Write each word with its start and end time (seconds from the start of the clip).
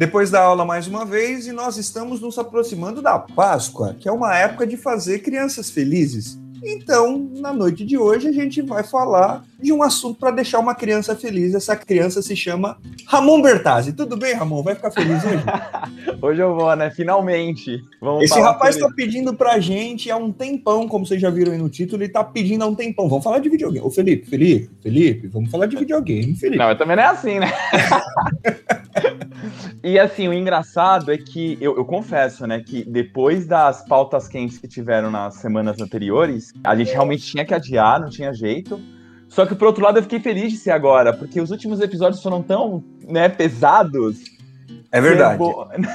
depois 0.00 0.30
da 0.30 0.40
aula 0.40 0.64
mais 0.64 0.86
uma 0.86 1.04
vez 1.04 1.46
e 1.46 1.52
nós 1.52 1.76
estamos 1.76 2.22
nos 2.22 2.38
aproximando 2.38 3.02
da 3.02 3.18
Páscoa, 3.18 3.94
que 4.00 4.08
é 4.08 4.12
uma 4.12 4.34
época 4.34 4.66
de 4.66 4.78
fazer 4.78 5.18
crianças 5.18 5.68
felizes. 5.68 6.40
Então, 6.64 7.30
na 7.34 7.52
noite 7.52 7.84
de 7.84 7.98
hoje, 7.98 8.26
a 8.26 8.32
gente 8.32 8.62
vai 8.62 8.82
falar 8.82 9.44
de 9.62 9.74
um 9.74 9.82
assunto 9.82 10.18
para 10.18 10.30
deixar 10.30 10.58
uma 10.58 10.74
criança 10.74 11.14
feliz. 11.14 11.54
Essa 11.54 11.76
criança 11.76 12.22
se 12.22 12.34
chama 12.34 12.78
Ramon 13.06 13.42
Bertazzi. 13.42 13.92
Tudo 13.92 14.16
bem, 14.16 14.34
Ramon? 14.34 14.62
Vai 14.62 14.74
ficar 14.74 14.90
feliz 14.90 15.22
hoje? 15.22 15.44
hoje 16.22 16.40
eu 16.40 16.54
vou, 16.54 16.74
né? 16.76 16.90
Finalmente. 16.90 17.78
Vamos 18.00 18.24
Esse 18.24 18.40
rapaz 18.40 18.76
está 18.76 18.90
pedindo 18.90 19.34
pra 19.34 19.60
gente 19.60 20.10
há 20.10 20.16
um 20.16 20.32
tempão, 20.32 20.88
como 20.88 21.04
vocês 21.04 21.20
já 21.20 21.28
viram 21.28 21.52
aí 21.52 21.58
no 21.58 21.68
título, 21.68 22.02
ele 22.02 22.10
tá 22.10 22.24
pedindo 22.24 22.64
há 22.64 22.66
um 22.66 22.74
tempão. 22.74 23.06
Vamos 23.06 23.24
falar 23.24 23.38
de 23.38 23.50
videogame. 23.50 23.86
Ô, 23.86 23.90
Felipe, 23.90 24.26
Felipe, 24.26 24.70
Felipe, 24.82 25.26
vamos 25.28 25.50
falar 25.50 25.66
de 25.66 25.76
videogame, 25.76 26.34
Felipe. 26.36 26.56
Não, 26.56 26.74
também 26.74 26.96
não 26.96 27.02
é 27.02 27.06
assim, 27.06 27.38
né? 27.38 27.52
E 29.82 29.98
assim, 29.98 30.28
o 30.28 30.32
engraçado 30.34 31.10
é 31.10 31.16
que 31.16 31.56
eu, 31.60 31.76
eu, 31.76 31.84
confesso, 31.86 32.46
né, 32.46 32.60
que 32.60 32.84
depois 32.84 33.46
das 33.46 33.82
pautas 33.86 34.28
quentes 34.28 34.58
que 34.58 34.68
tiveram 34.68 35.10
nas 35.10 35.36
semanas 35.36 35.80
anteriores, 35.80 36.52
a 36.62 36.76
gente 36.76 36.92
realmente 36.92 37.24
tinha 37.24 37.46
que 37.46 37.54
adiar, 37.54 37.98
não 37.98 38.10
tinha 38.10 38.32
jeito. 38.34 38.78
Só 39.26 39.46
que 39.46 39.54
por 39.54 39.68
outro 39.68 39.82
lado 39.82 39.98
eu 39.98 40.02
fiquei 40.02 40.20
feliz 40.20 40.52
de 40.52 40.58
ser 40.58 40.72
agora, 40.72 41.12
porque 41.14 41.40
os 41.40 41.50
últimos 41.50 41.80
episódios 41.80 42.22
foram 42.22 42.42
tão, 42.42 42.84
né, 43.08 43.28
pesados 43.28 44.18
é 44.92 45.00
verdade. 45.00 45.42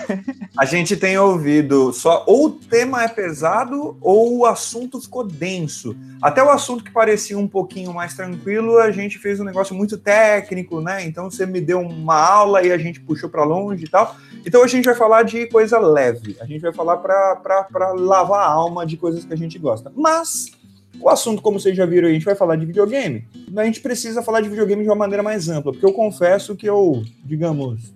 a 0.57 0.65
gente 0.65 0.95
tem 0.95 1.17
ouvido 1.17 1.91
só 1.91 2.23
ou 2.25 2.45
o 2.45 2.49
tema 2.51 3.03
é 3.03 3.07
pesado 3.07 3.97
ou 3.99 4.37
o 4.37 4.45
assunto 4.45 5.01
ficou 5.01 5.25
denso. 5.25 5.95
Até 6.21 6.41
o 6.41 6.49
assunto 6.49 6.83
que 6.83 6.91
parecia 6.91 7.37
um 7.37 7.47
pouquinho 7.47 7.93
mais 7.93 8.13
tranquilo, 8.13 8.77
a 8.77 8.91
gente 8.91 9.19
fez 9.19 9.39
um 9.39 9.43
negócio 9.43 9.75
muito 9.75 9.97
técnico, 9.97 10.79
né? 10.79 11.05
Então 11.05 11.29
você 11.29 11.45
me 11.45 11.59
deu 11.59 11.81
uma 11.81 12.15
aula 12.15 12.63
e 12.63 12.71
a 12.71 12.77
gente 12.77 13.01
puxou 13.01 13.29
para 13.29 13.43
longe 13.43 13.83
e 13.83 13.89
tal. 13.89 14.15
Então 14.45 14.61
hoje 14.61 14.73
a 14.73 14.77
gente 14.77 14.85
vai 14.85 14.95
falar 14.95 15.23
de 15.23 15.45
coisa 15.47 15.77
leve. 15.77 16.37
A 16.39 16.45
gente 16.45 16.61
vai 16.61 16.73
falar 16.73 16.97
para 16.97 17.91
lavar 17.93 18.41
a 18.41 18.51
alma 18.51 18.85
de 18.85 18.95
coisas 18.95 19.25
que 19.25 19.33
a 19.33 19.37
gente 19.37 19.59
gosta. 19.59 19.91
Mas 19.95 20.51
o 20.99 21.09
assunto, 21.09 21.41
como 21.41 21.59
vocês 21.59 21.75
já 21.75 21.85
viram, 21.85 22.07
a 22.07 22.11
gente 22.11 22.25
vai 22.25 22.35
falar 22.35 22.55
de 22.55 22.65
videogame. 22.65 23.27
A 23.55 23.65
gente 23.65 23.81
precisa 23.81 24.23
falar 24.23 24.41
de 24.41 24.49
videogame 24.49 24.83
de 24.83 24.89
uma 24.89 24.95
maneira 24.95 25.21
mais 25.21 25.49
ampla, 25.49 25.71
porque 25.71 25.85
eu 25.85 25.93
confesso 25.93 26.55
que 26.55 26.67
eu, 26.67 27.03
digamos, 27.23 27.93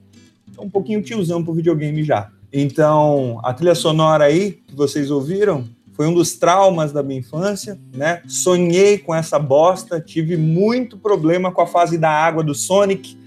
um 0.60 0.70
pouquinho 0.70 1.02
tiozão 1.02 1.44
pro 1.44 1.54
videogame 1.54 2.04
já. 2.04 2.30
Então, 2.52 3.40
a 3.44 3.54
trilha 3.54 3.76
sonora 3.76 4.26
aí 4.26 4.60
que 4.68 4.76
vocês 4.76 5.12
ouviram 5.12 5.68
foi 5.94 6.08
um 6.08 6.14
dos 6.14 6.34
traumas 6.34 6.92
da 6.92 7.04
minha 7.04 7.20
infância, 7.20 7.78
né? 7.94 8.22
Sonhei 8.26 8.98
com 8.98 9.14
essa 9.14 9.38
bosta, 9.38 10.00
tive 10.00 10.38
muito 10.38 10.98
problema 10.98 11.52
com 11.52 11.62
a 11.62 11.68
fase 11.68 11.98
da 11.98 12.10
água 12.10 12.42
do 12.44 12.56
Sonic. 12.56 13.18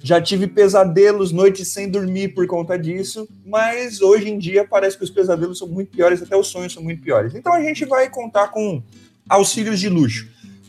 Já 0.00 0.20
tive 0.20 0.46
pesadelos, 0.46 1.32
noites 1.32 1.68
sem 1.68 1.90
dormir 1.90 2.28
por 2.34 2.46
conta 2.46 2.78
disso, 2.78 3.26
mas 3.44 4.00
hoje 4.00 4.28
em 4.28 4.38
dia 4.38 4.64
parece 4.68 4.96
que 4.96 5.04
os 5.04 5.10
pesadelos 5.10 5.58
são 5.58 5.66
muito 5.66 5.90
piores, 5.90 6.22
até 6.22 6.36
os 6.36 6.46
sonhos 6.48 6.72
são 6.72 6.82
muito 6.82 7.02
piores. 7.02 7.34
Então 7.34 7.52
a 7.52 7.62
gente 7.62 7.84
vai 7.84 8.08
contar 8.08 8.48
com 8.48 8.82
auxílios 9.28 9.80
de 9.80 9.88
luxo. 9.88 10.28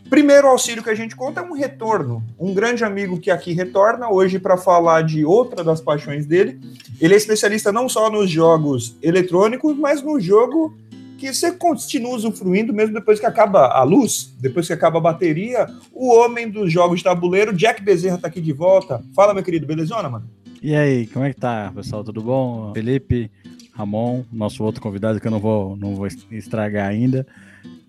Primeiro 0.10 0.48
auxílio 0.48 0.84
que 0.84 0.90
a 0.90 0.96
gente 0.96 1.16
conta 1.16 1.42
é 1.42 1.44
um 1.44 1.54
retorno. 1.54 2.24
Um 2.40 2.54
grande 2.54 2.84
amigo 2.84 3.20
que 3.20 3.30
aqui 3.30 3.54
retorna 3.54 4.10
hoje 4.10 4.40
para 4.40 4.58
falar 4.58 5.04
de 5.04 5.24
outra 5.24 5.64
das 5.64 5.80
paixões 5.80 6.26
dele. 6.26 6.60
Ele 7.00 7.14
é 7.14 7.18
especialista 7.18 7.72
não 7.72 7.88
só 7.88 8.10
nos 8.10 8.30
jogos 8.30 8.96
eletrônicos, 9.04 9.78
mas 9.78 10.02
no 10.02 10.20
jogo 10.20 10.76
que 11.20 11.32
você 11.32 11.52
continua 11.52 12.16
usufruindo 12.16 12.74
mesmo 12.74 12.96
depois 12.96 13.20
que 13.20 13.26
acaba 13.26 13.68
a 13.68 13.84
luz, 13.84 14.34
depois 14.40 14.66
que 14.66 14.74
acaba 14.74 14.98
a 14.98 15.02
bateria. 15.02 15.68
O 15.94 16.12
homem 16.16 16.50
dos 16.50 16.72
jogos 16.72 17.00
de 17.00 17.04
tabuleiro, 17.04 17.54
Jack 17.54 17.84
Bezerra, 17.84 18.16
está 18.16 18.28
aqui 18.30 18.42
de 18.42 18.54
volta. 18.54 19.04
Fala, 19.14 19.34
meu 19.34 19.44
querido, 19.44 19.68
belezona, 19.68 20.10
mano? 20.10 20.26
E 20.62 20.74
aí, 20.76 21.06
como 21.08 21.24
é 21.24 21.34
que 21.34 21.40
tá, 21.40 21.72
pessoal? 21.76 22.04
Tudo 22.04 22.22
bom? 22.22 22.74
Felipe, 22.74 23.30
Ramon, 23.74 24.24
nosso 24.32 24.64
outro 24.64 24.82
convidado 24.82 25.20
que 25.20 25.28
eu 25.28 25.32
não 25.32 25.40
vou, 25.40 25.78
não 25.78 25.94
vou 25.96 26.08
estragar 26.32 26.90
ainda. 26.90 27.28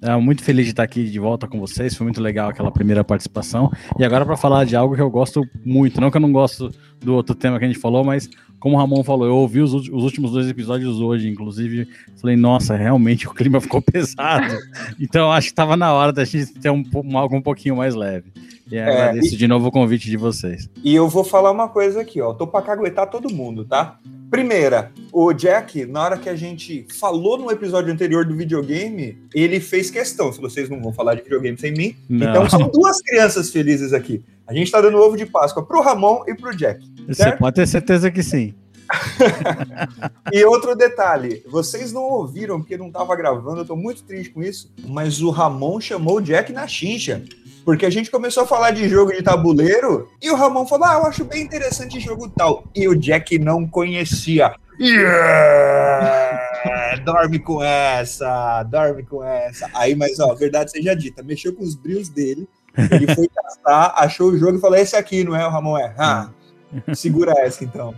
É, 0.03 0.17
muito 0.17 0.43
feliz 0.43 0.65
de 0.65 0.73
estar 0.73 0.83
aqui 0.83 1.05
de 1.05 1.19
volta 1.19 1.47
com 1.47 1.61
vocês. 1.61 1.95
Foi 1.95 2.05
muito 2.05 2.21
legal 2.21 2.49
aquela 2.49 2.71
primeira 2.71 3.05
participação. 3.05 3.71
E 3.99 4.05
agora 4.05 4.25
para 4.25 4.37
falar 4.37 4.65
de 4.65 4.75
algo 4.75 4.95
que 4.95 5.03
eu 5.03 5.11
gosto 5.11 5.47
muito, 5.65 6.01
não 6.01 6.11
que 6.11 6.17
eu 6.17 6.21
não 6.21 6.33
gosto 6.33 6.73
do 7.01 7.15
outro 7.15 7.35
tema 7.35 7.59
que 7.59 7.65
a 7.65 7.69
gente 7.69 7.79
falou, 7.79 8.05
mas 8.05 8.29
como 8.59 8.77
o 8.77 8.79
Ramon 8.79 9.03
falou, 9.03 9.27
eu 9.27 9.35
ouvi 9.35 9.61
os, 9.61 9.73
os 9.73 10.05
últimos 10.05 10.33
dois 10.33 10.49
episódios 10.49 11.01
hoje, 11.01 11.29
inclusive, 11.29 11.89
falei, 12.21 12.37
nossa, 12.37 12.77
realmente 12.77 13.27
o 13.27 13.33
clima 13.33 13.61
ficou 13.61 13.81
pesado. 13.81 14.55
então 15.01 15.33
acho 15.33 15.49
que 15.49 15.53
estava 15.53 15.77
na 15.77 15.93
hora 15.93 16.13
da 16.13 16.25
gente 16.25 16.53
ter 16.55 16.71
um, 16.71 16.85
um, 16.95 17.19
algo 17.19 17.37
um 17.37 17.43
pouquinho 17.43 17.77
mais 17.77 17.95
leve. 17.95 18.31
E 18.71 18.77
é, 18.77 18.83
agradeço 18.83 19.37
de 19.37 19.49
novo 19.49 19.69
o 19.69 19.73
convite 19.73 20.09
de 20.09 20.17
vocês. 20.17 20.69
E 20.85 20.95
eu 20.95 21.09
vou 21.09 21.25
falar 21.25 21.51
uma 21.51 21.69
coisa 21.69 22.03
aqui, 22.03 22.21
ó. 22.21 22.33
Tô 22.33 22.47
para 22.47 22.65
caguetar 22.65 23.11
todo 23.11 23.33
mundo, 23.33 23.65
tá? 23.65 23.99
Primeira, 24.31 24.93
o 25.13 25.33
Jack, 25.33 25.85
na 25.87 26.03
hora 26.03 26.17
que 26.17 26.29
a 26.29 26.37
gente 26.37 26.87
falou 27.01 27.37
no 27.37 27.51
episódio 27.51 27.93
anterior 27.93 28.25
do 28.25 28.37
videogame, 28.37 29.19
ele 29.35 29.59
fez 29.59 29.91
questão. 29.91 30.33
Se 30.33 30.41
vocês 30.41 30.69
não 30.69 30.81
vão 30.81 30.93
falar 30.93 31.15
de 31.15 31.23
videogame 31.23 31.59
sem 31.59 31.73
mim, 31.73 31.97
não. 32.09 32.31
então 32.31 32.49
são 32.49 32.69
duas 32.69 33.03
crianças 33.03 33.51
felizes 33.51 33.93
aqui. 33.93 34.23
A 34.47 34.55
gente 34.55 34.71
tá 34.71 34.81
dando 34.81 34.99
ovo 34.99 35.17
de 35.17 35.27
Páscoa 35.27 35.65
pro 35.65 35.83
Ramon 35.83 36.23
e 36.29 36.35
pro 36.35 36.57
Jack. 36.57 36.85
Certo? 37.13 37.33
Você 37.33 37.37
pode 37.39 37.57
ter 37.57 37.67
certeza 37.67 38.11
que 38.11 38.23
sim. 38.23 38.55
e 40.33 40.45
outro 40.45 40.77
detalhe, 40.77 41.43
vocês 41.49 41.93
não 41.93 42.03
ouviram 42.03 42.61
porque 42.61 42.77
não 42.77 42.91
tava 42.91 43.15
gravando, 43.17 43.61
eu 43.61 43.65
tô 43.65 43.77
muito 43.77 44.03
triste 44.03 44.33
com 44.33 44.43
isso, 44.43 44.73
mas 44.87 45.21
o 45.23 45.31
Ramon 45.31 45.81
chamou 45.81 46.17
o 46.17 46.21
Jack 46.21 46.53
na 46.53 46.67
chincha. 46.67 47.23
Porque 47.65 47.87
a 47.87 47.91
gente 47.91 48.11
começou 48.11 48.45
a 48.45 48.47
falar 48.47 48.71
de 48.71 48.89
jogo 48.89 49.13
de 49.13 49.23
tabuleiro 49.23 50.09
e 50.21 50.31
o 50.31 50.37
Ramon 50.37 50.67
falou: 50.67 50.87
Ah, 50.87 50.95
eu 50.95 51.07
acho 51.07 51.25
bem 51.25 51.43
interessante 51.43 52.01
jogo 52.01 52.29
tal. 52.29 52.65
E 52.75 52.89
o 52.89 52.95
Jack 52.95 53.39
não 53.39 53.67
conhecia. 53.67 54.55
Yeah! 54.81 56.41
dorme 57.05 57.39
com 57.39 57.63
essa, 57.63 58.63
dorme 58.65 59.03
com 59.05 59.23
essa. 59.23 59.69
Aí, 59.75 59.95
mas 59.95 60.19
ó, 60.19 60.35
verdade 60.35 60.71
seja 60.71 60.95
dita, 60.95 61.23
mexeu 61.23 61.55
com 61.55 61.63
os 61.63 61.75
brios 61.75 62.09
dele. 62.09 62.49
Ele 62.77 63.15
foi 63.15 63.29
testar, 63.35 63.93
achou 63.97 64.31
o 64.31 64.39
jogo 64.39 64.57
e 64.57 64.61
falou: 64.61 64.77
Esse 64.77 64.97
aqui, 64.97 65.23
não 65.23 65.37
é? 65.37 65.47
O 65.47 65.51
Ramon 65.51 65.79
é. 65.79 65.95
Ah, 65.99 66.31
segura 66.95 67.35
essa 67.39 67.65
então. 67.65 67.95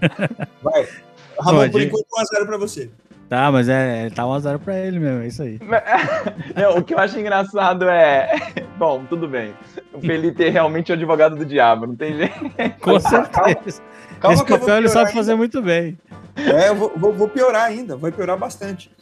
Vai. 0.62 0.88
Ramon, 1.38 1.70
por 1.70 1.80
enquanto, 1.80 2.06
1x0 2.06 2.46
pra 2.46 2.56
você. 2.56 2.90
Tá, 3.32 3.50
mas 3.50 3.66
é, 3.66 4.10
tá 4.10 4.24
1x0 4.24 4.58
pra 4.58 4.78
ele 4.78 4.98
mesmo, 4.98 5.22
é 5.22 5.26
isso 5.26 5.42
aí. 5.42 5.58
Não, 6.54 6.76
o 6.76 6.84
que 6.84 6.92
eu 6.92 6.98
acho 6.98 7.18
engraçado 7.18 7.88
é. 7.88 8.30
Bom, 8.76 9.06
tudo 9.08 9.26
bem. 9.26 9.54
O 9.90 10.02
Felipe 10.02 10.44
é 10.44 10.50
realmente 10.50 10.92
o 10.92 10.94
advogado 10.94 11.34
do 11.34 11.46
diabo, 11.46 11.86
não 11.86 11.96
tem 11.96 12.14
jeito. 12.14 12.34
Com 12.82 13.00
certeza. 13.00 13.80
Calma, 14.20 14.34
Esse 14.34 14.44
papel 14.44 14.76
ele 14.76 14.88
sabe 14.90 15.06
ainda. 15.06 15.18
fazer 15.18 15.34
muito 15.34 15.62
bem. 15.62 15.98
É, 16.36 16.68
eu 16.68 16.74
vou, 16.74 16.92
vou, 16.94 17.12
vou, 17.14 17.26
piorar 17.26 17.64
ainda, 17.64 17.96
vai 17.96 18.12
piorar 18.12 18.36
bastante. 18.36 18.92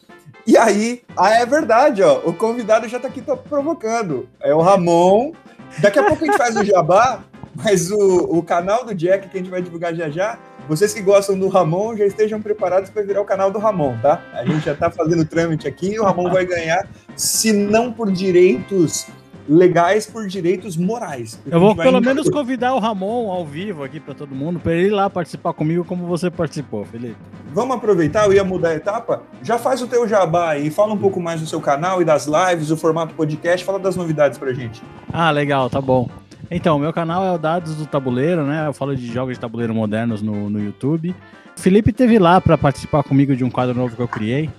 E 0.46 0.56
aí, 0.56 1.02
ah, 1.16 1.32
é 1.32 1.44
verdade, 1.44 2.00
ó. 2.00 2.20
O 2.24 2.32
convidado 2.32 2.86
já 2.86 3.00
tá 3.00 3.08
aqui 3.08 3.22
tá 3.22 3.36
provocando. 3.36 4.28
É 4.40 4.54
o 4.54 4.60
Ramon. 4.60 5.32
Daqui 5.80 5.98
a 5.98 6.04
pouco 6.04 6.22
a 6.22 6.26
gente 6.28 6.38
faz 6.38 6.54
o 6.54 6.64
jabá, 6.64 7.18
mas 7.56 7.90
o, 7.90 8.38
o 8.38 8.44
canal 8.44 8.84
do 8.84 8.94
Jack 8.94 9.28
que 9.28 9.38
a 9.38 9.40
gente 9.40 9.50
vai 9.50 9.60
divulgar 9.60 9.92
já 9.92 10.08
já 10.08 10.38
vocês 10.70 10.94
que 10.94 11.02
gostam 11.02 11.36
do 11.36 11.48
Ramon 11.48 11.96
já 11.96 12.06
estejam 12.06 12.40
preparados 12.40 12.90
para 12.90 13.02
virar 13.02 13.20
o 13.20 13.24
canal 13.24 13.50
do 13.50 13.58
Ramon, 13.58 13.98
tá? 14.00 14.22
A 14.32 14.44
gente 14.44 14.64
já 14.64 14.72
está 14.72 14.88
fazendo 14.88 15.24
trâmite 15.24 15.66
aqui 15.66 15.94
e 15.94 15.98
o 15.98 16.04
Ramon 16.04 16.30
vai 16.30 16.46
ganhar, 16.46 16.88
se 17.16 17.52
não 17.52 17.92
por 17.92 18.12
direitos 18.12 19.08
legais, 19.48 20.06
por 20.06 20.28
direitos 20.28 20.76
morais. 20.76 21.40
Eu 21.44 21.58
vou 21.58 21.74
pelo 21.74 22.00
menos 22.00 22.28
convidar 22.30 22.72
o 22.72 22.78
Ramon 22.78 23.32
ao 23.32 23.44
vivo 23.44 23.82
aqui 23.82 23.98
para 23.98 24.14
todo 24.14 24.32
mundo, 24.32 24.60
para 24.60 24.72
ele 24.72 24.86
ir 24.86 24.90
lá 24.90 25.10
participar 25.10 25.54
comigo 25.54 25.84
como 25.84 26.06
você 26.06 26.30
participou, 26.30 26.84
Felipe. 26.84 27.16
Vamos 27.52 27.74
aproveitar, 27.74 28.26
eu 28.26 28.32
ia 28.32 28.44
mudar 28.44 28.68
a 28.68 28.74
etapa. 28.76 29.24
Já 29.42 29.58
faz 29.58 29.82
o 29.82 29.88
teu 29.88 30.06
jabá 30.06 30.50
aí, 30.50 30.70
fala 30.70 30.94
um 30.94 30.98
pouco 30.98 31.18
mais 31.18 31.40
do 31.40 31.48
seu 31.48 31.60
canal 31.60 32.00
e 32.00 32.04
das 32.04 32.28
lives, 32.28 32.70
o 32.70 32.76
formato 32.76 33.12
podcast, 33.16 33.66
fala 33.66 33.80
das 33.80 33.96
novidades 33.96 34.38
pra 34.38 34.52
gente. 34.52 34.80
Ah, 35.12 35.32
legal, 35.32 35.68
tá 35.68 35.80
bom. 35.80 36.08
Então, 36.50 36.80
meu 36.80 36.92
canal 36.92 37.24
é 37.24 37.30
o 37.30 37.38
Dados 37.38 37.76
do 37.76 37.86
Tabuleiro, 37.86 38.44
né? 38.44 38.66
Eu 38.66 38.72
falo 38.72 38.96
de 38.96 39.06
jogos 39.06 39.34
de 39.36 39.40
tabuleiro 39.40 39.72
modernos 39.72 40.20
no, 40.20 40.50
no 40.50 40.60
YouTube. 40.60 41.14
O 41.56 41.60
Felipe 41.60 41.92
teve 41.92 42.18
lá 42.18 42.40
para 42.40 42.58
participar 42.58 43.04
comigo 43.04 43.36
de 43.36 43.44
um 43.44 43.50
quadro 43.50 43.72
novo 43.74 43.94
que 43.94 44.02
eu 44.02 44.08
criei, 44.08 44.50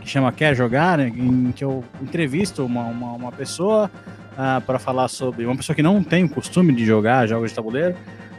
que 0.00 0.08
chama 0.08 0.32
Quer 0.32 0.54
Jogar, 0.54 0.96
né? 0.96 1.08
em 1.14 1.52
que 1.52 1.62
eu 1.62 1.84
entrevisto 2.00 2.64
uma, 2.64 2.84
uma, 2.84 3.12
uma 3.12 3.32
pessoa 3.32 3.90
uh, 4.32 4.62
para 4.62 4.78
falar 4.78 5.08
sobre. 5.08 5.44
Uma 5.44 5.56
pessoa 5.56 5.76
que 5.76 5.82
não 5.82 6.02
tem 6.02 6.24
o 6.24 6.28
costume 6.28 6.72
de 6.72 6.86
jogar 6.86 7.26
jogos 7.26 7.50
de 7.50 7.56
tabuleiro, 7.56 7.94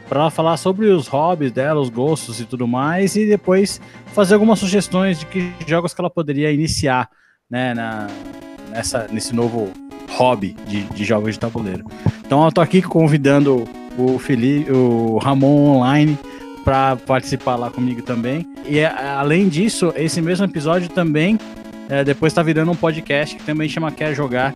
para 0.08 0.28
falar 0.28 0.56
sobre 0.56 0.86
os 0.86 1.06
hobbies 1.06 1.52
dela, 1.52 1.80
os 1.80 1.90
gostos 1.90 2.40
e 2.40 2.46
tudo 2.46 2.66
mais, 2.66 3.14
e 3.14 3.26
depois 3.26 3.80
fazer 4.06 4.34
algumas 4.34 4.58
sugestões 4.58 5.20
de 5.20 5.26
que 5.26 5.52
jogos 5.68 5.94
que 5.94 6.00
ela 6.00 6.10
poderia 6.10 6.50
iniciar 6.50 7.08
né, 7.48 7.74
na, 7.74 8.08
nessa, 8.72 9.06
nesse 9.08 9.32
novo 9.32 9.70
hobby 10.18 10.56
de, 10.66 10.82
de 10.82 11.04
jogos 11.04 11.34
de 11.34 11.40
tabuleiro. 11.40 11.84
Então 12.26 12.44
eu 12.44 12.50
tô 12.50 12.60
aqui 12.60 12.82
convidando 12.82 13.64
o 13.96 14.18
Felipe, 14.18 14.70
o 14.72 15.18
Ramon 15.18 15.76
Online 15.76 16.18
para 16.64 16.96
participar 16.96 17.56
lá 17.56 17.70
comigo 17.70 18.02
também. 18.02 18.46
E 18.66 18.84
além 18.84 19.48
disso, 19.48 19.92
esse 19.96 20.20
mesmo 20.20 20.44
episódio 20.44 20.88
também 20.88 21.38
é, 21.88 22.04
depois 22.04 22.32
está 22.32 22.42
virando 22.42 22.70
um 22.70 22.76
podcast 22.76 23.36
que 23.36 23.42
também 23.44 23.68
chama 23.68 23.90
Quer 23.92 24.14
Jogar. 24.14 24.54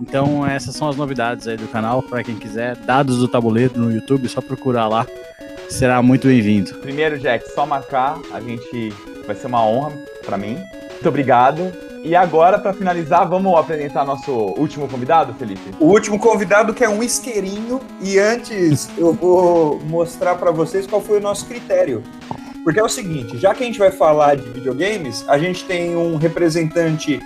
Então 0.00 0.44
essas 0.46 0.74
são 0.74 0.88
as 0.88 0.96
novidades 0.96 1.46
aí 1.46 1.56
do 1.56 1.68
canal 1.68 2.02
para 2.02 2.24
quem 2.24 2.36
quiser. 2.36 2.76
Dados 2.78 3.18
do 3.18 3.28
tabuleiro 3.28 3.78
no 3.78 3.92
YouTube, 3.92 4.26
só 4.28 4.40
procurar 4.40 4.88
lá 4.88 5.06
será 5.68 6.00
muito 6.02 6.28
bem-vindo. 6.28 6.74
Primeiro, 6.74 7.18
Jack, 7.18 7.50
só 7.50 7.66
marcar, 7.66 8.18
a 8.32 8.40
gente 8.40 8.92
vai 9.26 9.34
ser 9.34 9.46
uma 9.46 9.64
honra 9.66 9.92
para 10.24 10.36
mim. 10.38 10.56
Muito 11.04 11.10
obrigado. 11.10 11.70
E 12.02 12.16
agora, 12.16 12.58
para 12.58 12.72
finalizar, 12.72 13.28
vamos 13.28 13.54
apresentar 13.58 14.06
nosso 14.06 14.32
último 14.32 14.88
convidado, 14.88 15.34
Felipe? 15.34 15.74
O 15.78 15.84
último 15.84 16.18
convidado 16.18 16.72
que 16.72 16.82
é 16.82 16.88
um 16.88 17.02
isqueirinho. 17.02 17.78
E 18.00 18.18
antes 18.18 18.88
eu 18.96 19.12
vou 19.12 19.78
mostrar 19.80 20.36
para 20.36 20.50
vocês 20.50 20.86
qual 20.86 21.02
foi 21.02 21.18
o 21.18 21.20
nosso 21.20 21.44
critério. 21.44 22.02
Porque 22.62 22.80
é 22.80 22.82
o 22.82 22.88
seguinte, 22.88 23.36
já 23.36 23.52
que 23.54 23.62
a 23.62 23.66
gente 23.66 23.78
vai 23.78 23.90
falar 23.90 24.36
de 24.36 24.48
videogames, 24.48 25.28
a 25.28 25.36
gente 25.36 25.66
tem 25.66 25.94
um 25.94 26.16
representante 26.16 27.20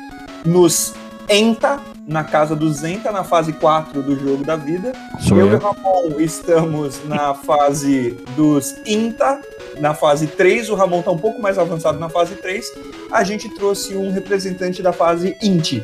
nos 0.45 0.93
ENTA, 1.29 1.81
na 2.09 2.25
casa 2.25 2.57
do 2.57 2.73
Zenta, 2.73 3.13
na 3.13 3.23
fase 3.23 3.53
4 3.53 4.03
do 4.03 4.19
jogo 4.19 4.43
da 4.43 4.57
vida. 4.57 4.93
Sou 5.21 5.37
eu, 5.37 5.47
eu. 5.47 5.53
e 5.53 5.57
o 5.57 5.59
Ramon 5.59 6.19
estamos 6.19 7.05
na 7.05 7.35
fase 7.35 8.17
dos 8.35 8.75
INTA, 8.87 9.43
na 9.79 9.93
fase 9.93 10.27
3. 10.27 10.71
O 10.71 10.75
Ramon 10.75 11.01
está 11.01 11.11
um 11.11 11.19
pouco 11.19 11.41
mais 11.41 11.59
avançado 11.59 11.99
na 11.99 12.09
fase 12.09 12.35
3. 12.37 12.73
A 13.13 13.23
gente 13.23 13.55
trouxe 13.55 13.95
um 13.95 14.11
representante 14.11 14.83
da 14.83 14.93
fase 14.93 15.37
INT, 15.43 15.83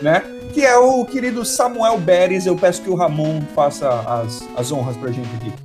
né? 0.00 0.22
Que 0.52 0.64
é 0.64 0.76
o 0.78 1.04
querido 1.04 1.44
Samuel 1.44 1.98
Beres. 1.98 2.46
Eu 2.46 2.54
peço 2.54 2.80
que 2.80 2.88
o 2.88 2.94
Ramon 2.94 3.42
faça 3.52 3.88
as, 3.88 4.48
as 4.56 4.70
honras 4.70 4.96
pra 4.96 5.10
gente 5.10 5.28
aqui. 5.34 5.63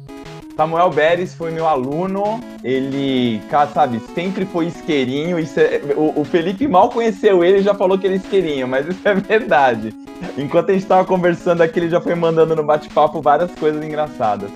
Samuel 0.59 0.89
Beres 0.89 1.33
foi 1.33 1.51
meu 1.51 1.65
aluno, 1.65 2.41
ele, 2.61 3.41
cara, 3.49 3.69
sabe, 3.69 4.01
sempre 4.13 4.43
foi 4.43 4.65
isqueirinho. 4.65 5.39
É- 5.39 5.81
o, 5.95 6.19
o 6.19 6.25
Felipe 6.25 6.67
mal 6.67 6.89
conheceu 6.89 7.45
ele 7.45 7.59
e 7.59 7.61
já 7.61 7.73
falou 7.73 7.97
que 7.97 8.05
ele 8.05 8.15
é 8.15 8.17
isqueirinho, 8.17 8.67
mas 8.67 8.85
isso 8.85 8.99
é 9.05 9.13
verdade. 9.15 9.93
Enquanto 10.37 10.71
a 10.71 10.73
gente 10.73 10.85
tava 10.85 11.05
conversando 11.05 11.61
aqui, 11.61 11.79
ele 11.79 11.89
já 11.89 12.01
foi 12.01 12.13
mandando 12.13 12.57
no 12.57 12.63
bate-papo 12.65 13.21
várias 13.21 13.49
coisas 13.51 13.81
engraçadas. 13.81 14.51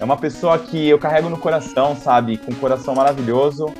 É 0.00 0.04
uma 0.04 0.16
pessoa 0.16 0.58
que 0.58 0.88
eu 0.88 0.98
carrego 0.98 1.28
no 1.28 1.38
coração, 1.38 1.94
sabe, 1.94 2.36
com 2.36 2.50
um 2.50 2.56
coração 2.56 2.92
maravilhoso. 2.92 3.72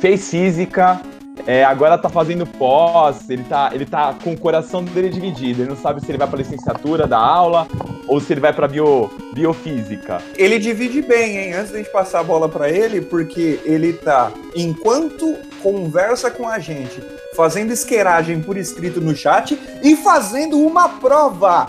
Fez 0.00 0.28
física, 0.28 1.00
é, 1.46 1.64
agora 1.64 1.98
tá 1.98 2.08
fazendo 2.08 2.46
pós, 2.46 3.28
ele 3.28 3.44
tá, 3.44 3.70
ele 3.72 3.84
tá 3.84 4.14
com 4.22 4.32
o 4.32 4.38
coração 4.38 4.82
dele 4.82 5.10
dividido. 5.10 5.62
Ele 5.62 5.70
não 5.70 5.76
sabe 5.76 6.00
se 6.00 6.10
ele 6.10 6.18
vai 6.18 6.28
pra 6.28 6.38
licenciatura 6.38 7.06
da 7.06 7.18
aula 7.18 7.66
ou 8.06 8.20
se 8.20 8.32
ele 8.32 8.40
vai 8.40 8.52
pra 8.52 8.68
bio, 8.68 9.10
biofísica. 9.34 10.22
Ele 10.36 10.58
divide 10.58 11.02
bem, 11.02 11.36
hein? 11.38 11.52
Antes 11.54 11.72
da 11.72 11.78
gente 11.78 11.90
passar 11.90 12.20
a 12.20 12.24
bola 12.24 12.48
pra 12.48 12.70
ele, 12.70 13.00
porque 13.00 13.60
ele 13.64 13.92
tá, 13.92 14.32
enquanto 14.54 15.36
conversa 15.62 16.30
com 16.30 16.48
a 16.48 16.58
gente, 16.58 17.02
fazendo 17.34 17.72
esqueragem 17.72 18.40
por 18.40 18.56
escrito 18.56 19.00
no 19.00 19.14
chat 19.14 19.58
e 19.82 19.96
fazendo 19.96 20.58
uma 20.58 20.88
prova. 20.88 21.68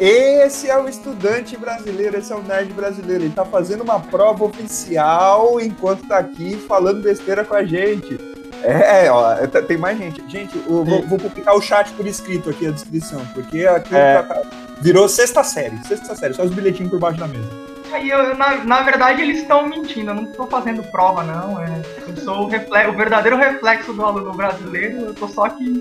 Esse 0.00 0.68
é 0.68 0.76
o 0.76 0.88
estudante 0.88 1.56
brasileiro, 1.56 2.18
esse 2.18 2.32
é 2.32 2.36
o 2.36 2.42
nerd 2.42 2.72
brasileiro. 2.72 3.24
Ele 3.24 3.34
tá 3.34 3.44
fazendo 3.44 3.82
uma 3.82 4.00
prova 4.00 4.44
oficial 4.44 5.60
enquanto 5.60 6.08
tá 6.08 6.18
aqui 6.18 6.56
falando 6.56 7.00
besteira 7.00 7.44
com 7.44 7.54
a 7.54 7.64
gente. 7.64 8.18
É, 8.64 9.10
ó, 9.10 9.34
tem 9.66 9.76
mais 9.76 9.98
gente. 9.98 10.22
Gente, 10.28 10.56
eu 10.56 10.84
vou, 10.84 11.02
vou 11.02 11.18
publicar 11.18 11.54
o 11.54 11.60
chat 11.60 11.90
por 11.92 12.06
escrito 12.06 12.50
aqui, 12.50 12.66
a 12.66 12.70
descrição, 12.70 13.20
porque 13.34 13.66
aqui 13.66 13.94
É. 13.94 14.22
tá- 14.22 14.42
virou 14.80 15.08
sexta 15.08 15.42
série. 15.44 15.76
Sexta 15.86 16.14
série, 16.14 16.34
só 16.34 16.42
os 16.42 16.50
bilhetinhos 16.50 16.90
por 16.90 16.98
baixo 16.98 17.18
da 17.18 17.28
mesa. 17.28 17.48
Aí, 17.92 18.08
eu, 18.10 18.34
na, 18.36 18.64
na 18.64 18.82
verdade, 18.82 19.22
eles 19.22 19.38
estão 19.42 19.68
mentindo. 19.68 20.10
Eu 20.10 20.14
não 20.14 20.24
estou 20.24 20.46
fazendo 20.48 20.82
prova, 20.90 21.22
não. 21.22 21.60
É, 21.62 21.82
eu 22.08 22.16
sou 22.16 22.44
o, 22.44 22.48
refle- 22.48 22.88
o 22.88 22.92
verdadeiro 22.96 23.36
reflexo 23.36 23.92
do 23.92 24.04
aluno 24.04 24.32
brasileiro. 24.32 25.00
Eu 25.06 25.14
tô 25.14 25.28
só 25.28 25.44
aqui 25.44 25.80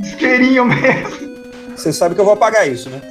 isqueirinho 0.00 0.64
mesmo. 0.66 1.43
Você 1.76 1.92
sabe 1.92 2.14
que 2.14 2.20
eu 2.20 2.24
vou 2.24 2.34
apagar 2.34 2.68
isso, 2.68 2.90
né? 2.90 3.00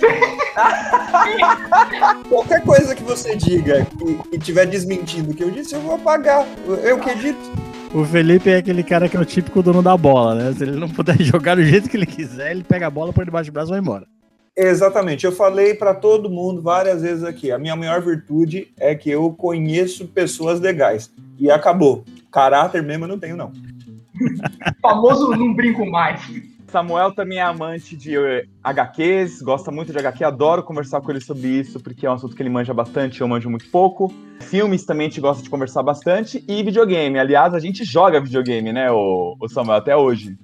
Qualquer 2.29 2.63
coisa 2.63 2.95
que 2.95 3.03
você 3.03 3.35
diga 3.35 3.85
e 4.31 4.37
estiver 4.37 4.65
desmentindo 4.65 5.31
o 5.31 5.33
que 5.33 5.43
eu 5.43 5.51
disse, 5.51 5.75
eu 5.75 5.81
vou 5.81 5.95
apagar. 5.95 6.47
Eu 6.83 6.99
que 6.99 7.09
edito. 7.09 7.39
O 7.93 8.03
Felipe 8.03 8.49
é 8.49 8.57
aquele 8.57 8.83
cara 8.83 9.07
que 9.07 9.15
é 9.15 9.19
o 9.19 9.25
típico 9.25 9.61
dono 9.61 9.83
da 9.83 9.95
bola, 9.95 10.33
né? 10.33 10.51
Se 10.53 10.63
ele 10.63 10.79
não 10.79 10.89
puder 10.89 11.15
jogar 11.21 11.55
do 11.55 11.63
jeito 11.63 11.89
que 11.89 11.95
ele 11.95 12.07
quiser, 12.07 12.51
ele 12.51 12.63
pega 12.63 12.87
a 12.87 12.89
bola, 12.89 13.13
põe 13.13 13.25
debaixo 13.25 13.51
do 13.51 13.53
braço 13.53 13.69
e 13.69 13.73
vai 13.73 13.79
embora. 13.79 14.07
Exatamente. 14.55 15.25
Eu 15.25 15.31
falei 15.31 15.73
pra 15.73 15.93
todo 15.93 16.29
mundo 16.29 16.61
várias 16.61 17.01
vezes 17.01 17.23
aqui. 17.23 17.51
A 17.51 17.57
minha 17.57 17.75
maior 17.75 18.01
virtude 18.01 18.71
é 18.79 18.95
que 18.95 19.09
eu 19.09 19.31
conheço 19.31 20.07
pessoas 20.07 20.59
legais. 20.59 21.11
E 21.39 21.49
acabou. 21.51 22.03
Caráter 22.31 22.83
mesmo 22.83 23.05
eu 23.05 23.09
não 23.09 23.19
tenho, 23.19 23.35
não. 23.35 23.49
O 23.49 24.79
famoso 24.81 25.29
não 25.31 25.53
brinco 25.53 25.85
mais. 25.85 26.21
Samuel 26.73 27.11
também 27.13 27.37
é 27.37 27.43
amante 27.43 27.95
de 27.95 28.17
eh, 28.17 28.45
HQs, 28.63 29.43
gosta 29.43 29.69
muito 29.69 29.91
de 29.91 29.99
HQ, 29.99 30.23
adoro 30.23 30.63
conversar 30.63 31.01
com 31.01 31.11
ele 31.11 31.21
sobre 31.21 31.47
isso, 31.47 31.79
porque 31.79 32.03
é 32.03 32.09
um 32.09 32.13
assunto 32.13 32.35
que 32.35 32.41
ele 32.41 32.49
manja 32.49 32.73
bastante, 32.73 33.21
eu 33.21 33.27
manjo 33.27 33.47
muito 33.47 33.69
pouco. 33.69 34.11
Filmes 34.41 34.83
também 34.83 35.05
a 35.05 35.09
gente 35.11 35.21
gosta 35.21 35.43
de 35.43 35.51
conversar 35.51 35.83
bastante, 35.83 36.43
e 36.47 36.63
videogame. 36.63 37.19
Aliás, 37.19 37.53
a 37.53 37.59
gente 37.59 37.83
joga 37.83 38.19
videogame, 38.19 38.73
né, 38.73 38.91
o, 38.91 39.37
Samuel, 39.49 39.77
até 39.77 39.95
hoje. 39.95 40.35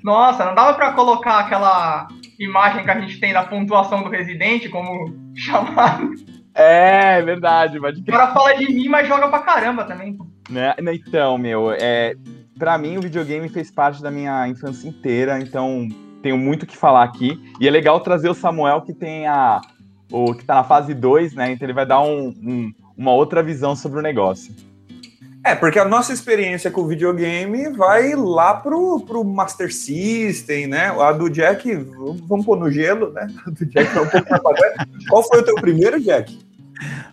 Nossa, 0.00 0.44
não 0.44 0.54
dava 0.54 0.74
pra 0.74 0.92
colocar 0.92 1.40
aquela 1.40 2.06
imagem 2.38 2.84
que 2.84 2.90
a 2.90 3.00
gente 3.00 3.18
tem 3.18 3.32
da 3.32 3.42
pontuação 3.42 4.04
do 4.04 4.10
Resident 4.10 4.70
como 4.70 5.12
chamado. 5.34 6.14
É, 6.54 7.20
verdade, 7.20 7.80
pode 7.80 8.00
O 8.00 8.04
cara 8.04 8.28
fala 8.28 8.54
de 8.54 8.72
mim, 8.72 8.86
mas 8.86 9.08
joga 9.08 9.26
pra 9.26 9.40
caramba 9.40 9.82
também. 9.82 10.16
Né? 10.48 10.72
Então, 10.78 11.36
meu, 11.36 11.72
é, 11.72 12.14
para 12.58 12.76
mim 12.78 12.96
o 12.96 13.02
videogame 13.02 13.48
fez 13.48 13.70
parte 13.70 14.02
da 14.02 14.10
minha 14.10 14.48
infância 14.48 14.88
inteira, 14.88 15.38
então 15.40 15.88
tenho 16.22 16.38
muito 16.38 16.62
o 16.62 16.66
que 16.66 16.76
falar 16.76 17.04
aqui. 17.04 17.38
E 17.60 17.68
é 17.68 17.70
legal 17.70 18.00
trazer 18.00 18.28
o 18.28 18.34
Samuel 18.34 18.82
que 18.82 18.92
tem 18.92 19.26
a 19.26 19.60
o 20.10 20.34
que 20.34 20.44
tá 20.44 20.54
na 20.54 20.64
fase 20.64 20.94
2, 20.94 21.34
né? 21.34 21.52
Então 21.52 21.66
ele 21.66 21.72
vai 21.72 21.86
dar 21.86 22.00
um, 22.00 22.28
um, 22.28 22.72
uma 22.96 23.12
outra 23.12 23.42
visão 23.42 23.74
sobre 23.74 23.98
o 23.98 24.02
negócio. 24.02 24.54
É, 25.44 25.54
porque 25.54 25.78
a 25.78 25.84
nossa 25.84 26.12
experiência 26.12 26.70
com 26.70 26.82
o 26.82 26.86
videogame 26.86 27.68
vai 27.70 28.14
lá 28.14 28.54
pro, 28.54 29.00
pro 29.00 29.22
Master 29.22 29.74
System, 29.74 30.68
né? 30.68 30.86
A 30.98 31.12
do 31.12 31.28
Jack, 31.28 31.74
vamos 32.26 32.46
pôr 32.46 32.58
no 32.58 32.70
gelo, 32.70 33.12
né? 33.12 33.26
A 33.46 33.50
do 33.50 33.66
Jack 33.66 33.94
é 33.94 34.00
um 34.00 34.08
pouco. 34.08 34.26
Qual 35.10 35.22
foi 35.22 35.40
o 35.40 35.44
teu 35.44 35.54
primeiro, 35.56 36.00
Jack? 36.00 36.38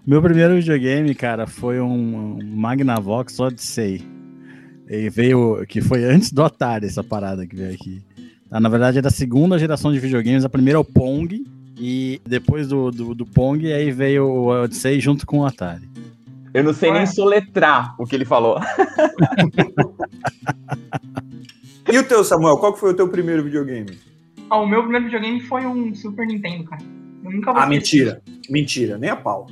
Meu 0.07 0.21
primeiro 0.21 0.55
videogame, 0.55 1.13
cara, 1.13 1.45
foi 1.45 1.81
um, 1.81 2.37
um 2.37 2.55
Magnavox 2.55 3.37
Odyssey. 3.39 4.20
E 4.93 5.09
veio, 5.09 5.63
que 5.69 5.79
foi 5.79 6.03
antes 6.03 6.33
do 6.33 6.43
Atari, 6.43 6.85
essa 6.85 7.01
parada 7.03 7.47
que 7.47 7.55
veio 7.55 7.73
aqui. 7.73 8.01
Ah, 8.51 8.59
Na 8.59 8.67
verdade, 8.67 8.97
é 8.97 9.01
da 9.01 9.09
segunda 9.09 9.57
geração 9.57 9.93
de 9.93 9.99
videogames. 9.99 10.43
A 10.43 10.49
primeira 10.49 10.77
é 10.77 10.81
o 10.81 10.83
Pong, 10.83 11.45
e 11.77 12.19
depois 12.27 12.67
do, 12.67 12.91
do, 12.91 13.15
do 13.15 13.25
Pong, 13.25 13.71
aí 13.71 13.89
veio 13.91 14.25
o 14.25 14.47
Odyssey 14.47 14.99
junto 14.99 15.25
com 15.25 15.39
o 15.39 15.45
Atari. 15.45 15.89
Eu 16.53 16.65
não 16.65 16.73
sei 16.73 16.89
Ué. 16.91 16.97
nem 16.97 17.05
soletrar 17.07 17.95
o 17.97 18.05
que 18.05 18.13
ele 18.15 18.25
falou. 18.25 18.59
E 21.91 21.97
o 21.97 22.03
teu, 22.03 22.23
Samuel? 22.23 22.57
Qual 22.57 22.73
que 22.73 22.79
foi 22.79 22.91
o 22.91 22.95
teu 22.95 23.07
primeiro 23.09 23.43
videogame? 23.43 23.97
Ah, 24.49 24.59
o 24.59 24.67
meu 24.67 24.81
primeiro 24.81 25.05
videogame 25.05 25.41
foi 25.41 25.65
um 25.65 25.93
Super 25.95 26.25
Nintendo, 26.27 26.63
cara. 26.65 26.81
Eu 27.23 27.31
nunca 27.31 27.51
vou 27.51 27.61
Ah, 27.61 27.65
esquecer. 27.73 28.05
mentira. 28.05 28.21
Mentira, 28.49 28.97
nem 28.97 29.09
a 29.09 29.15
pau. 29.15 29.47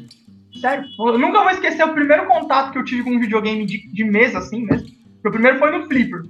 Sério, 0.62 0.86
eu 1.00 1.18
nunca 1.18 1.42
vou 1.42 1.50
esquecer 1.52 1.84
o 1.84 1.94
primeiro 1.94 2.28
contato 2.28 2.72
que 2.72 2.78
eu 2.78 2.86
tive 2.86 3.04
com 3.04 3.12
um 3.12 3.20
videogame 3.20 3.66
de, 3.66 3.88
de 3.92 4.04
mesa, 4.06 4.40
assim 4.40 4.64
mesmo. 4.66 4.88
O 5.26 5.32
primeiro 5.32 5.60
foi 5.60 5.72
no 5.72 5.86
Flipper. 5.86 6.24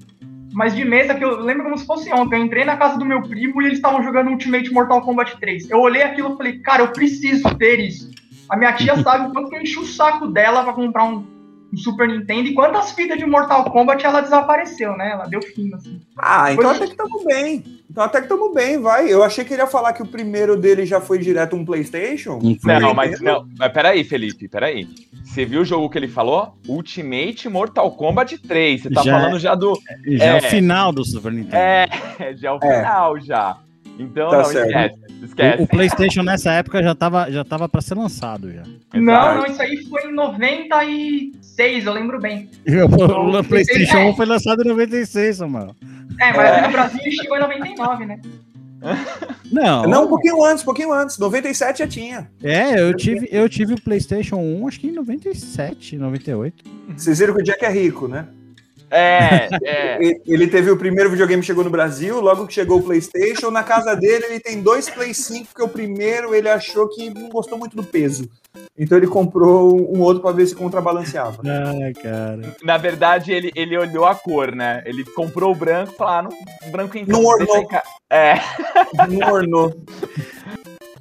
Mas 0.52 0.76
de 0.76 0.84
mesa 0.84 1.14
que 1.14 1.24
eu 1.24 1.42
lembro 1.42 1.64
como 1.64 1.78
se 1.78 1.86
fosse 1.86 2.12
ontem. 2.12 2.38
Eu 2.38 2.46
entrei 2.46 2.66
na 2.66 2.76
casa 2.76 2.98
do 2.98 3.06
meu 3.06 3.22
primo 3.22 3.62
e 3.62 3.66
eles 3.66 3.78
estavam 3.78 4.04
jogando 4.04 4.32
Ultimate 4.32 4.74
Mortal 4.74 5.02
Kombat 5.02 5.40
3. 5.40 5.70
Eu 5.70 5.80
olhei 5.80 6.02
aquilo 6.02 6.34
e 6.34 6.38
falei, 6.38 6.60
cara, 6.60 6.84
eu 6.84 6.92
preciso 6.92 7.56
ter 7.56 7.80
isso. 7.80 8.10
A 8.50 8.58
minha 8.58 8.74
tia 8.74 8.96
sabe 8.98 9.30
o 9.30 9.32
quanto 9.32 9.50
que 9.50 9.56
eu 9.56 9.62
enchi 9.62 9.78
o 9.78 9.86
saco 9.86 10.28
dela 10.28 10.64
pra 10.64 10.74
comprar 10.74 11.04
um, 11.04 11.24
um 11.72 11.78
Super 11.78 12.08
Nintendo 12.08 12.48
e 12.50 12.54
quantas 12.54 12.92
fitas 12.92 13.18
de 13.18 13.26
Mortal 13.26 13.64
Kombat 13.66 14.06
ela 14.06 14.22
desapareceu, 14.22 14.98
né? 14.98 15.12
Ela 15.12 15.26
deu 15.28 15.42
fim, 15.42 15.72
assim. 15.74 16.02
Ah, 16.18 16.52
então 16.52 16.66
Foi- 16.66 16.76
até 16.78 16.88
que 16.88 16.96
tamo 16.96 17.24
bem. 17.26 17.64
Então 17.90 18.04
até 18.04 18.22
que 18.22 18.28
tamo 18.28 18.54
bem, 18.54 18.80
vai. 18.80 19.12
Eu 19.12 19.24
achei 19.24 19.44
que 19.44 19.54
ele 19.54 19.62
ia 19.62 19.68
falar 19.68 19.94
que 19.94 20.02
o 20.02 20.08
primeiro 20.08 20.58
dele 20.58 20.86
já 20.86 21.00
foi 21.02 21.18
direto 21.20 21.56
um 21.56 21.66
PlayStation. 21.66 22.40
Um 22.42 22.58
Não, 22.64 22.94
mas 22.94 23.20
não. 23.22 23.48
Mas 23.58 23.72
peraí, 23.72 24.04
Felipe, 24.04 24.48
peraí. 24.48 24.88
Você 25.24 25.46
viu 25.46 25.62
o 25.62 25.66
jogo 25.66 25.90
que 25.90 25.98
ele 25.98 26.08
falou? 26.08 26.56
Ultimate 26.68 27.48
Mortal 27.50 27.92
Kombat 27.92 28.38
3. 28.40 28.82
Você 28.84 28.90
tá 28.90 29.02
Já 29.04 29.20
falando 29.20 29.40
já 29.40 29.54
do. 29.56 29.80
Já 30.08 30.26
é 30.26 30.28
É. 30.30 30.38
o 30.38 30.42
final 30.44 30.92
do 30.92 31.06
Super 31.06 31.32
Nintendo. 31.32 31.56
É, 31.56 31.88
já 32.38 32.50
é 32.50 32.52
o 32.52 32.60
É. 32.64 32.78
final 32.84 33.20
já. 33.20 33.58
Então, 34.00 34.30
Tá 34.30 34.38
não, 34.38 34.46
certo. 34.46 34.68
esquece. 34.70 35.26
Esquece. 35.26 35.62
O, 35.62 35.66
o 35.66 35.68
PlayStation 35.68 36.24
nessa 36.24 36.52
época 36.54 36.82
já 36.82 36.96
tava, 36.96 37.30
já 37.30 37.44
tava 37.44 37.68
pra 37.68 37.82
ser 37.82 37.96
lançado 37.96 38.52
já. 38.52 38.64
Não, 38.94 39.38
não, 39.40 39.46
isso 39.46 39.62
aí 39.62 39.76
foi 39.86 40.04
em 40.10 40.14
96, 40.14 41.86
eu 41.86 41.94
lembro 41.94 42.20
bem. 42.20 42.50
O, 42.68 43.40
o 43.40 43.44
PlayStation 43.44 43.98
É. 43.98 44.06
1 44.06 44.16
foi 44.16 44.26
lançado 44.26 44.62
em 44.64 44.68
96, 44.70 45.38
Samuel. 45.38 45.76
É, 46.20 46.34
mas 46.34 46.50
É. 46.58 46.62
no 46.66 46.72
Brasil 46.72 47.12
chegou 47.12 47.38
em 47.38 47.42
99, 47.42 48.06
né? 48.06 48.20
Não, 49.52 49.84
Não, 49.84 50.06
um 50.06 50.08
pouquinho 50.08 50.42
antes, 50.46 50.62
um 50.62 50.66
pouquinho 50.66 50.94
antes. 50.94 51.18
97 51.18 51.80
já 51.80 51.88
tinha. 51.88 52.30
É, 52.42 52.80
eu 52.80 52.96
tive, 52.96 53.28
eu 53.30 53.50
tive 53.50 53.74
o 53.74 53.82
PlayStation 53.82 54.38
1, 54.38 54.68
acho 54.68 54.80
que 54.80 54.88
em 54.88 54.92
97, 54.94 55.98
98. 55.98 56.64
Vocês 56.96 57.20
viram 57.20 57.34
que 57.36 57.42
o 57.42 57.44
Jack 57.44 57.66
é 57.66 57.70
rico, 57.70 58.08
né? 58.08 58.26
É, 58.92 59.50
é. 59.64 60.00
Ele 60.26 60.48
teve 60.48 60.72
o 60.72 60.78
primeiro 60.78 61.10
videogame 61.10 61.42
que 61.42 61.48
chegou 61.48 61.64
no 61.64 61.70
Brasil, 61.70 62.20
logo 62.20 62.48
que 62.48 62.54
chegou 62.54 62.80
o 62.80 62.84
PlayStation. 62.84 63.52
Na 63.52 63.64
casa 63.64 63.96
dele, 63.96 64.26
ele 64.26 64.40
tem 64.40 64.62
dois 64.62 64.90
Play 64.90 65.14
5, 65.14 65.48
porque 65.48 65.64
o 65.64 65.70
primeiro 65.70 66.34
ele 66.34 66.50
achou 66.50 66.88
que 66.88 67.10
não 67.10 67.30
gostou 67.30 67.58
muito 67.58 67.76
do 67.76 67.84
peso. 67.84 68.30
Então 68.78 68.98
ele 68.98 69.08
comprou 69.08 69.76
um 69.96 70.02
outro 70.02 70.22
para 70.22 70.32
ver 70.32 70.48
se 70.48 70.56
contrabalanceava. 70.56 71.42
Ai, 71.46 71.94
cara. 71.94 72.56
Na 72.64 72.78
verdade, 72.78 73.32
ele, 73.32 73.52
ele 73.56 73.78
olhou 73.78 74.06
a 74.06 74.16
cor, 74.16 74.56
né? 74.56 74.82
Ele 74.86 75.04
comprou 75.04 75.52
o 75.52 75.56
branco 75.56 75.94
e 75.94 75.96
falou: 75.96 76.14
ah, 76.14 76.22
não, 76.24 76.72
branco 76.72 76.98
então. 76.98 77.22
Não 77.22 77.28
ornou. 77.28 77.68
É. 78.10 78.36
Não 79.10 79.34
ornou. 79.34 79.76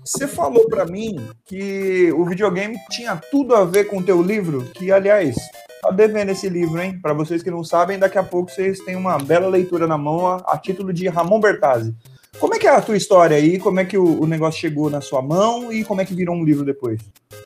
Você 0.04 0.26
falou 0.26 0.66
para 0.68 0.87
mim 0.87 1.16
que 1.45 2.11
o 2.12 2.25
videogame 2.25 2.76
tinha 2.90 3.16
tudo 3.30 3.54
a 3.54 3.64
ver 3.64 3.85
com 3.85 3.99
o 3.99 4.02
teu 4.02 4.23
livro, 4.23 4.64
que 4.73 4.90
aliás, 4.90 5.37
tá 5.80 5.90
devendo 5.90 6.30
esse 6.30 6.49
livro, 6.49 6.80
hein? 6.80 6.99
Para 7.00 7.12
vocês 7.12 7.42
que 7.42 7.50
não 7.50 7.64
sabem, 7.64 7.99
daqui 7.99 8.18
a 8.18 8.23
pouco 8.23 8.50
vocês 8.50 8.80
têm 8.80 8.97
uma 8.97 9.18
bela 9.18 9.49
leitura 9.49 9.87
na 9.87 9.99
mão 9.99 10.26
a, 10.26 10.37
a 10.47 10.58
título 10.58 10.92
de 10.92 11.08
Ramon 11.08 11.40
Bertazzi. 11.40 11.94
Como 12.38 12.54
é 12.54 12.58
que 12.58 12.68
é 12.68 12.70
a 12.70 12.80
tua 12.80 12.97
história 12.97 13.37
aí? 13.37 13.58
Como 13.58 13.80
é 13.80 13.85
que 13.85 13.99
o, 13.99 14.23
o, 14.23 14.26
negócio 14.26 14.61
chegou 14.61 14.88
na 14.88 15.00
sua 15.00 15.20
mão 15.20 15.73
e 15.73 15.82
como 15.85 16.00
é 16.00 16.04
que 16.04 16.14
virou 16.14 16.37
um 16.37 16.44
livro 16.44 16.64
depois? 16.64 17.00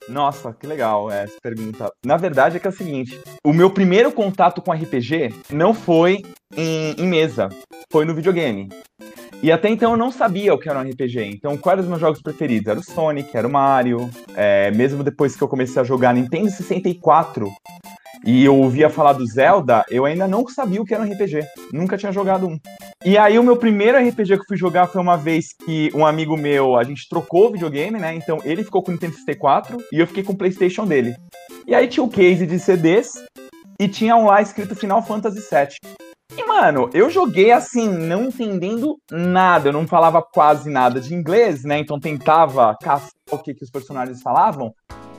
Nossa, 0.06 0.52
que 0.52 0.66
legal 0.66 1.10
essa 1.10 1.36
pergunta. 1.42 1.90
Na 2.04 2.18
verdade 2.18 2.56
é 2.56 2.60
que 2.60 2.66
é 2.66 2.70
o 2.70 2.74
seguinte, 2.74 3.18
o 3.42 3.54
meu 3.54 3.70
primeiro 3.70 4.12
contato 4.12 4.60
com 4.60 4.72
RPG 4.72 5.34
não 5.50 5.72
foi 5.72 6.22
em, 6.54 6.94
em 6.98 7.06
mesa, 7.06 7.48
foi 7.90 8.04
no 8.04 8.14
videogame. 8.14 8.68
E 9.42 9.50
até 9.50 9.68
então 9.68 9.92
eu 9.92 9.96
não 9.96 10.12
sabia 10.12 10.54
o 10.54 10.58
que 10.58 10.68
era 10.68 10.78
um 10.78 10.88
RPG. 10.88 11.24
Então, 11.24 11.56
quais 11.56 11.78
eram 11.78 11.82
os 11.82 11.88
meus 11.88 12.00
jogos 12.00 12.22
preferidos? 12.22 12.68
Era 12.68 12.78
o 12.78 12.84
Sonic, 12.84 13.36
era 13.36 13.48
o 13.48 13.50
Mario. 13.50 14.08
É, 14.36 14.70
mesmo 14.70 15.02
depois 15.02 15.34
que 15.34 15.42
eu 15.42 15.48
comecei 15.48 15.82
a 15.82 15.84
jogar 15.84 16.14
Nintendo 16.14 16.48
64, 16.48 17.50
e 18.24 18.44
eu 18.44 18.56
ouvia 18.56 18.88
falar 18.88 19.14
do 19.14 19.26
Zelda, 19.26 19.84
eu 19.90 20.04
ainda 20.04 20.28
não 20.28 20.46
sabia 20.46 20.80
o 20.80 20.84
que 20.84 20.94
era 20.94 21.02
um 21.02 21.10
RPG. 21.10 21.40
Nunca 21.72 21.96
tinha 21.96 22.12
jogado 22.12 22.46
um. 22.46 22.58
E 23.04 23.18
aí 23.18 23.38
o 23.38 23.42
meu 23.42 23.56
primeiro 23.56 23.98
RPG 23.98 24.38
que 24.38 24.46
fui 24.46 24.56
jogar 24.56 24.86
foi 24.86 25.00
uma 25.00 25.16
vez 25.16 25.46
que 25.64 25.90
um 25.94 26.06
amigo 26.06 26.36
meu, 26.36 26.76
a 26.76 26.84
gente 26.84 27.08
trocou 27.08 27.48
o 27.48 27.52
videogame, 27.52 27.98
né? 27.98 28.14
Então 28.14 28.38
ele 28.44 28.62
ficou 28.62 28.82
com 28.82 28.90
o 28.90 28.94
Nintendo 28.94 29.14
64 29.14 29.76
e 29.92 29.98
eu 29.98 30.06
fiquei 30.06 30.22
com 30.22 30.32
o 30.32 30.36
PlayStation 30.36 30.86
dele. 30.86 31.16
E 31.66 31.74
aí 31.74 31.88
tinha 31.88 32.04
o 32.04 32.08
case 32.08 32.46
de 32.46 32.58
CDs 32.58 33.14
e 33.80 33.88
tinha 33.88 34.16
um 34.16 34.26
lá 34.26 34.40
escrito 34.40 34.76
Final 34.76 35.02
Fantasy 35.02 35.40
VII. 35.40 36.02
E, 36.36 36.46
mano, 36.46 36.88
eu 36.94 37.10
joguei 37.10 37.52
assim, 37.52 37.88
não 37.88 38.24
entendendo 38.24 38.96
nada. 39.10 39.68
Eu 39.68 39.72
não 39.72 39.86
falava 39.86 40.22
quase 40.22 40.70
nada 40.70 40.98
de 40.98 41.14
inglês, 41.14 41.62
né? 41.62 41.78
Então 41.78 42.00
tentava 42.00 42.74
caçar 42.80 43.10
o 43.30 43.38
que, 43.38 43.52
que 43.52 43.64
os 43.64 43.70
personagens 43.70 44.22
falavam. 44.22 44.72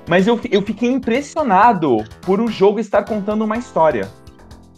Mas 0.07 0.27
eu, 0.27 0.39
eu 0.51 0.61
fiquei 0.61 0.89
impressionado 0.89 2.03
por 2.21 2.41
o 2.41 2.47
jogo 2.47 2.79
estar 2.79 3.03
contando 3.03 3.43
uma 3.43 3.57
história. 3.57 4.09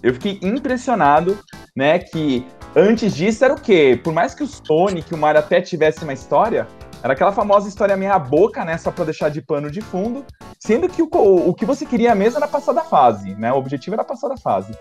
Eu 0.03 0.13
fiquei 0.13 0.39
impressionado, 0.41 1.37
né, 1.75 1.97
que 1.97 2.45
antes 2.75 3.15
disso 3.15 3.43
era 3.43 3.53
o 3.53 3.59
quê? 3.59 3.99
Por 4.03 4.13
mais 4.13 4.35
que 4.35 4.43
o 4.43 4.47
Sonic, 4.47 5.13
o 5.13 5.17
Mario 5.17 5.39
até 5.39 5.59
tivesse 5.61 6.03
uma 6.03 6.13
história, 6.13 6.67
era 7.01 7.13
aquela 7.13 7.31
famosa 7.31 7.67
história 7.67 7.97
meia 7.97 8.17
boca, 8.19 8.63
né, 8.63 8.77
só 8.77 8.91
pra 8.91 9.05
deixar 9.05 9.29
de 9.29 9.41
pano 9.41 9.69
de 9.69 9.81
fundo, 9.81 10.23
sendo 10.59 10.87
que 10.87 11.01
o, 11.01 11.09
o, 11.11 11.53
que 11.53 11.65
você 11.65 11.85
queria 11.85 12.13
mesmo 12.15 12.37
era 12.37 12.47
passar 12.47 12.73
da 12.73 12.81
fase, 12.81 13.35
né, 13.35 13.51
o 13.51 13.57
objetivo 13.57 13.95
era 13.95 14.03
passar 14.03 14.27
da 14.27 14.37
fase. 14.37 14.73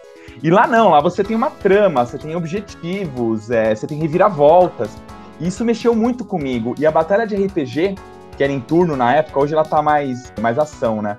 E 0.43 0.51
lá 0.51 0.67
não, 0.67 0.91
lá 0.91 1.01
você 1.01 1.25
tem 1.25 1.37
uma 1.37 1.51
trama, 1.51 2.05
você 2.05 2.19
tem 2.19 2.37
objetivos, 2.37 3.51
é, 3.51 3.75
você 3.75 3.87
tem 3.87 3.99
reviravoltas, 3.99 4.91
e 5.41 5.49
isso 5.49 5.65
mexeu 5.65 5.95
muito 5.95 6.25
comigo, 6.25 6.75
e 6.79 6.87
a 6.87 6.91
batalha 6.91 7.27
de 7.27 7.35
RPG 7.35 7.95
que 8.37 8.45
era 8.45 8.53
em 8.53 8.61
turno 8.61 8.97
na 8.97 9.15
época, 9.15 9.39
hoje 9.41 9.55
ela 9.55 9.65
tá 9.65 9.83
mais, 9.83 10.33
mais 10.41 10.59
ação, 10.59 11.01
né? 11.01 11.17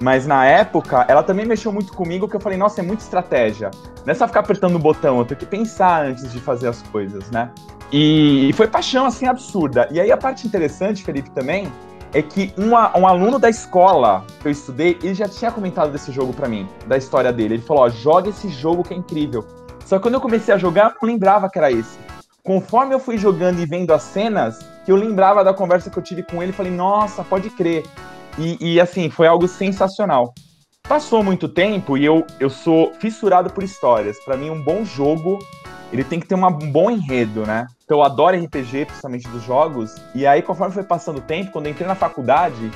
Mas 0.00 0.26
na 0.26 0.44
época, 0.44 1.06
ela 1.08 1.22
também 1.22 1.46
mexeu 1.46 1.72
muito 1.72 1.92
comigo, 1.92 2.28
que 2.28 2.36
eu 2.36 2.40
falei, 2.40 2.58
nossa, 2.58 2.80
é 2.80 2.84
muita 2.84 3.02
estratégia. 3.02 3.70
Não 4.04 4.12
é 4.12 4.14
só 4.14 4.26
ficar 4.26 4.40
apertando 4.40 4.76
o 4.76 4.78
botão, 4.78 5.18
eu 5.18 5.24
tenho 5.24 5.40
que 5.40 5.46
pensar 5.46 6.04
antes 6.04 6.30
de 6.30 6.38
fazer 6.38 6.68
as 6.68 6.82
coisas, 6.82 7.30
né? 7.30 7.50
E, 7.90 8.48
e 8.48 8.52
foi 8.52 8.66
paixão, 8.66 9.06
assim, 9.06 9.26
absurda. 9.26 9.88
E 9.90 10.00
aí 10.00 10.12
a 10.12 10.16
parte 10.16 10.46
interessante, 10.46 11.02
Felipe, 11.02 11.30
também, 11.30 11.72
é 12.12 12.20
que 12.20 12.52
um, 12.58 12.70
um 12.70 13.06
aluno 13.06 13.38
da 13.38 13.48
escola 13.48 14.24
que 14.40 14.48
eu 14.48 14.52
estudei, 14.52 14.98
ele 15.02 15.14
já 15.14 15.28
tinha 15.28 15.50
comentado 15.50 15.92
desse 15.92 16.12
jogo 16.12 16.32
para 16.32 16.48
mim, 16.48 16.68
da 16.86 16.96
história 16.96 17.32
dele. 17.32 17.54
Ele 17.54 17.62
falou, 17.62 17.84
ó, 17.84 17.88
joga 17.88 18.28
esse 18.28 18.48
jogo 18.48 18.82
que 18.82 18.92
é 18.92 18.96
incrível. 18.96 19.44
Só 19.84 19.96
que 19.96 20.02
quando 20.02 20.14
eu 20.14 20.20
comecei 20.20 20.52
a 20.52 20.58
jogar, 20.58 20.90
eu 20.90 20.96
não 21.00 21.08
lembrava 21.08 21.48
que 21.48 21.58
era 21.58 21.70
esse. 21.70 21.98
Conforme 22.46 22.94
eu 22.94 23.00
fui 23.00 23.18
jogando 23.18 23.60
e 23.60 23.66
vendo 23.66 23.92
as 23.92 24.04
cenas, 24.04 24.60
que 24.84 24.92
eu 24.92 24.94
lembrava 24.94 25.42
da 25.42 25.52
conversa 25.52 25.90
que 25.90 25.98
eu 25.98 26.02
tive 26.02 26.22
com 26.22 26.40
ele, 26.40 26.52
falei, 26.52 26.70
nossa, 26.70 27.24
pode 27.24 27.50
crer. 27.50 27.84
E, 28.38 28.74
e 28.74 28.80
assim, 28.80 29.10
foi 29.10 29.26
algo 29.26 29.48
sensacional. 29.48 30.32
Passou 30.88 31.24
muito 31.24 31.48
tempo 31.48 31.98
e 31.98 32.04
eu, 32.04 32.24
eu 32.38 32.48
sou 32.48 32.92
fissurado 33.00 33.50
por 33.50 33.64
histórias. 33.64 34.24
Para 34.24 34.36
mim, 34.36 34.48
um 34.48 34.62
bom 34.62 34.84
jogo, 34.84 35.40
ele 35.92 36.04
tem 36.04 36.20
que 36.20 36.28
ter 36.28 36.36
uma, 36.36 36.46
um 36.46 36.70
bom 36.70 36.88
enredo, 36.88 37.44
né? 37.44 37.66
Então, 37.84 37.98
eu 37.98 38.04
adoro 38.04 38.36
RPG, 38.36 38.84
principalmente 38.84 39.26
dos 39.26 39.42
jogos. 39.42 39.96
E 40.14 40.24
aí, 40.24 40.40
conforme 40.40 40.72
foi 40.72 40.84
passando 40.84 41.18
o 41.18 41.22
tempo, 41.22 41.50
quando 41.50 41.66
eu 41.66 41.72
entrei 41.72 41.88
na 41.88 41.96
faculdade, 41.96 42.70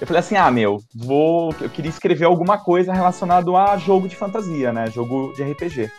eu 0.00 0.06
falei 0.06 0.20
assim, 0.20 0.36
ah, 0.36 0.50
meu, 0.50 0.80
vou... 0.94 1.54
Eu 1.60 1.68
queria 1.68 1.90
escrever 1.90 2.24
alguma 2.24 2.56
coisa 2.56 2.90
relacionado 2.90 3.54
a 3.54 3.76
jogo 3.76 4.08
de 4.08 4.16
fantasia, 4.16 4.72
né? 4.72 4.86
Jogo 4.90 5.34
de 5.34 5.42
RPG. 5.42 5.92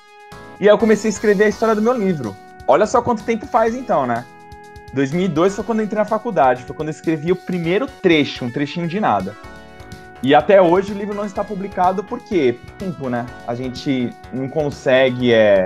E 0.59 0.63
aí 0.63 0.73
eu 0.73 0.77
comecei 0.79 1.07
a 1.07 1.13
escrever 1.13 1.43
a 1.43 1.49
história 1.49 1.75
do 1.75 1.83
meu 1.83 1.93
livro. 1.93 2.35
Olha 2.71 2.85
só 2.85 3.01
quanto 3.01 3.21
tempo 3.23 3.45
faz 3.45 3.75
então, 3.75 4.07
né? 4.07 4.23
2002 4.93 5.55
foi 5.55 5.63
quando 5.65 5.79
eu 5.79 5.85
entrei 5.85 5.99
na 5.99 6.05
faculdade, 6.05 6.63
foi 6.63 6.73
quando 6.73 6.87
eu 6.87 6.93
escrevi 6.93 7.29
o 7.29 7.35
primeiro 7.35 7.85
trecho, 7.85 8.45
um 8.45 8.49
trechinho 8.49 8.87
de 8.87 8.97
nada. 8.97 9.35
E 10.23 10.33
até 10.33 10.61
hoje 10.61 10.93
o 10.93 10.97
livro 10.97 11.13
não 11.13 11.25
está 11.25 11.43
publicado 11.43 12.01
porque 12.01 12.57
tempo, 12.77 13.09
né? 13.09 13.25
A 13.45 13.53
gente 13.55 14.15
não 14.31 14.47
consegue, 14.47 15.33
é, 15.33 15.65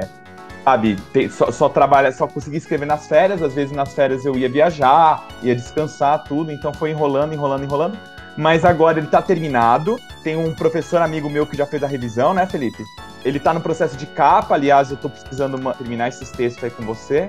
sabe, 0.63 0.95
ter, 1.13 1.29
só, 1.29 1.51
só 1.51 1.69
trabalha, 1.69 2.11
só 2.11 2.25
consegui 2.25 2.57
escrever 2.57 2.87
nas 2.87 3.05
férias. 3.05 3.39
Às 3.43 3.53
vezes 3.53 3.71
nas 3.71 3.93
férias 3.93 4.25
eu 4.25 4.35
ia 4.35 4.49
viajar, 4.49 5.27
ia 5.43 5.55
descansar, 5.55 6.23
tudo. 6.23 6.51
Então 6.51 6.73
foi 6.73 6.89
enrolando, 6.89 7.33
enrolando, 7.33 7.63
enrolando. 7.63 7.99
Mas 8.37 8.65
agora 8.65 8.97
ele 8.99 9.07
está 9.07 9.21
terminado. 9.21 9.97
Tem 10.23 10.35
um 10.35 10.53
professor 10.53 11.01
amigo 11.01 11.29
meu 11.29 11.45
que 11.45 11.55
já 11.55 11.65
fez 11.65 11.83
a 11.83 11.87
revisão, 11.87 12.33
né, 12.33 12.45
Felipe? 12.45 12.83
Ele 13.23 13.37
está 13.37 13.53
no 13.53 13.61
processo 13.61 13.95
de 13.95 14.05
capa. 14.05 14.55
Aliás, 14.55 14.89
eu 14.89 14.95
estou 14.95 15.09
precisando 15.09 15.57
terminar 15.75 16.09
esses 16.09 16.29
textos 16.31 16.63
aí 16.63 16.69
com 16.69 16.83
você 16.83 17.27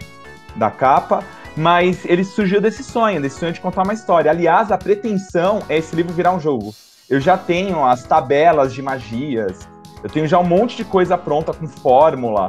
da 0.57 0.71
capa. 0.71 1.23
Mas 1.57 2.05
ele 2.05 2.23
surgiu 2.25 2.61
desse 2.61 2.83
sonho, 2.85 3.21
desse 3.21 3.39
sonho 3.39 3.53
de 3.53 3.61
contar 3.61 3.83
uma 3.83 3.95
história. 3.95 4.31
Aliás, 4.31 4.71
a 4.71 4.77
pretensão 4.77 5.61
é 5.69 5.79
esse 5.79 5.95
livro 5.97 6.13
virar 6.13 6.33
um 6.33 6.41
jogo. 6.41 6.75
Eu 7.09 7.21
já 7.21 7.39
tenho 7.39 7.85
as 7.85 8.03
tabelas 8.03 8.75
de 8.75 8.83
magias, 8.83 9.67
eu 10.03 10.11
tenho 10.11 10.27
já 10.27 10.39
um 10.39 10.45
monte 10.45 10.77
de 10.77 10.85
coisa 10.85 11.17
pronta 11.17 11.53
com 11.55 11.67
fórmula 11.67 12.49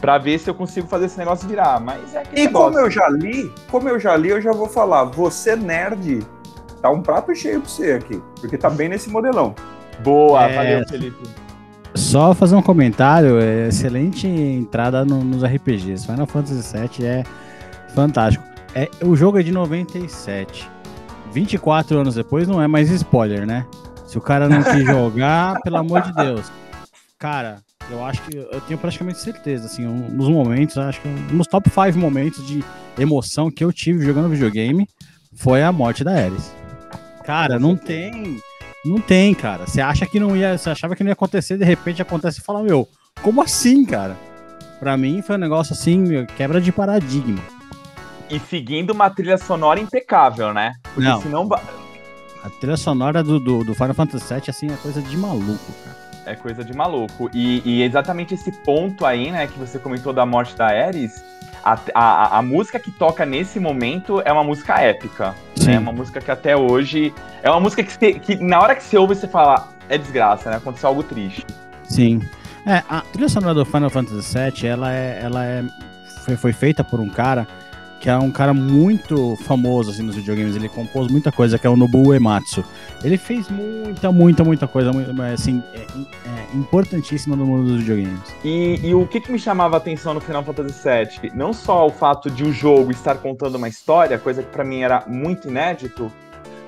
para 0.00 0.16
ver 0.16 0.38
se 0.38 0.48
eu 0.48 0.54
consigo 0.54 0.86
fazer 0.86 1.06
esse 1.06 1.18
negócio 1.18 1.46
virar. 1.48 1.80
Mas 1.80 2.14
é 2.14 2.22
E 2.32 2.44
negócio. 2.44 2.52
como 2.52 2.78
eu 2.78 2.90
já 2.90 3.08
li, 3.08 3.52
como 3.70 3.88
eu 3.88 3.98
já 3.98 4.16
li, 4.16 4.30
eu 4.30 4.40
já 4.40 4.52
vou 4.52 4.68
falar, 4.68 5.04
você 5.04 5.54
nerd, 5.56 6.24
tá 6.80 6.90
um 6.90 7.02
prato 7.02 7.34
cheio 7.34 7.60
pra 7.60 7.68
você 7.68 7.92
aqui, 7.92 8.20
porque 8.40 8.56
tá 8.56 8.70
bem 8.70 8.88
nesse 8.88 9.10
modelão. 9.10 9.54
Boa, 10.02 10.44
é... 10.44 10.54
valeu, 10.54 10.88
Felipe. 10.88 11.28
Só 11.94 12.34
fazer 12.34 12.54
um 12.54 12.62
comentário, 12.62 13.40
é 13.40 13.68
excelente 13.68 14.26
entrada 14.26 15.04
no, 15.04 15.24
nos 15.24 15.42
RPGs. 15.42 16.06
Final 16.06 16.26
Fantasy 16.26 16.76
VII 16.76 17.06
é 17.06 17.24
Fantástico. 17.96 18.44
É, 18.74 18.90
o 19.02 19.16
jogo 19.16 19.40
é 19.40 19.42
de 19.42 19.50
97. 19.50 20.68
24 21.32 21.98
anos 21.98 22.14
depois 22.14 22.46
não 22.46 22.60
é 22.60 22.66
mais 22.66 22.90
spoiler, 22.90 23.46
né? 23.46 23.66
Se 24.06 24.18
o 24.18 24.20
cara 24.20 24.50
não 24.50 24.62
quis 24.62 24.84
jogar, 24.84 25.58
pelo 25.62 25.78
amor 25.78 26.02
de 26.02 26.12
Deus. 26.12 26.52
Cara, 27.18 27.62
eu 27.90 28.04
acho 28.04 28.20
que 28.22 28.36
eu 28.36 28.60
tenho 28.60 28.78
praticamente 28.78 29.18
certeza, 29.18 29.64
assim, 29.64 29.86
um 29.86 30.14
dos 30.14 30.28
momentos, 30.28 30.76
acho 30.76 31.00
que 31.00 31.08
um 31.08 31.38
dos 31.38 31.46
top 31.46 31.70
5 31.70 31.98
momentos 31.98 32.46
de 32.46 32.62
emoção 32.98 33.50
que 33.50 33.64
eu 33.64 33.72
tive 33.72 34.04
jogando 34.04 34.28
videogame 34.28 34.86
foi 35.34 35.62
a 35.62 35.72
morte 35.72 36.04
da 36.04 36.12
Ares. 36.12 36.54
Cara, 37.26 37.58
não 37.58 37.76
tem. 37.76 38.40
Não 38.84 39.00
tem, 39.00 39.34
cara. 39.34 39.66
Você 39.66 39.80
acha 39.80 40.06
que 40.06 40.20
não 40.20 40.36
ia. 40.36 40.56
Você 40.56 40.70
achava 40.70 40.94
que 40.94 41.02
não 41.02 41.08
ia 41.08 41.14
acontecer, 41.14 41.58
de 41.58 41.64
repente 41.64 42.00
acontece 42.00 42.40
e 42.40 42.42
fala, 42.42 42.62
meu, 42.62 42.88
como 43.20 43.42
assim, 43.42 43.84
cara? 43.84 44.16
Pra 44.78 44.96
mim 44.96 45.20
foi 45.22 45.36
um 45.36 45.40
negócio 45.40 45.72
assim, 45.72 45.98
meu, 45.98 46.26
quebra 46.26 46.60
de 46.60 46.70
paradigma 46.70 47.42
e 48.30 48.38
seguindo 48.38 48.90
uma 48.90 49.10
trilha 49.10 49.38
sonora 49.38 49.80
impecável, 49.80 50.52
né? 50.52 50.74
Porque 50.94 51.08
não. 51.08 51.20
senão. 51.20 51.48
A 52.44 52.50
trilha 52.60 52.76
sonora 52.76 53.22
do, 53.22 53.40
do, 53.40 53.64
do, 53.64 53.74
Final 53.74 53.94
Fantasy 53.94 54.32
VII, 54.32 54.42
assim, 54.48 54.66
é 54.72 54.76
coisa 54.76 55.02
de 55.02 55.16
maluco, 55.16 55.72
cara. 55.84 55.96
É 56.26 56.34
coisa 56.34 56.64
de 56.64 56.74
maluco. 56.74 57.30
E, 57.32 57.62
e 57.64 57.82
exatamente 57.82 58.34
esse 58.34 58.52
ponto 58.62 59.04
aí, 59.04 59.30
né, 59.30 59.46
que 59.46 59.58
você 59.58 59.78
comentou 59.78 60.12
da 60.12 60.26
morte 60.26 60.56
da 60.56 60.66
Ares, 60.66 61.24
a, 61.64 61.78
a, 61.94 62.38
a, 62.38 62.42
música 62.42 62.78
que 62.78 62.90
toca 62.90 63.24
nesse 63.24 63.58
momento 63.58 64.20
é 64.24 64.32
uma 64.32 64.44
música 64.44 64.80
épica. 64.80 65.34
Sim. 65.66 65.76
É 65.76 65.78
uma 65.78 65.92
música 65.92 66.20
que 66.20 66.30
até 66.30 66.56
hoje. 66.56 67.14
É 67.42 67.50
uma 67.50 67.60
música 67.60 67.82
que, 67.82 68.18
que 68.18 68.36
na 68.36 68.60
hora 68.60 68.74
que 68.74 68.82
você 68.82 68.96
ouve, 68.96 69.14
você 69.14 69.28
fala, 69.28 69.68
é 69.88 69.98
desgraça, 69.98 70.50
né? 70.50 70.56
Aconteceu 70.56 70.88
algo 70.88 71.02
triste. 71.02 71.44
Sim. 71.84 72.20
É, 72.66 72.82
a 72.88 73.00
trilha 73.00 73.28
sonora 73.28 73.54
do 73.54 73.64
Final 73.64 73.90
Fantasy 73.90 74.36
VII, 74.36 74.66
ela 74.68 74.92
é. 74.92 75.20
Ela 75.22 75.44
é 75.44 75.64
foi, 76.24 76.36
foi 76.36 76.52
feita 76.52 76.82
por 76.82 76.98
um 76.98 77.08
cara 77.08 77.46
que 78.00 78.10
é 78.10 78.16
um 78.16 78.30
cara 78.30 78.52
muito 78.52 79.36
famoso 79.44 79.90
assim, 79.90 80.02
nos 80.02 80.16
videogames. 80.16 80.56
Ele 80.56 80.68
compôs 80.68 81.10
muita 81.10 81.32
coisa, 81.32 81.58
que 81.58 81.66
é 81.66 81.70
o 81.70 81.76
Nobuo 81.76 82.14
Ematsu. 82.14 82.64
Ele 83.02 83.16
fez 83.16 83.48
muita, 83.48 84.12
muita, 84.12 84.44
muita 84.44 84.66
coisa, 84.68 84.90
assim, 85.32 85.62
é, 85.74 85.78
é, 85.78 86.56
importantíssima 86.56 87.36
no 87.36 87.46
mundo 87.46 87.68
dos 87.68 87.80
videogames. 87.80 88.20
E, 88.44 88.80
e, 88.82 88.94
o 88.94 89.06
que, 89.06 89.20
que 89.20 89.32
me 89.32 89.38
chamava 89.38 89.76
a 89.76 89.78
atenção 89.78 90.14
no 90.14 90.20
Final 90.20 90.44
Fantasy 90.44 90.88
VII? 91.22 91.32
Não 91.34 91.52
só 91.52 91.86
o 91.86 91.90
fato 91.90 92.30
de 92.30 92.44
o 92.44 92.52
jogo 92.52 92.90
estar 92.90 93.16
contando 93.16 93.56
uma 93.56 93.68
história, 93.68 94.18
coisa 94.18 94.42
que 94.42 94.50
para 94.50 94.64
mim 94.64 94.80
era 94.80 95.04
muito 95.06 95.48
inédito, 95.48 96.12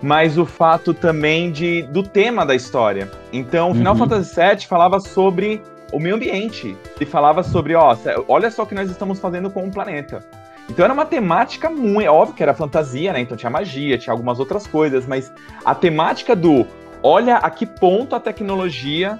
mas 0.01 0.39
o 0.39 0.47
fato 0.47 0.95
também 0.95 1.51
de, 1.51 1.83
do 1.83 2.03
tema 2.03 2.47
da 2.47 2.55
história. 2.55 3.11
Então, 3.33 3.71
o 3.71 3.75
Final 3.75 3.95
uhum. 3.95 3.99
Fantasy 4.01 4.35
VII 4.35 4.67
falava 4.67 5.01
sobre 5.01 5.61
o 5.93 5.99
meio 5.99 6.17
ambiente. 6.17 6.77
Ele 6.97 7.11
falava 7.11 7.43
sobre, 7.43 7.75
ó, 7.75 7.97
olha 8.29 8.51
só 8.51 8.63
o 8.63 8.67
que 8.67 8.75
nós 8.75 8.91
estamos 8.91 9.19
fazendo 9.19 9.51
com 9.51 9.67
o 9.67 9.71
planeta. 9.71 10.25
Então 10.69 10.85
era 10.85 10.93
uma 10.93 11.07
temática 11.07 11.71
muito. 11.71 12.03
É 12.03 12.11
óbvio 12.11 12.35
que 12.35 12.43
era 12.43 12.55
fantasia, 12.55 13.13
né? 13.13 13.21
Então 13.21 13.37
tinha 13.37 13.51
magia, 13.51 13.97
tinha 13.99 14.13
algumas 14.13 14.39
outras 14.39 14.67
coisas, 14.67 15.07
mas 15.07 15.33
a 15.65 15.75
temática 15.75 16.37
do 16.37 16.67
olha 17.03 17.37
a 17.37 17.51
que 17.51 17.65
ponto 17.65 18.15
a 18.15 18.21
tecnologia 18.21 19.19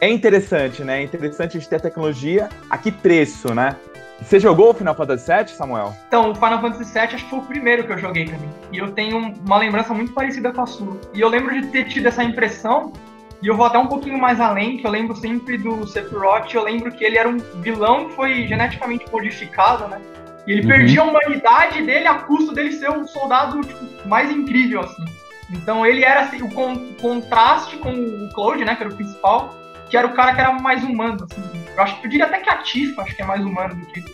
é 0.00 0.08
interessante, 0.08 0.84
né? 0.84 1.00
É 1.00 1.02
interessante 1.02 1.56
a 1.56 1.60
gente 1.60 1.68
ter 1.68 1.76
a 1.76 1.80
tecnologia, 1.80 2.48
a 2.68 2.78
que 2.78 2.92
preço, 2.92 3.54
né? 3.54 3.76
Você 4.20 4.40
jogou 4.40 4.70
o 4.70 4.74
Final 4.74 4.94
Fantasy 4.94 5.30
VII, 5.30 5.48
Samuel? 5.48 5.94
Então, 6.08 6.30
o 6.30 6.34
Final 6.34 6.60
Fantasy 6.60 6.90
VII 6.90 7.02
acho 7.02 7.24
que 7.24 7.30
foi 7.30 7.38
o 7.38 7.42
primeiro 7.42 7.84
que 7.84 7.92
eu 7.92 7.98
joguei 7.98 8.24
também. 8.24 8.48
E 8.72 8.78
eu 8.78 8.90
tenho 8.92 9.34
uma 9.44 9.58
lembrança 9.58 9.92
muito 9.92 10.12
parecida 10.12 10.52
com 10.52 10.62
a 10.62 10.66
sua. 10.66 10.98
E 11.12 11.20
eu 11.20 11.28
lembro 11.28 11.60
de 11.60 11.66
ter 11.66 11.84
tido 11.84 12.06
essa 12.06 12.24
impressão, 12.24 12.94
e 13.42 13.46
eu 13.46 13.54
vou 13.54 13.66
até 13.66 13.76
um 13.76 13.86
pouquinho 13.86 14.18
mais 14.18 14.40
além, 14.40 14.78
que 14.78 14.86
eu 14.86 14.90
lembro 14.90 15.14
sempre 15.16 15.58
do 15.58 15.86
Sephiroth, 15.86 16.52
eu 16.54 16.64
lembro 16.64 16.90
que 16.92 17.04
ele 17.04 17.18
era 17.18 17.28
um 17.28 17.36
vilão 17.60 18.08
que 18.08 18.14
foi 18.14 18.46
geneticamente 18.46 19.04
modificado, 19.12 19.86
né? 19.88 20.00
E 20.46 20.52
ele 20.52 20.62
uhum. 20.62 20.68
perdia 20.68 21.00
a 21.00 21.04
humanidade 21.04 21.82
dele 21.82 22.06
a 22.06 22.14
custo 22.14 22.52
dele 22.52 22.72
ser 22.72 22.90
o 22.90 23.06
soldado 23.06 23.60
tipo, 23.60 24.08
mais 24.08 24.30
incrível, 24.30 24.80
assim. 24.80 25.04
Então 25.50 25.84
ele 25.84 26.04
era 26.04 26.22
assim, 26.22 26.42
o 26.42 26.50
con 26.50 26.92
contraste 27.00 27.76
com 27.78 27.92
o 27.92 28.28
Cloud, 28.32 28.64
né, 28.64 28.74
que 28.74 28.82
era 28.82 28.92
o 28.92 28.96
principal, 28.96 29.54
que 29.88 29.96
era 29.96 30.06
o 30.06 30.14
cara 30.14 30.34
que 30.34 30.40
era 30.40 30.52
mais 30.52 30.82
humano, 30.84 31.26
assim. 31.30 31.42
Eu 31.76 31.82
acho 31.82 32.00
que 32.00 32.06
eu 32.06 32.10
diria 32.10 32.26
até 32.26 32.38
que 32.38 32.48
a 32.48 32.58
Tifa 32.58 33.02
acho 33.02 33.14
que 33.14 33.22
é 33.22 33.26
mais 33.26 33.44
humano 33.44 33.74
do 33.74 33.86
que. 33.86 34.04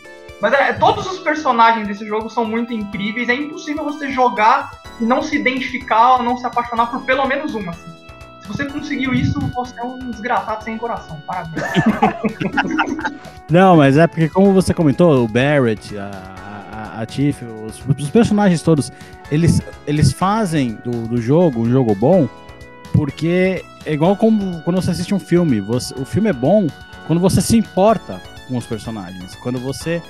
Mas 0.40 0.52
é, 0.54 0.72
todos 0.72 1.06
os 1.06 1.20
personagens 1.20 1.86
desse 1.86 2.04
jogo 2.04 2.28
são 2.28 2.44
muito 2.44 2.72
incríveis. 2.72 3.28
É 3.28 3.34
impossível 3.34 3.84
você 3.84 4.10
jogar 4.10 4.72
e 5.00 5.04
não 5.04 5.22
se 5.22 5.36
identificar 5.36 6.16
ou 6.16 6.22
não 6.24 6.36
se 6.36 6.44
apaixonar 6.44 6.90
por 6.90 7.04
pelo 7.04 7.26
menos 7.26 7.54
uma. 7.54 7.70
Assim. 7.70 8.01
Você 8.52 8.66
conseguiu 8.66 9.14
isso, 9.14 9.40
você 9.40 9.80
é 9.80 9.82
um 9.82 9.98
desgraçado 9.98 10.62
sem 10.62 10.76
coração. 10.76 11.18
Parabéns. 11.26 11.62
não, 13.50 13.76
mas 13.78 13.96
é 13.96 14.06
porque, 14.06 14.28
como 14.28 14.52
você 14.52 14.74
comentou, 14.74 15.24
o 15.24 15.28
Barrett, 15.28 15.96
a, 15.96 16.10
a, 16.70 17.00
a 17.00 17.06
Tiff, 17.06 17.42
os, 17.44 17.82
os, 17.98 18.10
personagens 18.10 18.60
todos, 18.60 18.92
eles, 19.30 19.62
eles 19.86 20.12
fazem 20.12 20.78
do, 20.84 21.08
do 21.08 21.20
jogo 21.20 21.62
um 21.62 21.70
jogo 21.70 21.94
bom 21.94 22.28
porque 22.92 23.64
é 23.86 23.94
igual 23.94 24.14
como 24.16 24.60
quando 24.62 24.76
você 24.80 24.90
assiste 24.90 25.14
um 25.14 25.18
filme. 25.18 25.60
Você, 25.60 25.94
o 25.94 26.04
filme 26.04 26.28
é 26.28 26.32
bom 26.32 26.66
quando 27.06 27.20
você 27.20 27.40
se 27.40 27.56
importa 27.56 28.20
com 28.48 28.58
os 28.58 28.66
personagens, 28.66 29.34
quando 29.36 29.58
você 29.58 30.02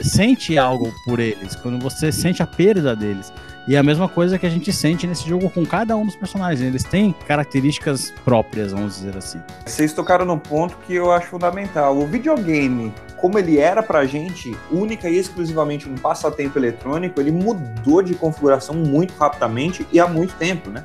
sente 0.00 0.56
algo 0.58 0.92
por 1.04 1.20
eles, 1.20 1.54
quando 1.56 1.78
você 1.78 2.10
sente 2.12 2.42
a 2.42 2.46
perda 2.46 2.94
deles. 2.94 3.32
E 3.68 3.76
é 3.76 3.78
a 3.78 3.82
mesma 3.82 4.08
coisa 4.08 4.38
que 4.38 4.46
a 4.46 4.48
gente 4.48 4.72
sente 4.72 5.06
nesse 5.06 5.28
jogo 5.28 5.50
com 5.50 5.64
cada 5.66 5.94
um 5.94 6.06
dos 6.06 6.16
personagens. 6.16 6.62
Eles 6.62 6.82
têm 6.84 7.14
características 7.26 8.10
próprias, 8.24 8.72
vamos 8.72 8.96
dizer 8.96 9.14
assim. 9.14 9.42
Vocês 9.66 9.92
tocaram 9.92 10.24
no 10.24 10.38
ponto 10.38 10.78
que 10.86 10.94
eu 10.94 11.12
acho 11.12 11.26
fundamental. 11.26 11.94
O 11.94 12.06
videogame, 12.06 12.94
como 13.18 13.38
ele 13.38 13.58
era 13.58 13.82
pra 13.82 14.06
gente, 14.06 14.56
única 14.70 15.10
e 15.10 15.18
exclusivamente 15.18 15.86
um 15.86 15.96
passatempo 15.96 16.58
eletrônico, 16.58 17.20
ele 17.20 17.30
mudou 17.30 18.00
de 18.00 18.14
configuração 18.14 18.74
muito 18.74 19.12
rapidamente 19.18 19.86
e 19.92 20.00
há 20.00 20.06
muito 20.06 20.34
tempo, 20.36 20.70
né? 20.70 20.82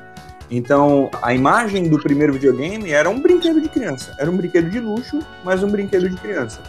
Então, 0.50 1.10
a 1.22 1.32
imagem 1.32 1.88
do 1.88 1.98
primeiro 1.98 2.34
videogame 2.34 2.90
era 2.90 3.08
um 3.08 3.18
brinquedo 3.18 3.62
de 3.62 3.68
criança. 3.68 4.14
Era 4.18 4.30
um 4.30 4.36
brinquedo 4.36 4.68
de 4.68 4.78
luxo, 4.78 5.20
mas 5.42 5.62
um 5.62 5.70
brinquedo 5.70 6.08
de 6.08 6.16
criança. 6.16 6.60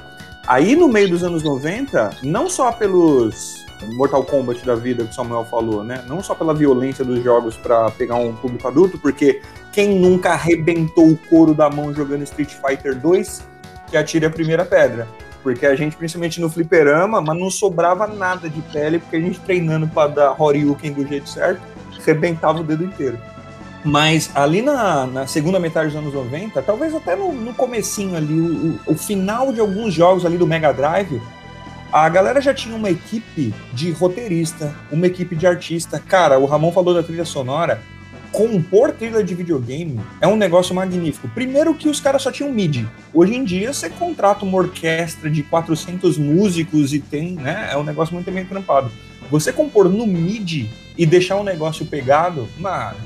Aí, 0.48 0.76
no 0.76 0.88
meio 0.88 1.10
dos 1.10 1.24
anos 1.24 1.42
90, 1.42 2.18
não 2.22 2.48
só 2.48 2.72
pelos 2.72 3.66
Mortal 3.94 4.24
Kombat 4.24 4.64
da 4.64 4.76
vida 4.76 5.04
que 5.04 5.10
o 5.10 5.14
Samuel 5.14 5.44
falou, 5.46 5.84
né? 5.84 6.04
Não 6.08 6.22
só 6.22 6.36
pela 6.36 6.54
violência 6.54 7.04
dos 7.04 7.24
jogos 7.24 7.58
para 7.58 7.90
pegar 7.92 8.16
um 8.16 8.36
público 8.36 8.68
adulto, 8.68 8.98
porque 9.00 9.42
quem 9.72 10.00
nunca 10.00 10.32
arrebentou 10.32 11.10
o 11.10 11.18
couro 11.18 11.54
da 11.54 11.70
mão 11.70 11.94
jogando 11.94 12.24
Street 12.24 12.54
Fighter 12.54 12.96
2, 12.96 13.44
que 13.90 13.98
atire 13.98 14.26
a 14.26 14.30
primeira 14.30 14.64
pedra. 14.64 15.08
Porque 15.42 15.66
a 15.66 15.76
gente, 15.76 15.96
principalmente 15.96 16.40
no 16.40 16.50
fliperama, 16.50 17.22
mas 17.22 17.40
não 17.40 17.50
sobrava 17.50 18.08
nada 18.08 18.48
de 18.48 18.62
pele, 18.62 19.00
porque 19.00 19.16
a 19.16 19.20
gente 19.20 19.40
treinando 19.40 19.88
para 19.88 20.10
dar 20.10 20.42
Horyuken 20.42 20.94
do 20.94 21.08
jeito 21.08 21.30
certo, 21.30 21.62
arrebentava 22.00 22.60
o 22.60 22.64
dedo 22.64 22.84
inteiro. 22.84 23.18
Mas 23.86 24.32
ali 24.34 24.64
na, 24.64 25.06
na, 25.06 25.28
segunda 25.28 25.60
metade 25.60 25.90
dos 25.90 25.96
anos 25.96 26.12
90, 26.12 26.60
talvez 26.64 26.96
até 26.96 27.16
no, 27.16 27.32
no 27.32 27.54
comecinho 27.54 28.16
ali, 28.16 28.34
o, 28.34 28.80
o, 28.88 28.96
final 28.96 29.54
de 29.54 29.60
alguns 29.60 29.94
jogos 29.94 30.26
ali 30.26 30.40
do 30.40 30.48
Mega 30.48 30.74
Drive, 30.74 31.22
a 31.94 32.10
galera 32.10 32.42
já 32.42 32.52
tinha 32.52 32.76
uma 32.76 32.90
equipe 32.90 33.54
de 33.72 33.92
roteirista, 33.92 34.76
uma 34.92 35.06
equipe 35.06 35.36
de 35.36 35.46
artista. 35.46 36.00
Cara, 36.00 36.40
o 36.40 36.48
Ramon 36.48 36.72
falou 36.72 36.96
da 36.96 37.04
trilha 37.04 37.26
sonora. 37.26 37.80
Compor 38.32 38.92
trilha 38.92 39.24
de 39.24 39.36
videogame 39.36 40.02
é 40.20 40.28
um 40.28 40.36
negócio 40.36 40.74
magnífico. 40.74 41.30
Primeiro 41.30 41.76
que 41.76 41.88
os 41.88 42.02
caras 42.02 42.24
só 42.24 42.32
tinham 42.32 42.52
MIDI. 42.52 42.90
Hoje 43.14 43.36
em 43.36 43.44
dia 43.44 43.72
você 43.72 43.88
contrata 43.88 44.44
uma 44.44 44.58
orquestra 44.58 45.30
de 45.30 45.44
400 45.44 46.18
músicos 46.18 46.92
e 46.92 47.00
tem, 47.00 47.36
né? 47.36 47.70
É 47.72 47.78
um 47.78 47.84
negócio 47.84 48.16
muito 48.16 48.32
bem 48.32 48.44
trampado. 48.46 48.92
Você 49.30 49.54
compor 49.54 49.88
no 49.88 50.08
MIDI 50.08 50.70
e 50.98 51.06
deixar 51.06 51.38
um 51.38 51.44
negócio 51.44 51.86
pegado, 51.86 52.50
mano, 52.58 52.98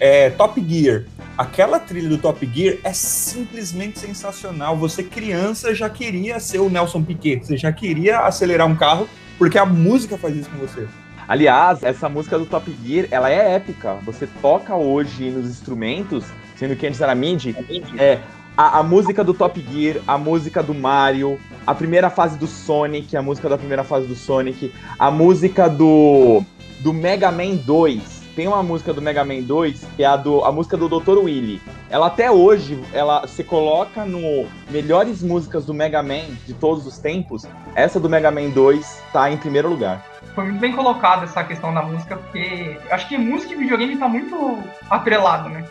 é, 0.00 0.30
Top 0.30 0.62
Gear. 0.66 1.04
Aquela 1.36 1.78
trilha 1.78 2.08
do 2.08 2.18
Top 2.18 2.44
Gear 2.52 2.78
é 2.82 2.92
simplesmente 2.92 3.98
sensacional. 3.98 4.76
Você, 4.76 5.02
criança, 5.02 5.74
já 5.74 5.88
queria 5.88 6.40
ser 6.40 6.58
o 6.58 6.68
Nelson 6.68 7.02
Piquet. 7.02 7.44
Você 7.44 7.56
já 7.56 7.72
queria 7.72 8.20
acelerar 8.20 8.66
um 8.66 8.74
carro, 8.74 9.08
porque 9.38 9.58
a 9.58 9.64
música 9.64 10.18
faz 10.18 10.36
isso 10.36 10.50
com 10.50 10.58
você. 10.58 10.86
Aliás, 11.28 11.82
essa 11.82 12.08
música 12.08 12.38
do 12.38 12.46
Top 12.46 12.74
Gear, 12.84 13.06
ela 13.10 13.30
é 13.30 13.54
épica. 13.54 13.98
Você 14.06 14.26
toca 14.40 14.74
hoje 14.74 15.30
nos 15.30 15.48
instrumentos, 15.48 16.24
sendo 16.56 16.74
que 16.74 16.86
antes 16.86 17.00
era 17.00 17.14
MIDI, 17.14 17.54
é, 17.98 18.18
a, 18.56 18.78
a, 18.78 18.82
música 18.82 19.22
do 19.22 19.34
Top 19.34 19.62
Gear, 19.70 19.98
a 20.06 20.16
música 20.16 20.62
do 20.62 20.74
Mario, 20.74 21.38
a 21.66 21.74
primeira 21.74 22.08
fase 22.10 22.38
do 22.38 22.46
Sonic, 22.46 23.16
a 23.16 23.22
música 23.22 23.48
da 23.48 23.58
primeira 23.58 23.84
fase 23.84 24.06
do 24.06 24.16
Sonic, 24.16 24.72
a 24.98 25.10
música 25.10 25.68
do, 25.68 26.42
do 26.80 26.92
Mega 26.92 27.30
Man 27.30 27.56
2, 27.56 28.17
tem 28.38 28.46
uma 28.46 28.62
música 28.62 28.94
do 28.94 29.02
Mega 29.02 29.24
Man 29.24 29.42
2, 29.42 29.84
que 29.96 30.04
é 30.04 30.06
a, 30.06 30.14
do, 30.14 30.44
a 30.44 30.52
música 30.52 30.76
do 30.76 30.88
Dr. 30.88 31.18
Willy. 31.18 31.60
Ela 31.90 32.06
até 32.06 32.30
hoje, 32.30 32.80
ela 32.92 33.26
se 33.26 33.42
coloca 33.42 34.04
no 34.04 34.46
melhores 34.70 35.24
músicas 35.24 35.66
do 35.66 35.74
Mega 35.74 36.00
Man 36.04 36.22
de 36.46 36.54
todos 36.54 36.86
os 36.86 36.98
tempos. 36.98 37.44
Essa 37.74 37.98
do 37.98 38.08
Mega 38.08 38.30
Man 38.30 38.50
2 38.50 39.02
tá 39.12 39.28
em 39.28 39.36
primeiro 39.36 39.68
lugar. 39.68 40.04
Foi 40.36 40.44
muito 40.44 40.60
bem 40.60 40.72
colocada 40.72 41.24
essa 41.24 41.42
questão 41.42 41.74
da 41.74 41.82
música, 41.82 42.16
porque 42.16 42.78
acho 42.92 43.08
que 43.08 43.18
música 43.18 43.54
e 43.54 43.56
videogame 43.56 43.96
tá 43.96 44.06
muito 44.06 44.62
atrelado, 44.88 45.48
né? 45.48 45.64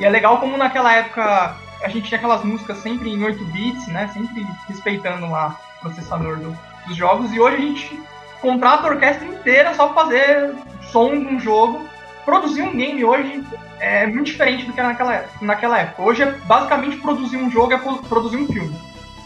E 0.00 0.06
é 0.06 0.08
legal 0.08 0.40
como 0.40 0.56
naquela 0.56 0.94
época 0.94 1.54
a 1.82 1.88
gente 1.90 2.08
tinha 2.08 2.16
aquelas 2.16 2.42
músicas 2.42 2.78
sempre 2.78 3.10
em 3.10 3.22
8 3.22 3.44
bits, 3.52 3.86
né? 3.88 4.08
Sempre 4.14 4.46
respeitando 4.66 5.30
lá 5.30 5.60
o 5.76 5.80
processador 5.82 6.38
do, 6.38 6.56
dos 6.86 6.96
jogos. 6.96 7.30
E 7.34 7.38
hoje 7.38 7.56
a 7.56 7.60
gente 7.60 8.02
contrata 8.40 8.88
a 8.88 8.92
orquestra 8.92 9.26
inteira 9.26 9.74
só 9.74 9.88
pra 9.88 10.04
fazer 10.04 10.54
som 10.90 11.10
de 11.10 11.26
um 11.26 11.38
jogo 11.38 11.92
produzir 12.24 12.62
um 12.62 12.76
game 12.76 13.04
hoje 13.04 13.44
é 13.80 14.06
muito 14.06 14.26
diferente 14.26 14.64
do 14.64 14.72
que 14.72 14.80
era 14.80 14.88
naquela, 14.88 15.24
naquela 15.40 15.78
época. 15.78 16.02
Hoje, 16.02 16.22
é, 16.22 16.30
basicamente, 16.46 16.96
produzir 16.96 17.36
um 17.36 17.50
jogo 17.50 17.72
é 17.72 17.78
produzir 17.78 18.36
um 18.36 18.46
filme. 18.46 18.74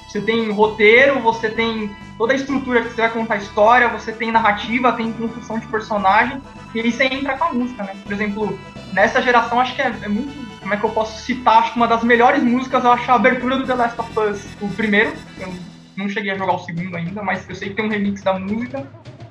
Você 0.09 0.21
tem 0.21 0.51
roteiro, 0.51 1.21
você 1.21 1.51
tem 1.51 1.95
toda 2.17 2.33
a 2.33 2.37
estrutura 2.37 2.83
que 2.83 2.89
você 2.89 3.03
vai 3.03 3.11
contar 3.11 3.35
a 3.35 3.39
história, 3.39 3.89
você 3.89 4.11
tem 4.11 4.33
narrativa, 4.33 4.93
tem 4.93 5.13
construção 5.13 5.59
de 5.59 5.67
personagem, 5.67 6.43
e 6.75 6.81
aí 6.81 6.91
você 6.91 7.05
entra 7.05 7.37
com 7.37 7.45
a 7.45 7.53
música, 7.53 7.85
né? 7.85 7.95
Por 8.03 8.13
exemplo, 8.13 8.59
nessa 8.93 9.21
geração, 9.23 9.61
acho 9.61 9.75
que 9.75 9.83
é, 9.83 9.93
é 10.03 10.09
muito. 10.09 10.49
Como 10.61 10.75
é 10.75 10.77
que 10.77 10.85
eu 10.85 10.91
posso 10.91 11.23
citar? 11.23 11.59
Acho 11.59 11.73
que 11.73 11.77
uma 11.77 11.87
das 11.87 12.03
melhores 12.03 12.43
músicas, 12.43 12.85
eu 12.85 12.93
acho 12.93 13.11
a 13.11 13.15
abertura 13.15 13.57
do 13.57 13.67
The 13.67 13.75
Last 13.75 14.01
of 14.01 14.19
Us, 14.19 14.45
o 14.61 14.69
primeiro. 14.69 15.13
Eu 15.39 15.55
não 15.97 16.09
cheguei 16.09 16.33
a 16.33 16.37
jogar 16.37 16.55
o 16.55 16.59
segundo 16.59 16.97
ainda, 16.97 17.23
mas 17.23 17.49
eu 17.49 17.55
sei 17.55 17.69
que 17.69 17.75
tem 17.75 17.85
um 17.85 17.89
remix 17.89 18.23
da 18.23 18.39
música 18.39 18.87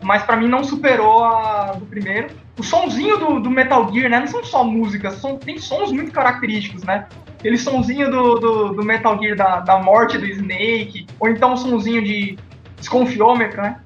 mas 0.08 0.24
para 0.24 0.38
mim 0.38 0.48
não 0.48 0.64
superou 0.64 1.22
a 1.26 1.74
do 1.74 1.86
primeiro. 1.86 2.30
O 2.58 2.64
sonzinho 2.64 3.18
do, 3.18 3.42
do, 3.42 3.50
Metal 3.50 3.92
Gear, 3.92 4.10
né? 4.10 4.22
Não 4.22 4.28
são 4.28 4.42
só 4.42 4.64
músicas, 4.64 5.16
são, 5.16 5.38
tem 5.38 5.58
sons 5.58 5.92
muito 5.92 6.14
característicos, 6.14 6.84
né? 6.84 7.08
Aquele 7.38 7.58
sonzinho 7.58 8.10
do, 8.10 8.36
do, 8.36 8.74
do 8.76 8.84
Metal 8.86 9.20
Gear 9.22 9.36
da, 9.36 9.60
da 9.60 9.80
morte 9.80 10.18
do 10.18 10.26
Snake, 10.26 11.06
ou 11.20 11.28
então 11.28 11.54
o 11.54 11.58
sonzinho 11.58 12.02
de 12.02 12.40
desconfiômetro, 12.78 13.62
né? 13.62 13.82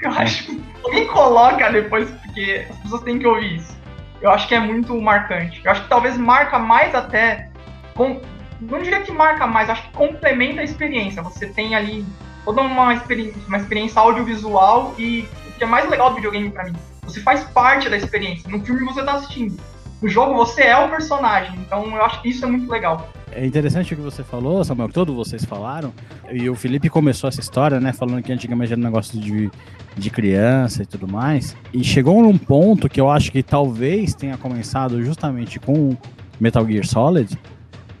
Eu 0.00 0.10
acho 0.10 0.44
que 0.44 0.62
alguém 0.84 1.06
coloca 1.06 1.70
depois, 1.70 2.10
porque 2.10 2.66
as 2.68 2.76
pessoas 2.80 3.02
têm 3.02 3.18
que 3.18 3.26
ouvir 3.26 3.56
isso. 3.56 3.74
Eu 4.20 4.30
acho 4.30 4.46
que 4.46 4.54
é 4.54 4.60
muito 4.60 4.94
marcante. 5.00 5.62
Eu 5.64 5.72
acho 5.72 5.82
que 5.84 5.88
talvez 5.88 6.18
marca 6.18 6.58
mais 6.58 6.94
até. 6.94 7.48
Com, 7.94 8.20
não 8.60 8.82
diria 8.82 9.00
que 9.00 9.10
marca 9.10 9.46
mais, 9.46 9.70
acho 9.70 9.82
que 9.84 9.92
complementa 9.94 10.60
a 10.60 10.64
experiência. 10.64 11.22
Você 11.22 11.46
tem 11.46 11.74
ali 11.74 12.04
toda 12.44 12.60
uma 12.62 12.94
experiência, 12.94 13.40
uma 13.46 13.58
experiência 13.58 14.00
audiovisual 14.00 14.94
e 14.98 15.28
o 15.48 15.52
que 15.58 15.64
é 15.64 15.66
mais 15.66 15.88
legal 15.88 16.10
do 16.10 16.16
videogame 16.16 16.50
para 16.50 16.64
mim, 16.64 16.74
você 17.02 17.20
faz 17.20 17.44
parte 17.44 17.88
da 17.88 17.96
experiência. 17.96 18.50
No 18.50 18.64
filme 18.64 18.84
você 18.84 19.02
tá 19.02 19.14
assistindo. 19.14 19.56
No 20.00 20.08
jogo 20.08 20.34
você 20.34 20.62
é 20.62 20.76
o 20.76 20.88
personagem, 20.88 21.56
então 21.60 21.94
eu 21.94 22.04
acho 22.04 22.20
que 22.20 22.30
isso 22.30 22.44
é 22.44 22.48
muito 22.48 22.70
legal. 22.70 23.08
É 23.34 23.46
interessante 23.46 23.94
o 23.94 23.96
que 23.96 24.02
você 24.02 24.22
falou, 24.22 24.62
Samuel, 24.64 24.88
que 24.88 24.94
todos 24.94 25.14
vocês 25.14 25.44
falaram. 25.44 25.92
E 26.30 26.50
o 26.50 26.54
Felipe 26.54 26.90
começou 26.90 27.28
essa 27.28 27.40
história, 27.40 27.80
né? 27.80 27.92
Falando 27.92 28.22
que 28.22 28.32
antigamente 28.32 28.72
era 28.72 28.80
um 28.80 28.84
negócio 28.84 29.18
de, 29.18 29.50
de 29.96 30.10
criança 30.10 30.82
e 30.82 30.86
tudo 30.86 31.08
mais. 31.08 31.56
E 31.72 31.82
chegou 31.82 32.20
num 32.20 32.36
ponto 32.36 32.88
que 32.90 33.00
eu 33.00 33.10
acho 33.10 33.32
que 33.32 33.42
talvez 33.42 34.14
tenha 34.14 34.36
começado 34.36 35.02
justamente 35.02 35.58
com 35.58 35.96
Metal 36.38 36.66
Gear 36.66 36.84
Solid, 36.84 37.38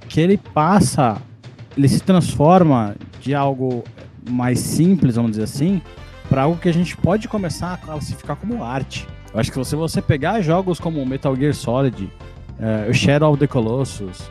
que 0.08 0.20
ele 0.20 0.36
passa, 0.36 1.16
ele 1.76 1.88
se 1.88 2.00
transforma 2.00 2.94
de 3.20 3.34
algo 3.34 3.84
mais 4.28 4.58
simples, 4.58 5.16
vamos 5.16 5.32
dizer 5.32 5.44
assim, 5.44 5.80
para 6.28 6.42
algo 6.42 6.58
que 6.58 6.68
a 6.68 6.72
gente 6.72 6.96
pode 6.96 7.28
começar 7.28 7.74
a 7.74 7.76
classificar 7.76 8.36
como 8.36 8.62
arte. 8.62 9.06
Eu 9.32 9.40
acho 9.40 9.50
que 9.50 9.64
se 9.64 9.76
você 9.76 10.02
pegar 10.02 10.40
jogos 10.42 10.78
como 10.78 11.04
Metal 11.06 11.34
Gear 11.34 11.54
Solid, 11.54 12.04
uh, 12.04 12.92
Shadow 12.92 13.32
of 13.32 13.40
the 13.40 13.46
Colossus, 13.46 14.30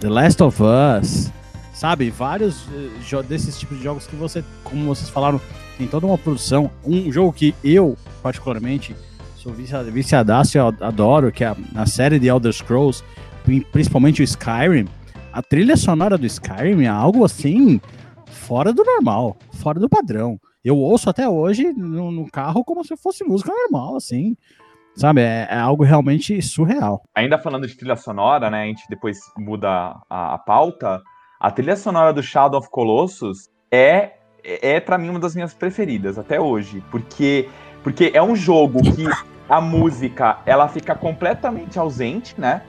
The 0.00 0.08
Last 0.08 0.42
of 0.42 0.62
Us, 0.62 1.30
sabe? 1.72 2.10
Vários 2.10 2.66
uh, 2.66 3.22
desses 3.22 3.58
tipos 3.58 3.78
de 3.78 3.84
jogos 3.84 4.06
que 4.06 4.16
você, 4.16 4.44
como 4.64 4.84
vocês 4.86 5.08
falaram, 5.08 5.40
tem 5.78 5.86
toda 5.86 6.06
uma 6.06 6.18
produção. 6.18 6.70
Um 6.84 7.10
jogo 7.10 7.32
que 7.32 7.54
eu, 7.64 7.96
particularmente, 8.22 8.94
sou 9.36 9.54
viciadaço 9.90 10.58
e 10.58 10.60
adoro, 10.60 11.32
que 11.32 11.42
é 11.42 11.54
a 11.74 11.86
série 11.86 12.18
de 12.18 12.28
Elder 12.28 12.52
Scrolls, 12.52 13.02
principalmente 13.72 14.20
o 14.20 14.24
Skyrim. 14.24 14.86
A 15.32 15.42
trilha 15.42 15.76
sonora 15.76 16.18
do 16.18 16.26
Skyrim 16.26 16.84
é 16.84 16.88
algo 16.88 17.24
assim 17.24 17.80
fora 18.50 18.72
do 18.72 18.82
normal, 18.82 19.36
fora 19.62 19.78
do 19.78 19.88
padrão. 19.88 20.36
Eu 20.64 20.76
ouço 20.76 21.08
até 21.08 21.28
hoje 21.28 21.72
no, 21.72 22.10
no 22.10 22.28
carro 22.28 22.64
como 22.64 22.84
se 22.84 22.96
fosse 22.96 23.22
música 23.22 23.52
normal, 23.52 23.94
assim. 23.94 24.36
Sabe, 24.92 25.20
é, 25.20 25.46
é, 25.48 25.56
algo 25.56 25.84
realmente 25.84 26.42
surreal. 26.42 27.00
Ainda 27.14 27.38
falando 27.38 27.64
de 27.64 27.76
trilha 27.76 27.94
sonora, 27.94 28.50
né? 28.50 28.64
A 28.64 28.66
gente 28.66 28.82
depois 28.90 29.20
muda 29.38 29.96
a, 30.10 30.34
a 30.34 30.38
pauta. 30.38 31.00
A 31.38 31.48
trilha 31.52 31.76
sonora 31.76 32.12
do 32.12 32.24
Shadow 32.24 32.58
of 32.58 32.68
Colossus 32.70 33.48
é, 33.70 34.14
é, 34.42 34.72
é 34.72 34.80
para 34.80 34.98
mim, 34.98 35.10
uma 35.10 35.20
das 35.20 35.36
minhas 35.36 35.54
preferidas 35.54 36.18
até 36.18 36.40
hoje. 36.40 36.82
Porque, 36.90 37.48
porque 37.84 38.10
é 38.12 38.20
um 38.20 38.34
jogo 38.34 38.82
que 38.82 39.06
a 39.48 39.60
música 39.60 40.40
ela 40.44 40.66
fica 40.66 40.96
completamente 40.96 41.78
ausente, 41.78 42.34
né? 42.36 42.62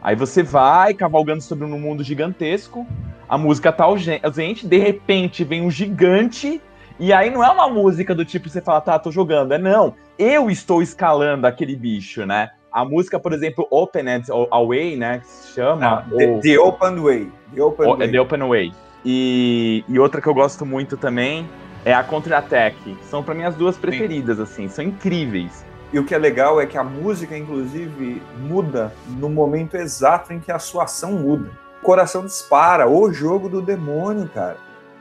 Aí 0.00 0.16
você 0.16 0.42
vai 0.42 0.94
cavalgando 0.94 1.42
sobre 1.42 1.66
um 1.66 1.78
mundo 1.78 2.02
gigantesco, 2.02 2.86
a 3.34 3.38
música 3.38 3.72
tá 3.72 3.82
ausente, 3.82 4.64
de 4.64 4.78
repente 4.78 5.42
vem 5.42 5.60
um 5.60 5.68
gigante 5.68 6.62
e 7.00 7.12
aí 7.12 7.30
não 7.30 7.42
é 7.42 7.50
uma 7.50 7.68
música 7.68 8.14
do 8.14 8.24
tipo 8.24 8.48
você 8.48 8.60
fala, 8.60 8.80
tá, 8.80 8.96
tô 8.96 9.10
jogando. 9.10 9.50
É 9.50 9.58
não. 9.58 9.96
Eu 10.16 10.48
estou 10.48 10.80
escalando 10.80 11.44
aquele 11.44 11.74
bicho, 11.74 12.24
né? 12.24 12.50
A 12.70 12.84
música, 12.84 13.18
por 13.18 13.32
exemplo, 13.32 13.66
Opened 13.72 14.28
Away, 14.52 14.96
né? 14.96 15.18
Que 15.18 15.26
se 15.26 15.54
chama. 15.54 15.84
Ah, 15.84 16.16
the, 16.16 16.38
the, 16.42 16.58
Open 16.60 17.00
Way. 17.00 17.32
The 17.52 17.62
Open 17.62 17.86
o, 17.86 17.96
Way. 17.96 18.10
The 18.12 18.20
Open 18.20 18.48
Way. 18.48 18.72
E, 19.04 19.84
e 19.88 19.98
outra 19.98 20.20
que 20.20 20.28
eu 20.28 20.34
gosto 20.34 20.64
muito 20.64 20.96
também 20.96 21.48
é 21.84 21.92
a 21.92 22.04
Counter-Attack. 22.04 22.96
São 23.10 23.24
para 23.24 23.34
mim 23.34 23.42
as 23.42 23.56
duas 23.56 23.76
preferidas, 23.76 24.36
Sim. 24.36 24.42
assim. 24.44 24.68
São 24.68 24.84
incríveis. 24.84 25.66
E 25.92 25.98
o 25.98 26.04
que 26.04 26.14
é 26.14 26.18
legal 26.18 26.60
é 26.60 26.66
que 26.66 26.78
a 26.78 26.84
música, 26.84 27.36
inclusive, 27.36 28.22
muda 28.38 28.92
no 29.18 29.28
momento 29.28 29.76
exato 29.76 30.32
em 30.32 30.38
que 30.38 30.52
a 30.52 30.60
sua 30.60 30.84
ação 30.84 31.14
muda. 31.14 31.63
Coração 31.84 32.24
dispara, 32.24 32.88
o 32.88 33.12
jogo 33.12 33.46
do 33.46 33.60
demônio, 33.60 34.26
cara. 34.32 34.56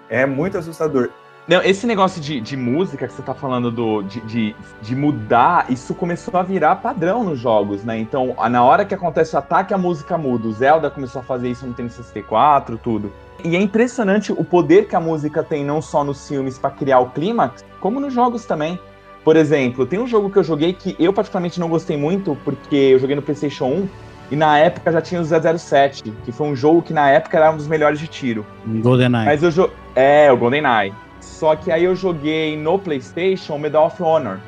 É 0.09 0.25
muito 0.25 0.57
assustador. 0.57 1.09
Não, 1.47 1.61
esse 1.61 1.87
negócio 1.87 2.21
de, 2.21 2.41
de 2.41 2.57
música 2.57 3.07
que 3.07 3.13
você 3.13 3.21
tá 3.21 3.33
falando 3.33 3.71
do, 3.71 4.01
de, 4.01 4.19
de, 4.21 4.55
de, 4.81 4.93
mudar, 4.93 5.65
isso 5.69 5.95
começou 5.95 6.37
a 6.37 6.43
virar 6.43 6.75
padrão 6.75 7.23
nos 7.23 7.39
jogos, 7.39 7.85
né? 7.85 7.97
Então, 7.97 8.35
na 8.49 8.63
hora 8.63 8.83
que 8.83 8.93
acontece 8.93 9.33
o 9.33 9.39
ataque, 9.39 9.73
a 9.73 9.77
música 9.77 10.17
muda. 10.17 10.45
O 10.45 10.51
Zelda 10.51 10.89
começou 10.89 11.21
a 11.21 11.23
fazer 11.23 11.49
isso 11.49 11.63
no 11.63 11.69
Nintendo 11.69 11.89
64, 11.89 12.77
tudo. 12.77 13.13
E 13.45 13.55
é 13.55 13.61
impressionante 13.61 14.33
o 14.33 14.43
poder 14.43 14.89
que 14.89 14.95
a 14.95 14.99
música 14.99 15.41
tem, 15.41 15.63
não 15.63 15.81
só 15.81 16.03
nos 16.03 16.27
filmes 16.27 16.57
para 16.57 16.71
criar 16.71 16.99
o 16.99 17.11
clímax, 17.11 17.63
como 17.79 17.97
nos 17.97 18.13
jogos 18.13 18.43
também. 18.43 18.77
Por 19.23 19.37
exemplo, 19.37 19.85
tem 19.85 19.99
um 19.99 20.07
jogo 20.07 20.29
que 20.29 20.37
eu 20.37 20.43
joguei 20.43 20.73
que 20.73 20.97
eu 20.99 21.13
particularmente 21.13 21.61
não 21.61 21.69
gostei 21.69 21.95
muito, 21.95 22.37
porque 22.43 22.75
eu 22.75 22.99
joguei 22.99 23.15
no 23.15 23.21
PlayStation 23.21 23.65
1 23.67 23.89
e 24.33 24.35
na 24.35 24.57
época 24.57 24.91
já 24.91 24.99
tinha 24.99 25.21
o 25.21 25.59
007, 25.59 26.01
que 26.25 26.31
foi 26.31 26.47
um 26.47 26.55
jogo 26.55 26.81
que 26.81 26.91
na 26.91 27.07
época 27.07 27.37
era 27.37 27.51
um 27.51 27.55
dos 27.55 27.67
melhores 27.67 27.99
de 27.99 28.07
tiro. 28.07 28.43
GoldenEye. 28.65 29.25
Mas 29.25 29.43
eu 29.43 29.51
jo... 29.51 29.69
É, 29.95 30.31
o 30.31 30.37
GoldenEye. 30.37 30.91
Só 31.21 31.55
que 31.55 31.71
aí 31.71 31.83
eu 31.83 31.95
joguei 31.95 32.57
no 32.57 32.79
PlayStation 32.79 33.59
Medal 33.59 33.85
of 33.85 34.01
Honor. 34.01 34.39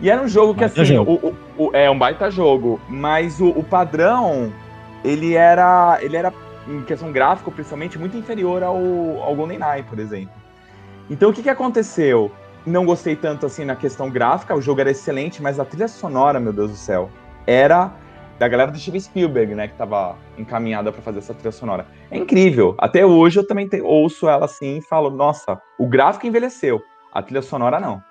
E 0.00 0.08
era 0.08 0.22
um 0.22 0.26
jogo 0.26 0.54
que, 0.54 0.60
baita 0.60 0.80
assim, 0.80 0.94
jogo. 0.94 1.20
O, 1.22 1.62
o, 1.62 1.66
o, 1.66 1.76
é 1.76 1.90
um 1.90 1.98
baita 1.98 2.30
jogo, 2.30 2.80
mas 2.88 3.42
o, 3.42 3.62
padrão, 3.62 4.50
ele 5.04 5.34
era, 5.34 5.98
ele 6.00 6.16
era, 6.16 6.32
em 6.66 6.80
questão 6.80 7.12
gráfica, 7.12 7.50
principalmente, 7.50 7.98
muito 7.98 8.16
inferior 8.16 8.62
ao, 8.62 8.78
ao 9.22 9.36
GoldenEye, 9.36 9.82
por 9.82 9.98
exemplo. 9.98 10.32
Então, 11.10 11.28
o 11.28 11.32
que, 11.34 11.42
que 11.42 11.50
aconteceu? 11.50 12.32
Não 12.64 12.86
gostei 12.86 13.16
tanto, 13.16 13.44
assim, 13.44 13.66
na 13.66 13.76
questão 13.76 14.08
gráfica, 14.08 14.54
o 14.54 14.62
jogo 14.62 14.80
era 14.80 14.90
excelente, 14.90 15.42
mas 15.42 15.60
a 15.60 15.64
trilha 15.66 15.88
sonora, 15.88 16.40
meu 16.40 16.54
Deus 16.54 16.70
do 16.70 16.76
céu, 16.78 17.10
era 17.46 17.92
da 18.40 18.48
galera 18.48 18.72
do 18.72 18.78
Steven 18.78 18.98
Spielberg, 18.98 19.54
né, 19.54 19.66
que 19.66 19.74
estava 19.74 20.16
encaminhada 20.38 20.90
para 20.90 21.02
fazer 21.02 21.18
essa 21.18 21.34
trilha 21.34 21.52
sonora. 21.52 21.86
É 22.10 22.16
incrível. 22.16 22.74
Até 22.78 23.04
hoje 23.04 23.38
eu 23.38 23.46
também 23.46 23.68
te, 23.68 23.82
ouço 23.82 24.30
ela 24.30 24.46
assim 24.46 24.78
e 24.78 24.82
falo, 24.82 25.10
nossa, 25.10 25.60
o 25.78 25.86
gráfico 25.86 26.26
envelheceu, 26.26 26.80
a 27.12 27.22
trilha 27.22 27.42
sonora 27.42 27.78
não. 27.78 28.02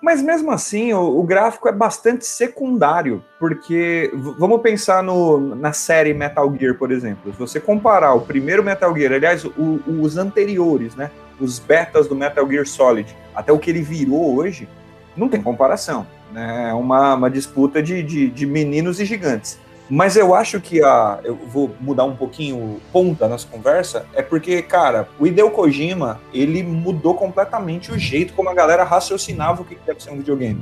Mas 0.00 0.22
mesmo 0.22 0.52
assim, 0.52 0.92
o, 0.92 1.18
o 1.18 1.24
gráfico 1.24 1.68
é 1.68 1.72
bastante 1.72 2.24
secundário, 2.24 3.24
porque 3.40 4.12
vamos 4.38 4.62
pensar 4.62 5.02
no, 5.02 5.56
na 5.56 5.72
série 5.72 6.14
Metal 6.14 6.54
Gear, 6.56 6.78
por 6.78 6.92
exemplo. 6.92 7.32
Se 7.32 7.38
você 7.38 7.58
comparar 7.58 8.14
o 8.14 8.20
primeiro 8.20 8.62
Metal 8.62 8.96
Gear, 8.96 9.14
aliás, 9.14 9.44
o, 9.44 9.82
os 9.88 10.16
anteriores, 10.16 10.94
né, 10.94 11.10
os 11.40 11.58
betas 11.58 12.06
do 12.06 12.14
Metal 12.14 12.48
Gear 12.48 12.64
Solid, 12.64 13.16
até 13.34 13.52
o 13.52 13.58
que 13.58 13.70
ele 13.70 13.82
virou 13.82 14.36
hoje, 14.36 14.68
não 15.16 15.28
tem 15.28 15.42
comparação. 15.42 16.06
Né? 16.34 16.70
É 16.70 16.74
uma, 16.74 17.14
uma 17.14 17.30
disputa 17.30 17.80
de, 17.80 18.02
de, 18.02 18.28
de 18.28 18.44
meninos 18.44 18.98
e 18.98 19.04
gigantes. 19.04 19.58
Mas 19.88 20.16
eu 20.16 20.34
acho 20.34 20.60
que 20.60 20.82
a. 20.82 21.20
Eu 21.22 21.36
vou 21.36 21.74
mudar 21.78 22.04
um 22.04 22.16
pouquinho 22.16 22.80
ponta 22.92 23.28
nessa 23.28 23.46
conversa, 23.46 24.06
é 24.14 24.22
porque, 24.22 24.62
cara, 24.62 25.06
o 25.18 25.26
Hideo 25.26 25.50
Kojima, 25.50 26.20
ele 26.32 26.62
mudou 26.62 27.14
completamente 27.14 27.92
o 27.92 27.98
jeito 27.98 28.32
como 28.32 28.48
a 28.48 28.54
galera 28.54 28.82
raciocinava 28.82 29.62
o 29.62 29.64
que 29.64 29.76
deve 29.86 30.02
ser 30.02 30.10
um 30.10 30.16
videogame. 30.16 30.60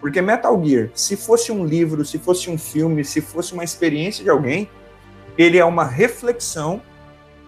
Porque 0.00 0.20
Metal 0.20 0.62
Gear, 0.64 0.90
se 0.94 1.16
fosse 1.16 1.50
um 1.50 1.64
livro, 1.64 2.04
se 2.04 2.18
fosse 2.18 2.50
um 2.50 2.58
filme, 2.58 3.04
se 3.04 3.20
fosse 3.20 3.52
uma 3.54 3.64
experiência 3.64 4.22
de 4.22 4.30
alguém, 4.30 4.68
ele 5.36 5.58
é 5.58 5.64
uma 5.64 5.84
reflexão 5.84 6.80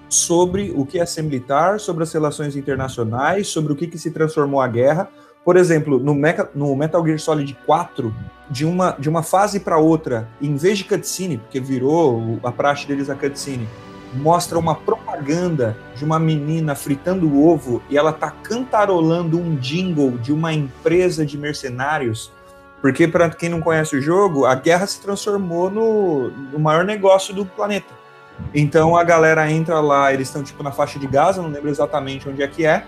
sobre 0.09 0.73
o 0.75 0.85
que 0.85 0.99
é 0.99 1.07
ser 1.07 1.23
militar, 1.23 1.79
sobre 1.79 2.03
as 2.03 2.13
relações 2.13 2.57
internacionais, 2.57 3.47
sobre 3.47 3.73
o 3.73 3.77
que, 3.77 3.87
que 3.87 3.99
se 3.99 4.11
transformou 4.11 4.61
a 4.61 4.67
guerra, 4.67 5.09
por 5.45 5.57
exemplo, 5.57 5.99
no, 5.99 6.15
Mecha, 6.15 6.49
no 6.55 6.75
Metal 6.77 7.05
Gear 7.05 7.19
Solid 7.19 7.57
4, 7.67 8.15
de 8.51 8.65
uma, 8.67 8.93
de 8.99 9.09
uma 9.09 9.23
fase 9.23 9.61
para 9.61 9.79
outra, 9.79 10.29
em 10.41 10.57
vez 10.57 10.79
de 10.79 10.85
cutscene, 10.85 11.39
porque 11.39 11.61
virou 11.61 12.39
a 12.43 12.53
praxe 12.53 12.87
deles 12.87 13.09
a 13.09 13.15
cutscene, 13.15 13.69
mostra 14.13 14.59
uma 14.59 14.75
propaganda 14.75 15.77
de 15.97 16.05
uma 16.05 16.19
menina 16.19 16.75
fritando 16.75 17.29
o 17.29 17.49
ovo 17.49 17.81
e 17.89 17.97
ela 17.97 18.13
tá 18.13 18.31
cantarolando 18.31 19.39
um 19.39 19.55
jingle 19.57 20.19
de 20.19 20.33
uma 20.33 20.53
empresa 20.53 21.25
de 21.25 21.39
mercenários. 21.39 22.33
Porque, 22.81 23.07
para 23.07 23.29
quem 23.31 23.51
não 23.51 23.61
conhece 23.61 23.95
o 23.97 24.01
jogo, 24.01 24.47
a 24.47 24.55
guerra 24.55 24.87
se 24.87 25.01
transformou 25.01 25.71
no, 25.71 26.31
no 26.31 26.59
maior 26.59 26.85
negócio 26.85 27.35
do 27.35 27.45
planeta. 27.45 28.01
Então 28.55 28.97
a 28.97 29.05
galera 29.05 29.51
entra 29.51 29.81
lá, 29.81 30.13
eles 30.13 30.29
estão 30.29 30.43
tipo 30.43 30.63
na 30.63 30.73
faixa 30.73 30.99
de 30.99 31.07
Gaza, 31.07 31.43
não 31.43 31.51
lembro 31.51 31.69
exatamente 31.69 32.29
onde 32.29 32.43
é 32.43 32.49
que 32.49 32.65
é 32.65 32.85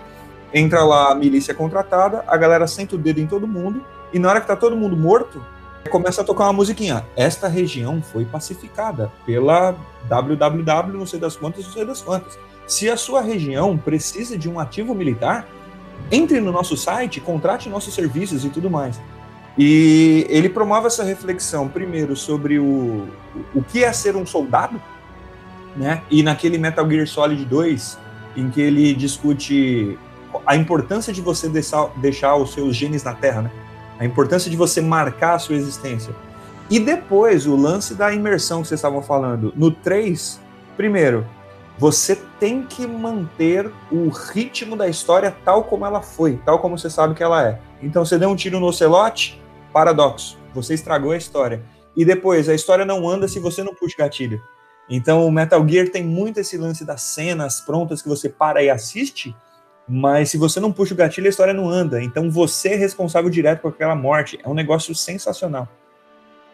Entra 0.53 0.83
lá 0.83 1.11
a 1.11 1.15
milícia 1.15 1.53
contratada, 1.53 2.23
a 2.27 2.37
galera 2.37 2.67
senta 2.67 2.95
o 2.95 2.97
dedo 2.97 3.19
em 3.19 3.27
todo 3.27 3.47
mundo, 3.47 3.83
e 4.13 4.19
na 4.19 4.29
hora 4.29 4.41
que 4.41 4.47
tá 4.47 4.55
todo 4.55 4.75
mundo 4.75 4.95
morto, 4.95 5.43
começa 5.89 6.21
a 6.21 6.23
tocar 6.23 6.45
uma 6.45 6.53
musiquinha. 6.53 7.05
Esta 7.15 7.47
região 7.47 8.01
foi 8.01 8.25
pacificada 8.25 9.11
pela 9.25 9.75
www, 10.07 10.97
não 10.97 11.05
sei 11.05 11.19
das 11.19 11.35
quantas, 11.35 11.65
não 11.65 11.73
sei 11.73 11.85
das 11.85 12.01
quantas. 12.01 12.37
Se 12.67 12.89
a 12.89 12.95
sua 12.95 13.21
região 13.21 13.77
precisa 13.77 14.37
de 14.37 14.49
um 14.49 14.59
ativo 14.59 14.93
militar, 14.93 15.47
entre 16.11 16.39
no 16.39 16.51
nosso 16.51 16.77
site, 16.77 17.19
contrate 17.19 17.69
nossos 17.69 17.93
serviços 17.93 18.45
e 18.45 18.49
tudo 18.49 18.69
mais. 18.69 18.99
E 19.57 20.25
ele 20.29 20.49
promove 20.49 20.87
essa 20.87 21.03
reflexão, 21.03 21.67
primeiro, 21.67 22.15
sobre 22.15 22.59
o, 22.59 23.07
o 23.53 23.63
que 23.63 23.83
é 23.83 23.91
ser 23.91 24.15
um 24.15 24.25
soldado, 24.25 24.81
né? 25.75 26.01
E 26.09 26.23
naquele 26.23 26.57
Metal 26.57 26.89
Gear 26.89 27.07
Solid 27.07 27.45
2, 27.45 27.97
em 28.37 28.49
que 28.49 28.61
ele 28.61 28.93
discute 28.93 29.97
a 30.45 30.55
importância 30.55 31.13
de 31.13 31.21
você 31.21 31.47
deixar, 31.47 31.87
deixar 31.97 32.35
os 32.35 32.53
seus 32.53 32.75
genes 32.75 33.03
na 33.03 33.13
Terra, 33.13 33.43
né? 33.43 33.51
A 33.99 34.05
importância 34.05 34.49
de 34.49 34.57
você 34.57 34.81
marcar 34.81 35.35
a 35.35 35.39
sua 35.39 35.55
existência. 35.55 36.13
E 36.69 36.79
depois, 36.79 37.45
o 37.45 37.55
lance 37.55 37.93
da 37.93 38.13
imersão 38.13 38.61
que 38.61 38.67
vocês 38.67 38.79
estavam 38.79 39.01
falando. 39.01 39.53
No 39.55 39.71
3, 39.71 40.39
primeiro, 40.75 41.25
você 41.77 42.15
tem 42.39 42.63
que 42.63 42.87
manter 42.87 43.71
o 43.91 44.09
ritmo 44.09 44.75
da 44.75 44.87
história 44.87 45.35
tal 45.43 45.63
como 45.65 45.85
ela 45.85 46.01
foi, 46.01 46.39
tal 46.45 46.59
como 46.59 46.77
você 46.77 46.89
sabe 46.89 47.13
que 47.13 47.23
ela 47.23 47.47
é. 47.47 47.59
Então, 47.81 48.03
você 48.03 48.17
deu 48.17 48.29
um 48.29 48.35
tiro 48.35 48.59
no 48.59 48.67
ocelote, 48.67 49.41
paradoxo. 49.71 50.37
Você 50.53 50.73
estragou 50.73 51.11
a 51.11 51.17
história. 51.17 51.63
E 51.95 52.03
depois, 52.03 52.49
a 52.49 52.55
história 52.55 52.85
não 52.85 53.07
anda 53.07 53.27
se 53.27 53.39
você 53.39 53.63
não 53.63 53.75
puxa 53.75 53.95
gatilho. 53.97 54.41
Então 54.89 55.25
o 55.25 55.31
Metal 55.31 55.65
Gear 55.67 55.89
tem 55.89 56.03
muito 56.03 56.39
esse 56.39 56.57
lance 56.57 56.85
das 56.85 57.01
cenas 57.01 57.61
prontas 57.61 58.01
que 58.01 58.09
você 58.09 58.27
para 58.27 58.61
e 58.61 58.69
assiste, 58.69 59.35
mas 59.87 60.29
se 60.29 60.37
você 60.37 60.59
não 60.59 60.71
puxa 60.71 60.93
o 60.93 60.97
gatilho, 60.97 61.27
a 61.27 61.29
história 61.29 61.53
não 61.53 61.69
anda. 61.69 62.01
Então 62.01 62.29
você 62.29 62.69
é 62.69 62.75
responsável 62.75 63.29
direto 63.29 63.61
por 63.61 63.69
aquela 63.69 63.95
morte. 63.95 64.39
É 64.43 64.47
um 64.47 64.53
negócio 64.53 64.95
sensacional. 64.95 65.67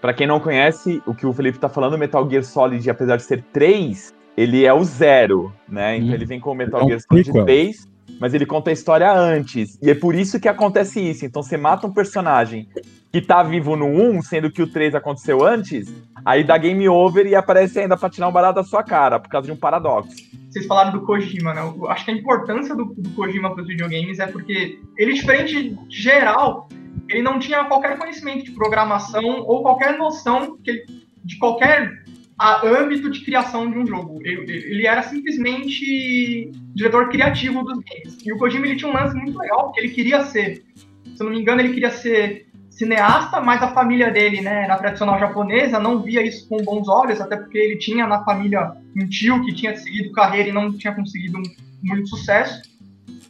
Para 0.02 0.14
quem 0.14 0.26
não 0.26 0.40
conhece, 0.40 1.02
o 1.06 1.14
que 1.14 1.26
o 1.26 1.34
Felipe 1.34 1.60
tá 1.60 1.68
falando, 1.68 1.98
Metal 1.98 2.28
Gear 2.30 2.44
Solid, 2.44 2.90
apesar 2.90 3.18
de 3.18 3.24
ser 3.24 3.44
3, 3.52 4.14
ele 4.38 4.66
é 4.66 4.74
o 4.74 4.84
zero, 4.84 5.54
né? 5.68 5.98
Então 5.98 6.10
hum. 6.10 6.14
ele 6.14 6.26
vem 6.26 6.40
com 6.40 6.52
o 6.52 6.56
Metal 6.56 6.80
é 6.80 6.84
um 6.84 6.88
Gear 6.88 7.02
Solid 7.02 7.32
3, 7.32 7.88
mas 8.20 8.34
ele 8.34 8.46
conta 8.46 8.70
a 8.70 8.74
história 8.74 9.12
antes. 9.12 9.78
E 9.82 9.90
é 9.90 9.96
por 9.96 10.16
isso 10.16 10.40
que 10.40 10.48
acontece 10.48 11.00
isso. 11.00 11.26
Então 11.26 11.44
você 11.44 11.58
mata 11.58 11.88
um 11.88 11.94
personagem 11.94 12.68
que 13.12 13.22
tá 13.22 13.42
vivo 13.42 13.76
no 13.76 13.88
1, 13.88 14.22
sendo 14.22 14.52
que 14.52 14.62
o 14.62 14.68
3 14.68 14.94
aconteceu 14.94 15.44
antes, 15.44 15.92
aí 16.24 16.44
dá 16.44 16.58
game 16.58 16.88
over 16.88 17.26
e 17.26 17.36
aparece 17.36 17.80
ainda 17.80 17.98
pra 17.98 18.10
tirar 18.10 18.28
um 18.28 18.32
barato 18.32 18.56
da 18.56 18.64
sua 18.64 18.84
cara, 18.84 19.20
por 19.20 19.30
causa 19.30 19.48
de 19.48 19.52
um 19.52 19.58
paradoxo. 19.58 20.16
Vocês 20.50 20.68
falaram 20.68 20.92
do 20.92 21.02
Kojima, 21.06 21.54
né? 21.54 21.62
Eu 21.62 21.90
acho 21.90 22.06
que 22.06 22.12
a 22.12 22.14
importância 22.14 22.76
do, 22.76 22.86
do 22.86 23.10
Kojima 23.12 23.52
para 23.52 23.62
os 23.62 23.68
videogames 23.68 24.20
é 24.20 24.28
porque 24.28 24.80
ele, 24.98 25.14
diferente 25.14 25.76
geral, 25.90 26.70
ele 27.10 27.24
não 27.24 27.40
tinha 27.40 27.66
qualquer 27.66 27.98
conhecimento 27.98 28.46
de 28.46 28.52
programação 28.52 29.42
ou 29.42 29.64
qualquer 29.64 29.98
noção 29.98 30.58
ele, 30.66 30.86
de 31.24 31.38
qualquer 31.40 31.92
a, 32.40 32.66
âmbito 32.66 33.12
de 33.12 33.20
criação 33.26 33.70
de 33.70 33.78
um 33.78 33.86
jogo. 33.86 34.20
Ele, 34.24 34.52
ele, 34.52 34.88
era 34.88 35.04
simplesmente 35.04 36.52
diretor 36.74 37.10
criativo 37.10 37.62
dos 37.64 37.80
games. 37.84 38.18
E 38.26 38.32
o 38.32 38.38
Kojima 38.38 38.66
ele 38.66 38.78
tinha 38.78 38.90
um 38.90 38.94
lance 38.94 39.14
muito 39.16 39.38
legal, 39.38 39.66
porque 39.66 39.82
ele 39.82 39.90
queria 39.90 40.24
ser, 40.24 40.64
se 41.04 41.22
eu 41.22 41.26
não 41.26 41.34
me 41.34 41.42
engano, 41.42 41.60
ele 41.60 41.74
queria 41.74 41.92
ser 41.92 42.48
cineasta, 42.70 43.42
mas 43.42 43.62
a 43.62 43.74
família 43.74 44.10
dele, 44.10 44.40
né, 44.40 44.66
na 44.66 44.78
tradicional 44.78 45.20
japonesa, 45.20 45.82
não 45.82 46.02
via 46.02 46.26
isso 46.26 46.48
com 46.48 46.64
bons 46.64 46.88
olhos, 46.88 47.20
até 47.20 47.36
porque 47.36 47.58
ele 47.58 47.76
tinha 47.76 48.08
na 48.08 48.24
família 48.24 48.72
um 48.96 49.06
tio 49.06 49.44
que 49.44 49.54
tinha 49.54 49.76
seguido 49.76 50.14
carreira 50.14 50.48
e 50.48 50.54
não 50.54 50.72
tinha 50.72 50.96
conseguido 50.96 51.42
muito 51.84 52.08
sucesso. 52.08 52.62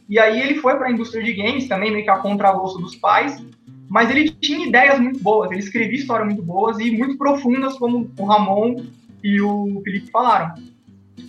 E 0.08 0.20
aí 0.20 0.40
ele 0.40 0.54
foi 0.60 0.76
para 0.76 0.86
a 0.86 0.92
indústria 0.92 1.22
de 1.22 1.32
games 1.32 1.66
também, 1.66 1.90
meio 1.90 2.04
que 2.04 2.10
a 2.10 2.18
contragosto 2.18 2.78
dos 2.78 2.94
pais, 2.94 3.44
mas 3.88 4.08
ele 4.08 4.30
tinha 4.30 4.68
ideias 4.68 5.00
muito 5.00 5.20
boas, 5.20 5.50
ele 5.50 5.58
escrevia 5.58 5.98
histórias 5.98 6.28
muito 6.28 6.44
boas 6.44 6.78
e 6.78 6.92
muito 6.92 7.18
profundas, 7.18 7.76
como 7.76 8.08
o 8.16 8.24
Ramon 8.24 8.76
e 9.22 9.40
o 9.40 9.80
Felipe 9.84 10.10
falaram. 10.10 10.54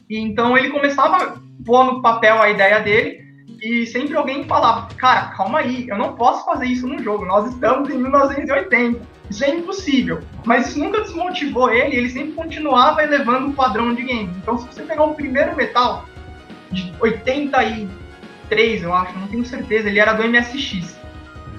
E 0.09 0.17
então 0.17 0.57
ele 0.57 0.69
começava 0.69 1.17
a 1.17 1.35
pôr 1.65 1.83
no 1.85 2.01
papel 2.01 2.41
a 2.41 2.49
ideia 2.49 2.79
dele, 2.79 3.21
e 3.61 3.85
sempre 3.85 4.15
alguém 4.15 4.43
falava, 4.45 4.87
cara, 4.95 5.27
calma 5.27 5.59
aí, 5.59 5.87
eu 5.87 5.97
não 5.97 6.15
posso 6.15 6.43
fazer 6.45 6.65
isso 6.65 6.87
num 6.87 6.97
jogo, 6.97 7.25
nós 7.25 7.53
estamos 7.53 7.89
em 7.89 7.97
1980, 7.97 8.99
isso 9.29 9.43
é 9.43 9.55
impossível. 9.55 10.19
Mas 10.45 10.69
isso 10.69 10.79
nunca 10.79 11.01
desmotivou 11.01 11.71
ele, 11.71 11.95
ele 11.95 12.09
sempre 12.09 12.31
continuava 12.31 13.03
elevando 13.03 13.49
o 13.49 13.53
padrão 13.53 13.93
de 13.93 14.01
game. 14.01 14.33
Então 14.41 14.57
se 14.57 14.65
você 14.65 14.81
pegar 14.81 15.03
o 15.03 15.13
primeiro 15.13 15.55
Metal, 15.55 16.05
de 16.71 16.91
83, 16.99 18.81
eu 18.81 18.93
acho, 18.93 19.17
não 19.19 19.27
tenho 19.27 19.45
certeza, 19.45 19.89
ele 19.89 19.99
era 19.99 20.13
do 20.13 20.27
MSX. 20.27 20.99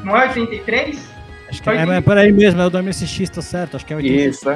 Não 0.03 0.17
é 0.17 0.27
83? 0.27 1.13
Acho 1.49 1.63
que 1.63 1.71
é, 1.71 1.75
é, 1.75 2.01
peraí 2.01 2.33
mesmo, 2.33 2.61
é 2.61 2.67
o 2.67 2.71
do 2.71 2.83
MSX, 2.83 3.31
tá 3.31 3.43
certo, 3.43 3.77
acho 3.77 3.87
que 3.87 3.93
é 3.93 3.97
84. 3.97 4.31
Isso, 4.31 4.51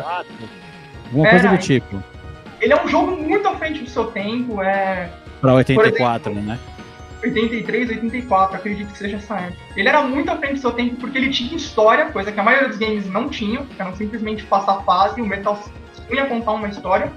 é. 1.07 1.09
Alguma 1.09 1.31
coisa 1.31 1.49
do 1.49 1.59
tipo. 1.59 2.03
Ele 2.61 2.73
é 2.73 2.83
um 2.83 2.89
jogo 2.89 3.17
muito 3.17 3.47
à 3.47 3.55
frente 3.57 3.83
do 3.83 3.91
seu 3.91 4.07
tempo, 4.07 4.63
é... 4.63 5.11
Pra 5.41 5.55
84, 5.55 6.33
exemplo, 6.33 6.49
né? 6.49 6.59
83, 7.23 7.91
84, 7.91 8.57
acredito 8.57 8.93
que 8.93 8.99
seja 8.99 9.17
essa 9.17 9.37
época. 9.37 9.59
Ele 9.77 9.89
era 9.89 10.03
muito 10.03 10.31
à 10.31 10.37
frente 10.37 10.55
do 10.55 10.61
seu 10.61 10.73
tempo 10.73 10.97
porque 10.97 11.19
ele 11.19 11.31
tinha 11.31 11.55
história, 11.57 12.07
coisa 12.07 12.33
que 12.33 12.39
a 12.39 12.43
maioria 12.43 12.69
dos 12.69 12.79
games 12.79 13.07
não 13.07 13.29
tinham, 13.29 13.65
que 13.67 13.81
eram 13.81 13.95
simplesmente 13.95 14.45
passar 14.45 14.83
fase, 14.85 15.21
o 15.21 15.27
Metal 15.27 15.59
ia 16.11 16.27
contar 16.27 16.53
uma 16.53 16.69
história. 16.69 17.13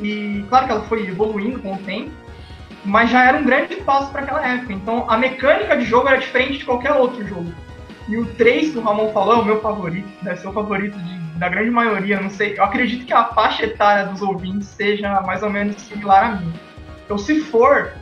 E 0.00 0.44
claro 0.48 0.66
que 0.66 0.72
ela 0.72 0.82
foi 0.82 1.06
evoluindo 1.06 1.60
com 1.60 1.74
o 1.74 1.78
tempo, 1.78 2.10
mas 2.84 3.10
já 3.10 3.24
era 3.26 3.38
um 3.38 3.44
grande 3.44 3.76
passo 3.76 4.10
para 4.10 4.22
aquela 4.22 4.46
época. 4.46 4.72
Então 4.72 5.04
a 5.08 5.16
mecânica 5.16 5.76
de 5.76 5.84
jogo 5.84 6.08
era 6.08 6.18
diferente 6.18 6.58
de 6.58 6.64
qualquer 6.64 6.92
outro 6.92 7.26
jogo. 7.26 7.52
E 8.08 8.16
o 8.16 8.26
3 8.34 8.72
que 8.72 8.78
o 8.78 8.82
Ramon 8.82 9.12
falou 9.12 9.36
é 9.36 9.38
o 9.38 9.44
meu 9.44 9.60
favorito, 9.60 10.08
deve 10.22 10.38
ser 10.38 10.48
o 10.48 10.52
favorito 10.52 10.98
de, 10.98 11.18
da 11.38 11.48
grande 11.48 11.70
maioria, 11.70 12.20
não 12.20 12.30
sei. 12.30 12.58
Eu 12.58 12.64
acredito 12.64 13.06
que 13.06 13.14
a 13.14 13.24
faixa 13.24 13.64
etária 13.64 14.06
dos 14.06 14.20
ouvintes 14.20 14.68
seja 14.68 15.20
mais 15.22 15.42
ou 15.42 15.50
menos 15.50 15.76
similar 15.82 16.24
a 16.24 16.36
mim. 16.36 16.52
Então, 17.04 17.16
se 17.16 17.40
for, 17.40 17.92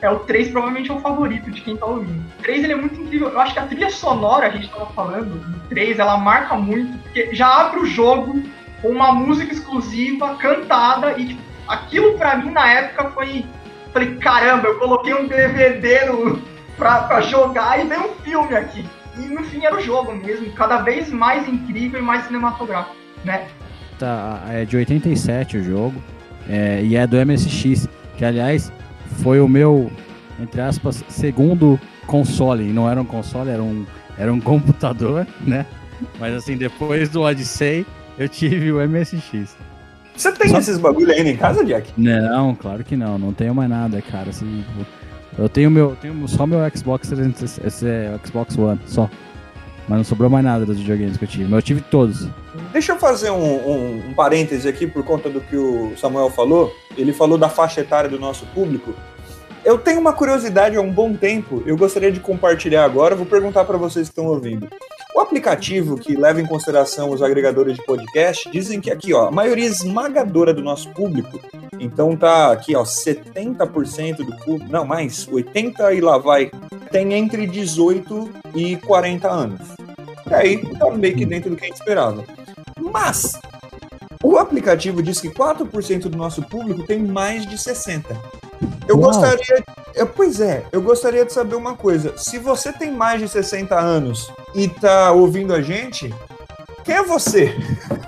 é 0.00 0.10
o 0.10 0.20
3 0.20 0.50
provavelmente 0.50 0.90
é 0.90 0.94
o 0.94 1.00
favorito 1.00 1.50
de 1.50 1.60
quem 1.60 1.76
tá 1.76 1.86
ouvindo. 1.86 2.22
O 2.38 2.42
3 2.42 2.64
ele 2.64 2.72
é 2.72 2.76
muito 2.76 3.00
incrível. 3.00 3.28
Eu 3.30 3.40
acho 3.40 3.54
que 3.54 3.58
a 3.58 3.66
trilha 3.66 3.90
sonora, 3.90 4.46
a 4.46 4.50
gente 4.50 4.68
tava 4.68 4.86
falando, 4.86 5.38
do 5.38 5.68
3, 5.68 5.98
ela 5.98 6.18
marca 6.18 6.54
muito, 6.54 6.98
porque 6.98 7.34
já 7.34 7.62
abre 7.62 7.80
o 7.80 7.86
jogo 7.86 8.42
com 8.82 8.88
uma 8.88 9.12
música 9.12 9.52
exclusiva, 9.52 10.36
cantada, 10.36 11.18
e 11.18 11.28
tipo, 11.28 11.42
aquilo 11.66 12.18
pra 12.18 12.36
mim 12.36 12.50
na 12.50 12.70
época 12.70 13.10
foi. 13.10 13.44
Falei, 13.92 14.16
caramba, 14.16 14.68
eu 14.68 14.78
coloquei 14.78 15.14
um 15.14 15.26
DVD 15.26 16.04
no, 16.04 16.42
pra, 16.76 17.02
pra 17.02 17.22
jogar 17.22 17.82
e 17.82 17.88
veio 17.88 18.10
um 18.10 18.14
filme 18.16 18.54
aqui. 18.54 18.84
E 19.18 19.26
no 19.26 19.42
fim 19.44 19.64
era 19.64 19.76
o 19.76 19.80
jogo 19.80 20.14
mesmo, 20.14 20.50
cada 20.52 20.82
vez 20.82 21.10
mais 21.10 21.48
incrível 21.48 22.00
e 22.00 22.02
mais 22.02 22.26
cinematográfico, 22.26 22.96
né? 23.24 23.48
Tá, 23.98 24.42
é 24.50 24.64
de 24.64 24.76
87 24.76 25.56
o 25.56 25.62
jogo, 25.62 26.02
é, 26.48 26.82
e 26.82 26.96
é 26.96 27.06
do 27.06 27.16
MSX, 27.16 27.88
que 28.16 28.24
aliás 28.24 28.70
foi 29.22 29.40
o 29.40 29.48
meu, 29.48 29.90
entre 30.38 30.60
aspas, 30.60 31.02
segundo 31.08 31.80
console. 32.06 32.64
Não 32.72 32.88
era 32.90 33.00
um 33.00 33.04
console, 33.04 33.50
era 33.50 33.62
um, 33.62 33.86
era 34.18 34.32
um 34.32 34.40
computador, 34.40 35.26
né? 35.40 35.64
Mas 36.20 36.34
assim, 36.34 36.56
depois 36.56 37.08
do 37.08 37.22
Odyssey, 37.22 37.86
eu 38.18 38.28
tive 38.28 38.70
o 38.72 38.86
MSX. 38.86 39.56
Você 40.14 40.32
tem 40.32 40.50
Só... 40.50 40.58
esses 40.58 40.78
bagulho 40.78 41.12
ainda 41.12 41.28
em 41.28 41.36
casa, 41.36 41.64
Jack? 41.64 41.92
Não, 41.96 42.54
claro 42.54 42.82
que 42.82 42.96
não. 42.96 43.18
Não 43.18 43.32
tenho 43.32 43.54
mais 43.54 43.68
nada, 43.68 44.00
cara. 44.00 44.30
Assim, 44.30 44.64
eu 45.38 45.48
tenho 45.48 45.70
meu, 45.70 45.96
tenho 46.00 46.26
só 46.28 46.46
meu 46.46 46.58
Xbox 46.74 47.08
360, 47.08 47.66
esse 47.66 47.86
é 47.86 48.18
Xbox 48.24 48.56
One, 48.56 48.80
só. 48.86 49.08
Mas 49.88 49.98
não 49.98 50.04
sobrou 50.04 50.28
mais 50.28 50.44
nada 50.44 50.66
dos 50.66 50.78
videogames 50.78 51.16
que 51.16 51.24
eu 51.24 51.28
tive. 51.28 51.44
Mas 51.44 51.52
eu 51.52 51.62
tive 51.62 51.80
todos. 51.80 52.28
Deixa 52.72 52.92
eu 52.92 52.98
fazer 52.98 53.30
um, 53.30 53.36
um, 53.36 54.08
um 54.08 54.14
parêntese 54.14 54.68
aqui 54.68 54.86
por 54.86 55.04
conta 55.04 55.30
do 55.30 55.40
que 55.40 55.56
o 55.56 55.96
Samuel 55.96 56.28
falou. 56.30 56.74
Ele 56.96 57.12
falou 57.12 57.38
da 57.38 57.48
faixa 57.48 57.82
etária 57.82 58.10
do 58.10 58.18
nosso 58.18 58.46
público. 58.46 58.92
Eu 59.64 59.78
tenho 59.78 60.00
uma 60.00 60.12
curiosidade 60.12 60.76
há 60.76 60.80
um 60.80 60.92
bom 60.92 61.12
tempo, 61.12 61.60
eu 61.66 61.76
gostaria 61.76 62.12
de 62.12 62.20
compartilhar 62.20 62.84
agora, 62.84 63.16
vou 63.16 63.26
perguntar 63.26 63.64
para 63.64 63.76
vocês 63.76 64.08
que 64.08 64.12
estão 64.12 64.26
ouvindo. 64.26 64.68
O 65.16 65.20
aplicativo 65.20 65.96
que 65.96 66.14
leva 66.14 66.42
em 66.42 66.46
consideração 66.46 67.10
os 67.10 67.22
agregadores 67.22 67.78
de 67.78 67.84
podcast 67.86 68.50
dizem 68.50 68.82
que 68.82 68.90
aqui, 68.90 69.14
ó, 69.14 69.28
a 69.28 69.30
maioria 69.30 69.64
esmagadora 69.64 70.52
do 70.52 70.60
nosso 70.60 70.90
público, 70.90 71.40
então 71.80 72.14
tá 72.14 72.52
aqui, 72.52 72.76
ó, 72.76 72.84
70% 72.84 74.16
do 74.16 74.36
público, 74.44 74.70
não, 74.70 74.84
mais, 74.84 75.26
80 75.26 75.94
e 75.94 76.02
lá 76.02 76.18
vai, 76.18 76.50
tem 76.90 77.14
entre 77.14 77.46
18 77.46 78.30
e 78.54 78.76
40 78.76 79.26
anos. 79.26 79.60
E 80.30 80.34
aí, 80.34 80.74
tá 80.74 80.90
meio 80.90 81.16
que 81.16 81.24
dentro 81.24 81.48
do 81.48 81.56
que 81.56 81.64
a 81.64 81.68
gente 81.68 81.78
esperava. 81.78 82.22
Mas, 82.78 83.40
o 84.22 84.36
aplicativo 84.36 85.02
diz 85.02 85.18
que 85.18 85.30
4% 85.30 86.10
do 86.10 86.18
nosso 86.18 86.42
público 86.42 86.82
tem 86.82 86.98
mais 86.98 87.46
de 87.46 87.56
60. 87.56 88.14
Eu 88.88 88.98
Uau. 88.98 89.10
gostaria. 89.10 89.64
Pois 90.14 90.40
é, 90.40 90.64
eu 90.72 90.82
gostaria 90.82 91.24
de 91.24 91.32
saber 91.32 91.56
uma 91.56 91.74
coisa. 91.74 92.16
Se 92.16 92.38
você 92.38 92.72
tem 92.72 92.90
mais 92.90 93.20
de 93.20 93.28
60 93.28 93.78
anos 93.78 94.30
e 94.54 94.68
tá 94.68 95.12
ouvindo 95.12 95.54
a 95.54 95.62
gente, 95.62 96.14
quem 96.84 96.94
é 96.94 97.02
você? 97.02 97.54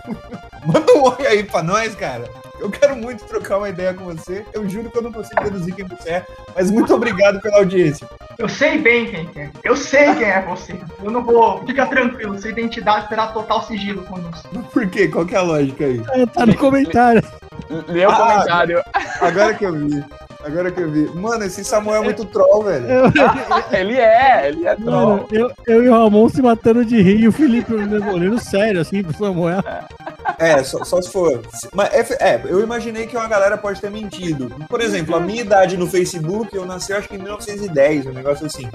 Manda 0.66 0.92
um 0.94 1.02
oi 1.02 1.26
aí 1.26 1.44
pra 1.44 1.62
nós, 1.62 1.94
cara. 1.94 2.28
Eu 2.61 2.70
quero 2.70 2.96
muito 2.96 3.24
trocar 3.24 3.58
uma 3.58 3.68
ideia 3.68 3.94
com 3.94 4.04
você. 4.04 4.44
Eu 4.52 4.68
juro 4.68 4.90
que 4.90 4.98
eu 4.98 5.02
não 5.02 5.12
consigo 5.12 5.42
deduzir 5.42 5.74
quem 5.74 5.84
você 5.87 6.11
é, 6.11 6.26
mas 6.54 6.70
muito 6.70 6.92
obrigado 6.94 7.40
pela 7.40 7.58
audiência. 7.58 8.06
Eu 8.37 8.48
sei 8.48 8.78
bem 8.78 9.06
quem 9.06 9.30
é. 9.42 9.50
Eu 9.64 9.76
sei 9.76 10.14
quem 10.14 10.28
é 10.28 10.42
você. 10.42 10.78
Eu 11.02 11.11
não 11.11 11.24
vou. 11.24 11.64
Fica 11.64 11.87
tranquilo, 11.87 12.38
sua 12.38 12.50
identidade 12.50 13.08
terá 13.08 13.28
total 13.28 13.62
sigilo 13.62 14.02
conosco. 14.02 14.48
Por 14.72 14.88
quê? 14.88 15.08
Qual 15.08 15.24
que 15.24 15.34
é 15.34 15.38
a 15.38 15.42
lógica 15.42 15.84
aí? 15.84 16.02
É, 16.11 16.26
tá 16.26 16.46
no 16.46 16.56
comentário. 16.56 17.22
Lê 17.87 18.06
o 18.06 18.11
ah, 18.11 18.16
comentário. 18.16 18.82
Agora 19.20 19.54
que 19.54 19.64
eu 19.64 19.72
vi. 19.72 20.04
Agora 20.48 20.70
que 20.70 20.80
eu 20.80 20.90
vi. 20.90 21.06
Mano, 21.14 21.44
esse 21.44 21.62
Samuel 21.62 22.02
é 22.02 22.04
muito 22.04 22.24
troll, 22.24 22.64
velho. 22.64 22.87
ele 23.70 23.96
é, 23.96 24.48
ele 24.48 24.66
é 24.66 24.74
troll. 24.74 25.06
Mano, 25.06 25.28
eu, 25.30 25.52
eu 25.66 25.84
e 25.84 25.88
o 25.88 25.92
Ramon 25.92 26.26
se 26.30 26.40
matando 26.40 26.84
de 26.87 27.00
rir 27.02 27.20
e 27.20 27.28
o 27.28 27.32
Felipe 27.32 27.74
olhando 27.74 28.40
sério, 28.40 28.80
assim, 28.80 29.02
pro 29.02 29.12
Samuel. 29.12 29.62
É, 30.38 30.62
só, 30.64 30.82
só 30.84 31.02
se 31.02 31.11
for. 31.11 31.42
Mas 31.74 31.92
é, 31.92 32.16
é, 32.20 32.42
eu 32.46 32.62
imaginei 32.62 33.06
que 33.06 33.16
uma 33.16 33.28
galera 33.28 33.58
pode 33.58 33.78
ter 33.78 33.90
mentido. 33.90 34.50
Por 34.68 34.80
exemplo, 34.80 35.14
a 35.14 35.20
minha 35.20 35.42
idade 35.42 35.76
no 35.76 35.87
Facebook, 35.87 36.56
eu 36.56 36.64
nasci 36.64 36.94
acho 36.94 37.08
que 37.08 37.16
em 37.16 37.18
1910, 37.18 38.06
um 38.06 38.12
negócio 38.12 38.46
assim. 38.46 38.68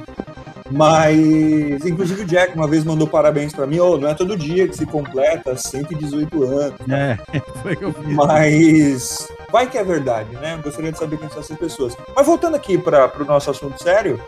Mas, 0.73 1.85
inclusive 1.85 2.23
o 2.23 2.25
Jack 2.25 2.55
uma 2.55 2.67
vez 2.67 2.83
mandou 2.83 3.07
parabéns 3.07 3.53
para 3.53 3.67
mim, 3.67 3.79
oh, 3.79 3.95
não 3.97 4.09
é 4.09 4.15
todo 4.15 4.35
dia 4.35 4.67
que 4.67 4.75
se 4.75 4.87
completa 4.87 5.55
118 5.55 6.43
anos. 6.43 6.79
É, 6.89 7.17
foi 7.61 7.73
o 7.73 7.93
que. 7.93 8.13
Mas 8.13 9.27
vai 9.51 9.69
que 9.69 9.77
é 9.77 9.83
verdade, 9.83 10.35
né? 10.37 10.59
Gostaria 10.63 10.91
de 10.91 10.97
saber 10.97 11.17
quem 11.17 11.29
são 11.29 11.39
essas 11.39 11.57
pessoas. 11.57 11.95
Mas 12.15 12.25
voltando 12.25 12.55
aqui 12.55 12.75
para 12.75 13.11
o 13.19 13.25
nosso 13.25 13.51
assunto 13.51 13.81
sério, 13.81 14.19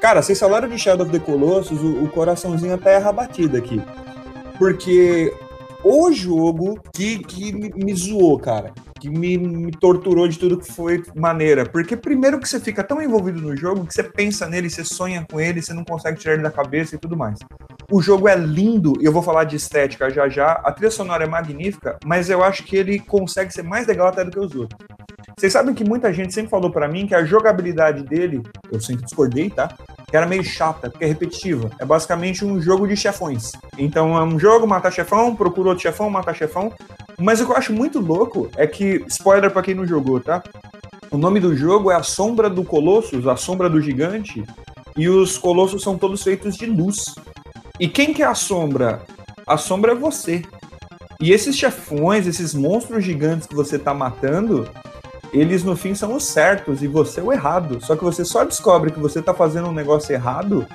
cara, 0.00 0.22
vocês 0.22 0.38
falaram 0.38 0.68
de 0.68 0.78
Shadow 0.78 1.04
of 1.04 1.12
the 1.12 1.24
Colossus, 1.24 1.80
o, 1.80 2.04
o 2.04 2.08
coraçãozinho 2.08 2.74
até 2.74 2.94
erra 2.94 3.10
batida 3.10 3.58
aqui. 3.58 3.82
Porque 4.58 5.34
o 5.82 6.12
jogo 6.12 6.78
que, 6.92 7.18
que 7.18 7.52
me, 7.52 7.70
me 7.70 7.94
zoou, 7.94 8.38
cara. 8.38 8.72
Que 9.00 9.08
me, 9.08 9.38
me, 9.38 9.72
torturou 9.72 10.28
de 10.28 10.38
tudo 10.38 10.58
que 10.58 10.70
foi 10.70 11.02
maneira. 11.16 11.64
Porque 11.64 11.96
primeiro 11.96 12.38
que 12.38 12.48
você 12.48 12.60
fica 12.60 12.84
tão 12.84 13.00
envolvido 13.00 13.40
no 13.40 13.56
jogo 13.56 13.86
que 13.86 13.94
você 13.94 14.02
pensa 14.02 14.46
nele, 14.46 14.68
você 14.68 14.84
sonha 14.84 15.26
com 15.28 15.40
ele, 15.40 15.62
você 15.62 15.72
não 15.72 15.84
consegue 15.84 16.18
tirar 16.18 16.34
ele 16.34 16.42
da 16.42 16.50
cabeça 16.50 16.94
e 16.94 16.98
tudo 16.98 17.16
mais. 17.16 17.38
O 17.90 18.00
jogo 18.00 18.28
é 18.28 18.36
lindo, 18.36 18.92
eu 19.00 19.10
vou 19.10 19.22
falar 19.22 19.44
de 19.44 19.56
estética 19.56 20.10
já 20.10 20.28
já. 20.28 20.52
A 20.52 20.70
trilha 20.70 20.90
sonora 20.90 21.24
é 21.24 21.28
magnífica, 21.28 21.98
mas 22.04 22.28
eu 22.28 22.44
acho 22.44 22.62
que 22.64 22.76
ele 22.76 22.98
consegue 22.98 23.52
ser 23.52 23.62
mais 23.62 23.86
legal 23.86 24.08
até 24.08 24.24
do 24.24 24.30
que 24.30 24.38
os 24.38 24.54
outros. 24.54 24.78
Vocês 25.36 25.52
sabem 25.52 25.74
que 25.74 25.84
muita 25.84 26.12
gente 26.12 26.34
sempre 26.34 26.50
falou 26.50 26.70
para 26.70 26.86
mim 26.86 27.06
que 27.06 27.14
a 27.14 27.24
jogabilidade 27.24 28.02
dele, 28.02 28.42
eu 28.70 28.80
sempre 28.80 29.04
discordei, 29.04 29.48
tá? 29.48 29.74
Que 30.06 30.16
era 30.16 30.26
meio 30.26 30.44
chata, 30.44 30.90
porque 30.90 31.04
é 31.04 31.08
repetitiva. 31.08 31.70
É 31.78 31.84
basicamente 31.84 32.44
um 32.44 32.60
jogo 32.60 32.86
de 32.86 32.96
chefões. 32.96 33.52
Então 33.78 34.16
é 34.16 34.22
um 34.22 34.38
jogo, 34.38 34.66
matar 34.66 34.90
chefão, 34.90 35.34
procura 35.34 35.70
outro 35.70 35.82
chefão, 35.82 36.10
matar 36.10 36.34
chefão. 36.34 36.72
Mas 37.20 37.38
o 37.38 37.44
que 37.44 37.52
eu 37.52 37.56
acho 37.56 37.72
muito 37.72 38.00
louco 38.00 38.48
é 38.56 38.66
que, 38.66 39.04
spoiler 39.06 39.50
para 39.50 39.62
quem 39.62 39.74
não 39.74 39.86
jogou, 39.86 40.20
tá? 40.20 40.42
O 41.10 41.18
nome 41.18 41.38
do 41.38 41.54
jogo 41.54 41.90
é 41.90 41.94
A 41.94 42.02
Sombra 42.02 42.48
do 42.48 42.64
Colossus, 42.64 43.26
A 43.26 43.36
Sombra 43.36 43.68
do 43.68 43.80
Gigante, 43.80 44.42
e 44.96 45.06
os 45.06 45.36
colossos 45.36 45.82
são 45.82 45.98
todos 45.98 46.22
feitos 46.22 46.56
de 46.56 46.64
luz. 46.64 47.14
E 47.78 47.86
quem 47.86 48.14
que 48.14 48.22
é 48.22 48.26
a 48.26 48.34
sombra? 48.34 49.02
A 49.46 49.56
sombra 49.56 49.92
é 49.92 49.94
você. 49.94 50.42
E 51.20 51.32
esses 51.32 51.56
chefões, 51.56 52.26
esses 52.26 52.54
monstros 52.54 53.04
gigantes 53.04 53.46
que 53.46 53.54
você 53.54 53.78
tá 53.78 53.92
matando, 53.92 54.66
eles 55.32 55.62
no 55.62 55.76
fim 55.76 55.94
são 55.94 56.14
os 56.14 56.24
certos 56.24 56.82
e 56.82 56.86
você 56.86 57.20
é 57.20 57.22
o 57.22 57.32
errado. 57.32 57.84
Só 57.84 57.96
que 57.96 58.04
você 58.04 58.24
só 58.24 58.44
descobre 58.44 58.90
que 58.90 58.98
você 58.98 59.20
tá 59.20 59.34
fazendo 59.34 59.68
um 59.68 59.74
negócio 59.74 60.14
errado 60.14 60.66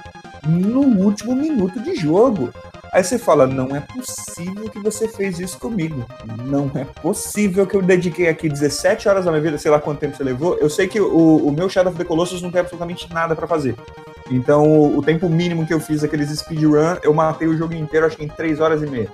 no 0.48 0.82
último 1.04 1.36
minuto 1.36 1.82
de 1.82 1.96
jogo. 1.96 2.52
Aí 2.96 3.04
você 3.04 3.20
fala: 3.20 3.46
não 3.46 3.76
é 3.76 3.82
possível 3.82 4.70
que 4.70 4.80
você 4.80 5.06
fez 5.06 5.38
isso 5.38 5.60
comigo. 5.60 6.06
Não 6.46 6.72
é 6.74 6.86
possível 6.86 7.68
que 7.68 7.76
eu 7.76 7.82
dediquei 7.82 8.30
aqui 8.30 8.48
17 8.48 9.10
horas 9.10 9.26
da 9.26 9.32
minha 9.32 9.44
vida, 9.44 9.58
sei 9.58 9.70
lá 9.70 9.82
quanto 9.82 10.00
tempo 10.00 10.16
você 10.16 10.24
levou. 10.24 10.58
Eu 10.60 10.70
sei 10.70 10.88
que 10.88 11.02
o, 11.02 11.46
o 11.46 11.52
meu 11.52 11.68
Shadow 11.68 11.92
of 11.92 12.00
the 12.00 12.06
Colossus 12.06 12.42
não 12.42 12.50
tem 12.50 12.62
absolutamente 12.62 13.14
nada 13.14 13.36
para 13.36 13.46
fazer. 13.46 13.76
Então, 14.32 14.96
o 14.98 15.04
tempo 15.04 15.28
mínimo 15.28 15.68
que 15.68 15.74
eu 15.74 15.80
fiz 15.82 16.06
aqueles 16.06 16.30
speedrun, 16.30 16.96
eu 17.04 17.14
matei 17.14 17.50
o 17.50 17.58
jogo 17.58 17.74
inteiro, 17.74 18.06
acho 18.06 18.16
que 18.16 18.24
em 18.24 18.30
3 18.30 18.62
horas 18.62 18.82
e 18.82 18.88
meia. 18.88 19.12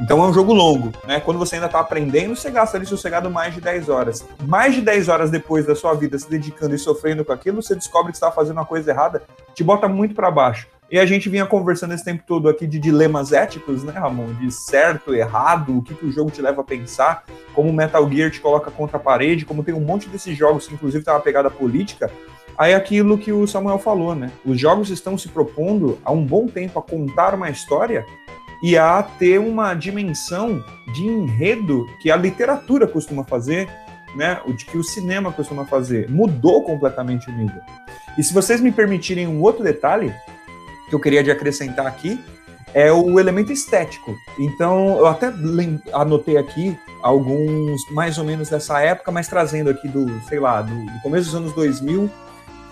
Então 0.00 0.22
é 0.22 0.28
um 0.28 0.32
jogo 0.32 0.52
longo, 0.52 0.92
né? 1.04 1.18
Quando 1.18 1.36
você 1.36 1.56
ainda 1.56 1.66
está 1.66 1.80
aprendendo, 1.80 2.36
você 2.36 2.48
gasta 2.48 2.76
ali 2.76 2.86
sossegado 2.86 3.28
mais 3.28 3.52
de 3.52 3.60
10 3.60 3.88
horas. 3.88 4.24
Mais 4.46 4.72
de 4.72 4.82
10 4.82 5.08
horas 5.08 5.30
depois 5.32 5.66
da 5.66 5.74
sua 5.74 5.94
vida 5.94 6.16
se 6.16 6.30
dedicando 6.30 6.76
e 6.76 6.78
sofrendo 6.78 7.24
com 7.24 7.32
aquilo, 7.32 7.60
você 7.60 7.74
descobre 7.74 8.12
que 8.12 8.16
está 8.16 8.30
fazendo 8.30 8.58
uma 8.58 8.64
coisa 8.64 8.88
errada, 8.92 9.24
te 9.52 9.64
bota 9.64 9.88
muito 9.88 10.14
para 10.14 10.30
baixo. 10.30 10.68
E 10.90 10.98
a 10.98 11.06
gente 11.06 11.28
vinha 11.28 11.46
conversando 11.46 11.94
esse 11.94 12.04
tempo 12.04 12.24
todo 12.26 12.48
aqui 12.48 12.66
de 12.66 12.76
dilemas 12.80 13.30
éticos, 13.32 13.84
né, 13.84 13.92
Ramon? 13.92 14.32
De 14.34 14.50
certo, 14.50 15.14
errado, 15.14 15.78
o 15.78 15.82
que, 15.82 15.94
que 15.94 16.04
o 16.04 16.10
jogo 16.10 16.32
te 16.32 16.42
leva 16.42 16.62
a 16.62 16.64
pensar, 16.64 17.22
como 17.54 17.70
o 17.70 17.72
Metal 17.72 18.10
Gear 18.10 18.28
te 18.28 18.40
coloca 18.40 18.72
contra 18.72 18.96
a 18.96 19.00
parede, 19.00 19.44
como 19.44 19.62
tem 19.62 19.72
um 19.72 19.80
monte 19.80 20.08
desses 20.08 20.36
jogos 20.36 20.66
que 20.66 20.74
inclusive 20.74 21.04
tem 21.04 21.14
uma 21.14 21.20
pegada 21.20 21.48
política. 21.48 22.10
Aí 22.58 22.74
aquilo 22.74 23.16
que 23.16 23.32
o 23.32 23.46
Samuel 23.46 23.78
falou, 23.78 24.16
né? 24.16 24.32
Os 24.44 24.58
jogos 24.58 24.90
estão 24.90 25.16
se 25.16 25.28
propondo 25.28 25.96
há 26.04 26.10
um 26.10 26.26
bom 26.26 26.48
tempo 26.48 26.80
a 26.80 26.82
contar 26.82 27.36
uma 27.36 27.48
história 27.48 28.04
e 28.60 28.76
a 28.76 29.00
ter 29.00 29.38
uma 29.38 29.74
dimensão 29.74 30.62
de 30.92 31.06
enredo 31.06 31.86
que 32.02 32.10
a 32.10 32.16
literatura 32.16 32.88
costuma 32.88 33.22
fazer, 33.22 33.70
né, 34.16 34.40
o 34.44 34.52
de 34.52 34.64
que 34.64 34.76
o 34.76 34.82
cinema 34.82 35.32
costuma 35.32 35.64
fazer. 35.64 36.10
Mudou 36.10 36.64
completamente 36.64 37.30
o 37.30 37.32
nível. 37.32 37.62
E 38.18 38.24
se 38.24 38.34
vocês 38.34 38.60
me 38.60 38.72
permitirem 38.72 39.28
um 39.28 39.40
outro 39.40 39.62
detalhe 39.62 40.12
que 40.90 40.94
eu 40.94 41.00
queria 41.00 41.24
de 41.24 41.30
acrescentar 41.30 41.86
aqui, 41.86 42.22
é 42.74 42.92
o 42.92 43.18
elemento 43.18 43.50
estético. 43.50 44.14
Então, 44.38 44.98
eu 44.98 45.06
até 45.06 45.32
anotei 45.92 46.36
aqui 46.36 46.78
alguns 47.02 47.80
mais 47.90 48.18
ou 48.18 48.24
menos 48.24 48.50
dessa 48.50 48.80
época, 48.80 49.10
mas 49.10 49.26
trazendo 49.26 49.70
aqui 49.70 49.88
do, 49.88 50.20
sei 50.28 50.38
lá, 50.38 50.60
do, 50.60 50.74
do 50.74 51.00
começo 51.02 51.26
dos 51.26 51.34
anos 51.34 51.52
2000 51.54 52.10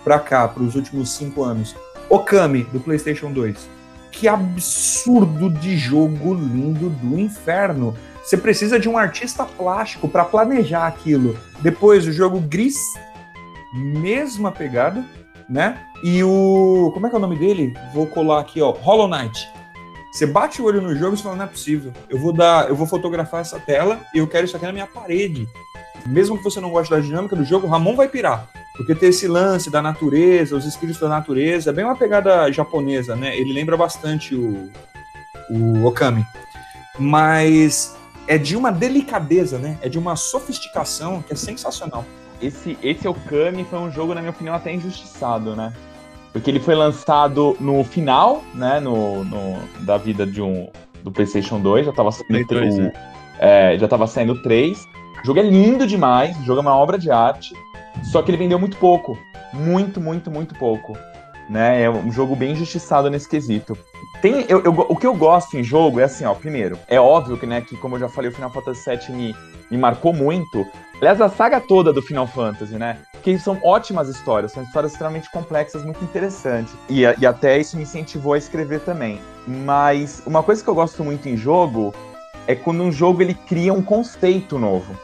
para 0.04 0.18
cá, 0.18 0.46
para 0.46 0.62
os 0.62 0.74
últimos 0.74 1.10
cinco 1.10 1.42
anos. 1.42 1.74
Okami, 2.10 2.64
do 2.64 2.80
PlayStation 2.80 3.32
2 3.32 3.78
que 4.10 4.26
absurdo 4.26 5.48
de 5.48 5.76
jogo 5.76 6.34
lindo 6.34 6.90
do 6.90 7.18
inferno. 7.18 7.96
Você 8.22 8.36
precisa 8.36 8.78
de 8.78 8.88
um 8.88 8.98
artista 8.98 9.44
plástico 9.44 10.08
para 10.08 10.24
planejar 10.24 10.86
aquilo. 10.88 11.38
Depois 11.60 12.06
o 12.06 12.12
jogo 12.12 12.40
Gris, 12.40 12.76
mesma 13.72 14.50
pegada, 14.50 15.04
né? 15.48 15.80
E 16.02 16.22
o 16.22 16.90
como 16.92 17.06
é 17.06 17.10
que 17.10 17.16
é 17.16 17.18
o 17.18 17.22
nome 17.22 17.36
dele? 17.36 17.74
Vou 17.92 18.06
colar 18.06 18.40
aqui, 18.40 18.60
ó, 18.60 18.70
Hollow 18.70 19.08
Knight. 19.08 19.48
Você 20.12 20.26
bate 20.26 20.60
o 20.60 20.64
olho 20.64 20.80
no 20.80 20.96
jogo 20.96 21.14
e 21.14 21.18
fala, 21.18 21.36
não 21.36 21.44
é 21.44 21.48
possível. 21.48 21.92
Eu 22.08 22.18
vou 22.18 22.32
dar, 22.32 22.68
eu 22.68 22.74
vou 22.74 22.86
fotografar 22.86 23.40
essa 23.40 23.58
tela 23.60 24.00
e 24.14 24.18
eu 24.18 24.26
quero 24.26 24.46
isso 24.46 24.56
aqui 24.56 24.66
na 24.66 24.72
minha 24.72 24.86
parede. 24.86 25.46
Mesmo 26.06 26.38
que 26.38 26.44
você 26.44 26.60
não 26.60 26.70
goste 26.70 26.92
da 26.92 27.00
dinâmica 27.00 27.36
do 27.36 27.44
jogo, 27.44 27.66
o 27.66 27.70
Ramon 27.70 27.94
vai 27.94 28.08
pirar. 28.08 28.48
Porque 28.76 28.94
tem 28.94 29.10
esse 29.10 29.26
lance 29.26 29.70
da 29.70 29.82
natureza, 29.82 30.56
os 30.56 30.64
espíritos 30.64 31.00
da 31.00 31.08
natureza, 31.08 31.70
é 31.70 31.72
bem 31.72 31.84
uma 31.84 31.96
pegada 31.96 32.50
japonesa, 32.50 33.16
né? 33.16 33.36
Ele 33.36 33.52
lembra 33.52 33.76
bastante 33.76 34.34
o, 34.34 34.70
o 35.50 35.84
Okami. 35.84 36.24
Mas 36.98 37.96
é 38.26 38.38
de 38.38 38.56
uma 38.56 38.70
delicadeza, 38.70 39.58
né? 39.58 39.78
É 39.82 39.88
de 39.88 39.98
uma 39.98 40.16
sofisticação 40.16 41.22
que 41.22 41.32
é 41.32 41.36
sensacional. 41.36 42.04
Esse, 42.40 42.78
esse 42.82 43.06
Okami 43.08 43.64
foi 43.64 43.78
um 43.78 43.90
jogo, 43.90 44.14
na 44.14 44.20
minha 44.20 44.30
opinião, 44.30 44.54
até 44.54 44.72
injustiçado, 44.72 45.56
né? 45.56 45.72
Porque 46.32 46.50
ele 46.50 46.60
foi 46.60 46.74
lançado 46.74 47.56
no 47.58 47.82
final, 47.82 48.42
né? 48.54 48.78
No, 48.80 49.24
no 49.24 49.58
da 49.80 49.96
vida 49.96 50.26
de 50.26 50.40
um 50.40 50.68
do 51.02 51.10
PlayStation 51.10 51.60
2, 51.60 51.86
já 51.86 51.90
estava 51.90 52.12
saindo, 52.12 52.46
3, 52.46 52.78
né? 52.78 52.92
é, 53.38 53.78
já 53.78 53.88
tava 53.88 54.06
saindo 54.06 54.40
3. 54.42 54.78
O 55.22 55.26
jogo 55.26 55.40
é 55.40 55.42
lindo 55.42 55.86
demais, 55.86 56.38
o 56.38 56.44
jogo 56.44 56.58
é 56.58 56.62
uma 56.62 56.76
obra 56.76 56.98
de 56.98 57.10
arte. 57.10 57.54
Só 58.04 58.22
que 58.22 58.30
ele 58.30 58.38
vendeu 58.38 58.58
muito 58.58 58.76
pouco. 58.76 59.18
Muito, 59.52 60.00
muito, 60.00 60.30
muito 60.30 60.54
pouco. 60.54 60.96
Né? 61.48 61.82
É 61.82 61.90
um 61.90 62.12
jogo 62.12 62.36
bem 62.36 62.52
injustiçado 62.52 63.10
nesse 63.10 63.28
quesito. 63.28 63.76
Tem, 64.20 64.44
eu, 64.48 64.60
eu, 64.64 64.72
o 64.72 64.96
que 64.96 65.06
eu 65.06 65.14
gosto 65.14 65.56
em 65.56 65.62
jogo 65.62 66.00
é 66.00 66.04
assim, 66.04 66.24
ó, 66.24 66.34
primeiro, 66.34 66.76
é 66.88 66.98
óbvio 66.98 67.36
que, 67.36 67.46
né, 67.46 67.60
que 67.60 67.76
como 67.76 67.94
eu 67.94 68.00
já 68.00 68.08
falei, 68.08 68.30
o 68.30 68.34
Final 68.34 68.50
Fantasy 68.50 68.90
VII 68.90 69.16
me, 69.16 69.36
me 69.70 69.78
marcou 69.78 70.12
muito. 70.12 70.66
Aliás, 70.96 71.20
a 71.20 71.28
saga 71.28 71.60
toda 71.60 71.92
do 71.92 72.02
Final 72.02 72.26
Fantasy, 72.26 72.74
né? 72.74 72.98
Porque 73.12 73.38
são 73.38 73.60
ótimas 73.62 74.08
histórias, 74.08 74.50
são 74.50 74.64
histórias 74.64 74.90
extremamente 74.90 75.30
complexas, 75.30 75.84
muito 75.84 76.02
interessantes. 76.02 76.74
E, 76.88 77.02
e 77.02 77.26
até 77.26 77.58
isso 77.58 77.76
me 77.76 77.84
incentivou 77.84 78.32
a 78.32 78.38
escrever 78.38 78.80
também. 78.80 79.20
Mas 79.46 80.20
uma 80.26 80.42
coisa 80.42 80.64
que 80.64 80.68
eu 80.68 80.74
gosto 80.74 81.04
muito 81.04 81.28
em 81.28 81.36
jogo 81.36 81.94
é 82.48 82.56
quando 82.56 82.82
um 82.82 82.90
jogo 82.90 83.22
ele 83.22 83.34
cria 83.34 83.72
um 83.72 83.82
conceito 83.82 84.58
novo. 84.58 84.98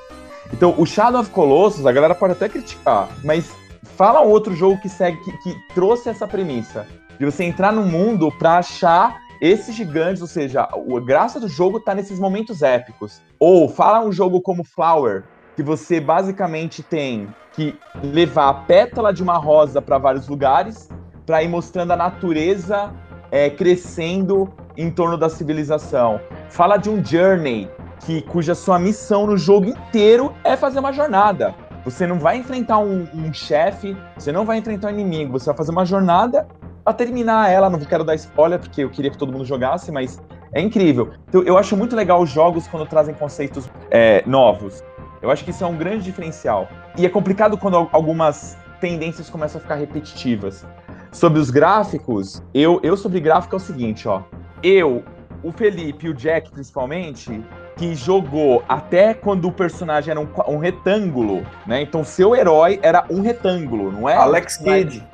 Então, 0.53 0.75
o 0.77 0.85
Shadow 0.85 1.21
of 1.21 1.31
Colossus, 1.31 1.87
a 1.87 1.93
galera 1.93 2.17
pode 2.17 2.33
até 2.33 2.49
criticar, 2.49 3.09
mas 3.23 3.53
fala 3.97 4.21
um 4.21 4.29
outro 4.29 4.57
jogo 4.57 4.81
que 4.81 4.89
segue, 4.89 5.19
que, 5.23 5.33
que 5.39 5.55
trouxe 5.73 6.09
essa 6.09 6.27
premissa 6.27 6.87
de 7.19 7.25
você 7.25 7.45
entrar 7.45 7.73
no 7.73 7.85
mundo 7.85 8.31
para 8.39 8.59
achar 8.59 9.23
esses 9.41 9.75
gigantes, 9.75 10.23
ou 10.23 10.29
seja, 10.29 10.63
a 10.63 11.01
graça 11.01 11.39
do 11.39 11.49
jogo 11.49 11.81
tá 11.81 11.95
nesses 11.95 12.19
momentos 12.19 12.63
épicos. 12.63 13.21
Ou 13.39 13.69
fala 13.69 14.05
um 14.05 14.13
jogo 14.13 14.41
como 14.41 14.65
Flower, 14.65 15.25
que 15.57 15.63
você 15.63 16.01
basicamente 16.01 16.83
tem 16.83 17.29
que 17.53 17.79
levar 18.03 18.49
a 18.49 18.55
pétala 18.55 19.13
de 19.13 19.23
uma 19.23 19.37
rosa 19.37 19.81
para 19.81 19.99
vários 19.99 20.29
lugares 20.29 20.89
para 21.27 21.43
ir 21.43 21.49
mostrando 21.49 21.93
a 21.93 21.97
natureza 21.97 22.93
é, 23.31 23.51
crescendo 23.51 24.53
em 24.77 24.91
torno 24.91 25.17
da 25.17 25.29
civilização. 25.29 26.21
Fala 26.49 26.77
de 26.77 26.91
um 26.91 27.05
journey, 27.05 27.69
que 28.01 28.23
cuja 28.23 28.55
sua 28.55 28.79
missão 28.79 29.27
no 29.27 29.37
jogo 29.37 29.67
inteiro 29.67 30.33
é 30.45 30.57
fazer 30.57 30.79
uma 30.79 30.93
jornada. 30.93 31.55
Você 31.85 32.07
não 32.07 32.19
vai 32.19 32.39
enfrentar 32.39 32.79
um, 32.79 33.07
um 33.15 33.33
chefe, 33.33 33.97
você 34.17 34.33
não 34.33 34.45
vai 34.45 34.59
enfrentar 34.59 34.89
um 34.89 34.91
inimigo, 34.91 35.39
você 35.39 35.47
vai 35.47 35.57
fazer 35.57 35.71
uma 35.71 35.85
jornada 35.85 36.49
para 36.85 36.93
terminar 36.93 37.51
ela. 37.51 37.71
Não 37.71 37.79
quero 37.81 38.05
dar 38.05 38.15
spoiler, 38.15 38.61
porque 38.61 38.85
eu 38.85 38.91
queria 38.91 39.11
que 39.11 39.17
todo 39.17 39.33
mundo 39.33 39.45
jogasse, 39.45 39.91
mas 39.91 40.21
é 40.53 40.61
incrível. 40.61 41.13
Então, 41.29 41.43
eu 41.43 41.57
acho 41.57 41.77
muito 41.77 41.97
legal 41.97 42.21
os 42.21 42.31
jogos 42.31 42.69
quando 42.69 42.87
trazem 42.87 43.15
conceitos 43.15 43.69
é, 43.91 44.23
novos. 44.27 44.85
Eu 45.23 45.31
acho 45.31 45.43
que 45.43 45.51
isso 45.51 45.65
é 45.65 45.67
um 45.67 45.77
grande 45.77 46.05
diferencial. 46.05 46.69
E 46.99 47.07
é 47.07 47.09
complicado 47.09 47.57
quando 47.57 47.89
algumas 47.91 48.57
tendências 48.81 49.31
começam 49.31 49.59
a 49.59 49.63
ficar 49.63 49.77
repetitivas. 49.77 50.67
Sobre 51.11 51.39
os 51.39 51.49
gráficos, 51.49 52.43
eu, 52.53 52.81
eu 52.83 52.97
sobre 52.97 53.21
gráfico 53.21 53.55
é 53.55 53.59
o 53.59 53.61
seguinte, 53.61 54.07
ó. 54.07 54.23
Eu, 54.63 55.03
o 55.43 55.53
Felipe 55.53 56.07
e 56.07 56.11
o 56.11 56.15
Jack, 56.15 56.51
principalmente, 56.51 57.43
que 57.77 57.95
jogou 57.95 58.63
até 58.69 59.15
quando 59.15 59.49
o 59.49 59.53
personagem 59.53 60.11
era 60.11 60.21
um, 60.21 60.29
um 60.49 60.59
retângulo, 60.59 61.47
né? 61.67 61.83
Então 61.83 62.05
seu 62.05 62.35
herói 62.35 62.79
era 62.83 63.05
um 63.11 63.21
retângulo, 63.21 63.91
não 63.91 64.09
é? 64.09 64.15
Alex 64.15 64.57
Kidd. 64.57 65.07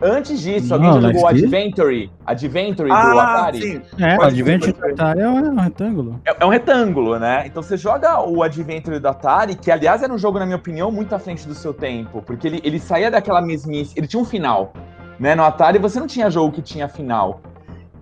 Antes 0.00 0.40
disso, 0.40 0.74
alguém 0.74 0.92
já 0.92 1.00
jogou 1.00 1.28
Adventure? 1.28 2.10
Adventure 2.26 2.90
ah, 2.90 3.10
do 3.10 3.18
Atari? 3.18 3.60
Sim. 3.60 3.82
É, 3.98 4.16
o 4.16 4.22
Adventure 4.22 4.72
do 4.72 4.86
Atari 4.86 5.20
é 5.20 5.28
um 5.28 5.56
retângulo. 5.56 6.20
É, 6.24 6.36
é, 6.38 6.46
um 6.46 6.48
retângulo, 6.48 7.18
né? 7.18 7.44
Então 7.46 7.62
você 7.62 7.76
joga 7.76 8.20
o 8.20 8.42
Adventure 8.42 8.98
do 8.98 9.08
Atari, 9.08 9.54
que 9.54 9.70
aliás 9.70 10.02
era 10.02 10.12
um 10.12 10.18
jogo, 10.18 10.38
na 10.38 10.46
minha 10.46 10.56
opinião, 10.56 10.90
muito 10.90 11.14
à 11.14 11.18
frente 11.18 11.46
do 11.46 11.54
seu 11.54 11.74
tempo, 11.74 12.22
porque 12.22 12.46
ele, 12.46 12.60
ele 12.64 12.78
saía 12.78 13.10
daquela 13.10 13.40
mesmice, 13.40 13.94
ele 13.96 14.06
tinha 14.06 14.22
um 14.22 14.24
final. 14.24 14.72
Né? 15.18 15.34
No 15.34 15.44
Atari 15.44 15.78
você 15.78 15.98
não 15.98 16.06
tinha 16.06 16.30
jogo 16.30 16.52
que 16.52 16.62
tinha 16.62 16.88
final. 16.88 17.40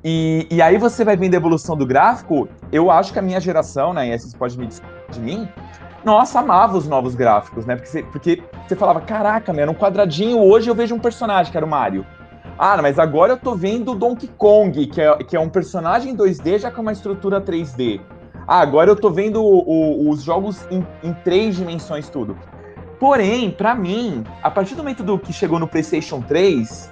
E, 0.02 0.46
e 0.50 0.62
aí 0.62 0.78
você 0.78 1.04
vai 1.04 1.16
vendo 1.16 1.34
a 1.34 1.36
evolução 1.36 1.76
do 1.76 1.86
gráfico. 1.86 2.48
Eu 2.72 2.90
acho 2.90 3.12
que 3.12 3.18
a 3.18 3.22
minha 3.22 3.40
geração, 3.40 3.92
né? 3.92 4.08
E 4.08 4.18
vocês 4.18 4.34
podem 4.34 4.58
me 4.58 4.66
dizer 4.66 4.82
de 5.10 5.20
mim, 5.20 5.48
nossa, 6.04 6.40
amava 6.40 6.76
os 6.76 6.88
novos 6.88 7.14
gráficos, 7.14 7.66
né? 7.66 7.76
Porque 7.76 7.88
você, 7.88 8.02
porque 8.02 8.42
você 8.66 8.76
falava, 8.76 9.00
caraca, 9.00 9.52
meu, 9.52 9.62
era 9.62 9.70
um 9.70 9.74
quadradinho, 9.74 10.38
hoje 10.38 10.70
eu 10.70 10.74
vejo 10.74 10.94
um 10.94 10.98
personagem, 10.98 11.50
que 11.50 11.56
era 11.56 11.66
o 11.66 11.68
Mario. 11.68 12.06
Ah, 12.58 12.80
mas 12.82 12.98
agora 12.98 13.32
eu 13.32 13.36
tô 13.36 13.54
vendo 13.54 13.92
o 13.92 13.94
Donkey 13.94 14.28
Kong, 14.36 14.86
que 14.86 15.00
é, 15.00 15.16
que 15.24 15.36
é 15.36 15.40
um 15.40 15.48
personagem 15.48 16.14
2D 16.16 16.58
já 16.58 16.70
com 16.70 16.82
uma 16.82 16.92
estrutura 16.92 17.40
3D. 17.40 18.00
Ah, 18.46 18.60
agora 18.60 18.90
eu 18.90 18.96
tô 18.96 19.10
vendo 19.10 19.42
o, 19.42 19.60
o, 19.60 20.10
os 20.10 20.22
jogos 20.22 20.66
em, 20.70 20.86
em, 21.02 21.12
três 21.12 21.56
dimensões, 21.56 22.08
tudo. 22.08 22.36
Porém, 22.98 23.50
para 23.50 23.74
mim, 23.74 24.24
a 24.42 24.50
partir 24.50 24.74
do 24.74 24.78
momento 24.78 25.02
do 25.02 25.18
que 25.18 25.32
chegou 25.32 25.58
no 25.58 25.66
PlayStation 25.66 26.20
3, 26.20 26.90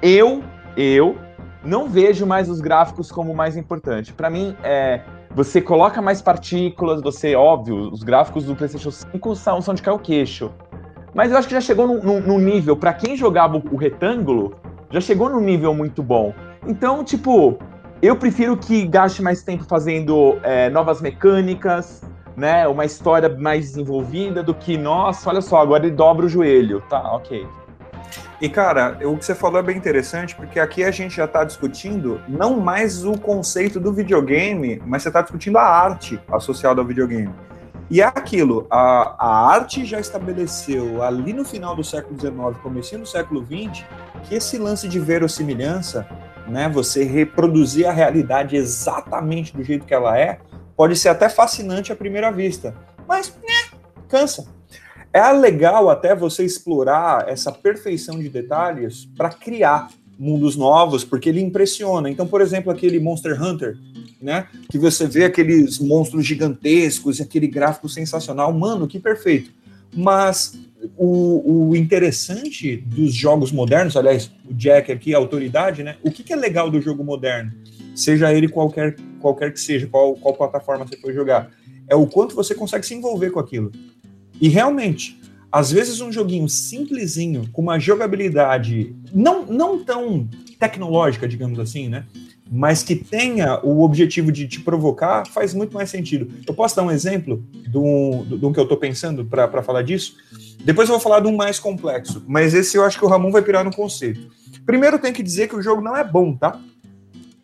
eu, 0.00 0.42
eu 0.76 1.16
não 1.64 1.88
vejo 1.88 2.26
mais 2.26 2.48
os 2.48 2.60
gráficos 2.60 3.12
como 3.12 3.32
mais 3.34 3.56
importante. 3.56 4.12
Para 4.12 4.28
mim, 4.30 4.56
é, 4.64 5.00
você 5.34 5.60
coloca 5.60 6.02
mais 6.02 6.20
partículas, 6.20 7.00
você, 7.00 7.34
óbvio, 7.34 7.90
os 7.90 8.02
gráficos 8.02 8.44
do 8.44 8.54
PlayStation 8.54 8.90
5 8.90 9.34
são, 9.34 9.62
são 9.62 9.74
de 9.74 9.82
cair 9.82 9.94
o 9.94 9.98
queixo. 9.98 10.50
Mas 11.14 11.30
eu 11.30 11.38
acho 11.38 11.48
que 11.48 11.54
já 11.54 11.60
chegou 11.60 11.86
num, 11.86 12.38
nível, 12.38 12.76
para 12.76 12.92
quem 12.92 13.16
jogava 13.16 13.56
o, 13.56 13.62
o 13.72 13.76
retângulo, 13.76 14.54
já 14.90 15.00
chegou 15.00 15.30
num 15.30 15.40
nível 15.40 15.74
muito 15.74 16.02
bom. 16.02 16.34
Então, 16.66 17.02
tipo, 17.02 17.58
eu 18.00 18.16
prefiro 18.16 18.56
que 18.56 18.86
gaste 18.86 19.22
mais 19.22 19.42
tempo 19.42 19.64
fazendo 19.64 20.38
é, 20.42 20.68
novas 20.68 21.00
mecânicas, 21.00 22.02
né? 22.36 22.66
Uma 22.66 22.84
história 22.84 23.28
mais 23.28 23.70
desenvolvida 23.70 24.42
do 24.42 24.54
que, 24.54 24.76
nossa, 24.76 25.30
olha 25.30 25.40
só, 25.40 25.60
agora 25.60 25.86
ele 25.86 25.94
dobra 25.94 26.26
o 26.26 26.28
joelho. 26.28 26.82
Tá, 26.88 27.14
ok. 27.14 27.46
E, 28.42 28.48
cara, 28.48 28.98
o 29.04 29.16
que 29.16 29.24
você 29.24 29.36
falou 29.36 29.60
é 29.60 29.62
bem 29.62 29.76
interessante, 29.76 30.34
porque 30.34 30.58
aqui 30.58 30.82
a 30.82 30.90
gente 30.90 31.14
já 31.14 31.26
está 31.26 31.44
discutindo 31.44 32.20
não 32.26 32.58
mais 32.58 33.04
o 33.04 33.16
conceito 33.16 33.78
do 33.78 33.92
videogame, 33.92 34.82
mas 34.84 35.04
você 35.04 35.10
está 35.10 35.22
discutindo 35.22 35.58
a 35.58 35.62
arte 35.62 36.20
associada 36.28 36.80
ao 36.80 36.84
videogame. 36.84 37.32
E 37.88 38.02
é 38.02 38.04
aquilo, 38.04 38.66
a, 38.68 39.14
a 39.16 39.46
arte 39.52 39.84
já 39.84 40.00
estabeleceu 40.00 41.04
ali 41.04 41.32
no 41.32 41.44
final 41.44 41.76
do 41.76 41.84
século 41.84 42.18
XIX, 42.18 42.60
começo 42.60 42.98
do 42.98 43.06
século 43.06 43.46
XX, 43.46 43.84
que 44.24 44.34
esse 44.34 44.58
lance 44.58 44.88
de 44.88 44.98
verossimilhança, 44.98 46.04
né, 46.48 46.68
você 46.68 47.04
reproduzir 47.04 47.86
a 47.86 47.92
realidade 47.92 48.56
exatamente 48.56 49.56
do 49.56 49.62
jeito 49.62 49.86
que 49.86 49.94
ela 49.94 50.18
é, 50.18 50.40
pode 50.76 50.96
ser 50.96 51.10
até 51.10 51.28
fascinante 51.28 51.92
à 51.92 51.96
primeira 51.96 52.32
vista, 52.32 52.74
mas 53.06 53.32
né, 53.40 53.78
cansa. 54.08 54.48
É 55.12 55.30
legal 55.32 55.90
até 55.90 56.14
você 56.14 56.44
explorar 56.44 57.28
essa 57.28 57.52
perfeição 57.52 58.18
de 58.18 58.28
detalhes 58.30 59.06
para 59.16 59.28
criar 59.28 59.90
mundos 60.18 60.56
novos, 60.56 61.04
porque 61.04 61.28
ele 61.28 61.40
impressiona. 61.40 62.08
Então, 62.08 62.26
por 62.26 62.40
exemplo, 62.40 62.72
aquele 62.72 62.98
Monster 62.98 63.42
Hunter, 63.42 63.76
né? 64.20 64.46
Que 64.70 64.78
você 64.78 65.06
vê 65.06 65.24
aqueles 65.24 65.78
monstros 65.78 66.24
gigantescos 66.24 67.18
e 67.18 67.22
aquele 67.22 67.46
gráfico 67.46 67.88
sensacional. 67.88 68.52
Mano, 68.52 68.86
que 68.86 68.98
perfeito. 68.98 69.50
Mas 69.94 70.58
o, 70.96 71.70
o, 71.70 71.76
interessante 71.76 72.76
dos 72.76 73.12
jogos 73.12 73.52
modernos, 73.52 73.96
aliás, 73.96 74.30
o 74.48 74.54
Jack 74.54 74.90
aqui, 74.90 75.14
a 75.14 75.18
autoridade, 75.18 75.82
né? 75.82 75.96
O 76.02 76.10
que, 76.10 76.22
que 76.22 76.32
é 76.32 76.36
legal 76.36 76.70
do 76.70 76.80
jogo 76.80 77.04
moderno? 77.04 77.52
Seja 77.94 78.32
ele 78.32 78.48
qualquer, 78.48 78.96
qualquer 79.20 79.52
que 79.52 79.60
seja, 79.60 79.86
qual, 79.86 80.14
qual 80.14 80.34
plataforma 80.34 80.86
você 80.86 80.96
for 80.96 81.12
jogar, 81.12 81.50
é 81.88 81.94
o 81.94 82.06
quanto 82.06 82.34
você 82.34 82.54
consegue 82.54 82.86
se 82.86 82.94
envolver 82.94 83.30
com 83.30 83.40
aquilo. 83.40 83.70
E 84.42 84.48
realmente, 84.48 85.20
às 85.52 85.70
vezes 85.70 86.00
um 86.00 86.10
joguinho 86.10 86.48
simplesinho, 86.48 87.48
com 87.52 87.62
uma 87.62 87.78
jogabilidade 87.78 88.92
não, 89.14 89.46
não 89.46 89.84
tão 89.84 90.28
tecnológica, 90.58 91.28
digamos 91.28 91.60
assim, 91.60 91.88
né? 91.88 92.06
Mas 92.50 92.82
que 92.82 92.96
tenha 92.96 93.60
o 93.62 93.82
objetivo 93.82 94.32
de 94.32 94.48
te 94.48 94.60
provocar, 94.60 95.28
faz 95.28 95.54
muito 95.54 95.72
mais 95.72 95.90
sentido. 95.90 96.28
Eu 96.44 96.52
posso 96.54 96.74
dar 96.74 96.82
um 96.82 96.90
exemplo 96.90 97.46
do, 97.68 98.24
do, 98.24 98.36
do 98.36 98.52
que 98.52 98.58
eu 98.58 98.64
estou 98.64 98.76
pensando 98.76 99.24
para 99.24 99.62
falar 99.62 99.82
disso? 99.82 100.16
Depois 100.64 100.88
eu 100.88 100.94
vou 100.94 101.00
falar 101.00 101.20
de 101.20 101.28
um 101.28 101.36
mais 101.36 101.60
complexo, 101.60 102.24
mas 102.26 102.52
esse 102.52 102.76
eu 102.76 102.84
acho 102.84 102.98
que 102.98 103.04
o 103.04 103.08
Ramon 103.08 103.30
vai 103.30 103.42
pirar 103.42 103.64
no 103.64 103.72
conceito. 103.72 104.28
Primeiro 104.66 104.98
tem 104.98 105.12
que 105.12 105.22
dizer 105.22 105.48
que 105.48 105.54
o 105.54 105.62
jogo 105.62 105.80
não 105.80 105.96
é 105.96 106.02
bom, 106.02 106.34
tá? 106.34 106.60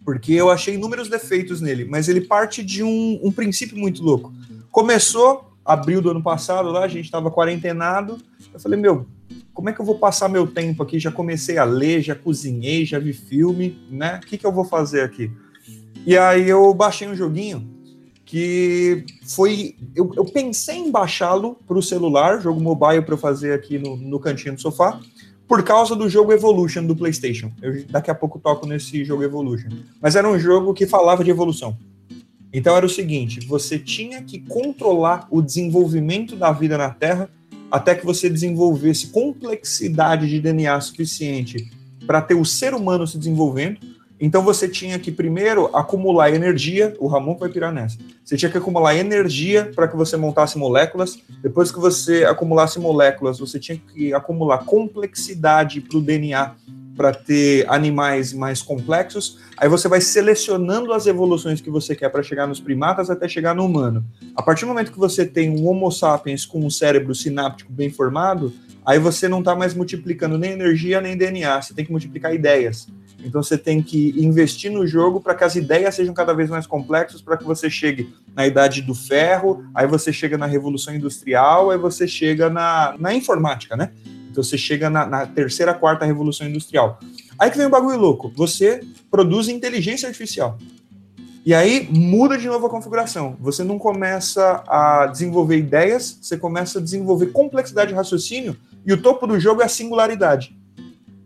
Porque 0.05 0.33
eu 0.33 0.51
achei 0.51 0.75
inúmeros 0.75 1.09
defeitos 1.09 1.61
nele, 1.61 1.85
mas 1.85 2.09
ele 2.09 2.23
parte 2.23 2.61
de 2.61 2.83
um, 2.83 3.21
um 3.23 3.31
princípio 3.31 3.79
muito 3.79 4.03
louco. 4.03 4.33
Começou 4.73 5.48
abril 5.69 6.01
do 6.01 6.11
ano 6.11 6.23
passado, 6.23 6.71
lá 6.71 6.85
a 6.85 6.89
gente 6.89 7.05
estava 7.05 7.31
quarentenado. 7.31 8.19
Eu 8.53 8.59
falei, 8.59 8.81
meu, 8.81 9.07
como 9.53 9.69
é 9.69 9.73
que 9.73 9.81
eu 9.81 9.85
vou 9.85 9.99
passar 9.99 10.29
meu 10.29 10.47
tempo 10.47 10.83
aqui? 10.83 10.99
Já 10.99 11.13
comecei 11.13 11.59
a 11.59 11.65
ler, 11.65 12.01
já 12.01 12.15
cozinhei, 12.15 12.87
já 12.87 12.99
vi 12.99 13.13
filme, 13.13 13.79
né? 13.91 14.19
O 14.23 14.27
que, 14.27 14.39
que 14.39 14.47
eu 14.47 14.53
vou 14.53 14.65
fazer 14.65 15.03
aqui? 15.03 15.31
E 16.07 16.17
aí 16.17 16.49
eu 16.49 16.73
baixei 16.73 17.07
um 17.07 17.15
joguinho 17.15 17.69
que 18.25 19.05
foi. 19.27 19.77
Eu, 19.95 20.11
eu 20.17 20.25
pensei 20.25 20.77
em 20.77 20.91
baixá-lo 20.91 21.57
para 21.67 21.77
o 21.77 21.83
celular, 21.83 22.41
jogo 22.41 22.61
mobile 22.61 23.03
para 23.03 23.15
eu 23.15 23.19
fazer 23.19 23.53
aqui 23.53 23.79
no, 23.79 23.97
no 23.97 24.19
cantinho 24.19 24.55
do 24.55 24.61
sofá, 24.61 24.99
por 25.47 25.63
causa 25.63 25.95
do 25.95 26.09
jogo 26.09 26.33
Evolution 26.33 26.87
do 26.87 26.97
PlayStation. 26.97 27.53
Eu 27.61 27.85
daqui 27.91 28.11
a 28.11 28.15
pouco 28.15 28.39
toco 28.39 28.67
nesse 28.67 29.05
jogo 29.05 29.23
Evolution. 29.23 29.69
Mas 30.01 30.17
era 30.17 30.27
um 30.27 30.39
jogo 30.39 30.73
que 30.73 30.87
falava 30.87 31.23
de 31.23 31.31
evolução. 31.31 31.77
Então 32.53 32.77
era 32.77 32.87
o 32.87 32.89
seguinte: 32.89 33.47
você 33.47 33.79
tinha 33.79 34.23
que 34.23 34.39
controlar 34.41 35.27
o 35.31 35.43
desenvolvimento 35.43 36.37
da 36.37 36.53
vida 36.53 36.79
na 36.79 36.91
Terra 36.91 37.29
até 37.71 37.95
que 37.95 38.05
você 38.05 38.31
desenvolvesse 38.31 39.09
complexidade 39.09 40.29
de 40.29 40.41
DNA 40.41 40.81
suficiente 40.81 41.71
para 42.07 42.23
ter 42.23 42.35
o 42.35 42.45
ser 42.45 42.73
humano 42.73 43.07
se 43.07 43.19
desenvolvendo. 43.19 43.79
Então 44.21 44.43
você 44.43 44.69
tinha 44.69 44.99
que 44.99 45.13
primeiro 45.13 45.67
acumular 45.77 46.35
energia, 46.35 46.97
o 46.99 47.07
Ramon 47.07 47.37
vai 47.37 47.49
pirar 47.49 47.73
nessa. 47.73 47.99
Você 48.25 48.37
tinha 48.37 48.51
que 48.51 48.59
acumular 48.59 48.97
energia 48.97 49.71
para 49.75 49.87
que 49.87 49.97
você 49.97 50.17
montasse 50.17 50.59
moléculas. 50.59 51.19
Depois 51.41 51.71
que 51.71 51.79
você 51.79 52.25
acumulasse 52.25 52.81
moléculas, 52.81 53.39
você 53.39 53.61
tinha 53.61 53.79
que 53.79 54.13
acumular 54.13 54.59
complexidade 54.65 55.81
para 55.81 55.99
o 55.99 56.01
DNA 56.01 56.57
para 56.99 57.13
ter 57.13 57.65
animais 57.71 58.33
mais 58.33 58.61
complexos. 58.61 59.39
Aí 59.57 59.69
você 59.69 59.87
vai 59.87 60.01
selecionando 60.01 60.93
as 60.93 61.07
evoluções 61.07 61.61
que 61.61 61.71
você 61.71 61.95
quer 61.95 62.09
para 62.09 62.25
chegar 62.25 62.49
nos 62.49 62.59
primatas 62.59 63.09
até 63.09 63.29
chegar 63.29 63.55
no 63.55 63.65
humano. 63.65 64.05
A 64.35 64.43
partir 64.43 64.65
do 64.65 64.69
momento 64.69 64.91
que 64.91 64.99
você 64.99 65.25
tem 65.25 65.49
um 65.49 65.65
Homo 65.69 65.93
sapiens 65.93 66.45
com 66.45 66.59
um 66.67 66.69
cérebro 66.69 67.15
sináptico 67.15 67.73
bem 67.73 67.89
formado, 67.89 68.53
aí 68.85 68.99
você 68.99 69.29
não 69.29 69.39
está 69.39 69.55
mais 69.55 69.75
multiplicando 69.75 70.37
nem 70.37 70.51
energia 70.51 71.01
nem 71.01 71.17
DNA, 71.17 71.63
você 71.63 71.73
tem 71.73 71.85
que 71.85 71.93
multiplicar 71.93 72.35
ideias. 72.35 72.89
Então 73.25 73.43
você 73.43 73.57
tem 73.57 73.81
que 73.81 74.15
investir 74.17 74.71
no 74.71 74.85
jogo 74.85 75.21
para 75.21 75.37
que 75.37 75.45
as 75.45 75.55
ideias 75.55 75.95
sejam 75.95 76.13
cada 76.13 76.33
vez 76.33 76.51
mais 76.51 76.67
complexas, 76.67 77.23
para 77.23 77.37
que 77.37 77.45
você 77.45 77.71
chegue 77.71 78.13
na 78.35 78.45
idade 78.45 78.83
do 78.83 78.95
ferro, 78.95 79.65
aí 79.73 79.87
você 79.87 80.13
chega 80.13 80.37
na 80.37 80.47
revolução 80.47 80.95
industrial, 80.95 81.71
aí 81.71 81.79
você 81.79 82.09
chega 82.09 82.51
na, 82.51 82.97
na 82.99 83.15
informática, 83.15 83.77
né? 83.77 83.93
Então 84.39 84.45
você 84.45 84.57
chega 84.57 84.89
na, 84.89 85.05
na 85.05 85.27
terceira, 85.27 85.75
quarta 85.75 86.05
revolução 86.05 86.47
industrial. 86.47 87.01
Aí 87.37 87.51
que 87.51 87.59
vem 87.59 87.67
o 87.67 87.71
bagulho 87.71 87.99
louco. 87.99 88.33
Você 88.37 88.81
produz 89.11 89.49
inteligência 89.49 90.07
artificial. 90.07 90.57
E 91.45 91.53
aí 91.53 91.89
muda 91.91 92.39
de 92.39 92.47
novo 92.47 92.67
a 92.67 92.71
configuração. 92.71 93.37
Você 93.41 93.65
não 93.65 93.81
começa 93.81 94.63
a 94.69 95.07
desenvolver 95.07 95.59
ideias, 95.59 96.21
você 96.23 96.37
começa 96.37 96.79
a 96.79 96.83
desenvolver 96.83 97.33
complexidade 97.33 97.89
de 97.91 97.97
raciocínio 97.97 98.57
e 98.87 98.93
o 98.93 99.03
topo 99.03 99.27
do 99.27 99.41
jogo 99.41 99.61
é 99.61 99.65
a 99.65 99.69
singularidade. 99.69 100.57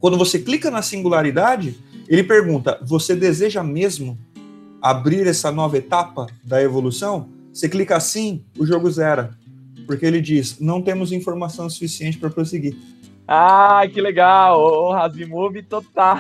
Quando 0.01 0.17
você 0.17 0.39
clica 0.39 0.71
na 0.71 0.81
singularidade, 0.81 1.79
ele 2.09 2.25
pergunta: 2.25 2.79
você 2.83 3.15
deseja 3.15 3.63
mesmo 3.63 4.17
abrir 4.81 5.27
essa 5.27 5.53
nova 5.53 5.77
etapa 5.77 6.29
da 6.43 6.63
evolução? 6.63 7.29
Você 7.53 7.69
clica 7.69 7.95
assim, 7.95 8.43
o 8.59 8.65
jogo 8.65 8.91
zera. 8.91 9.37
Porque 9.87 10.07
ele 10.07 10.21
diz: 10.23 10.59
não 10.59 10.81
temos 10.81 11.13
informação 11.13 11.69
suficiente 11.69 12.17
para 12.17 12.31
prosseguir. 12.31 12.75
Ah, 13.35 13.89
que 13.91 13.99
legal! 13.99 14.61
O 14.61 14.93
Asimov 14.93 15.63
total. 15.63 16.19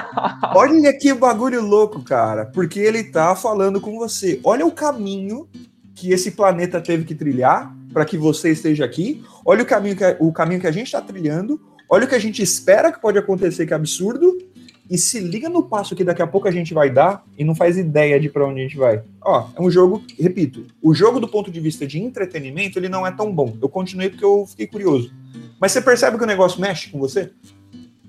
Olha 0.57 0.97
que 0.97 1.13
bagulho 1.13 1.61
louco, 1.61 2.03
cara. 2.03 2.47
Porque 2.47 2.81
ele 2.81 3.05
tá 3.05 3.37
falando 3.37 3.83
com 3.83 3.99
você. 3.99 4.41
Olha 4.43 4.65
o 4.65 4.73
caminho 4.73 5.47
que 5.95 6.11
esse 6.11 6.31
planeta 6.31 6.81
teve 6.81 7.05
que 7.05 7.15
trilhar 7.15 7.71
para 7.93 8.07
que 8.07 8.17
você 8.17 8.53
esteja 8.53 8.87
aqui. 8.87 9.23
Olha 9.45 9.63
o 9.63 9.67
caminho 9.67 9.95
que, 9.95 10.17
o 10.21 10.33
caminho 10.33 10.59
que 10.59 10.67
a 10.67 10.73
gente 10.73 10.87
está 10.87 11.03
trilhando. 11.03 11.61
Olha 11.87 12.07
o 12.07 12.09
que 12.09 12.15
a 12.15 12.19
gente 12.19 12.43
espera 12.43 12.91
que 12.91 12.99
pode 12.99 13.19
acontecer, 13.19 13.67
que 13.67 13.75
é 13.75 13.77
absurdo. 13.77 14.39
E 14.93 14.99
se 14.99 15.18
liga 15.20 15.49
no 15.49 15.62
passo 15.62 15.97
que 15.97 16.05
daqui 16.05 16.20
a 16.20 16.26
pouco 16.26 16.47
a 16.47 16.51
gente 16.51 16.74
vai 16.74 16.90
dar 16.90 17.24
e 17.38 17.45
não 17.45 17.55
faz 17.55 17.78
ideia 17.78 18.20
de 18.20 18.28
para 18.28 18.47
onde 18.47 18.61
a 18.61 18.62
gente 18.62 18.76
vai. 18.76 19.03
Ó, 19.22 19.49
é 19.57 19.62
um 19.62 19.70
jogo, 19.70 20.03
repito, 20.20 20.66
o 20.82 20.93
jogo 20.93 21.18
do 21.18 21.26
ponto 21.26 21.51
de 21.51 21.59
vista 21.61 21.86
de 21.86 21.99
entretenimento, 21.99 22.78
ele 22.78 22.90
não 22.90 23.07
é 23.07 23.11
tão 23.11 23.34
bom. 23.34 23.57
Eu 23.62 23.70
continuei 23.70 24.11
porque 24.11 24.22
eu 24.22 24.45
fiquei 24.47 24.66
curioso. 24.66 25.11
Mas 25.59 25.72
você 25.72 25.80
percebe 25.80 26.18
que 26.18 26.24
o 26.24 26.26
negócio 26.26 26.61
mexe 26.61 26.90
com 26.90 26.99
você? 26.99 27.30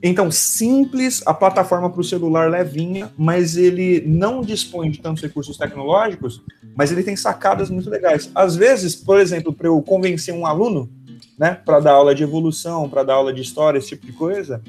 Então, 0.04 0.30
simples, 0.30 1.24
a 1.26 1.34
plataforma 1.34 1.90
para 1.90 2.02
o 2.02 2.04
celular 2.04 2.52
levinha, 2.52 3.10
mas 3.18 3.56
ele 3.56 4.04
não 4.06 4.42
dispõe 4.42 4.92
de 4.92 5.00
tantos 5.00 5.24
recursos 5.24 5.56
tecnológicos, 5.56 6.44
mas 6.76 6.92
ele 6.92 7.02
tem 7.02 7.16
sacadas 7.16 7.70
muito 7.70 7.90
legais. 7.90 8.30
Às 8.36 8.58
vezes, 8.58 8.94
por 8.94 9.22
exemplo, 9.22 9.54
para 9.54 9.68
eu 9.68 9.82
convencer 9.82 10.34
um 10.34 10.46
aluno, 10.46 10.92
né, 11.40 11.54
para 11.66 11.80
dar 11.80 11.94
aula 11.94 12.14
de 12.14 12.24
evolução, 12.24 12.90
para 12.90 13.04
dar 13.04 13.14
aula 13.14 13.32
de 13.32 13.42
história, 13.42 13.80
esse 13.80 13.88
tipo 13.88 14.06
de 14.06 14.12
coisa, 14.12 14.62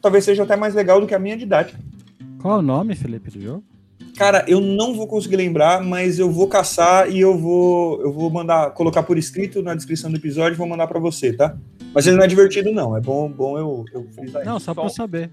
talvez 0.00 0.24
seja 0.24 0.42
até 0.42 0.56
mais 0.56 0.74
legal 0.74 1.00
do 1.00 1.06
que 1.06 1.14
a 1.14 1.18
minha 1.18 1.36
didática. 1.36 1.78
Qual 2.40 2.56
é 2.56 2.58
o 2.58 2.62
nome, 2.62 2.94
Felipe, 2.94 3.30
do 3.30 3.40
jogo? 3.40 3.64
Cara, 4.16 4.44
eu 4.48 4.60
não 4.60 4.94
vou 4.94 5.06
conseguir 5.06 5.36
lembrar, 5.36 5.82
mas 5.82 6.18
eu 6.18 6.30
vou 6.30 6.46
caçar 6.46 7.10
e 7.10 7.20
eu 7.20 7.36
vou, 7.38 8.00
eu 8.02 8.12
vou 8.12 8.30
mandar, 8.30 8.70
colocar 8.72 9.02
por 9.02 9.16
escrito 9.16 9.62
na 9.62 9.74
descrição 9.74 10.10
do 10.10 10.16
episódio 10.16 10.54
e 10.54 10.58
vou 10.58 10.66
mandar 10.66 10.86
para 10.86 10.98
você, 10.98 11.32
tá? 11.32 11.56
Mas 11.94 12.06
ele 12.06 12.16
não 12.16 12.24
é 12.24 12.26
divertido, 12.26 12.72
não. 12.72 12.96
É 12.96 13.00
bom, 13.00 13.30
bom 13.30 13.58
eu, 13.58 13.84
eu 13.92 14.06
frisar 14.14 14.44
Não, 14.44 14.58
só 14.58 14.74
para 14.74 14.88
saber 14.88 15.30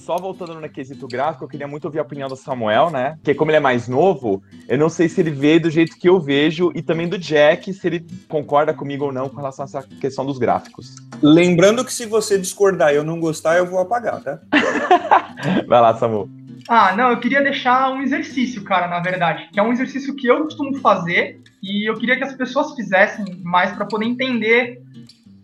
só 0.00 0.16
voltando 0.16 0.60
no 0.60 0.68
quesito 0.68 1.06
gráfico, 1.06 1.44
eu 1.44 1.48
queria 1.48 1.68
muito 1.68 1.84
ouvir 1.84 1.98
a 1.98 2.02
opinião 2.02 2.28
do 2.28 2.36
Samuel, 2.36 2.90
né? 2.90 3.14
Porque 3.16 3.34
como 3.34 3.50
ele 3.50 3.58
é 3.58 3.60
mais 3.60 3.86
novo, 3.86 4.42
eu 4.68 4.78
não 4.78 4.88
sei 4.88 5.08
se 5.08 5.20
ele 5.20 5.30
vê 5.30 5.58
do 5.58 5.70
jeito 5.70 5.96
que 5.96 6.08
eu 6.08 6.18
vejo 6.18 6.72
e 6.74 6.82
também 6.82 7.08
do 7.08 7.18
Jack, 7.18 7.72
se 7.72 7.86
ele 7.86 8.06
concorda 8.28 8.72
comigo 8.72 9.04
ou 9.04 9.12
não 9.12 9.28
com 9.28 9.36
relação 9.36 9.64
a 9.64 9.68
essa 9.68 9.82
questão 10.00 10.24
dos 10.24 10.38
gráficos. 10.38 10.96
Lembrando 11.22 11.84
que 11.84 11.92
se 11.92 12.06
você 12.06 12.38
discordar 12.38 12.92
e 12.92 12.96
eu 12.96 13.04
não 13.04 13.20
gostar, 13.20 13.56
eu 13.56 13.66
vou 13.66 13.78
apagar, 13.78 14.22
tá? 14.22 14.40
Vai 15.68 15.80
lá, 15.80 15.94
Samuel. 15.94 16.28
Ah, 16.68 16.94
não, 16.94 17.10
eu 17.10 17.20
queria 17.20 17.42
deixar 17.42 17.90
um 17.90 18.00
exercício, 18.00 18.62
cara, 18.62 18.86
na 18.86 19.00
verdade, 19.00 19.48
que 19.52 19.58
é 19.58 19.62
um 19.62 19.72
exercício 19.72 20.14
que 20.14 20.26
eu 20.26 20.44
costumo 20.44 20.78
fazer 20.78 21.40
e 21.62 21.88
eu 21.88 21.94
queria 21.98 22.16
que 22.16 22.24
as 22.24 22.34
pessoas 22.34 22.74
fizessem 22.74 23.40
mais 23.42 23.72
para 23.72 23.86
poder 23.86 24.06
entender. 24.06 24.80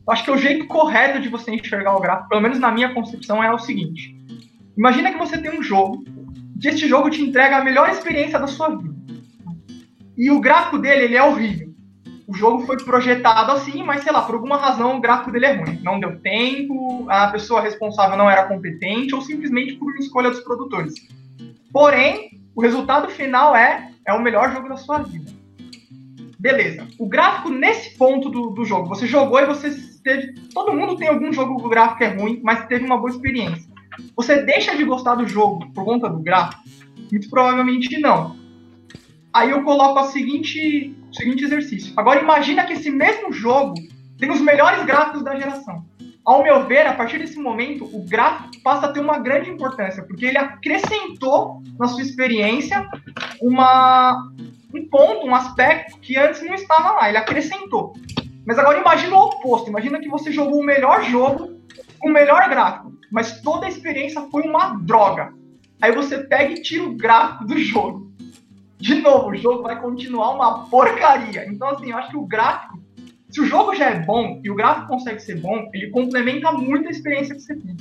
Acho 0.08 0.24
que 0.24 0.30
o 0.30 0.38
jeito 0.38 0.66
correto 0.66 1.20
de 1.20 1.28
você 1.28 1.50
enxergar 1.50 1.96
o 1.96 2.00
gráfico, 2.00 2.28
pelo 2.28 2.40
menos 2.40 2.60
na 2.60 2.70
minha 2.70 2.94
concepção, 2.94 3.42
é 3.42 3.52
o 3.52 3.58
seguinte: 3.58 4.16
Imagina 4.76 5.12
que 5.12 5.18
você 5.18 5.38
tem 5.38 5.58
um 5.58 5.62
jogo, 5.62 6.04
que 6.60 6.68
este 6.68 6.86
jogo 6.88 7.10
te 7.10 7.22
entrega 7.22 7.58
a 7.58 7.64
melhor 7.64 7.88
experiência 7.88 8.38
da 8.38 8.46
sua 8.46 8.76
vida. 8.76 8.94
E 10.16 10.30
o 10.30 10.40
gráfico 10.40 10.78
dele, 10.78 11.04
ele 11.04 11.16
é 11.16 11.22
horrível. 11.22 11.74
O 12.26 12.34
jogo 12.34 12.66
foi 12.66 12.76
projetado 12.78 13.52
assim, 13.52 13.82
mas 13.82 14.02
sei 14.02 14.12
lá, 14.12 14.22
por 14.22 14.34
alguma 14.34 14.56
razão 14.56 14.96
o 14.96 15.00
gráfico 15.00 15.30
dele 15.30 15.46
é 15.46 15.52
ruim. 15.52 15.80
Não 15.82 16.00
deu 16.00 16.18
tempo, 16.20 17.06
a 17.08 17.28
pessoa 17.28 17.60
responsável 17.60 18.16
não 18.16 18.28
era 18.28 18.48
competente 18.48 19.14
ou 19.14 19.20
simplesmente 19.20 19.74
por 19.74 19.94
escolha 19.96 20.30
dos 20.30 20.40
produtores. 20.40 20.94
Porém, 21.72 22.30
o 22.54 22.60
resultado 22.60 23.08
final 23.10 23.54
é 23.54 23.90
é 24.06 24.12
o 24.12 24.22
melhor 24.22 24.52
jogo 24.52 24.68
da 24.68 24.76
sua 24.76 24.98
vida. 25.02 25.30
Beleza. 26.38 26.86
O 26.98 27.08
gráfico 27.08 27.48
nesse 27.48 27.96
ponto 27.96 28.30
do, 28.30 28.50
do 28.50 28.64
jogo, 28.64 28.88
você 28.88 29.06
jogou 29.06 29.40
e 29.40 29.46
você 29.46 29.70
teve. 30.02 30.34
Todo 30.54 30.72
mundo 30.72 30.96
tem 30.96 31.08
algum 31.08 31.32
jogo 31.32 31.56
que 31.56 31.66
o 31.66 31.68
gráfico 31.68 32.04
é 32.04 32.08
ruim, 32.08 32.40
mas 32.42 32.66
teve 32.66 32.84
uma 32.84 32.96
boa 32.96 33.10
experiência. 33.10 33.68
Você 34.16 34.42
deixa 34.42 34.76
de 34.76 34.84
gostar 34.84 35.14
do 35.14 35.26
jogo 35.26 35.70
por 35.72 35.84
conta 35.84 36.08
do 36.08 36.18
gráfico? 36.18 36.62
Muito 37.10 37.28
provavelmente 37.30 37.98
não. 37.98 38.36
Aí 39.32 39.50
eu 39.50 39.62
coloco 39.64 39.98
a 39.98 40.04
seguinte, 40.04 40.94
o 41.10 41.14
seguinte 41.14 41.44
exercício. 41.44 41.92
Agora 41.96 42.20
imagina 42.20 42.64
que 42.64 42.72
esse 42.72 42.90
mesmo 42.90 43.32
jogo 43.32 43.74
tem 44.18 44.30
os 44.30 44.40
melhores 44.40 44.84
gráficos 44.84 45.22
da 45.22 45.36
geração. 45.36 45.84
Ao 46.24 46.42
meu 46.42 46.66
ver, 46.66 46.86
a 46.86 46.94
partir 46.94 47.18
desse 47.18 47.38
momento, 47.38 47.84
o 47.84 48.02
gráfico 48.02 48.60
passa 48.62 48.86
a 48.86 48.92
ter 48.92 48.98
uma 48.98 49.18
grande 49.18 49.48
importância, 49.50 50.02
porque 50.02 50.24
ele 50.24 50.38
acrescentou 50.38 51.62
na 51.78 51.86
sua 51.86 52.02
experiência 52.02 52.88
uma, 53.40 54.32
um 54.74 54.88
ponto, 54.88 55.26
um 55.26 55.34
aspecto 55.34 56.00
que 56.00 56.16
antes 56.16 56.42
não 56.42 56.54
estava 56.54 56.92
lá. 56.92 57.08
Ele 57.08 57.18
acrescentou. 57.18 57.92
Mas 58.44 58.58
agora 58.58 58.78
imagina 58.78 59.16
o 59.16 59.20
oposto. 59.20 59.68
Imagina 59.68 60.00
que 60.00 60.08
você 60.08 60.32
jogou 60.32 60.60
o 60.60 60.64
melhor 60.64 61.04
jogo 61.04 61.60
com 62.00 62.08
o 62.08 62.12
melhor 62.12 62.48
gráfico 62.48 62.95
mas 63.10 63.40
toda 63.40 63.66
a 63.66 63.68
experiência 63.68 64.22
foi 64.30 64.42
uma 64.42 64.74
droga. 64.74 65.32
Aí 65.80 65.92
você 65.92 66.18
pega 66.18 66.52
e 66.52 66.62
tira 66.62 66.84
o 66.84 66.96
gráfico 66.96 67.44
do 67.44 67.58
jogo. 67.58 68.10
De 68.78 68.94
novo, 68.96 69.30
o 69.30 69.36
jogo 69.36 69.62
vai 69.62 69.80
continuar 69.80 70.34
uma 70.34 70.68
porcaria. 70.68 71.46
Então, 71.48 71.68
assim, 71.68 71.90
eu 71.90 71.96
acho 71.96 72.10
que 72.10 72.16
o 72.16 72.26
gráfico, 72.26 72.78
se 73.30 73.40
o 73.40 73.46
jogo 73.46 73.74
já 73.74 73.90
é 73.90 74.00
bom 74.00 74.40
e 74.44 74.50
o 74.50 74.54
gráfico 74.54 74.88
consegue 74.88 75.20
ser 75.20 75.40
bom, 75.40 75.68
ele 75.72 75.90
complementa 75.90 76.52
muito 76.52 76.88
a 76.88 76.90
experiência 76.90 77.34
que 77.34 77.40
você 77.40 77.56
tem. 77.56 77.76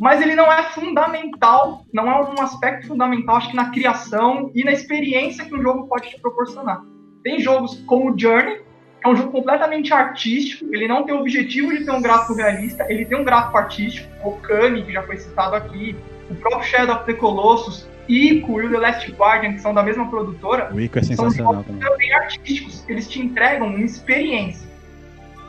Mas 0.00 0.20
ele 0.20 0.34
não 0.34 0.52
é 0.52 0.62
fundamental, 0.64 1.84
não 1.92 2.08
é 2.08 2.30
um 2.30 2.40
aspecto 2.40 2.88
fundamental, 2.88 3.36
acho 3.36 3.50
que 3.50 3.56
na 3.56 3.70
criação 3.70 4.50
e 4.54 4.64
na 4.64 4.72
experiência 4.72 5.44
que 5.44 5.54
o 5.54 5.62
jogo 5.62 5.86
pode 5.86 6.10
te 6.10 6.20
proporcionar. 6.20 6.82
Tem 7.22 7.40
jogos 7.40 7.80
como 7.86 8.18
Journey, 8.18 8.60
é 9.04 9.08
um 9.08 9.14
jogo 9.14 9.30
completamente 9.30 9.92
artístico, 9.92 10.64
ele 10.74 10.88
não 10.88 11.04
tem 11.04 11.14
o 11.14 11.20
objetivo 11.20 11.76
de 11.76 11.84
ter 11.84 11.90
um 11.90 12.00
gráfico 12.00 12.32
realista, 12.34 12.86
ele 12.88 13.04
tem 13.04 13.18
um 13.18 13.24
gráfico 13.24 13.58
artístico, 13.58 14.08
o 14.26 14.32
Kami, 14.38 14.82
que 14.82 14.92
já 14.92 15.02
foi 15.02 15.18
citado 15.18 15.54
aqui, 15.54 15.94
o 16.30 16.34
próprio 16.34 16.62
Shadow 16.62 16.96
of 16.96 17.04
the 17.04 17.12
Colossus, 17.12 17.86
Ico 18.08 18.62
e 18.62 18.66
o 18.66 18.70
The 18.70 18.78
Last 18.78 19.12
Guardian, 19.12 19.52
que 19.52 19.60
são 19.60 19.74
da 19.74 19.82
mesma 19.82 20.08
produtora, 20.08 20.70
o 20.72 20.80
Ico 20.80 20.98
é 20.98 21.02
sensacional 21.02 21.52
são 21.52 21.64
jogos 21.64 21.86
também 21.86 22.14
artísticos, 22.14 22.82
eles 22.88 23.06
te 23.06 23.20
entregam 23.20 23.68
uma 23.68 23.80
experiência. 23.80 24.66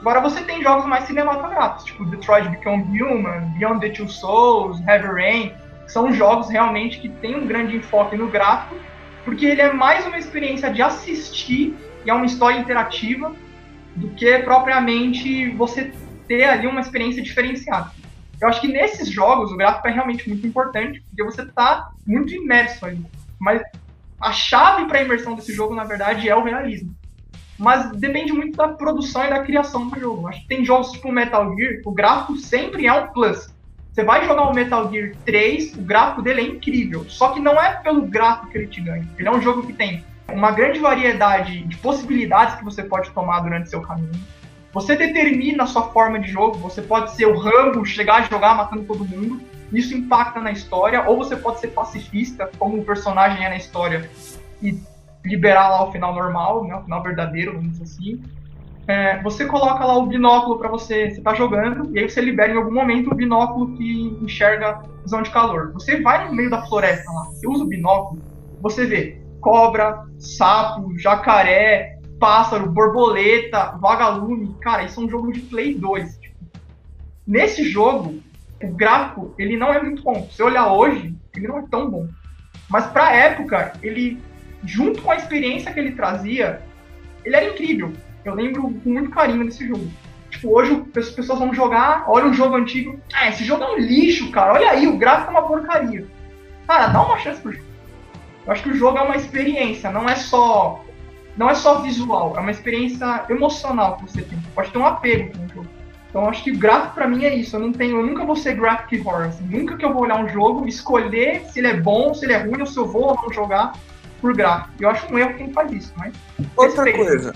Agora 0.01 0.19
você 0.19 0.41
tem 0.41 0.61
jogos 0.61 0.85
mais 0.85 1.05
cinematográficos, 1.05 1.85
tipo 1.85 2.05
Detroit 2.05 2.49
Become 2.49 3.01
Human, 3.01 3.53
Beyond 3.57 3.79
the 3.79 3.89
Two 3.89 4.09
Souls, 4.09 4.81
Heavy 4.85 5.07
Rain, 5.07 5.53
que 5.85 5.91
são 5.93 6.11
jogos 6.11 6.49
realmente 6.49 6.99
que 6.99 7.07
têm 7.07 7.37
um 7.37 7.47
grande 7.47 7.77
enfoque 7.77 8.17
no 8.17 8.27
gráfico, 8.27 8.75
porque 9.23 9.45
ele 9.45 9.61
é 9.61 9.71
mais 9.71 10.05
uma 10.05 10.17
experiência 10.17 10.69
de 10.71 10.81
assistir 10.81 11.73
e 12.05 12.09
é 12.09 12.13
uma 12.13 12.25
história 12.25 12.59
interativa 12.59 13.33
do 13.95 14.09
que 14.09 14.39
propriamente 14.39 15.49
você 15.51 15.91
ter 16.27 16.43
ali 16.43 16.67
uma 16.67 16.81
experiência 16.81 17.21
diferenciada. 17.21 17.91
Eu 18.41 18.49
acho 18.49 18.59
que 18.59 18.67
nesses 18.67 19.09
jogos 19.09 19.51
o 19.51 19.57
gráfico 19.57 19.87
é 19.87 19.91
realmente 19.91 20.27
muito 20.27 20.45
importante, 20.45 21.01
porque 21.07 21.23
você 21.23 21.43
está 21.43 21.89
muito 22.05 22.33
imerso 22.33 22.85
ali. 22.85 23.05
Mas 23.39 23.61
a 24.19 24.31
chave 24.31 24.85
para 24.85 24.99
a 24.99 25.03
imersão 25.03 25.35
desse 25.35 25.53
jogo, 25.53 25.73
na 25.73 25.83
verdade, 25.83 26.27
é 26.27 26.35
o 26.35 26.43
realismo. 26.43 26.93
Mas 27.57 27.89
depende 27.91 28.33
muito 28.33 28.57
da 28.57 28.67
produção 28.67 29.23
e 29.25 29.29
da 29.29 29.43
criação 29.43 29.87
do 29.87 29.97
jogo. 29.97 30.27
Acho 30.27 30.41
que 30.41 30.47
tem 30.47 30.65
jogos 30.65 30.91
tipo 30.91 31.11
Metal 31.11 31.55
Gear, 31.55 31.81
o 31.85 31.91
gráfico 31.91 32.35
sempre 32.37 32.85
é 32.85 32.93
um 32.93 33.07
plus. 33.07 33.47
Você 33.93 34.03
vai 34.03 34.25
jogar 34.25 34.49
o 34.49 34.53
Metal 34.53 34.91
Gear 34.91 35.13
3, 35.25 35.75
o 35.75 35.81
gráfico 35.81 36.21
dele 36.21 36.41
é 36.41 36.43
incrível. 36.43 37.05
Só 37.07 37.29
que 37.29 37.39
não 37.39 37.53
é 37.53 37.75
pelo 37.75 38.01
gráfico 38.01 38.49
que 38.49 38.57
ele 38.57 38.67
te 38.67 38.81
ganha. 38.81 39.07
Ele 39.17 39.27
é 39.27 39.31
um 39.31 39.41
jogo 39.41 39.65
que 39.65 39.71
tem 39.71 40.03
uma 40.31 40.51
grande 40.51 40.79
variedade 40.79 41.63
de 41.63 41.77
possibilidades 41.77 42.55
que 42.55 42.63
você 42.63 42.83
pode 42.83 43.11
tomar 43.11 43.39
durante 43.41 43.69
seu 43.69 43.81
caminho. 43.81 44.11
Você 44.73 44.95
determina 44.95 45.63
a 45.63 45.67
sua 45.67 45.83
forma 45.83 46.19
de 46.19 46.27
jogo, 46.27 46.57
você 46.57 46.81
pode 46.81 47.11
ser 47.11 47.25
o 47.27 47.37
Rambo, 47.37 47.85
chegar 47.85 48.15
a 48.15 48.21
jogar 48.23 48.55
matando 48.55 48.83
todo 48.83 49.05
mundo, 49.05 49.41
isso 49.71 49.95
impacta 49.95 50.41
na 50.41 50.51
história, 50.51 51.07
ou 51.07 51.17
você 51.17 51.35
pode 51.35 51.59
ser 51.59 51.67
pacifista, 51.69 52.49
como 52.59 52.79
o 52.79 52.85
personagem 52.85 53.45
é 53.45 53.49
na 53.49 53.55
história, 53.55 54.09
e 54.61 54.77
liberar 55.23 55.69
lá 55.69 55.87
o 55.87 55.91
final 55.91 56.13
normal, 56.13 56.65
né, 56.65 56.75
o 56.75 56.83
final 56.83 57.01
verdadeiro, 57.01 57.53
vamos 57.53 57.71
dizer 57.71 57.83
assim. 57.83 58.21
É, 58.87 59.21
você 59.23 59.45
coloca 59.45 59.83
lá 59.83 59.97
o 59.97 60.05
binóculo 60.05 60.59
para 60.59 60.67
você, 60.67 61.09
você 61.09 61.21
tá 61.21 61.33
jogando, 61.33 61.95
e 61.95 61.99
aí 61.99 62.09
você 62.09 62.21
libera 62.21 62.51
em 62.51 62.57
algum 62.57 62.73
momento 62.73 63.11
o 63.11 63.15
binóculo 63.15 63.75
que 63.77 64.17
enxerga 64.21 64.81
visão 65.01 65.21
de 65.21 65.31
calor. 65.31 65.71
Você 65.73 66.01
vai 66.01 66.27
no 66.27 66.35
meio 66.35 66.49
da 66.49 66.61
floresta 66.65 67.09
lá, 67.11 67.23
você 67.25 67.47
usa 67.47 67.63
o 67.63 67.67
binóculo, 67.67 68.21
você 68.61 68.85
vê 68.85 69.24
cobra, 69.45 70.07
sapo, 70.17 70.97
jacaré, 70.97 71.99
pássaro, 72.19 72.71
borboleta, 72.71 73.77
vagalume. 73.79 74.55
Cara, 74.59 74.85
isso 74.85 74.99
é 74.99 75.03
um 75.03 75.09
jogo 75.09 75.31
de 75.31 75.41
Play 75.41 75.75
2. 75.75 76.17
Tipo. 76.17 76.35
Nesse 77.27 77.63
jogo, 77.69 78.19
o 78.63 78.67
gráfico, 78.69 79.35
ele 79.37 79.55
não 79.55 79.71
é 79.71 79.79
muito 79.79 80.01
bom. 80.01 80.27
Se 80.31 80.41
olhar 80.41 80.73
hoje, 80.73 81.13
ele 81.35 81.47
não 81.47 81.59
é 81.59 81.65
tão 81.69 81.91
bom. 81.91 82.07
Mas 82.67 82.87
pra 82.87 83.13
época, 83.13 83.73
ele, 83.83 84.19
junto 84.63 85.03
com 85.03 85.11
a 85.11 85.15
experiência 85.15 85.71
que 85.71 85.79
ele 85.79 85.91
trazia, 85.91 86.63
ele 87.23 87.35
era 87.35 87.45
incrível. 87.45 87.93
Eu 88.23 88.33
lembro 88.33 88.63
com 88.63 88.89
muito 88.89 89.11
carinho 89.11 89.45
desse 89.45 89.67
jogo. 89.67 89.87
Tipo, 90.31 90.57
hoje 90.57 90.83
as 90.97 91.11
pessoas 91.11 91.37
vão 91.37 91.53
jogar, 91.53 92.05
olha 92.07 92.25
um 92.25 92.33
jogo 92.33 92.55
antigo. 92.55 92.99
Ah, 93.13 93.29
esse 93.29 93.43
jogo 93.43 93.63
é 93.63 93.73
um 93.73 93.77
lixo, 93.77 94.31
cara. 94.31 94.53
Olha 94.53 94.71
aí, 94.71 94.87
o 94.87 94.97
gráfico 94.97 95.29
é 95.29 95.37
uma 95.37 95.47
porcaria. 95.47 96.07
Cara, 96.67 96.87
dá 96.87 97.05
uma 97.05 97.19
chance 97.19 97.39
pro 97.39 97.51
jogo. 97.51 97.64
Eu 98.45 98.53
acho 98.53 98.63
que 98.63 98.69
o 98.69 98.75
jogo 98.75 98.97
é 98.97 99.01
uma 99.01 99.15
experiência, 99.15 99.91
não 99.91 100.07
é 100.07 100.15
só 100.15 100.83
não 101.37 101.49
é 101.49 101.55
só 101.55 101.81
visual, 101.81 102.33
é 102.37 102.39
uma 102.39 102.51
experiência 102.51 103.25
emocional 103.29 103.97
que 103.97 104.03
você 104.03 104.21
tem. 104.21 104.39
Pode 104.53 104.71
ter 104.71 104.77
um 104.77 104.85
apego 104.85 105.37
com 105.37 105.45
o 105.45 105.49
jogo. 105.49 105.67
Então 106.09 106.29
acho 106.29 106.43
que 106.43 106.51
gráfico 106.51 106.95
para 106.95 107.07
mim 107.07 107.25
é 107.25 107.35
isso. 107.35 107.57
Eu 107.57 107.59
não 107.59 107.73
tenho, 107.73 107.97
eu 107.97 108.05
nunca 108.05 108.23
vou 108.23 108.37
ser 108.37 108.55
graphic 108.55 109.05
horror. 109.05 109.25
Assim. 109.25 109.43
Nunca 109.43 109.75
que 109.75 109.83
eu 109.83 109.91
vou 109.91 110.03
olhar 110.03 110.23
um 110.23 110.29
jogo, 110.29 110.65
escolher 110.65 111.43
se 111.49 111.59
ele 111.59 111.67
é 111.67 111.75
bom, 111.75 112.13
se 112.13 112.25
ele 112.25 112.33
é 112.33 112.37
ruim, 112.37 112.61
ou 112.61 112.65
se 112.65 112.77
eu 112.77 112.85
vou 112.85 113.09
ou 113.09 113.15
não 113.15 113.33
jogar 113.33 113.73
por 114.21 114.33
gráfico. 114.33 114.71
Eu 114.79 114.89
acho 114.89 115.13
um 115.13 115.19
erro 115.19 115.33
quem 115.33 115.51
faz 115.51 115.71
isso, 115.73 115.93
mas. 115.97 116.13
Outra 116.55 116.89
coisa, 116.93 117.35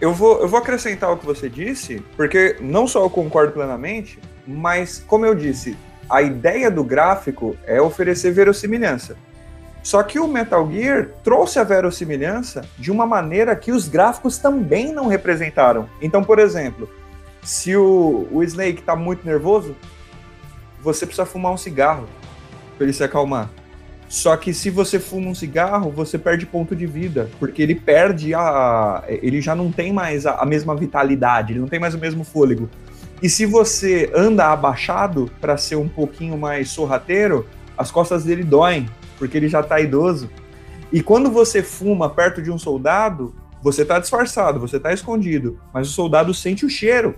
eu 0.00 0.14
vou, 0.14 0.40
eu 0.40 0.48
vou 0.48 0.58
acrescentar 0.58 1.12
o 1.12 1.18
que 1.18 1.26
você 1.26 1.50
disse, 1.50 2.02
porque 2.16 2.56
não 2.60 2.86
só 2.86 3.02
eu 3.02 3.10
concordo 3.10 3.52
plenamente, 3.52 4.18
mas 4.46 5.04
como 5.06 5.26
eu 5.26 5.34
disse, 5.34 5.76
a 6.08 6.22
ideia 6.22 6.70
do 6.70 6.82
gráfico 6.82 7.56
é 7.66 7.80
oferecer 7.80 8.32
verossimilhança. 8.32 9.18
Só 9.84 10.02
que 10.02 10.18
o 10.18 10.26
Metal 10.26 10.66
Gear 10.72 11.10
trouxe 11.22 11.58
a 11.58 11.62
verossimilhança 11.62 12.62
de 12.78 12.90
uma 12.90 13.04
maneira 13.04 13.54
que 13.54 13.70
os 13.70 13.86
gráficos 13.86 14.38
também 14.38 14.94
não 14.94 15.08
representaram. 15.08 15.86
Então, 16.00 16.24
por 16.24 16.38
exemplo, 16.38 16.88
se 17.42 17.76
o, 17.76 18.26
o 18.32 18.42
Snake 18.42 18.80
está 18.80 18.96
muito 18.96 19.26
nervoso, 19.26 19.76
você 20.82 21.04
precisa 21.04 21.26
fumar 21.26 21.52
um 21.52 21.58
cigarro 21.58 22.08
para 22.78 22.84
ele 22.84 22.94
se 22.94 23.04
acalmar. 23.04 23.50
Só 24.08 24.34
que 24.38 24.54
se 24.54 24.70
você 24.70 24.98
fuma 24.98 25.28
um 25.28 25.34
cigarro, 25.34 25.90
você 25.90 26.16
perde 26.16 26.46
ponto 26.46 26.74
de 26.74 26.86
vida, 26.86 27.28
porque 27.38 27.60
ele 27.60 27.74
perde 27.74 28.34
a. 28.34 29.04
Ele 29.06 29.42
já 29.42 29.54
não 29.54 29.70
tem 29.70 29.92
mais 29.92 30.24
a, 30.24 30.36
a 30.36 30.46
mesma 30.46 30.74
vitalidade, 30.74 31.52
ele 31.52 31.60
não 31.60 31.68
tem 31.68 31.78
mais 31.78 31.94
o 31.94 31.98
mesmo 31.98 32.24
fôlego. 32.24 32.70
E 33.22 33.28
se 33.28 33.44
você 33.44 34.10
anda 34.14 34.46
abaixado 34.46 35.30
para 35.42 35.58
ser 35.58 35.76
um 35.76 35.88
pouquinho 35.88 36.38
mais 36.38 36.70
sorrateiro, 36.70 37.46
as 37.76 37.90
costas 37.90 38.24
dele 38.24 38.44
doem, 38.44 38.88
porque 39.18 39.36
ele 39.36 39.48
já 39.48 39.62
tá 39.62 39.80
idoso. 39.80 40.30
E 40.92 41.02
quando 41.02 41.30
você 41.30 41.62
fuma 41.62 42.08
perto 42.08 42.40
de 42.42 42.50
um 42.50 42.58
soldado, 42.58 43.34
você 43.62 43.82
está 43.82 43.98
disfarçado, 43.98 44.60
você 44.60 44.76
está 44.76 44.92
escondido, 44.92 45.58
mas 45.72 45.88
o 45.88 45.92
soldado 45.92 46.34
sente 46.34 46.66
o 46.66 46.70
cheiro 46.70 47.14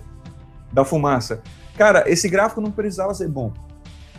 da 0.71 0.85
fumaça. 0.85 1.41
Cara, 1.77 2.09
esse 2.09 2.29
gráfico 2.29 2.61
não 2.61 2.71
precisava 2.71 3.13
ser 3.13 3.27
bom, 3.27 3.53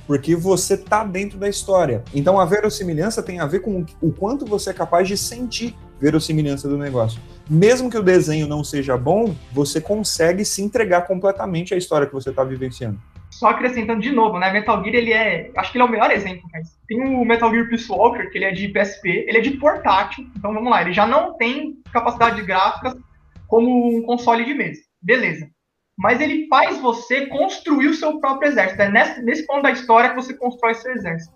porque 0.06 0.36
você 0.36 0.76
tá 0.76 1.02
dentro 1.02 1.38
da 1.38 1.48
história. 1.48 2.04
Então 2.14 2.38
a 2.38 2.44
verossimilhança 2.44 3.22
tem 3.22 3.40
a 3.40 3.46
ver 3.46 3.60
com 3.60 3.84
o 4.00 4.12
quanto 4.12 4.44
você 4.44 4.70
é 4.70 4.74
capaz 4.74 5.08
de 5.08 5.16
sentir 5.16 5.74
verossimilhança 6.00 6.68
do 6.68 6.78
negócio. 6.78 7.20
Mesmo 7.48 7.90
que 7.90 7.98
o 7.98 8.02
desenho 8.02 8.46
não 8.46 8.62
seja 8.62 8.96
bom, 8.96 9.34
você 9.52 9.80
consegue 9.80 10.44
se 10.44 10.62
entregar 10.62 11.06
completamente 11.06 11.74
à 11.74 11.76
história 11.76 12.06
que 12.06 12.12
você 12.12 12.30
está 12.30 12.44
vivenciando. 12.44 13.00
Só 13.30 13.48
acrescentando 13.48 14.00
de 14.00 14.10
novo, 14.10 14.38
né? 14.38 14.50
Metal 14.50 14.82
Gear, 14.82 14.96
ele 14.96 15.12
é. 15.12 15.50
Acho 15.56 15.70
que 15.70 15.78
ele 15.78 15.82
é 15.82 15.86
o 15.86 15.90
melhor 15.90 16.10
exemplo, 16.10 16.48
mas 16.52 16.78
tem 16.88 17.00
o 17.02 17.24
Metal 17.24 17.50
Gear 17.50 17.68
Peace 17.68 17.90
Walker, 17.90 18.30
que 18.30 18.38
ele 18.38 18.44
é 18.46 18.52
de 18.52 18.68
PSP, 18.68 19.26
ele 19.28 19.38
é 19.38 19.40
de 19.40 19.52
portátil, 19.52 20.26
então 20.36 20.52
vamos 20.52 20.70
lá, 20.70 20.80
ele 20.80 20.92
já 20.92 21.06
não 21.06 21.36
tem 21.36 21.74
capacidade 21.92 22.36
de 22.36 22.46
gráficas 22.46 22.96
como 23.46 23.98
um 23.98 24.02
console 24.02 24.44
de 24.44 24.54
mesa. 24.54 24.80
Beleza. 25.00 25.48
Mas 25.96 26.20
ele 26.20 26.46
faz 26.48 26.78
você 26.78 27.26
construir 27.26 27.88
o 27.88 27.94
seu 27.94 28.20
próprio 28.20 28.50
exército. 28.50 28.80
É 28.80 28.88
nesse, 28.88 29.22
nesse 29.22 29.46
ponto 29.46 29.62
da 29.62 29.72
história 29.72 30.10
que 30.10 30.16
você 30.16 30.32
constrói 30.34 30.74
seu 30.74 30.92
exército. 30.92 31.34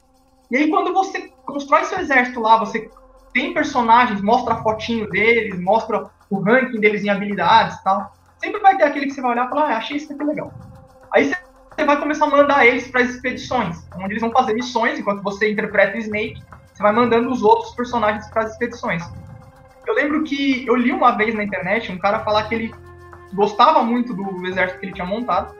E 0.50 0.56
aí, 0.56 0.70
quando 0.70 0.92
você 0.92 1.32
constrói 1.44 1.84
seu 1.84 1.98
exército 1.98 2.38
lá, 2.38 2.58
você 2.58 2.88
tem 3.32 3.54
personagens, 3.54 4.20
mostra 4.20 4.54
a 4.54 4.62
fotinho 4.62 5.08
deles, 5.08 5.58
mostra 5.58 6.10
o 6.30 6.40
ranking 6.40 6.78
deles 6.78 7.02
em 7.02 7.08
habilidades 7.08 7.76
e 7.76 7.82
tal. 7.82 8.12
Sempre 8.38 8.60
vai 8.60 8.76
ter 8.76 8.84
aquele 8.84 9.06
que 9.06 9.12
você 9.12 9.20
vai 9.20 9.32
olhar 9.32 9.46
e 9.46 9.48
falar, 9.48 9.72
ah, 9.72 9.76
achei 9.78 9.96
isso 9.96 10.12
aqui 10.12 10.22
legal. 10.22 10.52
Aí 11.12 11.24
você 11.24 11.36
você 11.74 11.84
vai 11.84 11.98
começar 11.98 12.26
a 12.26 12.30
mandar 12.30 12.66
eles 12.66 12.88
para 12.88 13.02
as 13.02 13.10
expedições, 13.10 13.82
onde 13.96 14.12
eles 14.12 14.20
vão 14.20 14.30
fazer 14.30 14.54
missões, 14.54 14.98
enquanto 14.98 15.22
você 15.22 15.50
interpreta 15.50 15.98
Snake, 15.98 16.42
você 16.72 16.82
vai 16.82 16.92
mandando 16.92 17.30
os 17.30 17.42
outros 17.42 17.74
personagens 17.74 18.28
para 18.28 18.42
as 18.42 18.52
expedições. 18.52 19.02
Eu 19.86 19.94
lembro 19.94 20.22
que 20.22 20.66
eu 20.66 20.76
li 20.76 20.92
uma 20.92 21.12
vez 21.12 21.34
na 21.34 21.42
internet 21.42 21.90
um 21.90 21.98
cara 21.98 22.20
falar 22.20 22.44
que 22.44 22.54
ele 22.54 22.74
gostava 23.32 23.82
muito 23.82 24.14
do 24.14 24.46
exército 24.46 24.80
que 24.80 24.86
ele 24.86 24.92
tinha 24.92 25.06
montado, 25.06 25.54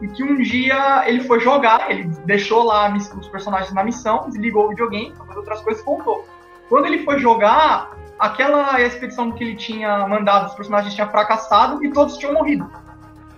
e 0.00 0.08
que 0.08 0.22
um 0.22 0.36
dia 0.36 1.04
ele 1.06 1.20
foi 1.24 1.40
jogar, 1.40 1.90
ele 1.90 2.04
deixou 2.24 2.62
lá 2.62 2.90
os 2.94 3.28
personagens 3.28 3.72
na 3.72 3.84
missão, 3.84 4.30
desligou 4.30 4.66
o 4.66 4.68
videogame, 4.70 5.14
fez 5.14 5.36
outras 5.36 5.60
coisas 5.60 5.84
voltou. 5.84 6.26
Quando 6.68 6.86
ele 6.86 7.04
foi 7.04 7.18
jogar, 7.18 7.90
aquela 8.18 8.80
expedição 8.80 9.30
que 9.32 9.44
ele 9.44 9.56
tinha 9.56 10.06
mandado, 10.06 10.46
os 10.46 10.54
personagens 10.54 10.94
tinham 10.94 11.08
fracassado 11.10 11.84
e 11.84 11.90
todos 11.90 12.16
tinham 12.16 12.32
morrido. 12.32 12.70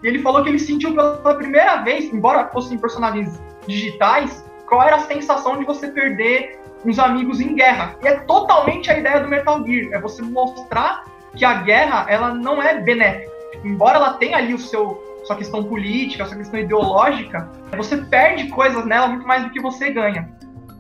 E 0.03 0.09
ele 0.09 0.21
falou 0.21 0.43
que 0.43 0.49
ele 0.49 0.59
sentiu 0.59 0.95
pela 0.95 1.35
primeira 1.35 1.77
vez, 1.83 2.13
embora 2.13 2.49
fossem 2.49 2.79
personagens 2.79 3.41
digitais, 3.67 4.45
qual 4.67 4.83
era 4.83 4.97
a 4.97 5.01
sensação 5.01 5.59
de 5.59 5.65
você 5.65 5.89
perder 5.89 6.61
uns 6.85 6.99
amigos 6.99 7.41
em 7.41 7.55
guerra. 7.55 7.95
E 8.03 8.09
é 8.09 8.17
totalmente 8.21 8.91
a 8.91 8.99
ideia 8.99 9.21
do 9.21 9.29
Metal 9.29 9.65
Gear, 9.65 9.93
é 9.93 10.01
você 10.01 10.23
mostrar 10.23 11.05
que 11.37 11.45
a 11.45 11.63
guerra 11.63 12.07
ela 12.09 12.35
não 12.35 12.63
é 12.63 12.81
benéfica. 12.81 13.31
Embora 13.65 13.97
ela 13.97 14.15
tenha 14.15 14.39
ali 14.39 14.55
o 14.55 14.59
seu 14.59 15.11
sua 15.25 15.37
questão 15.37 15.63
política, 15.63 16.27
sua 16.27 16.37
questão 16.37 16.59
ideológica, 16.59 17.49
você 17.77 17.97
perde 17.97 18.49
coisas 18.49 18.85
nela 18.85 19.07
muito 19.07 19.25
mais 19.25 19.45
do 19.45 19.51
que 19.51 19.61
você 19.61 19.91
ganha. 19.91 20.29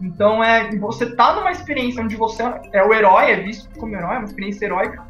Então 0.00 0.42
é 0.42 0.68
você 0.76 1.14
tá 1.14 1.34
numa 1.34 1.52
experiência 1.52 2.02
onde 2.02 2.16
você 2.16 2.42
é 2.72 2.82
o 2.82 2.92
herói, 2.92 3.30
é 3.30 3.36
visto 3.36 3.68
como 3.78 3.94
herói, 3.94 4.16
é 4.16 4.18
uma 4.18 4.24
experiência 4.24 4.64
heróica, 4.64 5.00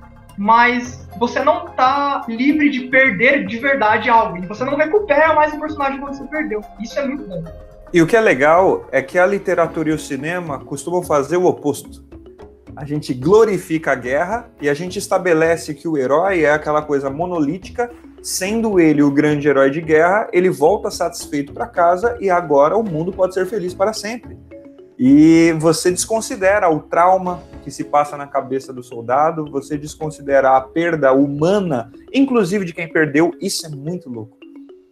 mas 0.42 1.06
você 1.20 1.44
não 1.44 1.66
tá 1.66 2.24
livre 2.28 2.68
de 2.68 2.88
perder 2.88 3.46
de 3.46 3.58
verdade 3.58 4.10
algo. 4.10 4.38
E 4.38 4.46
você 4.46 4.64
não 4.64 4.76
recupera 4.76 5.32
mais 5.34 5.54
o 5.54 5.60
personagem 5.60 6.00
que 6.00 6.04
você 6.04 6.24
perdeu. 6.24 6.60
Isso 6.82 6.98
é 6.98 7.06
muito 7.06 7.28
bom. 7.28 7.44
E 7.92 8.02
o 8.02 8.06
que 8.08 8.16
é 8.16 8.20
legal 8.20 8.88
é 8.90 9.00
que 9.00 9.20
a 9.20 9.24
literatura 9.24 9.90
e 9.90 9.92
o 9.92 9.98
cinema 9.98 10.58
costumam 10.58 11.00
fazer 11.00 11.36
o 11.36 11.44
oposto. 11.44 12.04
A 12.74 12.84
gente 12.84 13.14
glorifica 13.14 13.92
a 13.92 13.94
guerra 13.94 14.50
e 14.60 14.68
a 14.68 14.74
gente 14.74 14.98
estabelece 14.98 15.74
que 15.74 15.86
o 15.86 15.96
herói 15.96 16.42
é 16.42 16.50
aquela 16.50 16.82
coisa 16.82 17.08
monolítica, 17.08 17.88
sendo 18.20 18.80
ele 18.80 19.00
o 19.00 19.12
grande 19.12 19.46
herói 19.46 19.70
de 19.70 19.80
guerra, 19.80 20.28
ele 20.32 20.50
volta 20.50 20.90
satisfeito 20.90 21.52
para 21.52 21.68
casa 21.68 22.18
e 22.20 22.28
agora 22.28 22.76
o 22.76 22.82
mundo 22.82 23.12
pode 23.12 23.32
ser 23.32 23.46
feliz 23.46 23.74
para 23.74 23.92
sempre. 23.92 24.36
E 25.04 25.52
você 25.58 25.90
desconsidera 25.90 26.70
o 26.70 26.78
trauma 26.78 27.42
que 27.64 27.72
se 27.72 27.82
passa 27.82 28.16
na 28.16 28.24
cabeça 28.24 28.72
do 28.72 28.84
soldado, 28.84 29.50
você 29.50 29.76
desconsidera 29.76 30.56
a 30.56 30.60
perda 30.60 31.12
humana, 31.12 31.90
inclusive 32.14 32.64
de 32.64 32.72
quem 32.72 32.86
perdeu, 32.86 33.32
isso 33.40 33.66
é 33.66 33.68
muito 33.68 34.08
louco. 34.08 34.38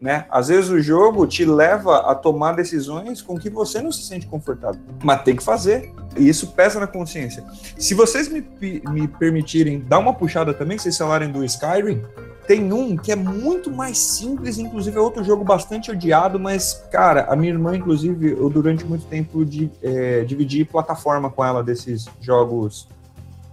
Né? 0.00 0.26
Às 0.28 0.48
vezes 0.48 0.68
o 0.68 0.80
jogo 0.80 1.28
te 1.28 1.44
leva 1.44 2.10
a 2.10 2.14
tomar 2.16 2.56
decisões 2.56 3.22
com 3.22 3.38
que 3.38 3.48
você 3.48 3.80
não 3.80 3.92
se 3.92 4.02
sente 4.02 4.26
confortável, 4.26 4.80
mas 5.00 5.22
tem 5.22 5.36
que 5.36 5.44
fazer. 5.44 5.92
E 6.16 6.28
isso 6.28 6.54
pesa 6.54 6.80
na 6.80 6.88
consciência. 6.88 7.44
Se 7.78 7.94
vocês 7.94 8.28
me, 8.28 8.44
me 8.90 9.06
permitirem 9.06 9.78
dar 9.78 10.00
uma 10.00 10.12
puxada 10.12 10.52
também, 10.52 10.76
vocês 10.76 10.98
falarem 10.98 11.30
do 11.30 11.44
Skyrim, 11.44 12.02
tem 12.50 12.72
um 12.72 12.96
que 12.96 13.12
é 13.12 13.14
muito 13.14 13.70
mais 13.70 13.96
simples, 13.96 14.58
inclusive 14.58 14.96
é 14.96 15.00
outro 15.00 15.22
jogo 15.22 15.44
bastante 15.44 15.88
odiado, 15.88 16.36
mas, 16.36 16.84
cara, 16.90 17.26
a 17.30 17.36
minha 17.36 17.52
irmã, 17.52 17.76
inclusive, 17.76 18.32
eu 18.32 18.50
durante 18.50 18.84
muito 18.84 19.06
tempo 19.06 19.44
de, 19.44 19.70
é, 19.80 20.24
dividi 20.24 20.64
plataforma 20.64 21.30
com 21.30 21.44
ela 21.44 21.62
desses 21.62 22.08
jogos 22.20 22.88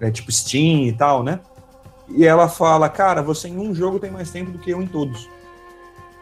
é, 0.01 0.09
tipo 0.09 0.31
Steam 0.31 0.87
e 0.87 0.93
tal, 0.93 1.21
né? 1.21 1.39
E 2.09 2.25
ela 2.25 2.49
fala, 2.49 2.89
cara, 2.89 3.21
você 3.21 3.47
em 3.47 3.59
um 3.59 3.71
jogo 3.71 3.99
tem 3.99 4.09
mais 4.09 4.31
tempo 4.31 4.49
do 4.49 4.57
que 4.57 4.71
eu 4.71 4.81
em 4.81 4.87
todos. 4.87 5.29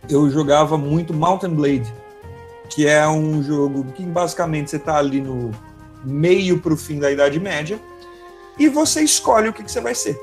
Eu 0.09 0.29
jogava 0.29 0.77
muito 0.77 1.13
Mountain 1.13 1.53
Blade, 1.53 1.93
que 2.69 2.85
é 2.85 3.07
um 3.07 3.41
jogo 3.41 3.85
que 3.93 4.03
basicamente 4.03 4.69
você 4.69 4.79
tá 4.79 4.97
ali 4.97 5.21
no 5.21 5.49
meio 6.03 6.59
pro 6.59 6.75
fim 6.75 6.99
da 6.99 7.09
Idade 7.09 7.39
Média, 7.39 7.79
e 8.59 8.67
você 8.67 8.99
escolhe 9.01 9.47
o 9.47 9.53
que, 9.53 9.63
que 9.63 9.71
você 9.71 9.79
vai 9.79 9.95
ser. 9.95 10.19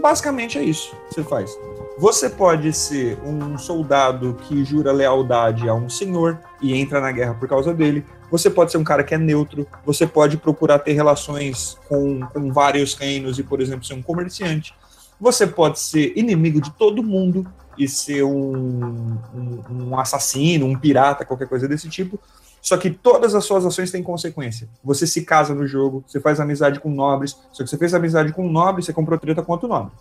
Basicamente 0.00 0.60
é 0.60 0.62
isso 0.62 0.94
que 1.08 1.16
você 1.16 1.24
faz. 1.24 1.58
Você 1.98 2.30
pode 2.30 2.72
ser 2.72 3.18
um 3.22 3.58
soldado 3.58 4.34
que 4.42 4.64
jura 4.64 4.90
lealdade 4.92 5.68
a 5.68 5.74
um 5.74 5.90
senhor 5.90 6.40
e 6.60 6.74
entra 6.74 7.00
na 7.00 7.12
guerra 7.12 7.34
por 7.34 7.46
causa 7.46 7.74
dele. 7.74 8.04
Você 8.30 8.48
pode 8.48 8.72
ser 8.72 8.78
um 8.78 8.84
cara 8.84 9.04
que 9.04 9.14
é 9.14 9.18
neutro. 9.18 9.66
Você 9.84 10.06
pode 10.06 10.38
procurar 10.38 10.78
ter 10.78 10.92
relações 10.92 11.78
com, 11.88 12.20
com 12.20 12.50
vários 12.50 12.94
reinos 12.94 13.38
e, 13.38 13.42
por 13.42 13.60
exemplo, 13.60 13.84
ser 13.84 13.94
um 13.94 14.02
comerciante. 14.02 14.74
Você 15.20 15.46
pode 15.46 15.78
ser 15.78 16.16
inimigo 16.16 16.60
de 16.60 16.70
todo 16.72 17.02
mundo 17.02 17.46
e 17.76 17.86
ser 17.86 18.22
um, 18.24 19.18
um, 19.34 19.62
um 19.70 19.98
assassino, 19.98 20.66
um 20.66 20.78
pirata, 20.78 21.24
qualquer 21.24 21.46
coisa 21.46 21.68
desse 21.68 21.88
tipo. 21.88 22.18
Só 22.60 22.76
que 22.76 22.90
todas 22.90 23.34
as 23.34 23.44
suas 23.44 23.66
ações 23.66 23.90
têm 23.90 24.02
consequência. 24.02 24.68
Você 24.82 25.06
se 25.06 25.22
casa 25.22 25.54
no 25.54 25.66
jogo, 25.66 26.02
você 26.06 26.20
faz 26.20 26.40
amizade 26.40 26.80
com 26.80 26.90
nobres. 26.90 27.36
Só 27.52 27.62
que 27.62 27.68
você 27.68 27.76
fez 27.76 27.92
amizade 27.92 28.32
com 28.32 28.46
um 28.46 28.50
nobre, 28.50 28.82
você 28.82 28.92
comprou 28.92 29.18
treta 29.18 29.42
com 29.42 29.52
outro 29.52 29.68
nobre. 29.68 29.92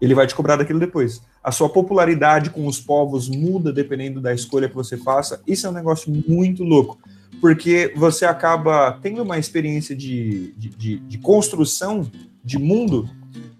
Ele 0.00 0.14
vai 0.14 0.26
te 0.26 0.34
cobrar 0.34 0.56
daquilo 0.56 0.78
depois. 0.78 1.20
A 1.42 1.50
sua 1.50 1.68
popularidade 1.68 2.50
com 2.50 2.66
os 2.66 2.80
povos 2.80 3.28
muda 3.28 3.72
dependendo 3.72 4.20
da 4.20 4.32
escolha 4.32 4.68
que 4.68 4.74
você 4.74 4.96
faça. 4.96 5.42
Isso 5.46 5.66
é 5.66 5.70
um 5.70 5.74
negócio 5.74 6.12
muito 6.28 6.62
louco. 6.62 6.98
Porque 7.40 7.92
você 7.96 8.24
acaba 8.24 8.98
tendo 9.02 9.22
uma 9.22 9.38
experiência 9.38 9.94
de, 9.94 10.52
de, 10.56 10.68
de, 10.70 10.98
de 10.98 11.18
construção 11.18 12.10
de 12.44 12.58
mundo 12.58 13.08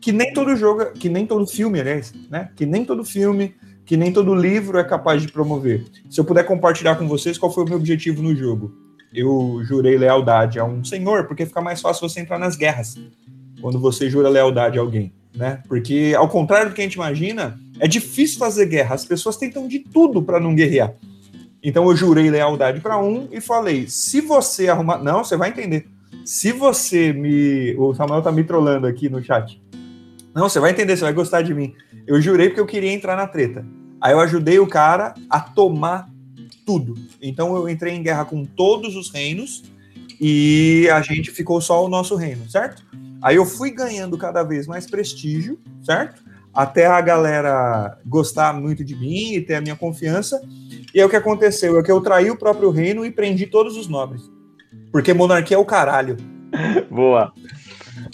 que 0.01 0.13
nem 0.13 0.33
todo 0.33 0.57
jogo, 0.57 0.93
que 0.93 1.09
nem 1.09 1.27
todo 1.27 1.47
filme, 1.47 1.81
aliás, 1.81 2.13
né? 2.31 2.51
Que 2.55 2.65
nem 2.65 2.85
todo 2.85 3.05
filme, 3.05 3.55
que 3.85 3.97
nem 3.97 4.13
todo 4.13 4.35
livro 4.35 4.79
é 4.79 4.85
capaz 4.85 5.23
de 5.23 5.29
promover. 5.29 5.87
Se 6.09 6.21
eu 6.21 6.25
puder 6.25 6.45
compartilhar 6.45 6.97
com 6.97 7.09
vocês 7.09 7.37
qual 7.37 7.53
foi 7.53 7.65
o 7.65 7.69
meu 7.69 7.77
objetivo 7.77 8.23
no 8.23 8.35
jogo. 8.35 8.73
Eu 9.13 9.61
jurei 9.65 9.97
lealdade 9.97 10.59
a 10.59 10.65
um 10.65 10.85
senhor, 10.85 11.27
porque 11.27 11.47
fica 11.47 11.61
mais 11.61 11.81
fácil 11.81 12.09
você 12.09 12.21
entrar 12.21 12.39
nas 12.39 12.57
guerras 12.57 12.97
quando 13.61 13.81
você 13.81 14.09
jura 14.09 14.29
lealdade 14.29 14.79
a 14.79 14.83
alguém, 14.83 15.13
né? 15.39 15.63
Porque 15.69 16.13
ao 16.17 16.29
contrário 16.29 16.71
do 16.71 16.75
que 16.75 16.81
a 16.81 16.85
gente 16.85 16.95
imagina, 16.95 17.59
é 17.79 17.87
difícil 17.87 18.39
fazer 18.39 18.67
guerra. 18.67 18.97
As 18.97 19.05
pessoas 19.05 19.37
tentam 19.37 19.69
de 19.69 19.79
tudo 19.79 20.21
para 20.21 20.41
não 20.41 20.55
guerrear. 20.55 20.93
Então 21.63 21.89
eu 21.89 21.97
jurei 21.97 22.29
lealdade 22.29 22.81
para 22.81 22.99
um 22.99 23.29
e 23.31 23.41
falei: 23.41 23.87
se 23.89 24.21
você 24.21 24.69
arrumar, 24.69 24.99
não, 24.99 25.23
você 25.23 25.37
vai 25.37 25.51
entender. 25.51 25.87
Se 26.25 26.51
você 26.53 27.13
me, 27.13 27.75
o 27.77 27.95
Samuel 27.95 28.21
tá 28.21 28.33
me 28.33 28.43
trollando 28.43 28.87
aqui 28.87 29.09
no 29.09 29.23
chat. 29.23 29.63
Não, 30.35 30.49
você 30.49 30.61
vai 30.61 30.73
entender, 30.73 30.97
você 30.97 31.05
vai 31.05 31.13
gostar 31.13 31.43
de 31.43 31.55
mim. 31.55 31.75
Eu 32.07 32.21
jurei 32.21 32.49
porque 32.49 32.61
eu 32.61 32.67
queria 32.67 32.93
entrar 32.93 33.17
na 33.17 33.27
treta. 33.27 33.65
Aí 34.01 34.13
eu 34.13 34.21
ajudei 34.21 34.59
o 34.59 34.67
cara 34.67 35.15
a 35.31 35.41
tomar 35.41 36.09
tudo. 36.67 36.95
Então 37.23 37.57
eu 37.57 37.69
entrei 37.69 37.95
em 37.95 38.03
guerra 38.03 38.25
com 38.25 38.45
todos 38.45 38.95
os 38.97 39.11
reinos 39.11 39.65
e 40.21 40.89
a 40.93 41.01
gente 41.01 41.31
ficou 41.31 41.61
só 41.61 41.85
o 41.85 41.89
nosso 41.89 42.15
reino, 42.17 42.49
certo? 42.49 42.85
Aí 43.23 43.37
eu 43.37 43.45
fui 43.45 43.71
ganhando 43.71 44.17
cada 44.17 44.43
vez 44.43 44.67
mais 44.67 44.87
prestígio, 44.87 45.59
certo? 45.83 46.23
Até 46.55 46.87
a 46.87 47.01
galera 47.01 47.99
gostar 48.07 48.53
muito 48.53 48.85
de 48.85 48.97
mim 48.97 49.35
e 49.35 49.41
ter 49.41 49.55
a 49.55 49.61
minha 49.61 49.77
confiança. 49.77 50.41
E 50.95 51.01
aí 51.01 51.07
o 51.07 51.09
que 51.09 51.17
aconteceu 51.17 51.79
é 51.79 51.83
que 51.83 51.91
eu 51.91 52.01
traí 52.01 52.31
o 52.31 52.39
próprio 52.39 52.71
reino 52.71 53.05
e 53.05 53.11
prendi 53.11 53.47
todos 53.47 53.77
os 53.77 53.89
nobres. 53.89 54.23
Porque 54.91 55.13
monarquia 55.13 55.57
é 55.57 55.61
o 55.61 55.65
caralho. 55.65 56.17
Boa. 56.91 57.33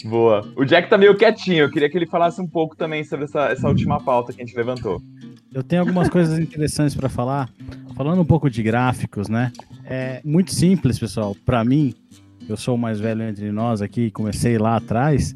Boa. 0.03 0.47
O 0.55 0.65
Jack 0.65 0.89
tá 0.89 0.97
meio 0.97 1.15
quietinho. 1.15 1.63
Eu 1.63 1.71
queria 1.71 1.89
que 1.89 1.97
ele 1.97 2.07
falasse 2.07 2.41
um 2.41 2.47
pouco 2.47 2.75
também 2.75 3.03
sobre 3.03 3.25
essa, 3.25 3.47
essa 3.47 3.67
última 3.67 3.99
pauta 4.03 4.33
que 4.33 4.41
a 4.41 4.45
gente 4.45 4.55
levantou. 4.55 5.01
Eu 5.53 5.63
tenho 5.63 5.81
algumas 5.81 6.09
coisas 6.09 6.37
interessantes 6.37 6.95
para 6.95 7.07
falar. 7.07 7.49
Falando 7.95 8.21
um 8.21 8.25
pouco 8.25 8.49
de 8.49 8.61
gráficos, 8.61 9.29
né? 9.29 9.53
É 9.85 10.21
muito 10.23 10.53
simples, 10.53 10.99
pessoal. 10.99 11.35
Para 11.45 11.63
mim, 11.63 11.93
eu 12.47 12.57
sou 12.57 12.75
o 12.75 12.77
mais 12.77 12.99
velho 12.99 13.23
entre 13.23 13.51
nós 13.51 13.81
aqui, 13.81 14.11
comecei 14.11 14.57
lá 14.57 14.75
atrás. 14.75 15.35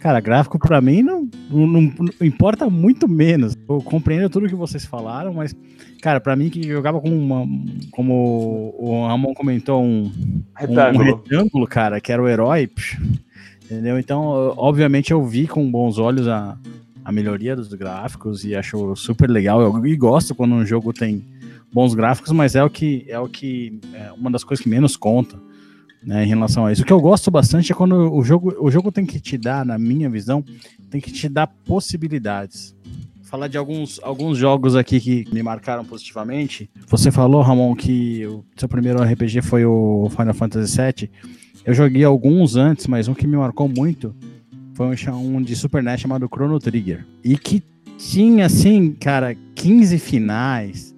Cara, 0.00 0.20
gráfico 0.20 0.58
para 0.58 0.80
mim 0.80 1.02
não, 1.02 1.28
não, 1.50 1.66
não, 1.66 1.92
importa 2.22 2.70
muito 2.70 3.08
menos. 3.08 3.56
Eu 3.68 3.82
compreendo 3.82 4.30
tudo 4.30 4.48
que 4.48 4.54
vocês 4.54 4.84
falaram, 4.84 5.34
mas, 5.34 5.56
cara, 6.00 6.20
para 6.20 6.36
mim 6.36 6.50
que 6.50 6.62
jogava 6.62 7.00
com 7.00 7.10
uma, 7.10 7.44
como 7.90 8.74
o 8.78 9.06
Ramon 9.06 9.34
comentou, 9.34 9.82
um 9.82 10.12
retângulo, 10.54 11.04
um, 11.04 11.08
um 11.08 11.16
retângulo 11.16 11.66
cara, 11.66 12.00
que 12.00 12.12
era 12.12 12.22
o 12.22 12.28
herói, 12.28 12.70
entendeu? 13.64 13.98
Então, 13.98 14.54
obviamente 14.56 15.10
eu 15.10 15.24
vi 15.24 15.48
com 15.48 15.68
bons 15.68 15.98
olhos 15.98 16.28
a, 16.28 16.56
a 17.04 17.10
melhoria 17.10 17.56
dos 17.56 17.72
gráficos 17.74 18.44
e 18.44 18.54
acho 18.54 18.94
super 18.94 19.28
legal. 19.28 19.60
Eu, 19.60 19.84
eu 19.84 19.98
gosto 19.98 20.32
quando 20.32 20.54
um 20.54 20.64
jogo 20.64 20.92
tem 20.92 21.24
bons 21.72 21.92
gráficos, 21.92 22.30
mas 22.30 22.54
é 22.54 22.62
o 22.62 22.70
que 22.70 23.04
é 23.08 23.18
o 23.18 23.28
que 23.28 23.80
é 23.94 24.12
uma 24.12 24.30
das 24.30 24.44
coisas 24.44 24.62
que 24.62 24.70
menos 24.70 24.96
conta 24.96 25.36
né, 26.02 26.24
em 26.24 26.28
relação 26.28 26.66
a 26.66 26.72
isso. 26.72 26.82
O 26.82 26.84
que 26.84 26.92
eu 26.92 27.00
gosto 27.00 27.30
bastante 27.30 27.72
é 27.72 27.74
quando 27.74 28.12
o 28.12 28.22
jogo, 28.22 28.54
o 28.60 28.70
jogo 28.70 28.92
tem 28.92 29.04
que 29.04 29.20
te 29.20 29.36
dar, 29.36 29.64
na 29.64 29.78
minha 29.78 30.08
visão, 30.08 30.44
tem 30.90 31.00
que 31.00 31.12
te 31.12 31.28
dar 31.28 31.46
possibilidades. 31.46 32.74
Falar 33.22 33.48
de 33.48 33.58
alguns, 33.58 34.00
alguns 34.02 34.38
jogos 34.38 34.74
aqui 34.74 35.00
que 35.00 35.26
me 35.34 35.42
marcaram 35.42 35.84
positivamente. 35.84 36.70
Você 36.86 37.10
falou, 37.10 37.42
Ramon, 37.42 37.74
que 37.74 38.26
o 38.26 38.42
seu 38.56 38.68
primeiro 38.68 39.02
RPG 39.02 39.42
foi 39.42 39.66
o 39.66 40.08
Final 40.10 40.32
Fantasy 40.32 40.76
VII. 40.76 41.10
Eu 41.64 41.74
joguei 41.74 42.04
alguns 42.04 42.56
antes, 42.56 42.86
mas 42.86 43.06
um 43.06 43.12
que 43.12 43.26
me 43.26 43.36
marcou 43.36 43.68
muito 43.68 44.14
foi 44.72 44.86
um 45.12 45.42
de 45.42 45.54
Super 45.56 45.82
NES 45.82 46.00
chamado 46.00 46.26
Chrono 46.32 46.58
Trigger. 46.58 47.04
E 47.22 47.36
que 47.36 47.62
tinha, 47.98 48.46
assim, 48.46 48.92
cara, 48.92 49.36
15 49.54 49.98
finais 49.98 50.94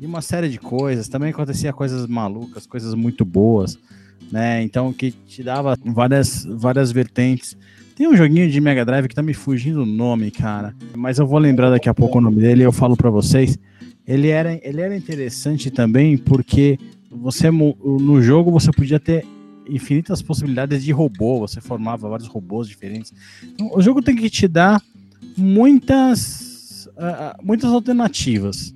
e 0.00 0.06
uma 0.06 0.22
série 0.22 0.48
de 0.48 0.58
coisas. 0.58 1.08
Também 1.08 1.30
acontecia 1.30 1.72
coisas 1.72 2.06
malucas, 2.06 2.66
coisas 2.66 2.94
muito 2.94 3.26
boas 3.26 3.78
né? 4.30 4.62
Então 4.62 4.92
que 4.92 5.10
te 5.10 5.42
dava 5.42 5.76
várias, 5.84 6.44
várias 6.44 6.90
vertentes. 6.92 7.56
Tem 7.96 8.08
um 8.08 8.16
joguinho 8.16 8.50
de 8.50 8.60
Mega 8.60 8.84
Drive 8.84 9.08
que 9.08 9.14
tá 9.14 9.22
me 9.22 9.34
fugindo 9.34 9.82
o 9.82 9.86
nome, 9.86 10.30
cara. 10.30 10.74
Mas 10.96 11.18
eu 11.18 11.26
vou 11.26 11.38
lembrar 11.38 11.70
daqui 11.70 11.88
a 11.88 11.94
pouco 11.94 12.18
o 12.18 12.20
nome 12.20 12.40
dele 12.40 12.62
e 12.62 12.64
eu 12.64 12.72
falo 12.72 12.96
para 12.96 13.10
vocês. 13.10 13.56
Ele 14.06 14.28
era, 14.28 14.58
ele 14.62 14.80
era 14.80 14.96
interessante 14.96 15.70
também 15.70 16.18
porque 16.18 16.78
você 17.10 17.50
no 17.50 18.20
jogo 18.20 18.50
você 18.50 18.70
podia 18.72 18.98
ter 18.98 19.24
infinitas 19.68 20.20
possibilidades 20.20 20.84
de 20.84 20.92
robô, 20.92 21.38
você 21.38 21.60
formava 21.60 22.08
vários 22.08 22.28
robôs 22.28 22.68
diferentes. 22.68 23.12
Então, 23.42 23.70
o 23.72 23.80
jogo 23.80 24.02
tem 24.02 24.14
que 24.14 24.28
te 24.28 24.46
dar 24.46 24.82
muitas, 25.36 26.86
uh, 26.96 27.42
muitas 27.42 27.72
alternativas, 27.72 28.74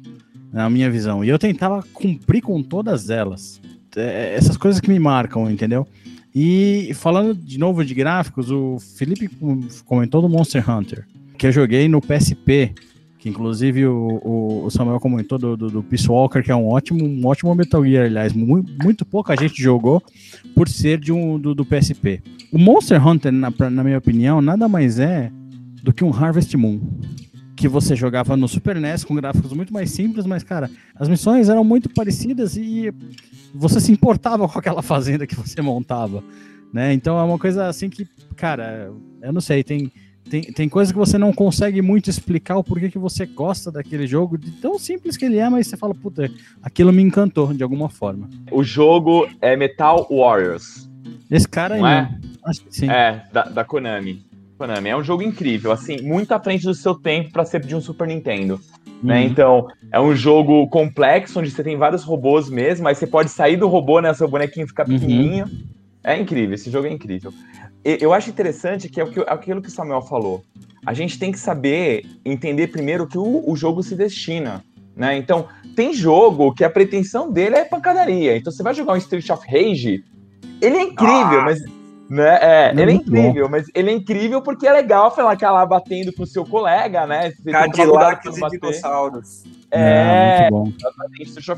na 0.53 0.69
minha 0.71 0.91
visão. 0.91 1.25
E 1.25 1.29
eu 1.29 1.39
tentava 1.39 1.83
cumprir 1.93 2.43
com 2.43 2.63
todas 2.63 3.11
elas. 3.11 3.61
É, 3.97 4.35
essas 4.35 4.57
coisas 4.57 4.81
que 4.81 4.91
me 4.91 4.99
marcam, 4.99 5.51
entendeu? 5.51 5.87
E 6.35 6.93
falando 6.95 7.35
de 7.35 7.59
novo 7.59 7.85
de 7.85 7.95
gráficos, 7.95 8.51
o 8.51 8.79
Felipe 8.79 9.29
comentou 9.85 10.21
do 10.21 10.29
Monster 10.29 10.69
Hunter, 10.71 11.07
que 11.37 11.47
eu 11.47 11.53
joguei 11.53 11.89
no 11.89 12.01
PSP, 12.01 12.75
que 13.19 13.29
inclusive 13.29 13.87
o, 13.87 14.65
o 14.65 14.71
Samuel 14.71 15.01
comentou 15.01 15.39
do, 15.39 15.57
do, 15.57 15.69
do, 15.69 15.83
Peace 15.83 16.09
Walker, 16.09 16.43
que 16.43 16.53
é 16.53 16.55
um 16.55 16.69
ótimo, 16.69 17.05
um 17.05 17.27
ótimo 17.27 17.55
Metal 17.55 17.85
Gear, 17.85 18.07
aliás, 18.07 18.33
muito, 18.33 18.73
muito 18.83 19.05
pouca 19.05 19.35
gente 19.37 19.61
jogou 19.61 20.03
por 20.55 20.69
ser 20.69 21.01
de 21.01 21.11
um, 21.11 21.39
do, 21.39 21.55
do 21.55 21.65
PSP. 21.65 22.23
O 22.53 22.59
Monster 22.59 23.05
Hunter, 23.05 23.33
na, 23.33 23.53
na 23.71 23.83
minha 23.83 23.99
opinião, 23.99 24.41
nada 24.41 24.69
mais 24.69 24.99
é 24.99 25.33
do 25.83 25.93
que 25.93 26.05
um 26.05 26.13
Harvest 26.13 26.57
Moon 26.57 26.81
que 27.59 27.67
você 27.67 27.97
jogava 27.97 28.37
no 28.37 28.47
Super 28.47 28.81
NES 28.81 29.03
com 29.03 29.17
gráficos 29.17 29.53
muito 29.53 29.73
mais 29.73 29.91
simples, 29.91 30.25
mas 30.25 30.45
cara, 30.45 30.71
as 30.95 31.09
missões 31.09 31.49
eram 31.49 31.65
muito 31.65 31.89
parecidas 31.91 32.57
e 32.57 32.95
você 33.55 33.81
se 33.81 33.93
importava 33.93 34.49
com 34.49 34.59
aquela 34.59 34.83
fazenda 34.83 35.27
que 35.27 35.35
você 35.35 35.61
montava, 35.61 36.23
né? 36.73 36.93
Então 36.93 37.19
é 37.19 37.23
uma 37.23 37.39
coisa 37.39 37.67
assim 37.67 37.89
que, 37.89 38.07
cara, 38.37 38.93
eu 39.23 39.33
não 39.33 39.41
sei, 39.41 39.63
tem 39.63 39.91
tem, 40.29 40.43
tem 40.43 40.69
coisa 40.69 40.93
que 40.93 40.99
você 40.99 41.17
não 41.17 41.33
consegue 41.33 41.81
muito 41.81 42.11
explicar 42.11 42.57
o 42.59 42.65
porquê 42.65 42.91
que 42.91 42.99
você 42.99 43.25
gosta 43.25 43.73
daquele 43.73 44.07
jogo, 44.07 44.37
de 44.37 44.51
tão 44.53 44.79
simples 44.79 45.17
que 45.17 45.25
ele 45.25 45.39
é, 45.39 45.49
mas 45.49 45.67
você 45.67 45.77
fala, 45.77 45.95
puta, 45.95 46.31
aquilo 46.63 46.93
me 46.93 47.03
encantou 47.03 47.53
de 47.55 47.63
alguma 47.63 47.89
forma. 47.89 48.29
O 48.51 48.63
jogo 48.63 49.27
é 49.41 49.57
Metal 49.57 50.07
Warriors. 50.11 50.89
Esse 51.31 51.49
cara 51.49 51.77
aí, 51.77 51.83
é? 51.83 52.09
Acho 52.45 52.63
que 52.63 52.77
sim. 52.77 52.91
É, 52.91 53.25
da, 53.33 53.45
da 53.45 53.65
Konami. 53.65 54.28
Konami. 54.59 54.89
É 54.91 54.97
um 54.97 55.03
jogo 55.03 55.23
incrível, 55.23 55.71
assim, 55.71 56.03
muito 56.03 56.33
à 56.33 56.41
frente 56.41 56.65
do 56.65 56.75
seu 56.75 56.95
tempo 56.95 57.31
para 57.33 57.45
ser 57.45 57.61
de 57.61 57.75
um 57.75 57.81
Super 57.81 58.09
Nintendo. 58.09 58.61
Né? 59.03 59.21
Uhum. 59.21 59.27
Então, 59.27 59.69
é 59.93 60.01
um 60.01 60.15
jogo 60.15 60.67
complexo, 60.69 61.39
onde 61.39 61.51
você 61.51 61.63
tem 61.63 61.77
vários 61.77 62.03
robôs 62.03 62.51
mesmo, 62.51 62.85
mas 62.85 62.99
você 62.99 63.07
pode 63.07 63.31
sair 63.31 63.57
do 63.57 63.69
robô, 63.69 64.01
né? 64.01 64.13
Seu 64.13 64.29
bonequinho 64.29 64.67
ficar 64.67 64.89
uhum. 64.89 64.99
pequenininho. 64.99 65.45
Uhum. 65.47 65.65
É 66.03 66.19
incrível, 66.19 66.55
esse 66.55 66.71
jogo 66.71 66.87
é 66.87 66.91
incrível. 66.91 67.33
Eu 67.85 68.13
acho 68.13 68.29
interessante 68.29 68.89
que 68.89 69.01
é 69.01 69.07
aquilo 69.29 69.63
que 69.63 69.69
o 69.69 69.71
Samuel 69.71 70.03
falou. 70.03 70.43
A 70.85 70.93
gente 70.93 71.19
tem 71.19 71.31
que 71.31 71.39
saber 71.39 72.05
entender 72.25 72.69
primeiro 72.69 73.07
que 73.07 73.17
o, 73.17 73.49
o 73.49 73.57
jogo 73.57 73.83
se 73.83 73.95
destina. 73.95 74.65
Né? 74.97 75.17
Então, 75.17 75.47
tem 75.77 75.95
jogo 75.95 76.53
que 76.53 76.65
a 76.65 76.71
pretensão 76.71 77.31
dele 77.31 77.55
é 77.55 77.65
pancadaria. 77.65 78.37
Então, 78.37 78.53
você 78.53 78.63
vai 78.63 78.75
jogar 78.75 78.95
um 78.95 78.97
Street 78.97 79.29
of 79.31 79.47
Rage, 79.47 80.05
ele 80.61 80.77
é 80.77 80.83
incrível, 80.83 81.41
ah. 81.41 81.45
mas 81.45 81.61
né? 82.09 82.39
É, 82.41 82.71
ele 82.71 82.93
é 82.93 82.95
incrível, 82.95 83.45
bom. 83.45 83.51
mas 83.51 83.71
ele 83.75 83.91
é 83.91 83.93
incrível 83.93 84.41
porque 84.41 84.67
é 84.67 84.73
legal 84.73 85.15
falar 85.15 85.37
que 85.37 85.45
ela 85.45 85.65
batendo 85.67 86.13
com 86.13 86.23
o 86.23 86.27
seu 86.27 86.45
colega, 86.45 87.07
né? 87.07 87.33
Você 87.33 87.51
Cadillacs 87.51 88.39
e 88.39 88.49
dinossauros. 88.49 89.45
É, 89.71 90.47
é 90.47 90.51
muito 90.51 90.75
bom. 90.79 90.89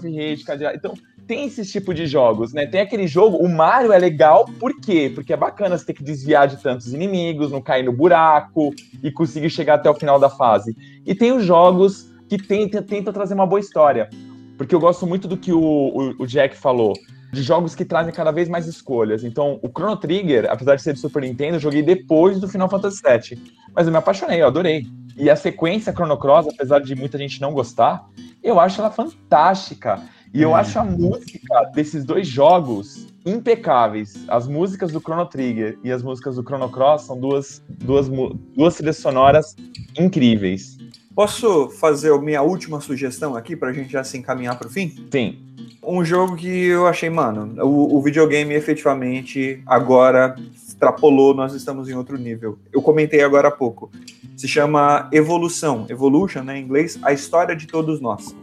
Rage, 0.03 0.45
Cadillac. 0.45 0.77
Então, 0.77 0.95
tem 1.27 1.45
esse 1.45 1.65
tipo 1.65 1.95
de 1.95 2.07
jogos, 2.07 2.53
né? 2.53 2.67
Tem 2.67 2.81
aquele 2.81 3.07
jogo, 3.07 3.37
o 3.37 3.49
Mario 3.49 3.93
é 3.93 3.99
legal, 3.99 4.45
por 4.59 4.81
quê? 4.81 5.13
Porque 5.15 5.33
é 5.33 5.37
bacana 5.37 5.79
você 5.79 5.87
ter 5.87 5.95
que 5.95 6.03
desviar 6.03 6.49
de 6.49 6.57
tantos 6.57 6.93
inimigos, 6.93 7.53
não 7.53 7.63
cair 7.63 7.85
no 7.85 7.93
buraco 7.93 8.75
e 9.01 9.13
conseguir 9.13 9.51
chegar 9.51 9.75
até 9.75 9.89
o 9.89 9.95
final 9.95 10.19
da 10.19 10.29
fase. 10.29 10.77
E 11.07 11.15
tem 11.15 11.31
os 11.31 11.45
jogos 11.45 12.11
que 12.29 12.37
tentam, 12.37 12.83
tentam 12.83 13.13
trazer 13.13 13.35
uma 13.35 13.47
boa 13.47 13.61
história. 13.61 14.11
Porque 14.59 14.75
eu 14.75 14.81
gosto 14.81 15.07
muito 15.07 15.29
do 15.29 15.37
que 15.37 15.53
o, 15.53 15.61
o, 15.61 16.23
o 16.23 16.27
Jack 16.27 16.57
falou 16.57 16.95
de 17.33 17.43
jogos 17.43 17.75
que 17.75 17.85
trazem 17.85 18.13
cada 18.13 18.31
vez 18.31 18.49
mais 18.49 18.67
escolhas. 18.67 19.25
Então, 19.25 19.59
o 19.63 19.69
Chrono 19.69 19.97
Trigger, 19.97 20.47
apesar 20.51 20.77
de 20.77 20.83
ser 20.83 20.95
de 20.95 21.01
Super 21.01 21.23
Nintendo, 21.23 21.57
eu 21.57 21.61
joguei 21.61 21.83
depois 21.83 22.41
do 22.41 22.49
Final 22.49 22.69
Fantasy 22.69 23.01
VII. 23.03 23.55
Mas 23.75 23.87
eu 23.87 23.93
me 23.93 23.99
apaixonei, 23.99 24.43
eu 24.43 24.47
adorei. 24.47 24.87
E 25.17 25.29
a 25.29 25.37
sequência 25.37 25.93
Chrono 25.93 26.17
Cross, 26.17 26.49
apesar 26.49 26.81
de 26.81 26.95
muita 26.95 27.19
gente 27.19 27.41
não 27.41 27.53
gostar, 27.53 28.09
eu 28.43 28.59
acho 28.59 28.81
ela 28.81 28.91
fantástica. 28.91 30.01
E 30.33 30.43
eu 30.43 30.57
é. 30.57 30.61
acho 30.61 30.79
a 30.79 30.85
música 30.85 31.65
desses 31.75 32.05
dois 32.05 32.27
jogos 32.27 33.07
impecáveis. 33.27 34.25
As 34.29 34.47
músicas 34.47 34.93
do 34.93 35.01
Chrono 35.01 35.27
Trigger 35.27 35.79
e 35.83 35.91
as 35.91 36.03
músicas 36.03 36.37
do 36.37 36.43
Chrono 36.43 36.71
Cross 36.71 37.03
são 37.03 37.19
duas, 37.19 37.63
duas, 37.69 38.09
duas 38.09 38.77
trilhas 38.77 38.97
sonoras 38.97 39.57
incríveis. 39.99 40.80
Posso 41.15 41.69
fazer 41.71 42.13
a 42.13 42.19
minha 42.19 42.41
última 42.43 42.81
sugestão 42.81 43.35
aqui 43.35 43.57
para 43.57 43.71
a 43.71 43.73
gente 43.73 43.91
já 43.91 44.05
se 44.05 44.17
encaminhar 44.17 44.59
para 44.59 44.69
o 44.69 44.71
fim? 44.71 44.95
Sim. 45.11 45.39
Um 45.83 46.05
jogo 46.05 46.37
que 46.37 46.67
eu 46.67 46.87
achei, 46.87 47.11
mano, 47.11 47.55
o, 47.65 47.97
o 47.97 48.03
videogame 48.03 48.55
efetivamente 48.55 49.63
agora 49.67 50.37
extrapolou, 50.55 51.35
nós 51.35 51.53
estamos 51.53 51.89
em 51.89 51.95
outro 51.95 52.17
nível. 52.17 52.59
Eu 52.73 52.81
comentei 52.81 53.23
agora 53.23 53.49
há 53.49 53.51
pouco. 53.51 53.91
Se 54.37 54.47
chama 54.47 55.09
Evolução, 55.13 55.85
Evolution, 55.89 56.43
né, 56.43 56.59
em 56.59 56.63
inglês, 56.63 56.99
a 57.03 57.13
história 57.13 57.57
de 57.57 57.67
todos 57.67 58.01
nós. 58.01 58.35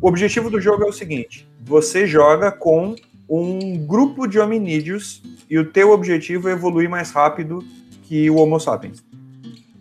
O 0.00 0.08
objetivo 0.08 0.50
do 0.50 0.60
jogo 0.60 0.84
é 0.84 0.86
o 0.86 0.92
seguinte: 0.92 1.46
você 1.64 2.06
joga 2.06 2.50
com 2.50 2.96
um 3.28 3.86
grupo 3.86 4.26
de 4.26 4.38
hominídeos 4.38 5.22
e 5.50 5.58
o 5.58 5.70
teu 5.70 5.90
objetivo 5.90 6.48
é 6.48 6.52
evoluir 6.52 6.88
mais 6.88 7.10
rápido 7.10 7.64
que 8.04 8.30
o 8.30 8.36
Homo 8.36 8.58
sapiens. 8.58 9.04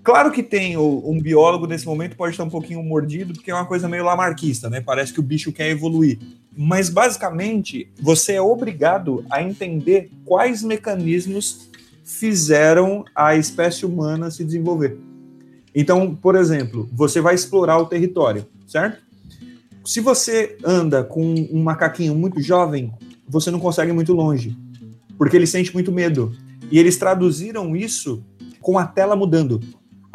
Claro 0.06 0.32
que 0.32 0.44
tem 0.44 0.78
o, 0.78 1.02
um 1.04 1.20
biólogo 1.20 1.66
nesse 1.66 1.88
momento 1.88 2.16
pode 2.16 2.34
estar 2.34 2.44
um 2.44 2.50
pouquinho 2.50 2.84
mordido, 2.84 3.34
porque 3.34 3.50
é 3.50 3.56
uma 3.56 3.66
coisa 3.66 3.90
meio 3.90 4.06
lamarquista, 4.06 4.70
né? 4.70 4.80
Parece 4.80 5.12
que 5.12 5.20
o 5.20 5.24
bicho 5.24 5.52
quer 5.52 5.72
evoluir. 5.72 6.20
Mas 6.56 6.90
basicamente, 6.90 7.92
você 8.00 8.34
é 8.34 8.42
obrigado 8.42 9.26
a 9.32 9.42
entender 9.42 10.12
quais 10.24 10.62
mecanismos 10.62 11.72
fizeram 12.04 13.04
a 13.16 13.36
espécie 13.36 13.84
humana 13.84 14.30
se 14.30 14.44
desenvolver. 14.44 14.96
Então, 15.74 16.14
por 16.14 16.36
exemplo, 16.36 16.88
você 16.94 17.20
vai 17.20 17.34
explorar 17.34 17.80
o 17.80 17.88
território, 17.88 18.46
certo? 18.68 19.02
Se 19.84 20.02
você 20.02 20.56
anda 20.64 21.04
com 21.04 21.34
um 21.52 21.64
macaquinho 21.64 22.14
muito 22.14 22.40
jovem, 22.44 22.94
você 23.28 23.50
não 23.50 23.60
consegue 23.60 23.92
muito 23.92 24.14
longe, 24.14 24.56
porque 25.18 25.36
ele 25.36 25.48
sente 25.48 25.74
muito 25.74 25.92
medo. 25.92 26.32
E 26.70 26.78
eles 26.78 26.96
traduziram 26.96 27.76
isso 27.76 28.24
com 28.62 28.78
a 28.78 28.86
tela 28.86 29.16
mudando 29.16 29.60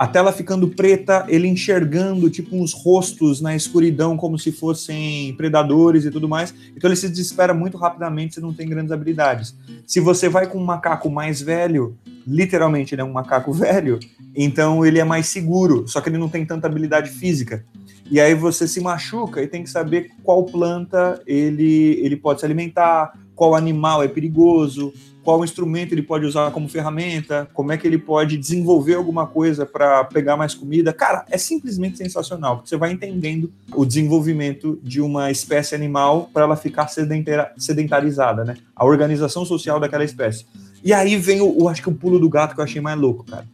a 0.00 0.06
tela 0.06 0.32
ficando 0.32 0.66
preta, 0.66 1.26
ele 1.28 1.46
enxergando 1.46 2.30
tipo 2.30 2.56
uns 2.56 2.72
rostos 2.72 3.42
na 3.42 3.54
escuridão 3.54 4.16
como 4.16 4.38
se 4.38 4.50
fossem 4.50 5.34
predadores 5.36 6.06
e 6.06 6.10
tudo 6.10 6.26
mais. 6.26 6.54
Então 6.74 6.88
ele 6.88 6.96
se 6.96 7.06
desespera 7.06 7.52
muito 7.52 7.76
rapidamente 7.76 8.36
se 8.36 8.40
não 8.40 8.50
tem 8.50 8.66
grandes 8.66 8.92
habilidades. 8.92 9.54
Se 9.86 10.00
você 10.00 10.26
vai 10.26 10.46
com 10.46 10.56
um 10.56 10.64
macaco 10.64 11.10
mais 11.10 11.42
velho, 11.42 11.98
literalmente 12.26 12.94
ele 12.94 13.02
é 13.02 13.04
um 13.04 13.12
macaco 13.12 13.52
velho, 13.52 14.00
então 14.34 14.86
ele 14.86 14.98
é 14.98 15.04
mais 15.04 15.28
seguro, 15.28 15.86
só 15.86 16.00
que 16.00 16.08
ele 16.08 16.16
não 16.16 16.30
tem 16.30 16.46
tanta 16.46 16.66
habilidade 16.66 17.10
física. 17.10 17.62
E 18.10 18.18
aí 18.18 18.34
você 18.34 18.66
se 18.66 18.80
machuca 18.80 19.42
e 19.42 19.46
tem 19.46 19.62
que 19.62 19.68
saber 19.68 20.12
qual 20.22 20.44
planta 20.44 21.20
ele, 21.26 22.00
ele 22.02 22.16
pode 22.16 22.40
se 22.40 22.46
alimentar, 22.46 23.12
qual 23.34 23.54
animal 23.54 24.02
é 24.02 24.08
perigoso, 24.08 24.94
qual 25.30 25.44
instrumento 25.44 25.92
ele 25.92 26.02
pode 26.02 26.26
usar 26.26 26.50
como 26.50 26.68
ferramenta, 26.68 27.48
como 27.54 27.70
é 27.70 27.78
que 27.78 27.86
ele 27.86 27.98
pode 27.98 28.36
desenvolver 28.36 28.94
alguma 28.94 29.28
coisa 29.28 29.64
para 29.64 30.02
pegar 30.02 30.36
mais 30.36 30.56
comida. 30.56 30.92
Cara, 30.92 31.24
é 31.30 31.38
simplesmente 31.38 31.98
sensacional, 31.98 32.56
porque 32.56 32.68
você 32.68 32.76
vai 32.76 32.90
entendendo 32.90 33.48
o 33.72 33.84
desenvolvimento 33.84 34.76
de 34.82 35.00
uma 35.00 35.30
espécie 35.30 35.72
animal 35.72 36.28
para 36.34 36.42
ela 36.42 36.56
ficar 36.56 36.88
sedentarizada, 36.88 38.44
né? 38.44 38.56
A 38.74 38.84
organização 38.84 39.44
social 39.44 39.78
daquela 39.78 40.02
espécie. 40.02 40.46
E 40.82 40.92
aí 40.92 41.16
vem 41.16 41.40
o, 41.40 41.62
o, 41.62 41.68
acho 41.68 41.80
que 41.80 41.88
o 41.88 41.94
pulo 41.94 42.18
do 42.18 42.28
gato 42.28 42.56
que 42.56 42.60
eu 42.60 42.64
achei 42.64 42.80
mais 42.80 42.98
louco, 42.98 43.22
cara. 43.22 43.46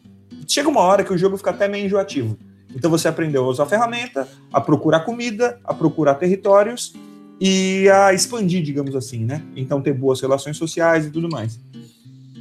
Chega 0.48 0.70
uma 0.70 0.80
hora 0.80 1.04
que 1.04 1.12
o 1.12 1.18
jogo 1.18 1.36
fica 1.36 1.50
até 1.50 1.68
meio 1.68 1.84
enjoativo. 1.84 2.38
Então 2.74 2.90
você 2.90 3.06
aprendeu 3.06 3.44
a 3.44 3.48
usar 3.48 3.64
a 3.64 3.66
ferramenta, 3.66 4.26
a 4.50 4.62
procurar 4.62 5.00
comida, 5.00 5.60
a 5.62 5.74
procurar 5.74 6.14
territórios 6.14 6.94
e 7.40 7.88
a 7.90 8.14
expandir, 8.14 8.62
digamos 8.62 8.96
assim, 8.96 9.24
né? 9.24 9.42
Então 9.54 9.80
ter 9.80 9.92
boas 9.92 10.20
relações 10.20 10.56
sociais 10.56 11.06
e 11.06 11.10
tudo 11.10 11.28
mais. 11.28 11.60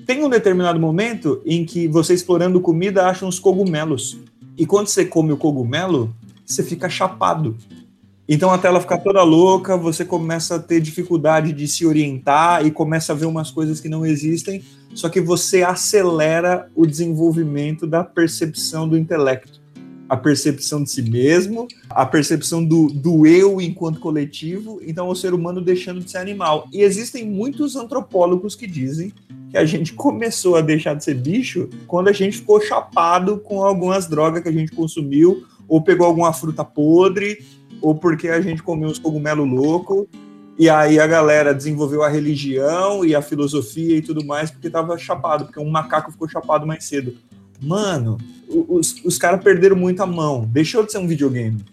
Tem 0.06 0.24
um 0.24 0.30
determinado 0.30 0.80
momento 0.80 1.42
em 1.46 1.66
que 1.66 1.88
você 1.88 2.14
explorando 2.14 2.62
comida 2.62 3.08
acha 3.08 3.26
uns 3.26 3.40
cogumelos. 3.40 4.20
E 4.56 4.66
quando 4.66 4.88
você 4.88 5.04
come 5.04 5.32
o 5.32 5.38
cogumelo, 5.38 6.16
você 6.46 6.64
fica 6.64 6.88
chapado. 6.88 7.58
Então 8.30 8.52
a 8.52 8.58
tela 8.58 8.80
fica 8.80 8.98
toda 8.98 9.24
louca, 9.24 9.76
você 9.76 10.06
começa 10.06 10.56
a 10.56 10.60
ter 10.60 10.80
dificuldade 10.80 11.52
de 11.52 11.68
se 11.68 11.86
orientar 11.86 12.66
e 12.66 12.72
começa 12.72 13.14
a 13.14 13.16
ver 13.16 13.26
umas 13.26 13.50
coisas 13.50 13.80
que 13.82 13.90
não 13.90 14.06
existem, 14.06 14.64
só 14.94 15.10
que 15.10 15.22
você 15.22 15.64
acelera 15.64 16.70
o 16.76 16.86
desenvolvimento 16.86 17.86
da 17.86 18.04
percepção 18.04 18.88
do 18.88 18.98
intelecto 18.98 19.65
a 20.08 20.16
percepção 20.16 20.84
de 20.84 20.92
si 20.92 21.02
mesmo, 21.02 21.68
a 21.90 22.06
percepção 22.06 22.64
do, 22.64 22.88
do 22.88 23.26
eu 23.26 23.60
enquanto 23.60 24.00
coletivo, 24.00 24.80
então 24.86 25.10
o 25.10 25.16
ser 25.16 25.34
humano 25.34 25.62
deixando 25.62 26.00
de 26.00 26.12
ser 26.12 26.20
animal. 26.20 26.68
E 26.72 26.82
existem 26.82 27.26
muitos 27.26 27.76
antropólogos 27.76 28.56
que 28.56 28.68
dizem 28.68 29.12
que 29.50 29.58
a 29.58 29.66
gente 29.66 29.94
começou 29.94 30.56
a 30.56 30.62
deixar 30.62 30.94
de 30.94 31.04
ser 31.04 31.16
bicho 31.16 31.70
quando 31.88 32.08
a 32.08 32.12
gente 32.12 32.38
ficou 32.38 32.62
chapado 32.62 33.40
com 33.40 33.64
algumas 33.64 34.08
drogas 34.08 34.44
que 34.44 34.50
a 34.50 34.54
gente 34.54 34.72
consumiu, 34.72 35.44
ou 35.68 35.82
pegou 35.82 36.06
alguma 36.06 36.32
fruta 36.32 36.64
podre, 36.64 37.44
ou 37.82 37.96
porque 37.96 38.28
a 38.28 38.40
gente 38.42 38.62
comeu 38.62 38.90
uns 38.90 39.00
cogumelos 39.00 39.50
loucos. 39.50 40.06
E 40.58 40.70
aí 40.70 41.00
a 41.00 41.08
galera 41.08 41.54
desenvolveu 41.54 42.02
a 42.02 42.08
religião 42.08 43.04
e 43.04 43.14
a 43.14 43.22
filosofia 43.22 43.98
e 43.98 44.02
tudo 44.02 44.24
mais 44.24 44.52
porque 44.52 44.68
estava 44.68 44.98
chapado, 44.98 45.46
porque 45.46 45.60
um 45.60 45.70
macaco 45.70 46.12
ficou 46.12 46.30
chapado 46.30 46.66
mais 46.66 46.86
cedo. 46.86 47.16
Mano, 47.62 48.18
os, 48.48 48.96
os 49.04 49.18
caras 49.18 49.44
perderam 49.44 49.76
muito 49.76 50.02
a 50.02 50.06
mão. 50.06 50.46
Deixou 50.46 50.86
de 50.86 50.92
ser 50.92 50.98
um 50.98 51.08
videogame. 51.08 51.64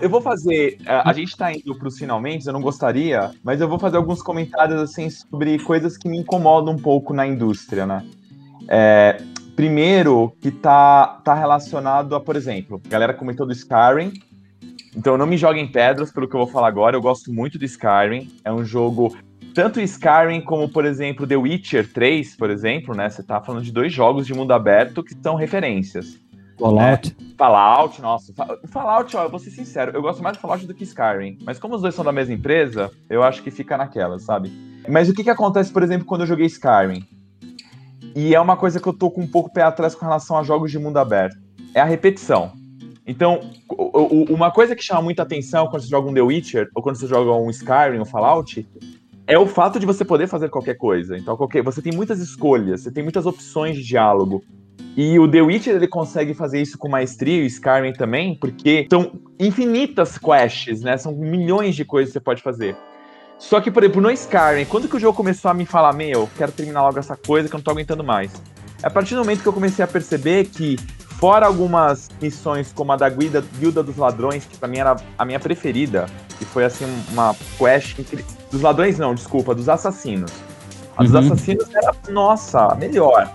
Eu 0.00 0.08
vou 0.08 0.20
fazer. 0.20 0.78
A, 0.86 1.10
a 1.10 1.12
gente 1.12 1.36
tá 1.36 1.52
indo 1.52 1.74
pros 1.76 1.98
finalmente, 1.98 2.46
eu 2.46 2.52
não 2.52 2.60
gostaria, 2.60 3.32
mas 3.42 3.60
eu 3.60 3.68
vou 3.68 3.78
fazer 3.78 3.96
alguns 3.96 4.22
comentários 4.22 4.80
assim 4.80 5.10
sobre 5.10 5.58
coisas 5.58 5.96
que 5.96 6.08
me 6.08 6.18
incomodam 6.18 6.74
um 6.74 6.78
pouco 6.78 7.12
na 7.12 7.26
indústria, 7.26 7.86
né? 7.86 8.04
É, 8.68 9.20
primeiro, 9.54 10.32
que 10.40 10.50
tá, 10.50 11.20
tá 11.24 11.34
relacionado 11.34 12.14
a, 12.14 12.20
por 12.20 12.36
exemplo, 12.36 12.80
a 12.84 12.88
galera 12.88 13.14
comentou 13.14 13.46
do 13.46 13.52
Skyrim. 13.52 14.12
Então 14.96 15.18
não 15.18 15.26
me 15.26 15.36
joguem 15.36 15.66
pedras 15.70 16.12
pelo 16.12 16.28
que 16.28 16.34
eu 16.34 16.40
vou 16.40 16.48
falar 16.48 16.68
agora. 16.68 16.96
Eu 16.96 17.02
gosto 17.02 17.32
muito 17.32 17.58
do 17.58 17.64
Skyrim. 17.64 18.30
É 18.44 18.52
um 18.52 18.64
jogo 18.64 19.16
tanto 19.54 19.80
Skyrim 19.80 20.40
como, 20.40 20.68
por 20.68 20.84
exemplo, 20.84 21.26
The 21.26 21.36
Witcher 21.36 21.92
3, 21.92 22.36
por 22.36 22.50
exemplo, 22.50 22.94
né? 22.94 23.08
Você 23.08 23.22
tá 23.22 23.40
falando 23.40 23.62
de 23.62 23.72
dois 23.72 23.92
jogos 23.92 24.26
de 24.26 24.34
mundo 24.34 24.52
aberto 24.52 25.02
que 25.02 25.14
são 25.22 25.36
referências. 25.36 26.18
Fallout. 26.58 27.16
Né? 27.18 27.34
Fallout, 27.38 28.02
nossa. 28.02 28.32
Fallout, 28.68 29.16
ó, 29.16 29.24
eu 29.24 29.30
vou 29.30 29.38
ser 29.38 29.50
sincero, 29.50 29.92
eu 29.94 30.02
gosto 30.02 30.22
mais 30.22 30.36
do 30.36 30.40
Fallout 30.40 30.66
do 30.66 30.74
que 30.74 30.84
Skyrim. 30.84 31.38
Mas 31.44 31.58
como 31.58 31.74
os 31.76 31.82
dois 31.82 31.94
são 31.94 32.04
da 32.04 32.12
mesma 32.12 32.34
empresa, 32.34 32.90
eu 33.08 33.22
acho 33.22 33.42
que 33.42 33.50
fica 33.50 33.76
naquela, 33.76 34.18
sabe? 34.18 34.52
Mas 34.88 35.08
o 35.08 35.14
que 35.14 35.24
que 35.24 35.30
acontece, 35.30 35.72
por 35.72 35.82
exemplo, 35.82 36.06
quando 36.06 36.22
eu 36.22 36.26
joguei 36.26 36.46
Skyrim? 36.46 37.04
E 38.14 38.34
é 38.34 38.40
uma 38.40 38.56
coisa 38.56 38.78
que 38.78 38.86
eu 38.86 38.92
tô 38.92 39.10
com 39.10 39.22
um 39.22 39.26
pouco 39.26 39.52
pé 39.52 39.62
atrás 39.62 39.94
com 39.94 40.04
relação 40.04 40.36
a 40.36 40.42
jogos 40.42 40.70
de 40.70 40.78
mundo 40.78 40.98
aberto. 40.98 41.36
É 41.74 41.80
a 41.80 41.84
repetição. 41.84 42.52
Então, 43.06 43.40
uma 44.30 44.50
coisa 44.50 44.74
que 44.74 44.82
chama 44.82 45.02
muita 45.02 45.22
atenção 45.22 45.66
quando 45.66 45.82
você 45.82 45.88
joga 45.88 46.08
um 46.08 46.14
The 46.14 46.22
Witcher, 46.22 46.70
ou 46.74 46.82
quando 46.82 46.96
você 46.96 47.06
joga 47.06 47.32
um 47.32 47.50
Skyrim, 47.50 48.00
um 48.00 48.04
Fallout, 48.04 48.66
é 49.26 49.38
o 49.38 49.46
fato 49.46 49.78
de 49.78 49.86
você 49.86 50.04
poder 50.04 50.26
fazer 50.26 50.50
qualquer 50.50 50.74
coisa. 50.74 51.16
Então, 51.16 51.36
qualquer, 51.36 51.62
você 51.62 51.80
tem 51.80 51.92
muitas 51.92 52.20
escolhas, 52.20 52.82
você 52.82 52.90
tem 52.90 53.02
muitas 53.02 53.26
opções 53.26 53.76
de 53.76 53.82
diálogo. 53.82 54.42
E 54.96 55.18
o 55.18 55.28
The 55.28 55.40
Witcher 55.40 55.74
ele 55.74 55.88
consegue 55.88 56.34
fazer 56.34 56.60
isso 56.60 56.78
com 56.78 56.88
maestria, 56.88 57.40
e 57.40 57.44
o 57.44 57.46
Skyrim 57.46 57.92
também, 57.92 58.36
porque 58.36 58.86
são 58.90 59.12
infinitas 59.40 60.18
quests, 60.18 60.82
né? 60.82 60.96
São 60.96 61.12
milhões 61.12 61.74
de 61.74 61.84
coisas 61.84 62.10
que 62.10 62.18
você 62.18 62.20
pode 62.20 62.42
fazer. 62.42 62.76
Só 63.38 63.60
que, 63.60 63.70
por 63.70 63.82
exemplo, 63.82 64.00
no 64.00 64.10
Skyrim, 64.10 64.64
quando 64.66 64.88
que 64.88 64.96
o 64.96 65.00
jogo 65.00 65.16
começou 65.16 65.50
a 65.50 65.54
me 65.54 65.66
falar, 65.66 65.92
meu, 65.92 66.28
quero 66.36 66.52
terminar 66.52 66.82
logo 66.82 66.98
essa 66.98 67.16
coisa 67.16 67.48
que 67.48 67.54
eu 67.54 67.58
não 67.58 67.64
tô 67.64 67.72
aguentando 67.72 68.04
mais? 68.04 68.32
É 68.82 68.86
a 68.86 68.90
partir 68.90 69.14
do 69.14 69.20
momento 69.20 69.42
que 69.42 69.48
eu 69.48 69.52
comecei 69.52 69.84
a 69.84 69.88
perceber 69.88 70.46
que, 70.46 70.76
fora 71.18 71.46
algumas 71.46 72.08
missões 72.20 72.72
como 72.72 72.92
a 72.92 72.96
da 72.96 73.08
Guilda, 73.08 73.42
Guilda 73.58 73.82
dos 73.82 73.96
Ladrões, 73.96 74.44
que 74.44 74.56
pra 74.56 74.68
mim 74.68 74.78
era 74.78 74.96
a 75.18 75.24
minha 75.24 75.40
preferida, 75.40 76.06
que 76.38 76.44
foi 76.44 76.64
assim 76.64 76.84
uma 77.12 77.34
quest 77.58 77.98
incrível 77.98 78.26
dos 78.50 78.62
ladrões, 78.62 78.98
não, 78.98 79.14
desculpa, 79.14 79.54
dos 79.54 79.68
assassinos. 79.68 80.30
A 80.96 81.02
dos 81.02 81.12
uhum. 81.12 81.20
assassinos 81.20 81.74
era, 81.74 81.92
nossa, 82.08 82.74
melhor. 82.76 83.30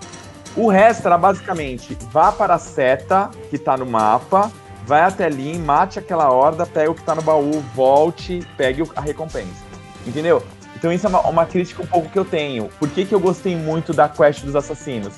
O 0.56 0.68
resto 0.70 1.06
era 1.06 1.18
basicamente 1.18 1.98
vá 2.12 2.32
para 2.32 2.56
a 2.56 2.60
seta 2.60 3.30
que 3.50 3.58
tá 3.58 3.78
no 3.78 3.86
mapa, 3.86 4.52
vai 4.86 5.02
até 5.02 5.26
ali, 5.26 5.58
mate 5.58 6.00
aquela 6.00 6.32
horda, 6.32 6.66
pega 6.66 6.90
o 6.90 6.96
que 6.96 7.04
tá 7.04 7.14
no 7.14 7.22
baú, 7.22 7.64
volte, 7.76 8.46
pegue 8.58 8.84
a 8.96 9.02
recompensa. 9.02 9.70
Entendeu? 10.08 10.42
Então 10.76 10.92
isso 10.92 11.06
é 11.06 11.10
uma, 11.10 11.22
uma, 11.22 11.46
crítica 11.46 11.84
um 11.84 11.86
pouco 11.86 12.10
que 12.10 12.18
eu 12.18 12.26
tenho. 12.26 12.70
Por 12.80 12.90
que, 12.90 13.06
que 13.06 13.14
eu 13.14 13.20
gostei 13.20 13.56
muito 13.56 13.94
da 13.94 14.08
quest 14.08 14.44
dos 14.44 14.56
assassinos? 14.56 15.14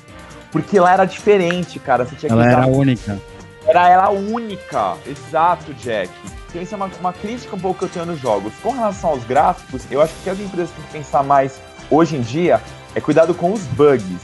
Porque 0.50 0.78
lá 0.78 0.92
era 0.92 1.04
diferente, 1.04 1.78
cara. 1.78 2.04
Você 2.04 2.16
tinha 2.16 2.32
ela 2.32 2.44
era 2.44 2.66
única. 2.66 3.18
Era 3.66 3.88
ela 3.88 4.10
única. 4.10 4.96
Exato, 5.06 5.72
Jack. 5.74 6.10
Isso 6.54 6.74
é 6.74 6.76
uma, 6.76 6.90
uma 7.00 7.12
crítica 7.12 7.56
um 7.56 7.58
pouco 7.58 7.78
que 7.78 7.84
eu 7.84 7.88
tenho 7.88 8.06
nos 8.06 8.20
jogos. 8.20 8.52
Com 8.62 8.72
relação 8.72 9.10
aos 9.10 9.24
gráficos, 9.24 9.82
eu 9.90 10.00
acho 10.00 10.12
que 10.22 10.30
as 10.30 10.38
empresas 10.38 10.70
têm 10.70 10.84
que 10.84 10.92
pensar 10.92 11.22
mais 11.22 11.60
hoje 11.90 12.16
em 12.16 12.20
dia 12.20 12.60
é 12.94 13.00
cuidado 13.00 13.34
com 13.34 13.52
os 13.52 13.62
bugs. 13.62 14.20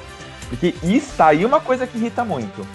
Porque 0.49 0.75
isso 0.83 1.13
tá 1.17 1.29
aí 1.29 1.45
uma 1.45 1.61
coisa 1.61 1.87
que 1.87 1.99
irrita 1.99 2.25
muito. 2.25 2.67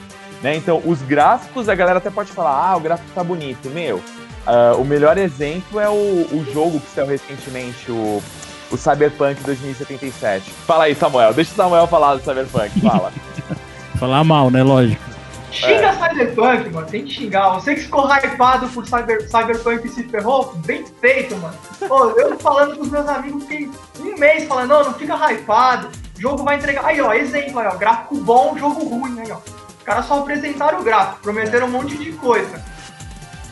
Né? 0.42 0.56
Então, 0.56 0.82
os 0.86 1.02
gráficos, 1.02 1.70
a 1.70 1.76
galera 1.76 2.00
até 2.00 2.10
pode 2.10 2.32
falar, 2.32 2.70
ah, 2.70 2.76
o 2.76 2.80
gráfico 2.80 3.10
tá 3.16 3.24
bonito. 3.24 3.70
Meu, 3.70 3.98
uh, 3.98 4.80
o 4.80 4.86
melhor 4.86 5.18
exemplo 5.18 5.80
é 5.80 5.90
o, 5.90 5.94
o 5.94 6.46
jogo 6.54 6.80
que 6.80 6.92
saiu 6.92 7.08
recentemente, 7.08 7.92
o, 7.92 8.22
o 8.70 8.78
Cyberpunk 8.78 9.42
2077. 9.44 10.50
Fala 10.68 10.86
aí, 10.86 10.96
Samuel. 10.96 11.34
Deixa 11.34 11.52
o 11.52 11.56
Samuel 11.56 11.88
falar 11.88 12.16
do 12.16 12.24
Cyberpunk, 12.24 12.82
fala. 12.82 13.12
falar 13.98 14.24
mal, 14.24 14.52
né? 14.52 14.62
Lógico. 14.62 15.13
Xinga 15.54 15.88
é. 15.88 15.94
Cyberpunk, 15.94 16.70
mano. 16.72 16.88
Tem 16.88 17.06
que 17.06 17.14
xingar. 17.14 17.50
Você 17.54 17.76
que 17.76 17.82
ficou 17.82 18.08
hypado 18.08 18.68
por 18.70 18.88
cyber, 18.88 19.30
Cyberpunk 19.30 19.86
e 19.86 19.90
se 19.90 20.04
ferrou, 20.04 20.54
bem 20.66 20.84
feito, 21.00 21.38
mano. 21.38 21.56
Pô, 21.88 22.10
eu 22.12 22.38
falando 22.40 22.76
com 22.76 22.82
os 22.82 22.90
meus 22.90 23.08
amigos, 23.08 23.44
fiquei 23.44 23.70
um 24.00 24.18
mês 24.18 24.46
falando, 24.46 24.70
não, 24.70 24.84
não 24.86 24.94
fica 24.96 25.16
hypado. 25.32 25.90
Jogo 26.18 26.44
vai 26.44 26.56
entregar. 26.56 26.86
Aí, 26.86 27.00
ó, 27.00 27.14
exemplo 27.14 27.60
aí, 27.60 27.68
ó. 27.68 27.76
Gráfico 27.76 28.16
bom, 28.18 28.58
jogo 28.58 28.84
ruim, 28.84 29.20
aí, 29.20 29.32
ó. 29.32 29.38
Os 29.38 29.84
caras 29.84 30.06
só 30.06 30.20
apresentaram 30.20 30.80
o 30.80 30.84
gráfico, 30.84 31.22
prometeram 31.22 31.68
um 31.68 31.72
monte 31.72 31.98
de 31.98 32.12
coisa. 32.14 32.64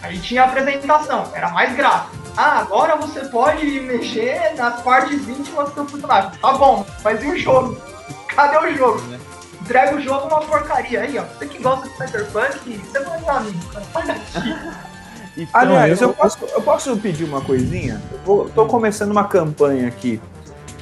Aí 0.01 0.17
tinha 0.19 0.43
a 0.43 0.45
apresentação, 0.45 1.29
era 1.33 1.49
mais 1.49 1.75
gráfico. 1.75 2.15
Ah, 2.35 2.59
agora 2.59 2.95
você 2.95 3.19
pode 3.25 3.65
mexer 3.81 4.55
nas 4.55 4.81
partes 4.81 5.27
íntimas 5.27 5.69
do 5.73 5.85
personagem. 5.85 6.31
Tá 6.39 6.53
bom, 6.53 6.85
mas 7.03 7.21
e 7.23 7.27
o 7.27 7.37
jogo? 7.37 7.77
Cadê 8.29 8.57
o 8.57 8.75
jogo? 8.75 9.01
Entrega 9.71 9.95
o 9.95 10.01
jogo 10.01 10.27
uma 10.27 10.41
porcaria. 10.41 10.99
Aí, 10.99 11.17
ó, 11.17 11.23
você 11.23 11.47
que 11.47 11.63
gosta 11.63 11.87
de 11.87 11.95
Cyberpunk, 11.95 12.77
você 12.77 12.99
não 12.99 13.15
é 13.15 13.19
meu 13.19 13.31
amigo, 13.31 13.65
cara. 13.67 13.85
Olha 13.95 14.13
aqui. 14.13 14.55
Então, 15.37 15.61
Aliás, 15.61 16.01
eu 16.01 16.13
posso, 16.13 16.43
eu 16.43 16.61
posso 16.61 16.97
pedir 16.97 17.23
uma 17.23 17.39
coisinha? 17.39 18.01
Eu 18.11 18.19
vou, 18.25 18.49
tô 18.49 18.65
começando 18.65 19.11
uma 19.11 19.23
campanha 19.23 19.87
aqui. 19.87 20.21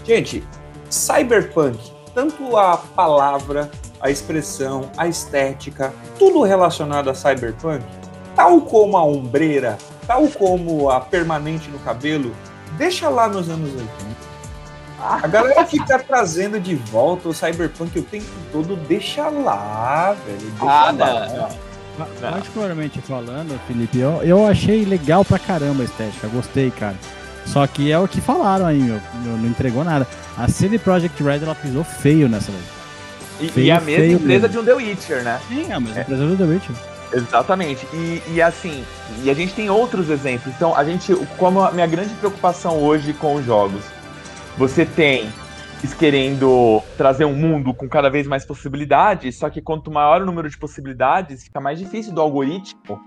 Gente, 0.04 0.44
Cyberpunk, 0.90 1.78
tanto 2.16 2.58
a 2.58 2.76
palavra, 2.76 3.70
a 4.02 4.10
expressão, 4.10 4.90
a 4.98 5.08
estética, 5.08 5.94
tudo 6.18 6.42
relacionado 6.42 7.12
a 7.12 7.14
Cyberpunk, 7.14 7.86
tal 8.36 8.60
como 8.62 8.98
a 8.98 9.04
ombreira, 9.04 9.78
tal 10.08 10.28
como 10.30 10.90
a 10.90 11.00
permanente 11.00 11.70
no 11.70 11.78
cabelo, 11.78 12.36
deixa 12.76 13.08
lá 13.08 13.28
nos 13.28 13.50
anos 13.50 13.70
80. 13.70 14.29
A 15.02 15.28
galera 15.28 15.66
fica 15.66 15.98
trazendo 16.00 16.60
de 16.60 16.76
volta 16.76 17.30
o 17.30 17.34
Cyberpunk 17.34 18.00
o 18.00 18.04
tempo 18.04 18.26
todo, 18.52 18.76
deixa 18.76 19.30
lá, 19.30 20.16
velho. 20.26 20.40
Deixa 20.40 20.66
ah, 20.66 20.92
lá. 20.92 21.28
Não, 21.28 21.38
não. 21.38 21.70
Particularmente 22.32 23.02
falando, 23.02 23.60
Felipe, 23.68 24.00
eu, 24.00 24.22
eu 24.24 24.48
achei 24.48 24.86
legal 24.86 25.24
pra 25.24 25.38
caramba 25.38 25.84
a 25.84 25.86
estética, 25.86 26.28
gostei, 26.28 26.72
cara. 26.72 26.96
Só 27.46 27.66
que 27.66 27.92
é 27.92 27.98
o 27.98 28.08
que 28.08 28.22
falaram 28.22 28.66
aí, 28.66 28.80
meu, 28.80 29.02
meu 29.24 29.38
não 29.38 29.48
entregou 29.50 29.84
nada. 29.84 30.08
A 30.38 30.48
CD 30.48 30.78
Projekt 30.78 31.22
Red, 31.22 31.40
ela 31.44 31.56
pisou 31.56 31.84
feio 31.84 32.30
nessa 32.30 32.52
E, 33.40 33.50
feio, 33.50 33.66
e 33.66 33.72
a 33.72 33.80
mesma 33.80 34.06
empresa 34.06 34.48
mesmo. 34.48 34.50
de 34.50 34.60
um 34.60 34.66
The 34.66 34.74
Witcher, 34.74 35.24
né? 35.24 35.40
Sim, 35.48 35.72
a 35.72 35.80
mesma 35.80 36.00
é. 36.00 36.02
empresa 36.02 36.28
do 36.28 36.38
The 36.38 36.44
Witcher. 36.44 36.76
Exatamente. 37.12 37.88
E, 37.92 38.22
e, 38.34 38.42
assim, 38.42 38.84
e 39.24 39.30
a 39.30 39.34
gente 39.34 39.54
tem 39.54 39.70
outros 39.70 40.10
exemplos. 40.10 40.54
Então, 40.56 40.76
a 40.76 40.84
gente, 40.84 41.14
como 41.38 41.62
a 41.62 41.72
minha 41.72 41.88
grande 41.88 42.14
preocupação 42.16 42.78
hoje 42.78 43.14
com 43.14 43.36
os 43.36 43.46
jogos, 43.46 43.82
Você 44.60 44.86
tem 44.86 45.30
querendo 45.98 46.84
trazer 46.98 47.24
um 47.24 47.34
mundo 47.34 47.74
com 47.74 47.88
cada 47.88 48.10
vez 48.10 48.28
mais 48.28 48.46
possibilidades, 48.46 49.38
só 49.38 49.50
que 49.50 49.62
quanto 49.62 49.90
maior 49.90 50.22
o 50.22 50.26
número 50.26 50.50
de 50.50 50.58
possibilidades, 50.58 51.46
fica 51.46 51.62
mais 51.62 51.80
difícil 51.80 52.14
do 52.14 52.20
algoritmo 52.20 53.00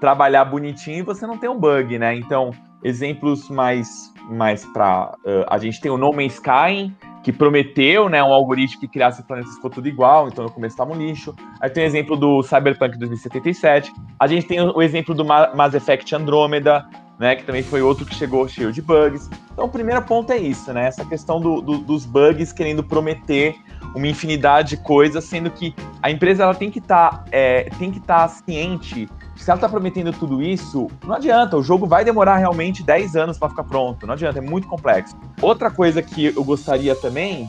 trabalhar 0.00 0.44
bonitinho 0.44 0.98
e 0.98 1.02
você 1.02 1.26
não 1.26 1.36
tem 1.36 1.50
um 1.50 1.58
bug, 1.58 1.98
né? 1.98 2.14
Então, 2.14 2.52
exemplos 2.84 3.48
mais 3.50 4.14
mais 4.30 4.64
para 4.66 5.12
uh, 5.24 5.44
a 5.48 5.58
gente 5.58 5.80
tem 5.80 5.90
o 5.90 5.98
No 5.98 6.12
Man's 6.12 6.34
Sky, 6.34 6.94
que 7.24 7.32
prometeu, 7.32 8.08
né, 8.08 8.22
um 8.22 8.32
algoritmo 8.32 8.80
que 8.80 8.86
criasse 8.86 9.24
planetas 9.24 9.56
ficou 9.56 9.68
tudo 9.68 9.88
igual, 9.88 10.28
então 10.28 10.44
no 10.44 10.52
começo 10.52 10.74
estava 10.74 10.92
um 10.92 10.96
lixo. 10.96 11.34
Aí 11.60 11.68
tem 11.68 11.82
o 11.82 11.86
exemplo 11.86 12.16
do 12.16 12.40
Cyberpunk 12.44 12.96
2077. 12.96 13.92
A 14.20 14.28
gente 14.28 14.46
tem 14.46 14.60
o 14.60 14.80
exemplo 14.80 15.12
do 15.12 15.24
Mass 15.24 15.74
Effect 15.74 16.14
Andromeda, 16.14 16.88
né, 17.20 17.36
que 17.36 17.44
também 17.44 17.62
foi 17.62 17.82
outro 17.82 18.06
que 18.06 18.14
chegou 18.14 18.48
cheio 18.48 18.72
de 18.72 18.80
bugs. 18.80 19.28
Então, 19.52 19.66
o 19.66 19.68
primeiro 19.68 20.00
ponto 20.00 20.32
é 20.32 20.38
isso, 20.38 20.72
né, 20.72 20.86
essa 20.86 21.04
questão 21.04 21.38
do, 21.38 21.60
do, 21.60 21.78
dos 21.78 22.06
bugs 22.06 22.50
querendo 22.50 22.82
prometer 22.82 23.54
uma 23.94 24.08
infinidade 24.08 24.70
de 24.70 24.76
coisas, 24.78 25.22
sendo 25.24 25.50
que 25.50 25.74
a 26.02 26.10
empresa 26.10 26.44
ela 26.44 26.54
tem 26.54 26.70
que 26.70 26.78
estar 26.78 27.10
tá, 27.10 27.24
é, 27.30 27.64
tem 27.78 27.90
que 27.90 28.00
tá 28.00 28.26
ciente 28.26 29.06
se 29.36 29.50
ela 29.50 29.56
está 29.56 29.68
prometendo 29.68 30.12
tudo 30.12 30.42
isso, 30.42 30.88
não 31.02 31.14
adianta, 31.14 31.56
o 31.56 31.62
jogo 31.62 31.86
vai 31.86 32.04
demorar 32.04 32.36
realmente 32.36 32.82
10 32.82 33.16
anos 33.16 33.38
para 33.38 33.48
ficar 33.48 33.64
pronto, 33.64 34.06
não 34.06 34.12
adianta, 34.12 34.38
é 34.38 34.42
muito 34.42 34.68
complexo. 34.68 35.16
Outra 35.40 35.70
coisa 35.70 36.02
que 36.02 36.26
eu 36.26 36.44
gostaria 36.44 36.94
também 36.94 37.48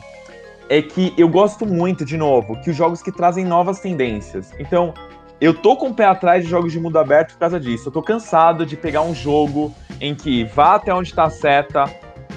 é 0.70 0.80
que 0.80 1.12
eu 1.18 1.28
gosto 1.28 1.66
muito, 1.66 2.02
de 2.02 2.16
novo, 2.16 2.58
que 2.62 2.70
os 2.70 2.76
jogos 2.76 3.02
que 3.02 3.12
trazem 3.12 3.44
novas 3.44 3.80
tendências. 3.80 4.52
Então, 4.58 4.94
eu 5.42 5.52
tô 5.52 5.76
com 5.76 5.88
o 5.88 5.94
pé 5.94 6.04
atrás 6.04 6.44
de 6.44 6.48
jogos 6.48 6.70
de 6.70 6.78
mundo 6.78 6.96
aberto 7.00 7.32
por 7.32 7.40
causa 7.40 7.58
disso. 7.58 7.88
Eu 7.88 7.92
tô 7.92 8.00
cansado 8.00 8.64
de 8.64 8.76
pegar 8.76 9.02
um 9.02 9.12
jogo 9.12 9.74
em 10.00 10.14
que 10.14 10.44
vá 10.44 10.76
até 10.76 10.94
onde 10.94 11.12
tá 11.12 11.24
a 11.24 11.30
seta, 11.30 11.84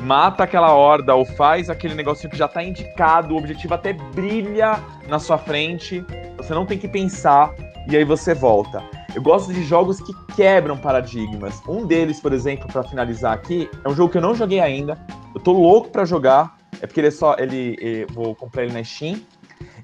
mata 0.01 0.43
aquela 0.43 0.73
horda 0.73 1.13
ou 1.13 1.23
faz 1.23 1.69
aquele 1.69 1.93
negocinho 1.93 2.31
que 2.31 2.37
já 2.37 2.47
tá 2.47 2.63
indicado, 2.63 3.35
o 3.35 3.37
objetivo 3.37 3.75
até 3.75 3.93
brilha 3.93 4.79
na 5.07 5.19
sua 5.19 5.37
frente, 5.37 6.03
você 6.35 6.51
não 6.51 6.65
tem 6.65 6.79
que 6.79 6.87
pensar 6.87 7.53
e 7.87 7.95
aí 7.95 8.03
você 8.03 8.33
volta. 8.33 8.83
Eu 9.13 9.21
gosto 9.21 9.53
de 9.53 9.63
jogos 9.63 10.01
que 10.01 10.11
quebram 10.35 10.75
paradigmas. 10.75 11.61
Um 11.69 11.85
deles, 11.85 12.19
por 12.19 12.33
exemplo, 12.33 12.67
para 12.67 12.81
finalizar 12.81 13.33
aqui, 13.33 13.69
é 13.83 13.87
um 13.87 13.93
jogo 13.93 14.11
que 14.11 14.17
eu 14.17 14.21
não 14.21 14.33
joguei 14.33 14.59
ainda. 14.59 14.97
Eu 15.35 15.39
tô 15.39 15.51
louco 15.51 15.89
para 15.89 16.05
jogar. 16.05 16.57
É 16.81 16.87
porque 16.87 17.01
ele 17.01 17.07
é 17.09 17.11
só. 17.11 17.35
Ele, 17.37 17.77
ele, 17.79 18.07
vou 18.11 18.33
comprar 18.33 18.63
ele 18.63 18.73
na 18.73 18.83
Steam. 18.83 19.21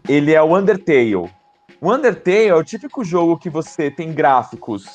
Ele 0.09 0.33
é 0.33 0.41
o 0.41 0.57
Undertale. 0.57 1.29
O 1.79 1.93
Undertale 1.93 2.47
é 2.47 2.55
o 2.55 2.63
típico 2.63 3.03
jogo 3.03 3.37
que 3.37 3.49
você 3.49 3.89
tem 3.89 4.11
gráficos 4.11 4.85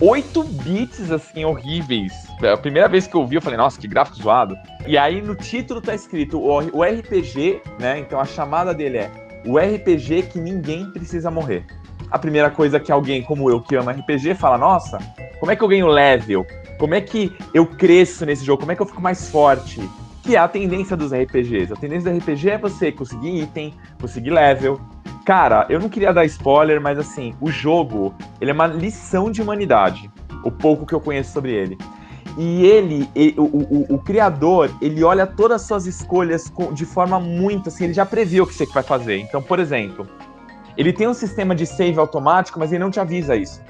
8 0.00 0.44
bits, 0.44 1.10
assim, 1.10 1.44
horríveis. 1.44 2.12
É 2.42 2.52
a 2.52 2.56
primeira 2.56 2.88
vez 2.88 3.06
que 3.06 3.14
eu 3.14 3.26
vi, 3.26 3.36
eu 3.36 3.42
falei, 3.42 3.56
nossa, 3.56 3.80
que 3.80 3.88
gráfico 3.88 4.18
zoado. 4.18 4.54
E 4.86 4.98
aí 4.98 5.22
no 5.22 5.34
título 5.34 5.80
tá 5.80 5.94
escrito 5.94 6.38
o, 6.38 6.82
RPG, 6.82 7.62
né? 7.80 8.00
Então 8.00 8.20
a 8.20 8.26
chamada 8.26 8.74
dele 8.74 8.98
é 8.98 9.10
o 9.46 9.58
RPG 9.58 10.24
que 10.24 10.38
ninguém 10.38 10.90
precisa 10.90 11.30
morrer 11.30 11.64
a 12.10 12.18
primeira 12.18 12.50
coisa 12.50 12.78
que 12.78 12.92
alguém 12.92 13.22
como 13.22 13.50
eu 13.50 13.60
que 13.60 13.76
ama 13.76 13.92
RPG 13.92 14.34
fala: 14.34 14.58
nossa, 14.58 14.98
como 15.38 15.50
é 15.50 15.56
que 15.56 15.62
eu 15.62 15.68
ganho 15.68 15.86
level? 15.86 16.46
Como 16.78 16.94
é 16.94 17.00
que 17.00 17.34
eu 17.54 17.66
cresço 17.66 18.26
nesse 18.26 18.44
jogo? 18.44 18.60
Como 18.60 18.72
é 18.72 18.76
que 18.76 18.82
eu 18.82 18.86
fico 18.86 19.00
mais 19.00 19.30
forte? 19.30 19.80
Que 20.22 20.36
é 20.36 20.38
a 20.38 20.48
tendência 20.48 20.96
dos 20.96 21.12
RPGs. 21.12 21.72
A 21.72 21.76
tendência 21.76 22.12
do 22.12 22.18
RPG 22.18 22.50
é 22.50 22.58
você 22.58 22.92
conseguir 22.92 23.42
item, 23.42 23.74
conseguir 24.00 24.30
level. 24.30 24.80
Cara, 25.26 25.66
eu 25.68 25.80
não 25.80 25.88
queria 25.88 26.14
dar 26.14 26.24
spoiler, 26.24 26.80
mas 26.80 27.00
assim, 27.00 27.34
o 27.40 27.50
jogo, 27.50 28.14
ele 28.40 28.52
é 28.52 28.54
uma 28.54 28.68
lição 28.68 29.28
de 29.28 29.42
humanidade. 29.42 30.08
O 30.44 30.52
pouco 30.52 30.86
que 30.86 30.94
eu 30.94 31.00
conheço 31.00 31.32
sobre 31.32 31.52
ele. 31.52 31.76
E 32.38 32.64
ele, 32.64 33.10
ele 33.12 33.34
o, 33.36 33.42
o, 33.42 33.94
o, 33.94 33.98
criador, 33.98 34.70
ele 34.80 35.02
olha 35.02 35.26
todas 35.26 35.62
as 35.62 35.66
suas 35.66 35.84
escolhas 35.84 36.52
de 36.72 36.86
forma 36.86 37.18
muito 37.18 37.70
assim, 37.70 37.84
ele 37.84 37.92
já 37.92 38.06
previu 38.06 38.44
o 38.44 38.46
que 38.46 38.54
você 38.54 38.66
vai 38.66 38.84
fazer. 38.84 39.18
Então, 39.18 39.42
por 39.42 39.58
exemplo, 39.58 40.06
ele 40.76 40.92
tem 40.92 41.08
um 41.08 41.14
sistema 41.14 41.56
de 41.56 41.66
save 41.66 41.98
automático, 41.98 42.60
mas 42.60 42.70
ele 42.70 42.84
não 42.84 42.90
te 42.90 43.00
avisa 43.00 43.34
isso. 43.34 43.60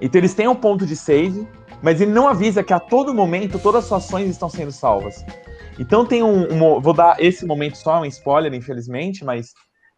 Então 0.00 0.18
eles 0.18 0.34
têm 0.34 0.48
um 0.48 0.56
ponto 0.56 0.84
de 0.84 0.96
save, 0.96 1.46
mas 1.80 2.00
ele 2.00 2.10
não 2.10 2.26
avisa 2.26 2.64
que 2.64 2.72
a 2.72 2.80
todo 2.80 3.14
momento 3.14 3.60
todas 3.60 3.84
as 3.84 3.88
suas 3.88 4.06
ações 4.06 4.28
estão 4.28 4.48
sendo 4.48 4.72
salvas. 4.72 5.24
Então 5.78 6.04
tem 6.04 6.20
um, 6.20 6.52
um, 6.52 6.80
Vou 6.80 6.92
dar 6.92 7.22
esse 7.22 7.46
momento 7.46 7.76
só, 7.76 8.00
um 8.00 8.04
spoiler, 8.06 8.52
infelizmente, 8.52 9.24
mas 9.24 9.52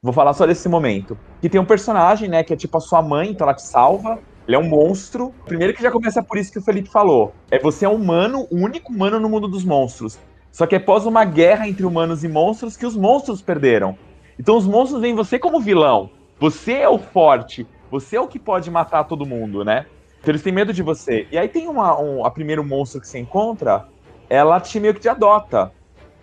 vou 0.06 0.14
falar 0.14 0.32
só 0.32 0.46
desse 0.46 0.68
momento. 0.68 1.18
Que 1.40 1.48
tem 1.48 1.60
um 1.60 1.64
personagem, 1.64 2.28
né, 2.28 2.42
que 2.42 2.52
é 2.52 2.56
tipo 2.56 2.78
a 2.78 2.80
sua 2.80 3.02
mãe, 3.02 3.30
então 3.30 3.46
ela 3.46 3.54
te 3.54 3.62
salva. 3.62 4.18
Ele 4.46 4.56
é 4.56 4.58
um 4.58 4.68
monstro. 4.68 5.34
Primeiro 5.44 5.74
que 5.74 5.82
já 5.82 5.90
começa 5.90 6.22
por 6.22 6.38
isso 6.38 6.52
que 6.52 6.58
o 6.58 6.62
Felipe 6.62 6.88
falou. 6.88 7.34
É 7.50 7.58
você 7.58 7.84
é 7.84 7.88
um 7.88 7.96
humano, 7.96 8.46
o 8.50 8.56
único 8.56 8.92
humano 8.92 9.18
no 9.18 9.28
mundo 9.28 9.48
dos 9.48 9.64
monstros. 9.64 10.18
Só 10.52 10.66
que 10.66 10.74
é 10.74 10.78
após 10.78 11.04
uma 11.04 11.24
guerra 11.24 11.68
entre 11.68 11.84
humanos 11.84 12.22
e 12.22 12.28
monstros 12.28 12.76
que 12.76 12.86
os 12.86 12.96
monstros 12.96 13.42
perderam. 13.42 13.98
Então 14.38 14.56
os 14.56 14.66
monstros 14.66 15.00
veem 15.00 15.14
você 15.14 15.38
como 15.38 15.60
vilão. 15.60 16.10
Você 16.38 16.74
é 16.74 16.88
o 16.88 16.98
forte. 16.98 17.66
Você 17.90 18.16
é 18.16 18.20
o 18.20 18.28
que 18.28 18.38
pode 18.38 18.70
matar 18.70 19.04
todo 19.04 19.26
mundo, 19.26 19.64
né? 19.64 19.86
Então 20.20 20.32
eles 20.32 20.42
têm 20.42 20.52
medo 20.52 20.72
de 20.72 20.82
você. 20.82 21.26
E 21.30 21.36
aí 21.36 21.48
tem 21.48 21.68
uma, 21.68 22.00
um, 22.00 22.24
a 22.24 22.30
primeiro 22.30 22.64
monstro 22.64 23.00
que 23.00 23.08
você 23.08 23.18
encontra, 23.18 23.86
ela 24.30 24.60
te 24.60 24.78
meio 24.78 24.94
que 24.94 25.00
te 25.00 25.08
adota. 25.08 25.72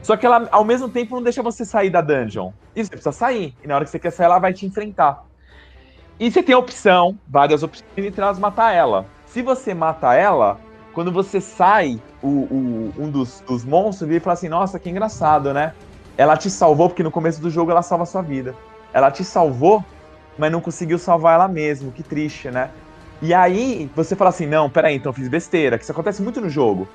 Só 0.03 0.15
que 0.15 0.25
ela, 0.25 0.47
ao 0.51 0.63
mesmo 0.63 0.87
tempo, 0.87 1.15
não 1.15 1.23
deixa 1.23 1.41
você 1.41 1.65
sair 1.65 1.89
da 1.89 2.01
dungeon. 2.01 2.51
E 2.75 2.83
você 2.83 2.89
precisa 2.91 3.11
sair. 3.11 3.55
E 3.63 3.67
na 3.67 3.75
hora 3.75 3.85
que 3.85 3.89
você 3.89 3.97
quer 3.97 4.11
sair, 4.11 4.25
ela 4.25 4.37
vai 4.37 4.53
te 4.53 4.65
enfrentar. 4.65 5.25
E 6.19 6.29
você 6.29 6.43
tem 6.43 6.53
a 6.53 6.59
opção, 6.59 7.17
várias 7.27 7.63
opções, 7.63 7.87
entre 7.97 8.21
elas 8.21 8.37
matar 8.37 8.73
ela. 8.73 9.05
Se 9.25 9.41
você 9.41 9.73
mata 9.73 10.13
ela, 10.13 10.59
quando 10.93 11.11
você 11.11 11.41
sai, 11.41 11.99
o, 12.21 12.27
o, 12.27 12.93
um 12.99 13.09
dos, 13.09 13.41
dos 13.41 13.65
monstros 13.65 14.07
vira 14.07 14.17
e 14.17 14.23
fala 14.23 14.33
assim: 14.35 14.49
Nossa, 14.49 14.77
que 14.77 14.89
engraçado, 14.89 15.53
né? 15.53 15.73
Ela 16.15 16.37
te 16.37 16.49
salvou, 16.49 16.89
porque 16.89 17.01
no 17.01 17.09
começo 17.09 17.41
do 17.41 17.49
jogo 17.49 17.71
ela 17.71 17.81
salva 17.81 18.03
a 18.03 18.05
sua 18.05 18.21
vida. 18.21 18.53
Ela 18.93 19.09
te 19.09 19.23
salvou 19.23 19.83
mas 20.37 20.51
não 20.51 20.61
conseguiu 20.61 20.97
salvar 20.97 21.35
ela 21.35 21.47
mesmo. 21.47 21.91
Que 21.91 22.03
triste, 22.03 22.49
né? 22.49 22.69
E 23.21 23.33
aí 23.33 23.89
você 23.95 24.15
fala 24.15 24.29
assim: 24.29 24.45
não, 24.45 24.69
peraí, 24.69 24.95
então 24.95 25.13
fiz 25.13 25.27
besteira. 25.27 25.77
Que 25.77 25.83
isso 25.83 25.91
acontece 25.91 26.21
muito 26.21 26.41
no 26.41 26.49
jogo. 26.49 26.87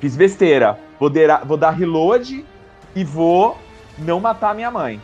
Fiz 0.00 0.16
besteira. 0.16 0.78
Vou, 0.98 1.10
vou 1.44 1.56
dar 1.56 1.70
reload 1.70 2.44
e 2.94 3.04
vou 3.04 3.58
não 3.98 4.20
matar 4.20 4.54
minha 4.54 4.70
mãe. 4.70 5.00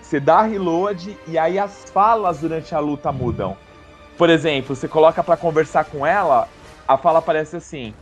Você 0.00 0.20
dá 0.20 0.42
reload 0.42 1.16
e 1.26 1.38
aí 1.38 1.58
as 1.58 1.84
falas 1.90 2.40
durante 2.40 2.74
a 2.74 2.78
luta 2.78 3.10
mudam. 3.10 3.56
Por 4.16 4.30
exemplo, 4.30 4.76
você 4.76 4.86
coloca 4.86 5.22
para 5.24 5.36
conversar 5.36 5.84
com 5.84 6.06
ela, 6.06 6.48
a 6.86 6.96
fala 6.96 7.18
aparece 7.18 7.56
assim: 7.56 7.94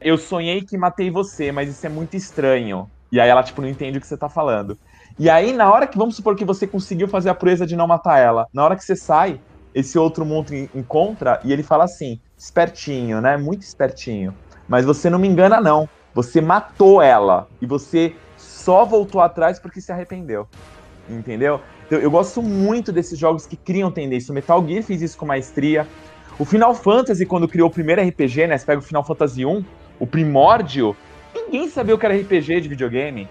Eu 0.00 0.16
sonhei 0.16 0.62
que 0.62 0.78
matei 0.78 1.10
você, 1.10 1.52
mas 1.52 1.68
isso 1.68 1.84
é 1.86 1.88
muito 1.88 2.16
estranho. 2.16 2.86
E 3.12 3.20
aí 3.20 3.28
ela, 3.28 3.42
tipo, 3.42 3.60
não 3.60 3.68
entende 3.68 3.98
o 3.98 4.00
que 4.00 4.06
você 4.06 4.16
tá 4.16 4.28
falando. 4.28 4.76
E 5.18 5.28
aí, 5.28 5.52
na 5.52 5.70
hora 5.70 5.86
que, 5.86 5.98
vamos 5.98 6.16
supor 6.16 6.36
que 6.36 6.44
você 6.44 6.66
conseguiu 6.66 7.08
fazer 7.08 7.28
a 7.28 7.34
proeza 7.34 7.66
de 7.66 7.76
não 7.76 7.86
matar 7.86 8.18
ela, 8.18 8.46
na 8.54 8.64
hora 8.64 8.76
que 8.76 8.84
você 8.84 8.96
sai, 8.96 9.40
esse 9.74 9.98
outro 9.98 10.24
mundo 10.24 10.52
encontra 10.74 11.40
e 11.44 11.52
ele 11.52 11.62
fala 11.62 11.84
assim: 11.84 12.18
espertinho, 12.38 13.20
né? 13.20 13.36
Muito 13.36 13.62
espertinho. 13.62 14.34
Mas 14.68 14.84
você 14.84 15.10
não 15.10 15.18
me 15.18 15.28
engana, 15.28 15.60
não. 15.60 15.88
Você 16.14 16.40
matou 16.40 17.02
ela. 17.02 17.46
E 17.60 17.66
você 17.66 18.14
só 18.60 18.84
voltou 18.84 19.20
atrás 19.20 19.58
porque 19.58 19.80
se 19.80 19.90
arrependeu. 19.90 20.46
Entendeu? 21.08 21.60
Então, 21.86 21.98
eu 21.98 22.10
gosto 22.10 22.40
muito 22.42 22.92
desses 22.92 23.18
jogos 23.18 23.46
que 23.46 23.56
criam 23.56 23.90
tendência. 23.90 24.30
O 24.30 24.34
Metal 24.34 24.64
Gear 24.66 24.82
fez 24.82 25.02
isso 25.02 25.18
com 25.18 25.26
maestria. 25.26 25.86
O 26.38 26.44
Final 26.44 26.74
Fantasy, 26.74 27.26
quando 27.26 27.48
criou 27.48 27.68
o 27.68 27.72
primeiro 27.72 28.00
RPG, 28.00 28.46
né? 28.46 28.56
Você 28.56 28.64
pega 28.64 28.78
o 28.78 28.82
Final 28.82 29.04
Fantasy 29.04 29.44
1, 29.44 29.64
o 29.98 30.06
primórdio, 30.06 30.96
ninguém 31.34 31.68
sabia 31.68 31.94
o 31.94 31.98
que 31.98 32.06
era 32.06 32.14
RPG 32.14 32.60
de 32.60 32.68
videogame. 32.68 33.28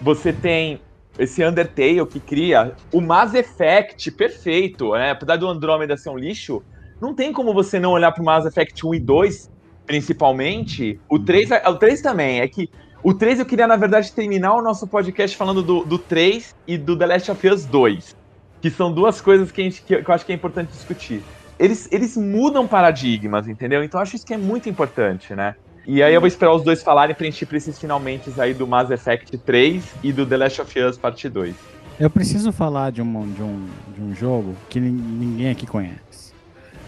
Você 0.00 0.32
tem 0.32 0.80
esse 1.18 1.44
Undertale 1.44 2.04
que 2.06 2.20
cria 2.20 2.72
o 2.92 3.00
Mass 3.00 3.34
Effect 3.34 4.10
perfeito, 4.12 4.92
né? 4.92 5.12
Apesar 5.12 5.36
do 5.36 5.48
Andromeda 5.48 5.96
ser 5.96 6.10
um 6.10 6.18
lixo, 6.18 6.62
não 7.00 7.14
tem 7.14 7.32
como 7.32 7.54
você 7.54 7.80
não 7.80 7.92
olhar 7.92 8.12
pro 8.12 8.24
Mass 8.24 8.44
Effect 8.44 8.86
1 8.86 8.94
e 8.94 9.00
2, 9.00 9.50
principalmente. 9.86 11.00
O 11.08 11.18
3, 11.18 11.50
o 11.66 11.74
3 11.74 12.02
também, 12.02 12.40
é 12.40 12.48
que 12.48 12.68
o 13.02 13.12
3 13.12 13.40
eu 13.40 13.46
queria, 13.46 13.66
na 13.66 13.76
verdade, 13.76 14.12
terminar 14.12 14.54
o 14.54 14.62
nosso 14.62 14.86
podcast 14.86 15.36
falando 15.36 15.62
do, 15.62 15.84
do 15.84 15.98
3 15.98 16.54
e 16.66 16.78
do 16.78 16.96
The 16.96 17.06
Last 17.06 17.30
of 17.30 17.48
Us 17.48 17.64
2. 17.64 18.16
Que 18.60 18.70
são 18.70 18.92
duas 18.92 19.20
coisas 19.20 19.50
que, 19.50 19.60
a 19.60 19.64
gente, 19.64 19.82
que 19.82 19.94
eu 19.94 20.04
acho 20.08 20.24
que 20.24 20.30
é 20.30 20.34
importante 20.34 20.70
discutir. 20.70 21.22
Eles, 21.58 21.88
eles 21.90 22.16
mudam 22.16 22.66
paradigmas, 22.66 23.48
entendeu? 23.48 23.82
Então 23.82 23.98
eu 23.98 24.02
acho 24.02 24.14
isso 24.14 24.24
que 24.24 24.34
é 24.34 24.38
muito 24.38 24.68
importante, 24.68 25.34
né? 25.34 25.56
E 25.84 26.00
aí 26.00 26.14
eu 26.14 26.20
vou 26.20 26.28
esperar 26.28 26.54
os 26.54 26.62
dois 26.62 26.80
falarem 26.80 27.16
gente 27.18 27.42
ir 27.42 27.46
pra 27.46 27.56
esses 27.56 27.76
finalmente 27.76 28.30
aí 28.38 28.54
do 28.54 28.68
Mass 28.68 28.88
Effect 28.88 29.36
3 29.36 29.94
e 30.04 30.12
do 30.12 30.24
The 30.24 30.36
Last 30.36 30.60
of 30.60 30.80
Us 30.80 30.96
Parte 30.96 31.28
2. 31.28 31.56
Eu 31.98 32.08
preciso 32.08 32.52
falar 32.52 32.92
de 32.92 33.02
um, 33.02 33.32
de 33.32 33.42
um, 33.42 33.66
de 33.94 34.00
um 34.00 34.14
jogo 34.14 34.54
que 34.68 34.78
ninguém 34.78 35.50
aqui 35.50 35.66
conhece. 35.66 36.32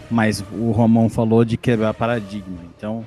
Mas 0.09 0.43
o 0.53 0.71
Romão 0.71 1.09
falou 1.09 1.43
de 1.43 1.57
quebrar 1.57 1.93
paradigma. 1.93 2.59
Então, 2.77 3.05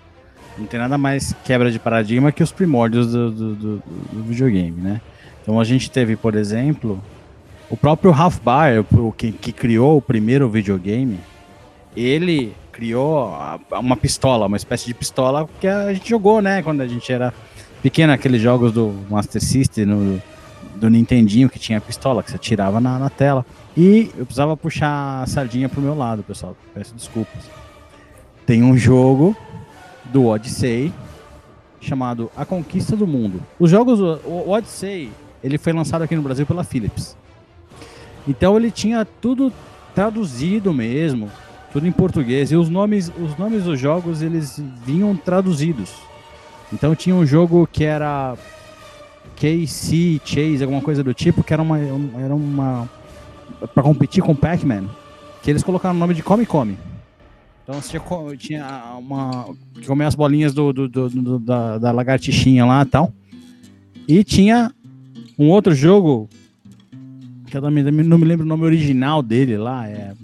não 0.58 0.66
tem 0.66 0.78
nada 0.78 0.98
mais 0.98 1.34
quebra 1.44 1.70
de 1.70 1.78
paradigma 1.78 2.32
que 2.32 2.42
os 2.42 2.52
primórdios 2.52 3.12
do, 3.12 3.30
do, 3.30 3.54
do, 3.54 3.82
do 4.12 4.22
videogame, 4.24 4.80
né? 4.80 5.00
Então 5.42 5.58
a 5.58 5.64
gente 5.64 5.90
teve, 5.90 6.16
por 6.16 6.34
exemplo, 6.34 7.02
o 7.70 7.76
próprio 7.76 8.10
Ralph 8.10 8.38
Baer, 8.40 8.84
o 8.92 9.12
que, 9.12 9.32
que 9.32 9.52
criou 9.52 9.96
o 9.96 10.02
primeiro 10.02 10.48
videogame, 10.48 11.18
ele 11.96 12.54
criou 12.72 13.36
uma 13.72 13.96
pistola, 13.96 14.46
uma 14.46 14.56
espécie 14.56 14.86
de 14.86 14.94
pistola 14.94 15.48
que 15.60 15.66
a 15.66 15.92
gente 15.92 16.08
jogou, 16.08 16.40
né, 16.40 16.62
quando 16.62 16.80
a 16.80 16.86
gente 16.86 17.12
era 17.12 17.32
pequeno, 17.82 18.12
aqueles 18.12 18.40
jogos 18.40 18.72
do 18.72 18.94
Master 19.08 19.42
System, 19.42 19.86
no, 19.86 20.22
do 20.76 20.88
Nintendinho, 20.88 21.48
que 21.48 21.58
tinha 21.58 21.80
pistola, 21.80 22.22
que 22.22 22.30
você 22.30 22.38
tirava 22.38 22.80
na, 22.80 22.98
na 22.98 23.10
tela. 23.10 23.44
E 23.76 24.10
eu 24.16 24.24
precisava 24.24 24.56
puxar 24.56 25.22
a 25.22 25.26
sardinha 25.26 25.68
pro 25.68 25.80
meu 25.80 25.96
lado, 25.96 26.22
pessoal. 26.22 26.56
Peço 26.74 26.94
desculpas. 26.94 27.42
Tem 28.46 28.62
um 28.62 28.76
jogo 28.76 29.36
do 30.12 30.26
Odyssey 30.26 30.92
chamado 31.80 32.30
A 32.36 32.44
Conquista 32.44 32.96
do 32.96 33.06
Mundo. 33.06 33.40
Os 33.58 33.70
jogos, 33.70 34.00
o 34.00 34.50
Odyssey, 34.50 35.10
ele 35.42 35.58
foi 35.58 35.72
lançado 35.72 36.02
aqui 36.02 36.16
no 36.16 36.22
Brasil 36.22 36.44
pela 36.44 36.64
Philips. 36.64 37.16
Então 38.26 38.56
ele 38.56 38.70
tinha 38.70 39.04
tudo 39.04 39.52
traduzido 39.94 40.72
mesmo, 40.72 41.30
tudo 41.72 41.86
em 41.86 41.92
português. 41.92 42.50
E 42.50 42.56
os 42.56 42.68
nomes, 42.68 43.10
os 43.18 43.36
nomes 43.36 43.64
dos 43.64 43.78
jogos, 43.78 44.22
eles 44.22 44.60
vinham 44.84 45.16
traduzidos. 45.16 45.94
Então 46.72 46.94
tinha 46.94 47.14
um 47.14 47.24
jogo 47.24 47.68
que 47.70 47.84
era 47.84 48.36
KC 49.36 50.20
Chase, 50.24 50.62
alguma 50.62 50.82
coisa 50.82 51.02
do 51.02 51.14
tipo, 51.14 51.42
que 51.42 51.52
era 51.52 51.62
uma, 51.62 51.78
era 51.78 52.34
uma 52.34 52.88
para 53.74 53.82
competir 53.82 54.22
com 54.22 54.34
Pac-Man, 54.34 54.84
que 55.42 55.50
eles 55.50 55.62
colocaram 55.62 55.94
o 55.94 55.98
nome 55.98 56.14
de 56.14 56.22
Come 56.22 56.44
Come. 56.44 56.76
Então 57.68 57.82
você 57.82 58.00
tinha, 58.38 58.96
uma 58.98 59.54
que 59.74 60.02
as 60.02 60.14
bolinhas 60.14 60.54
do, 60.54 60.72
do, 60.72 60.88
do, 60.88 61.10
do 61.10 61.38
da, 61.38 61.76
da, 61.76 61.92
lagartixinha 61.92 62.64
lá 62.64 62.80
e 62.80 62.86
tal. 62.86 63.12
E 64.08 64.24
tinha 64.24 64.72
um 65.38 65.50
outro 65.50 65.74
jogo 65.74 66.30
que 67.46 67.54
eu 67.54 67.60
não 67.60 67.70
me, 67.70 67.82
não 67.82 68.16
me 68.16 68.24
lembro 68.24 68.46
o 68.46 68.48
nome 68.48 68.64
original 68.64 69.22
dele 69.22 69.58
lá, 69.58 69.86
é 69.86 70.14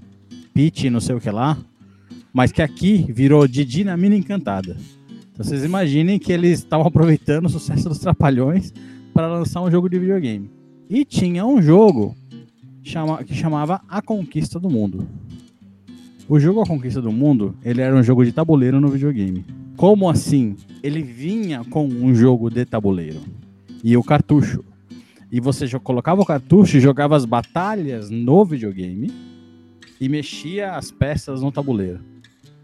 Peach, 0.54 0.88
não 0.88 1.00
sei 1.00 1.16
o 1.16 1.20
que 1.20 1.30
lá, 1.30 1.58
mas 2.32 2.50
que 2.50 2.62
aqui 2.62 3.04
virou 3.12 3.46
Didi 3.46 3.84
na 3.84 3.94
Mina 3.94 4.16
Encantada. 4.16 4.78
Então 5.30 5.44
vocês 5.44 5.62
imaginem 5.66 6.18
que 6.18 6.32
eles 6.32 6.60
estavam 6.60 6.86
aproveitando 6.86 7.44
o 7.44 7.50
sucesso 7.50 7.90
dos 7.90 7.98
Trapalhões 7.98 8.72
para 9.12 9.26
lançar 9.26 9.60
um 9.60 9.70
jogo 9.70 9.90
de 9.90 9.98
videogame. 9.98 10.50
E 10.88 11.04
tinha 11.04 11.44
um 11.44 11.60
jogo 11.60 12.16
chama, 12.82 13.22
que 13.22 13.34
chamava 13.34 13.82
A 13.86 14.00
Conquista 14.00 14.58
do 14.58 14.70
Mundo. 14.70 15.06
O 16.26 16.40
jogo 16.40 16.62
A 16.62 16.66
Conquista 16.66 17.02
do 17.02 17.12
Mundo, 17.12 17.54
ele 17.62 17.82
era 17.82 17.94
um 17.94 18.02
jogo 18.02 18.24
de 18.24 18.32
tabuleiro 18.32 18.80
no 18.80 18.88
videogame. 18.88 19.44
Como 19.76 20.08
assim? 20.08 20.56
Ele 20.82 21.02
vinha 21.02 21.62
com 21.64 21.86
um 21.86 22.14
jogo 22.14 22.48
de 22.48 22.64
tabuleiro 22.64 23.20
e 23.82 23.94
o 23.94 24.02
cartucho. 24.02 24.64
E 25.30 25.38
você 25.38 25.68
colocava 25.78 26.22
o 26.22 26.24
cartucho 26.24 26.78
e 26.78 26.80
jogava 26.80 27.14
as 27.14 27.26
batalhas 27.26 28.08
no 28.08 28.42
videogame 28.44 29.12
e 30.00 30.08
mexia 30.08 30.72
as 30.72 30.90
peças 30.90 31.42
no 31.42 31.52
tabuleiro. 31.52 32.00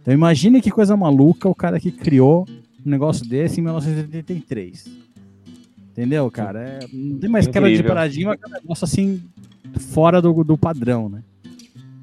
Então 0.01 0.15
imagine 0.15 0.63
que 0.63 0.71
coisa 0.71 0.97
maluca 0.97 1.47
o 1.47 1.55
cara 1.55 1.79
que 1.79 1.91
criou 1.91 2.47
um 2.87 2.91
negócio 2.91 3.29
desse 3.29 3.61
em 3.61 3.63
1983. 3.63 4.89
Entendeu, 5.93 6.31
cara? 6.31 6.61
É, 6.61 6.79
não 6.91 7.19
tem 7.19 7.29
mais 7.29 7.47
quebra 7.47 7.71
de 7.71 7.83
paradigma, 7.83 8.33
é 8.33 8.49
um 8.49 8.53
negócio 8.53 8.85
assim 8.87 9.21
fora 9.79 10.23
do, 10.23 10.43
do 10.43 10.57
padrão, 10.57 11.11
né? 11.11 11.23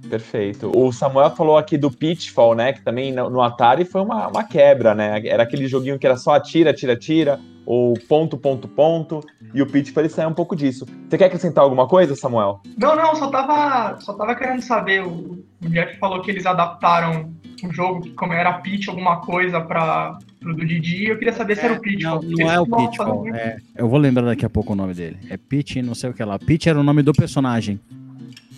Perfeito. 0.10 0.72
O 0.76 0.92
Samuel 0.92 1.32
falou 1.32 1.58
aqui 1.58 1.78
do 1.78 1.92
Pitfall, 1.92 2.56
né? 2.56 2.74
Que 2.74 2.82
também 2.82 3.12
no, 3.12 3.42
Atari 3.42 3.86
foi 3.86 4.02
uma, 4.02 4.28
uma, 4.28 4.44
quebra, 4.44 4.96
né? 4.96 5.22
Era 5.26 5.44
aquele 5.44 5.68
joguinho 5.68 6.00
que 6.00 6.06
era 6.06 6.18
só 6.18 6.34
atira, 6.34 6.72
atira, 6.72 6.94
atira, 6.94 7.40
ou 7.66 7.94
ponto, 8.08 8.38
ponto, 8.38 8.68
ponto. 8.68 9.22
E 9.54 9.62
o 9.62 9.68
Pitfall 9.68 10.04
ele 10.04 10.10
saiu 10.10 10.30
um 10.30 10.34
pouco 10.34 10.56
disso. 10.56 10.86
Você 11.08 11.18
quer 11.18 11.26
acrescentar 11.26 11.64
alguma 11.64 11.88
coisa, 11.88 12.16
Samuel? 12.16 12.62
Não, 12.78 12.96
não, 12.96 13.16
só 13.16 13.30
tava, 13.30 14.00
só 14.00 14.14
tava 14.14 14.36
querendo 14.36 14.62
saber. 14.62 15.04
O, 15.04 15.44
o 15.64 15.70
Jeff 15.70 15.98
falou 16.00 16.22
que 16.22 16.32
eles 16.32 16.46
adaptaram 16.46 17.32
o 17.64 17.74
jogo, 17.74 18.08
como 18.16 18.34
era 18.34 18.54
pitch, 18.60 18.88
alguma 18.88 19.20
coisa 19.22 19.60
para 19.62 20.18
pro 20.40 20.56
do 20.56 20.66
Didi, 20.66 21.08
eu 21.08 21.18
queria 21.18 21.34
saber 21.34 21.54
é, 21.54 21.56
se 21.56 21.66
era 21.66 21.74
o 21.74 21.82
Pitfall. 21.82 22.22
Não, 22.22 22.30
não 22.30 22.52
é 22.52 22.60
o 22.60 22.66
Pitfall, 22.66 23.36
é, 23.36 23.58
eu 23.76 23.90
vou 23.90 24.00
lembrar 24.00 24.26
daqui 24.26 24.46
a 24.46 24.50
pouco 24.50 24.74
o 24.74 24.76
nome 24.76 24.94
dele. 24.94 25.18
É 25.30 25.38
Pitch, 25.38 25.78
não 25.78 25.96
sei 25.96 26.12
o 26.12 26.14
que 26.14 26.24
lá. 26.24 26.38
Pitch 26.38 26.68
era 26.68 26.80
o 26.80 26.84
nome 26.84 27.02
do 27.02 27.14
personagem. 27.14 27.80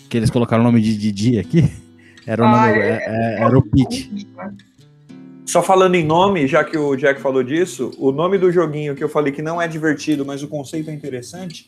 Que 0.10 0.18
eles 0.18 0.30
colocaram 0.30 0.64
o 0.64 0.66
nome 0.66 0.82
de 0.82 0.98
Didi 0.98 1.40
aqui. 1.40 1.72
Era 2.26 2.44
o, 2.44 2.46
ah, 2.46 2.68
nome, 2.68 2.80
é, 2.80 3.04
é, 3.08 3.42
era 3.42 3.58
o 3.58 3.62
Pitch. 3.62 4.28
Só 5.44 5.64
falando 5.64 5.96
em 5.96 6.06
nome, 6.06 6.46
já 6.46 6.64
que 6.64 6.78
o 6.78 6.96
Jack 6.96 7.20
falou 7.20 7.42
disso, 7.42 7.90
o 7.98 8.12
nome 8.12 8.38
do 8.38 8.52
joguinho 8.52 8.94
que 8.94 9.04
eu 9.04 9.10
falei 9.10 9.34
que 9.34 9.42
não 9.42 9.60
é 9.60 9.68
divertido, 9.68 10.24
mas 10.24 10.44
o 10.44 10.48
conceito 10.48 10.92
é 10.92 10.94
interessante, 10.94 11.66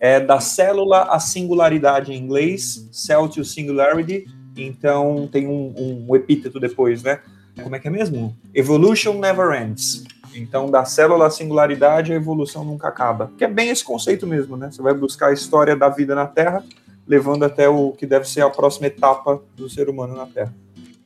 é 0.00 0.18
da 0.18 0.40
célula 0.40 1.02
à 1.02 1.20
singularidade 1.20 2.12
em 2.12 2.16
inglês, 2.16 2.88
Cell 2.90 3.28
to 3.28 3.44
Singularity, 3.44 4.26
então 4.56 5.28
tem 5.30 5.46
um, 5.46 6.06
um 6.08 6.16
epíteto 6.16 6.58
depois, 6.58 7.04
né? 7.04 7.20
Como 7.62 7.76
é 7.76 7.78
que 7.78 7.86
é 7.86 7.90
mesmo? 7.90 8.36
Evolution 8.52 9.20
never 9.20 9.62
ends. 9.62 10.02
Então, 10.34 10.70
da 10.70 10.84
célula 10.84 11.26
à 11.26 11.30
singularidade, 11.30 12.12
a 12.12 12.16
evolução 12.16 12.64
nunca 12.64 12.88
acaba. 12.88 13.30
Que 13.36 13.44
é 13.44 13.48
bem 13.48 13.68
esse 13.68 13.84
conceito 13.84 14.26
mesmo, 14.26 14.56
né? 14.56 14.70
Você 14.70 14.80
vai 14.82 14.94
buscar 14.94 15.28
a 15.28 15.32
história 15.32 15.76
da 15.76 15.88
vida 15.88 16.14
na 16.14 16.26
Terra, 16.26 16.64
levando 17.10 17.42
até 17.42 17.68
o 17.68 17.90
que 17.90 18.06
deve 18.06 18.24
ser 18.28 18.42
a 18.42 18.48
próxima 18.48 18.86
etapa 18.86 19.42
do 19.56 19.68
ser 19.68 19.88
humano 19.88 20.14
na 20.14 20.26
Terra. 20.26 20.54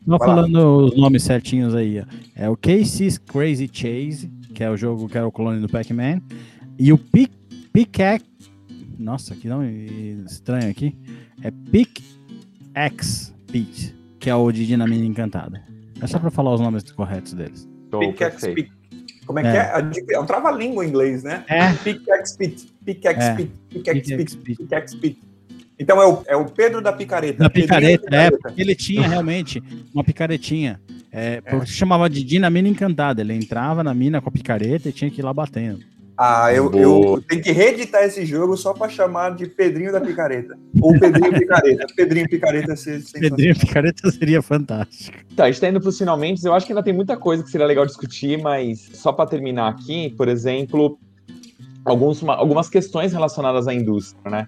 Não 0.07 0.19
falando 0.19 0.85
os 0.85 0.97
nomes 0.99 1.23
certinhos 1.23 1.75
aí, 1.75 1.99
ó. 1.99 2.05
é 2.37 2.47
o 2.51 2.55
Casey's 2.55 3.17
Crazy 3.17 3.71
Chase, 3.73 4.31
que 4.55 4.63
é 4.63 4.69
o 4.71 4.77
jogo 4.77 5.09
que 5.09 5.17
era 5.17 5.27
o 5.27 5.33
clone 5.33 5.63
do 5.63 5.69
Pac-Man, 5.69 6.21
e 6.79 6.93
o 6.93 6.99
Pick, 6.99 7.33
Pickaxe, 7.73 8.27
nossa, 8.99 9.35
que 9.35 9.49
nome 9.49 10.23
estranho 10.27 10.71
aqui, 10.71 10.95
é 11.43 11.51
Pick 11.51 12.03
X 12.75 13.35
Pete, 13.51 13.97
que 14.21 14.29
é 14.29 14.35
o 14.35 14.53
de 14.53 14.67
Dinamina 14.67 15.07
Encantada. 15.07 15.63
É 16.03 16.07
só 16.07 16.19
pra 16.19 16.31
falar 16.31 16.53
os 16.53 16.61
nomes 16.61 16.83
corretos 16.93 17.33
deles. 17.33 17.67
Pickaxe 17.99 18.53
Pit. 18.53 18.71
Como 19.25 19.39
é, 19.39 19.43
é, 19.43 19.91
que 19.91 20.13
é? 20.13 20.17
É 20.17 20.21
um 20.21 20.27
trava-língua 20.27 20.85
em 20.85 20.91
inglês, 20.91 21.23
né? 21.23 21.45
É. 21.49 21.73
Pickaxe 21.73 22.37
Pit. 22.37 22.75
Pickaxe 22.85 23.27
é. 23.27 23.35
Pit. 23.37 23.53
Pickaxe 23.71 24.17
Pit. 24.17 24.37
Pickaxe 24.37 24.97
Pit. 24.99 25.24
Então 25.79 26.01
é 26.01 26.07
o, 26.07 26.23
é 26.27 26.37
o 26.37 26.45
Pedro 26.47 26.81
da 26.81 26.93
picareta. 26.93 27.39
Da 27.39 27.51
picareta, 27.51 28.15
é, 28.15 28.31
porque 28.31 28.61
ele 28.61 28.75
tinha 28.75 29.07
realmente 29.07 29.63
uma 29.93 30.05
picaretinha. 30.05 30.81
É, 31.11 31.43
é. 31.45 31.67
chamava 31.67 32.09
de 32.09 32.23
Dinamina 32.25 32.69
Encantada. 32.69 33.21
Ele 33.21 33.35
entrava 33.35 33.83
na 33.83 33.95
mina 33.95 34.21
com 34.21 34.29
a 34.29 34.33
picareta 34.33 34.89
e 34.89 34.93
tinha 34.93 35.11
que 35.11 35.21
ir 35.21 35.25
lá 35.25 35.33
batendo. 35.33 35.81
Ah, 36.17 36.53
eu, 36.53 36.73
eu 36.75 37.23
tenho 37.29 37.43
que 37.43 37.51
reeditar 37.51 38.05
esse 38.05 38.25
jogo 38.25 38.57
só 38.57 38.73
para 38.73 38.89
chamar 38.89 39.35
de 39.35 39.47
Pedrinho 39.47 39.91
da 39.91 40.01
Picareta. 40.01 40.57
Ou 40.81 40.97
Pedrinho 40.99 41.33
Picareta. 41.33 41.87
Pedrinho 41.97 42.29
Picareta 42.29 42.77
seria 42.77 43.05
Pedrinho 43.13 43.59
Picareta 43.59 44.11
seria 44.13 44.41
fantástico. 44.41 45.19
Tá, 45.35 45.45
a 45.45 45.51
gente 45.51 45.61
tá 45.61 45.69
indo 45.69 45.81
pros 45.81 45.99
finalmente. 45.99 46.45
Eu 46.45 46.55
acho 46.55 46.67
que 46.67 46.73
ainda 46.73 46.85
tem 46.85 46.95
muita 46.95 47.17
coisa 47.17 47.43
que 47.43 47.51
seria 47.51 47.67
legal 47.67 47.85
discutir, 47.85 48.41
mas 48.41 48.91
só 48.95 49.13
para 49.13 49.29
terminar 49.29 49.69
aqui, 49.69 50.15
por 50.17 50.29
exemplo, 50.29 50.97
alguns, 51.85 52.23
algumas 52.23 52.69
questões 52.69 53.13
relacionadas 53.13 53.67
à 53.67 53.75
indústria, 53.75 54.31
né? 54.31 54.47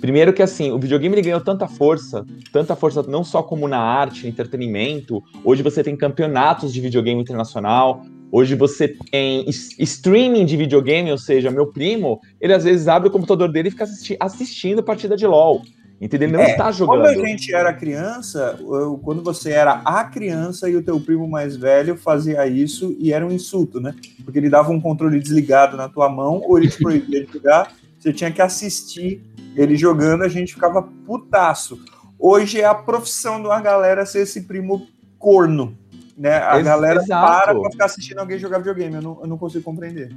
Primeiro 0.00 0.32
que 0.32 0.42
assim, 0.42 0.70
o 0.70 0.78
videogame 0.78 1.14
ele 1.14 1.22
ganhou 1.22 1.40
tanta 1.40 1.66
força, 1.66 2.24
tanta 2.52 2.76
força 2.76 3.02
não 3.02 3.24
só 3.24 3.42
como 3.42 3.66
na 3.66 3.78
arte, 3.78 4.28
entretenimento. 4.28 5.22
Hoje 5.44 5.62
você 5.62 5.82
tem 5.82 5.96
campeonatos 5.96 6.72
de 6.72 6.80
videogame 6.80 7.20
internacional, 7.20 8.02
Hoje 8.30 8.54
você 8.54 8.88
tem 9.10 9.48
streaming 9.48 10.44
de 10.44 10.56
videogame, 10.56 11.10
ou 11.10 11.18
seja, 11.18 11.50
meu 11.50 11.68
primo, 11.68 12.20
ele 12.40 12.52
às 12.52 12.64
vezes 12.64 12.88
abre 12.88 13.08
o 13.08 13.10
computador 13.10 13.50
dele 13.50 13.68
e 13.68 13.70
fica 13.70 13.84
assisti 13.84 14.16
assistindo 14.18 14.82
partida 14.82 15.16
de 15.16 15.26
LoL. 15.26 15.62
Entendeu? 15.98 16.28
Ele 16.28 16.36
não 16.36 16.44
é, 16.44 16.50
está 16.50 16.70
jogando. 16.70 17.04
Quando 17.04 17.06
a 17.06 17.26
gente 17.26 17.54
era 17.54 17.72
criança, 17.72 18.58
quando 19.02 19.22
você 19.22 19.52
era 19.52 19.80
a 19.84 20.04
criança 20.04 20.68
e 20.68 20.76
o 20.76 20.82
teu 20.82 21.00
primo 21.00 21.26
mais 21.26 21.56
velho 21.56 21.96
fazia 21.96 22.46
isso 22.46 22.94
e 22.98 23.12
era 23.12 23.26
um 23.26 23.32
insulto, 23.32 23.80
né? 23.80 23.94
Porque 24.22 24.38
ele 24.38 24.50
dava 24.50 24.70
um 24.70 24.80
controle 24.80 25.18
desligado 25.18 25.74
na 25.74 25.88
tua 25.88 26.10
mão 26.10 26.42
ou 26.44 26.58
ele 26.58 26.68
te 26.68 26.76
proibia 26.82 27.24
de 27.24 27.32
jogar, 27.32 27.72
você 27.98 28.12
tinha 28.12 28.30
que 28.30 28.42
assistir 28.42 29.22
ele 29.54 29.76
jogando, 29.76 30.22
a 30.22 30.28
gente 30.28 30.54
ficava 30.54 30.82
putaço. 30.82 31.78
Hoje 32.18 32.60
é 32.60 32.64
a 32.64 32.74
profissão 32.74 33.40
de 33.40 33.46
uma 33.46 33.60
galera 33.60 34.04
ser 34.06 34.20
esse 34.20 34.42
primo 34.42 34.86
corno 35.18 35.76
né? 36.16 36.42
A 36.42 36.56
Ex 36.56 36.64
galera 36.64 37.02
exato. 37.02 37.44
para 37.44 37.60
pra 37.60 37.70
ficar 37.70 37.84
assistindo 37.84 38.18
alguém 38.18 38.38
jogar 38.38 38.58
videogame. 38.58 38.94
Eu 38.94 39.02
não, 39.02 39.18
eu 39.20 39.26
não 39.26 39.36
consigo 39.36 39.62
compreender. 39.62 40.10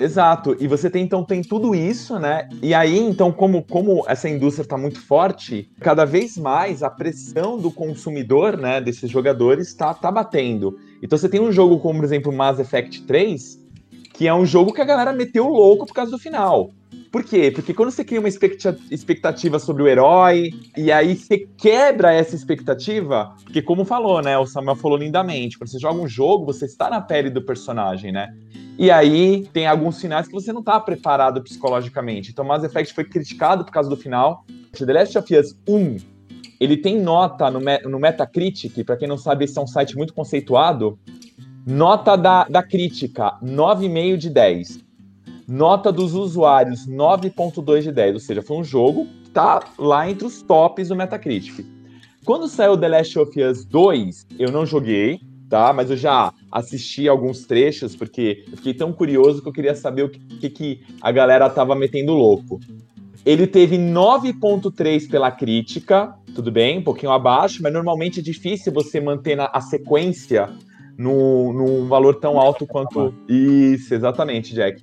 Exato. 0.00 0.56
E 0.58 0.66
você 0.66 0.90
tem, 0.90 1.04
então, 1.04 1.24
tem 1.24 1.42
tudo 1.42 1.74
isso, 1.74 2.18
né? 2.18 2.48
E 2.60 2.74
aí, 2.74 2.98
então, 2.98 3.30
como, 3.30 3.62
como 3.62 4.04
essa 4.08 4.28
indústria 4.28 4.64
está 4.64 4.76
muito 4.76 5.00
forte, 5.00 5.70
cada 5.80 6.04
vez 6.04 6.36
mais 6.36 6.82
a 6.82 6.90
pressão 6.90 7.56
do 7.56 7.70
consumidor, 7.70 8.56
né, 8.56 8.80
desses 8.80 9.08
jogadores, 9.08 9.68
está 9.68 9.94
tá 9.94 10.10
batendo. 10.10 10.76
Então 11.00 11.16
você 11.16 11.28
tem 11.28 11.40
um 11.40 11.52
jogo 11.52 11.78
como, 11.78 12.00
por 12.00 12.04
exemplo, 12.04 12.32
Mass 12.32 12.58
Effect 12.58 13.02
3, 13.02 13.60
que 14.12 14.26
é 14.26 14.34
um 14.34 14.44
jogo 14.44 14.72
que 14.72 14.80
a 14.80 14.84
galera 14.84 15.12
meteu 15.12 15.46
louco 15.46 15.86
por 15.86 15.94
causa 15.94 16.10
do 16.10 16.18
final. 16.18 16.70
Por 17.14 17.22
quê? 17.22 17.48
Porque 17.48 17.72
quando 17.72 17.92
você 17.92 18.02
cria 18.02 18.18
uma 18.18 18.28
expectativa 18.28 19.60
sobre 19.60 19.84
o 19.84 19.86
herói, 19.86 20.50
e 20.76 20.90
aí 20.90 21.14
você 21.14 21.46
quebra 21.56 22.12
essa 22.12 22.34
expectativa, 22.34 23.36
porque 23.44 23.62
como 23.62 23.84
falou, 23.84 24.20
né? 24.20 24.36
O 24.36 24.44
Samuel 24.44 24.74
falou 24.74 24.98
lindamente, 24.98 25.56
quando 25.56 25.70
você 25.70 25.78
joga 25.78 26.00
um 26.00 26.08
jogo, 26.08 26.44
você 26.44 26.64
está 26.64 26.90
na 26.90 27.00
pele 27.00 27.30
do 27.30 27.40
personagem, 27.40 28.10
né? 28.10 28.34
E 28.76 28.90
aí 28.90 29.48
tem 29.52 29.64
alguns 29.64 30.00
finais 30.00 30.26
que 30.26 30.32
você 30.32 30.52
não 30.52 30.58
está 30.58 30.80
preparado 30.80 31.40
psicologicamente. 31.40 32.32
Então 32.32 32.44
Mass 32.44 32.64
Effect 32.64 32.92
foi 32.92 33.04
criticado 33.04 33.64
por 33.64 33.70
causa 33.70 33.88
do 33.88 33.96
final. 33.96 34.44
The 34.72 34.92
Last 34.92 35.16
of 35.16 35.36
Us 35.36 35.56
1, 35.68 35.96
ele 36.58 36.76
tem 36.78 37.00
nota 37.00 37.48
no, 37.48 37.60
no 37.60 38.00
Metacritic, 38.00 38.84
para 38.84 38.96
quem 38.96 39.06
não 39.06 39.16
sabe, 39.16 39.44
esse 39.44 39.56
é 39.56 39.62
um 39.62 39.68
site 39.68 39.96
muito 39.96 40.12
conceituado. 40.12 40.98
Nota 41.64 42.16
da, 42.16 42.42
da 42.48 42.62
crítica, 42.64 43.38
9,5 43.40 44.16
de 44.16 44.30
10. 44.30 44.83
Nota 45.46 45.92
dos 45.92 46.14
usuários 46.14 46.88
9.2 46.88 47.82
de 47.82 47.92
10, 47.92 48.14
ou 48.14 48.20
seja, 48.20 48.42
foi 48.42 48.56
um 48.56 48.64
jogo 48.64 49.06
que 49.24 49.30
tá 49.30 49.62
lá 49.78 50.10
entre 50.10 50.26
os 50.26 50.40
tops 50.40 50.88
do 50.88 50.96
Metacritic. 50.96 51.66
Quando 52.24 52.48
saiu 52.48 52.78
The 52.78 52.88
Last 52.88 53.18
of 53.18 53.42
Us 53.42 53.64
2, 53.66 54.26
eu 54.38 54.50
não 54.50 54.64
joguei, 54.64 55.20
tá? 55.50 55.72
Mas 55.74 55.90
eu 55.90 55.96
já 55.96 56.32
assisti 56.50 57.06
alguns 57.06 57.44
trechos, 57.44 57.94
porque 57.94 58.44
eu 58.50 58.56
fiquei 58.56 58.72
tão 58.72 58.92
curioso 58.92 59.42
que 59.42 59.48
eu 59.48 59.52
queria 59.52 59.74
saber 59.74 60.04
o 60.04 60.08
que, 60.08 60.48
que, 60.48 60.80
a 61.02 61.12
galera 61.12 61.50
tava 61.50 61.74
metendo 61.74 62.14
louco. 62.14 62.58
Ele 63.26 63.46
teve 63.46 63.76
9.3 63.76 65.10
pela 65.10 65.30
crítica, 65.30 66.14
tudo 66.34 66.50
bem, 66.50 66.78
um 66.78 66.82
pouquinho 66.82 67.12
abaixo, 67.12 67.62
mas 67.62 67.72
normalmente 67.72 68.20
é 68.20 68.22
difícil 68.22 68.72
você 68.72 69.00
manter 69.00 69.38
a 69.38 69.60
sequência 69.60 70.48
num, 70.96 71.52
num 71.52 71.86
valor 71.86 72.14
tão 72.16 72.38
alto 72.38 72.66
quanto. 72.66 73.14
Isso, 73.28 73.94
exatamente, 73.94 74.54
Jack. 74.54 74.80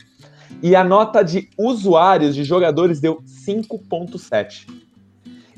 E 0.62 0.76
a 0.76 0.84
nota 0.84 1.24
de 1.24 1.50
usuários, 1.58 2.36
de 2.36 2.44
jogadores, 2.44 3.00
deu 3.00 3.22
5,7. 3.46 4.68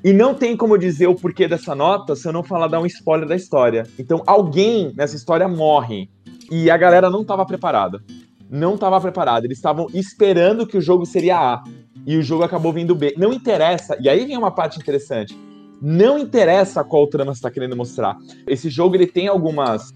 E 0.04 0.12
não 0.12 0.34
tem 0.34 0.58
como 0.58 0.78
dizer 0.78 1.08
o 1.08 1.16
porquê 1.16 1.48
dessa 1.48 1.74
nota 1.74 2.14
se 2.14 2.28
eu 2.28 2.34
não 2.34 2.44
falar 2.44 2.68
dar 2.68 2.82
um 2.82 2.86
spoiler 2.86 3.28
da 3.28 3.38
história. 3.38 3.88
Então, 3.98 4.22
alguém 4.28 4.92
nessa 4.96 5.16
história 5.16 5.48
morre. 5.48 6.10
E 6.52 6.70
a 6.70 6.76
galera 6.76 7.10
não 7.10 7.22
estava 7.22 7.46
preparada. 7.46 8.04
Não 8.50 8.76
estava 8.76 9.00
preparada. 9.00 9.48
Eles 9.48 9.58
estavam 9.58 9.88
esperando 9.94 10.68
que 10.68 10.78
o 10.78 10.82
jogo 10.82 11.06
seria 11.06 11.38
A. 11.38 11.64
E 12.06 12.18
o 12.18 12.22
jogo 12.22 12.44
acabou 12.44 12.74
vindo 12.74 12.94
B. 12.94 13.14
Não 13.18 13.32
interessa. 13.32 13.98
E 14.02 14.10
aí 14.10 14.26
vem 14.26 14.38
uma 14.38 14.52
parte 14.52 14.78
interessante. 14.78 15.38
Não 15.82 16.20
interessa 16.20 16.84
qual 16.84 17.08
trama 17.08 17.34
você 17.34 17.40
está 17.40 17.50
querendo 17.50 17.76
mostrar. 17.76 18.18
Esse 18.46 18.70
jogo 18.70 18.96
ele 18.96 19.08
tem 19.08 19.30
algumas, 19.30 19.94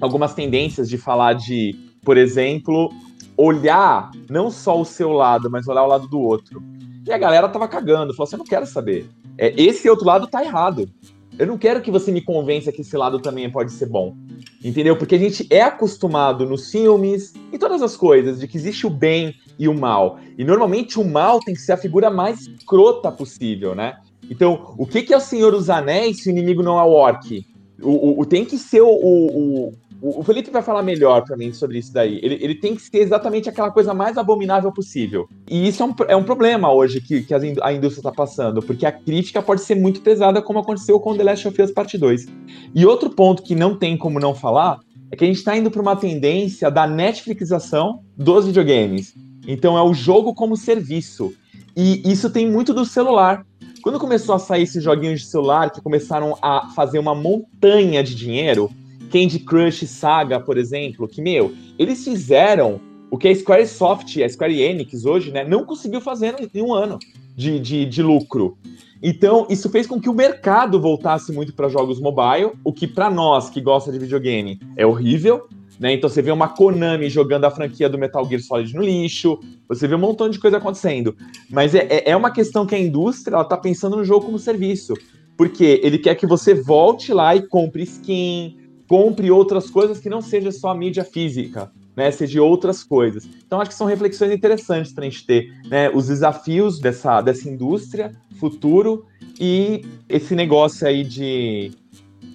algumas 0.00 0.32
tendências 0.32 0.88
de 0.88 0.96
falar 0.96 1.34
de, 1.34 1.74
por 2.02 2.16
exemplo, 2.16 2.90
olhar 3.38 4.10
não 4.28 4.50
só 4.50 4.78
o 4.78 4.84
seu 4.84 5.12
lado, 5.12 5.48
mas 5.48 5.68
olhar 5.68 5.84
o 5.84 5.88
lado 5.88 6.08
do 6.08 6.20
outro. 6.20 6.60
E 7.06 7.12
a 7.12 7.16
galera 7.16 7.48
tava 7.48 7.68
cagando, 7.68 8.12
falou 8.12 8.26
assim: 8.26 8.34
eu 8.34 8.40
não 8.40 8.44
quero 8.44 8.66
saber. 8.66 9.08
É, 9.38 9.54
esse 9.56 9.88
outro 9.88 10.04
lado 10.04 10.26
tá 10.26 10.44
errado. 10.44 10.90
Eu 11.38 11.46
não 11.46 11.56
quero 11.56 11.80
que 11.80 11.90
você 11.90 12.10
me 12.10 12.20
convença 12.20 12.72
que 12.72 12.80
esse 12.80 12.96
lado 12.96 13.20
também 13.20 13.48
pode 13.48 13.70
ser 13.70 13.86
bom. 13.86 14.16
Entendeu? 14.62 14.96
Porque 14.96 15.14
a 15.14 15.18
gente 15.18 15.46
é 15.50 15.62
acostumado 15.62 16.44
nos 16.44 16.68
filmes 16.68 17.32
e 17.52 17.58
todas 17.58 17.80
as 17.80 17.96
coisas 17.96 18.40
de 18.40 18.48
que 18.48 18.56
existe 18.56 18.88
o 18.88 18.90
bem 18.90 19.32
e 19.56 19.68
o 19.68 19.74
mal. 19.78 20.18
E 20.36 20.44
normalmente 20.44 20.98
o 20.98 21.04
mal 21.04 21.38
tem 21.38 21.54
que 21.54 21.60
ser 21.60 21.72
a 21.72 21.76
figura 21.76 22.10
mais 22.10 22.40
escrota 22.40 23.12
possível, 23.12 23.72
né? 23.72 23.98
Então, 24.28 24.74
o 24.76 24.84
que, 24.84 25.02
que 25.02 25.14
é 25.14 25.16
o 25.16 25.20
Senhor 25.20 25.52
dos 25.52 25.70
Anéis 25.70 26.22
se 26.22 26.28
o 26.28 26.32
inimigo 26.32 26.60
não 26.60 26.78
é 26.78 26.82
o 26.82 26.90
orc? 26.90 27.46
O, 27.80 27.90
o, 27.90 28.20
o 28.20 28.26
tem 28.26 28.44
que 28.44 28.58
ser 28.58 28.82
o, 28.82 28.90
o, 28.90 29.72
o, 30.00 30.22
Felipe 30.22 30.50
vai 30.50 30.62
falar 30.62 30.82
melhor 30.82 31.24
para 31.24 31.36
mim 31.36 31.52
sobre 31.52 31.78
isso 31.78 31.92
daí. 31.92 32.20
Ele, 32.22 32.38
ele, 32.40 32.54
tem 32.54 32.76
que 32.76 32.82
ser 32.82 32.98
exatamente 32.98 33.48
aquela 33.48 33.70
coisa 33.70 33.92
mais 33.92 34.16
abominável 34.16 34.70
possível. 34.72 35.28
E 35.50 35.66
isso 35.66 35.82
é 35.82 35.86
um, 35.86 35.94
é 36.08 36.16
um 36.16 36.22
problema 36.22 36.72
hoje 36.72 37.00
que, 37.00 37.22
que 37.22 37.34
a 37.34 37.72
indústria 37.72 38.00
está 38.00 38.12
passando, 38.12 38.62
porque 38.62 38.86
a 38.86 38.92
crítica 38.92 39.42
pode 39.42 39.62
ser 39.62 39.74
muito 39.74 40.00
pesada, 40.00 40.40
como 40.40 40.60
aconteceu 40.60 41.00
com 41.00 41.16
The 41.16 41.24
Last 41.24 41.48
of 41.48 41.62
Us 41.62 41.72
Part 41.72 41.98
2. 41.98 42.26
E 42.74 42.86
outro 42.86 43.10
ponto 43.10 43.42
que 43.42 43.54
não 43.54 43.76
tem 43.76 43.96
como 43.96 44.20
não 44.20 44.34
falar 44.34 44.78
é 45.10 45.16
que 45.16 45.24
a 45.24 45.26
gente 45.26 45.38
está 45.38 45.56
indo 45.56 45.70
para 45.70 45.82
uma 45.82 45.96
tendência 45.96 46.70
da 46.70 46.86
Netflixização 46.86 48.00
dos 48.16 48.46
videogames. 48.46 49.14
Então 49.46 49.76
é 49.76 49.82
o 49.82 49.94
jogo 49.94 50.34
como 50.34 50.56
serviço. 50.56 51.32
E 51.76 52.02
isso 52.10 52.30
tem 52.30 52.48
muito 52.48 52.74
do 52.74 52.84
celular. 52.84 53.44
Quando 53.82 53.98
começou 53.98 54.34
a 54.34 54.38
sair 54.38 54.64
esses 54.64 54.82
joguinhos 54.82 55.22
de 55.22 55.26
celular 55.26 55.70
que 55.70 55.80
começaram 55.80 56.36
a 56.42 56.68
fazer 56.74 56.98
uma 56.98 57.14
montanha 57.14 58.02
de 58.02 58.14
dinheiro, 58.14 58.70
Candy 59.08 59.40
Crush 59.40 59.86
Saga, 59.86 60.38
por 60.38 60.56
exemplo, 60.58 61.08
que, 61.08 61.20
meu, 61.20 61.54
eles 61.78 62.04
fizeram 62.04 62.80
o 63.10 63.16
que 63.16 63.28
a 63.28 63.34
Squaresoft, 63.34 64.22
a 64.22 64.28
Square 64.28 64.60
Enix 64.60 65.04
hoje, 65.04 65.30
né, 65.30 65.44
não 65.44 65.64
conseguiu 65.64 66.00
fazer 66.00 66.34
em 66.54 66.62
um 66.62 66.74
ano 66.74 66.98
de, 67.34 67.58
de, 67.58 67.84
de 67.86 68.02
lucro. 68.02 68.58
Então, 69.02 69.46
isso 69.48 69.70
fez 69.70 69.86
com 69.86 70.00
que 70.00 70.08
o 70.08 70.14
mercado 70.14 70.80
voltasse 70.80 71.32
muito 71.32 71.54
para 71.54 71.68
jogos 71.68 72.00
mobile, 72.00 72.52
o 72.64 72.72
que 72.72 72.86
para 72.86 73.08
nós 73.08 73.48
que 73.48 73.60
gosta 73.60 73.92
de 73.92 73.98
videogame 73.98 74.58
é 74.76 74.84
horrível, 74.84 75.48
né? 75.78 75.92
Então 75.92 76.10
você 76.10 76.20
vê 76.20 76.30
uma 76.30 76.48
Konami 76.48 77.08
jogando 77.08 77.44
a 77.44 77.50
franquia 77.50 77.88
do 77.88 77.98
Metal 77.98 78.26
Gear 78.28 78.42
Solid 78.42 78.74
no 78.74 78.82
lixo, 78.82 79.38
você 79.68 79.86
vê 79.86 79.94
um 79.94 79.98
montão 79.98 80.28
de 80.28 80.38
coisa 80.38 80.56
acontecendo. 80.56 81.16
Mas 81.48 81.74
é, 81.74 81.86
é, 81.88 82.10
é 82.10 82.16
uma 82.16 82.32
questão 82.32 82.66
que 82.66 82.74
a 82.74 82.78
indústria 82.78 83.36
ela 83.36 83.44
tá 83.44 83.56
pensando 83.56 83.96
no 83.96 84.04
jogo 84.04 84.26
como 84.26 84.38
serviço. 84.38 84.94
Porque 85.36 85.80
ele 85.84 85.98
quer 85.98 86.16
que 86.16 86.26
você 86.26 86.52
volte 86.52 87.12
lá 87.12 87.36
e 87.36 87.46
compre 87.46 87.84
skin, 87.84 88.57
compre 88.88 89.30
outras 89.30 89.70
coisas 89.70 90.00
que 90.00 90.08
não 90.08 90.22
seja 90.22 90.50
só 90.50 90.70
a 90.70 90.74
mídia 90.74 91.04
física, 91.04 91.70
né? 91.94 92.10
Seja 92.10 92.42
outras 92.42 92.82
coisas. 92.82 93.28
Então, 93.46 93.60
acho 93.60 93.70
que 93.70 93.76
são 93.76 93.86
reflexões 93.86 94.32
interessantes 94.32 94.92
para 94.92 95.04
a 95.04 95.08
gente 95.08 95.26
ter, 95.26 95.52
né? 95.68 95.90
Os 95.90 96.08
desafios 96.08 96.80
dessa, 96.80 97.20
dessa 97.20 97.48
indústria, 97.48 98.12
futuro 98.40 99.04
e 99.38 99.84
esse 100.08 100.34
negócio 100.34 100.86
aí 100.86 101.04
de. 101.04 101.70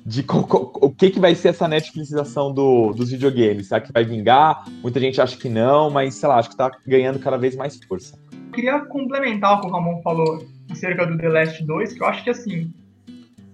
De 0.05 0.25
o 0.27 0.89
que, 0.89 1.11
que 1.11 1.19
vai 1.19 1.33
ser 1.33 1.49
essa 1.49 1.65
Netflixização 1.65 2.53
do, 2.53 2.91
dos 2.91 3.09
videogames? 3.09 3.69
Será 3.69 3.79
que 3.79 3.89
vai 3.93 4.03
vingar? 4.03 4.65
Muita 4.81 4.99
gente 4.99 5.21
acha 5.21 5.37
que 5.37 5.47
não, 5.47 5.89
mas 5.89 6.15
sei 6.15 6.27
lá, 6.27 6.39
acho 6.39 6.49
que 6.49 6.55
está 6.55 6.69
ganhando 6.85 7.19
cada 7.19 7.37
vez 7.37 7.55
mais 7.55 7.79
força. 7.87 8.19
Eu 8.33 8.51
queria 8.51 8.79
complementar 8.81 9.57
o 9.57 9.61
que 9.61 9.67
o 9.67 9.69
Ramon 9.69 10.01
falou 10.01 10.45
acerca 10.69 11.05
do 11.05 11.17
The 11.17 11.29
Last 11.29 11.63
2, 11.63 11.93
que 11.93 12.03
eu 12.03 12.07
acho 12.07 12.21
que 12.21 12.29
assim, 12.31 12.69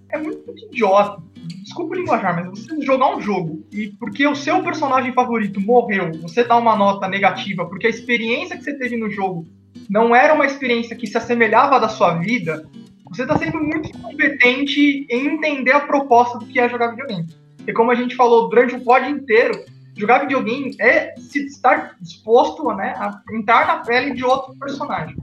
é 0.08 0.18
muito 0.18 0.42
idiota. 0.72 1.22
Desculpa 1.62 1.94
o 1.94 1.98
linguajar, 1.98 2.34
mas 2.34 2.48
você 2.58 2.80
jogar 2.82 3.16
um 3.16 3.20
jogo 3.20 3.64
e 3.72 3.88
porque 3.98 4.26
o 4.26 4.34
seu 4.34 4.62
personagem 4.62 5.12
favorito 5.12 5.60
morreu, 5.60 6.12
você 6.20 6.44
dá 6.44 6.56
uma 6.56 6.76
nota 6.76 7.08
negativa 7.08 7.64
porque 7.64 7.86
a 7.86 7.90
experiência 7.90 8.56
que 8.56 8.64
você 8.64 8.74
teve 8.74 8.96
no 8.96 9.10
jogo 9.10 9.46
não 9.88 10.14
era 10.14 10.34
uma 10.34 10.46
experiência 10.46 10.96
que 10.96 11.06
se 11.06 11.16
assemelhava 11.16 11.76
à 11.76 11.78
da 11.78 11.88
sua 11.88 12.14
vida, 12.14 12.66
você 13.08 13.22
está 13.22 13.36
sendo 13.36 13.58
muito 13.58 13.88
incompetente 13.88 15.06
em 15.10 15.26
entender 15.26 15.72
a 15.72 15.80
proposta 15.80 16.38
do 16.38 16.46
que 16.46 16.60
é 16.60 16.68
jogar 16.68 16.90
videogame. 16.90 17.26
E 17.66 17.72
como 17.72 17.90
a 17.90 17.94
gente 17.94 18.14
falou 18.14 18.48
durante 18.48 18.74
o 18.74 18.80
pod 18.80 19.08
inteiro, 19.08 19.64
jogar 19.96 20.20
videogame 20.20 20.74
é 20.80 21.14
se 21.18 21.44
estar 21.46 21.96
disposto 22.00 22.64
né, 22.74 22.94
a 22.96 23.20
entrar 23.32 23.66
na 23.66 23.76
pele 23.78 24.14
de 24.14 24.24
outro 24.24 24.54
personagem. 24.58 25.16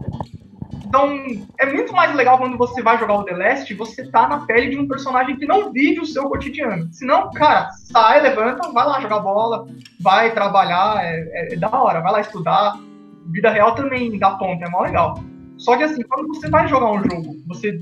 Então, 0.87 1.21
é 1.59 1.65
muito 1.65 1.91
mais 1.91 2.15
legal 2.15 2.37
quando 2.37 2.57
você 2.57 2.81
vai 2.81 2.97
jogar 2.97 3.15
o 3.15 3.23
The 3.25 3.35
Last, 3.35 3.73
você 3.73 4.09
tá 4.09 4.25
na 4.25 4.45
pele 4.45 4.69
de 4.69 4.79
um 4.79 4.87
personagem 4.87 5.35
que 5.35 5.45
não 5.45 5.69
vive 5.69 5.99
o 5.99 6.05
seu 6.05 6.29
cotidiano. 6.29 6.87
Senão, 6.93 7.29
cara, 7.31 7.69
sai, 7.71 8.21
levanta, 8.21 8.71
vai 8.71 8.87
lá 8.87 9.01
jogar 9.01 9.19
bola, 9.19 9.67
vai 9.99 10.33
trabalhar, 10.33 11.03
é, 11.03 11.27
é, 11.33 11.53
é 11.53 11.57
da 11.57 11.69
hora, 11.69 11.99
vai 11.99 12.13
lá 12.13 12.21
estudar. 12.21 12.79
Vida 13.25 13.49
real 13.49 13.75
também 13.75 14.17
dá 14.17 14.31
ponto, 14.31 14.63
é 14.63 14.69
mó 14.69 14.81
legal. 14.81 15.21
Só 15.57 15.75
que 15.75 15.83
assim, 15.83 16.01
quando 16.03 16.29
você 16.29 16.49
vai 16.49 16.69
jogar 16.69 16.89
um 16.89 17.03
jogo, 17.03 17.35
você 17.47 17.81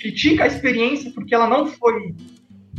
critica 0.00 0.44
a 0.44 0.46
experiência 0.46 1.10
porque 1.12 1.34
ela 1.34 1.48
não 1.48 1.66
foi 1.66 2.14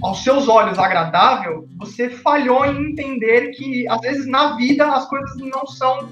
aos 0.02 0.24
seus 0.24 0.48
olhos 0.48 0.80
agradável, 0.80 1.68
você 1.78 2.10
falhou 2.10 2.66
em 2.66 2.92
entender 2.92 3.52
que 3.52 3.86
às 3.90 4.00
vezes 4.00 4.26
na 4.26 4.56
vida 4.56 4.86
as 4.88 5.06
coisas 5.10 5.36
não 5.38 5.68
são 5.68 6.10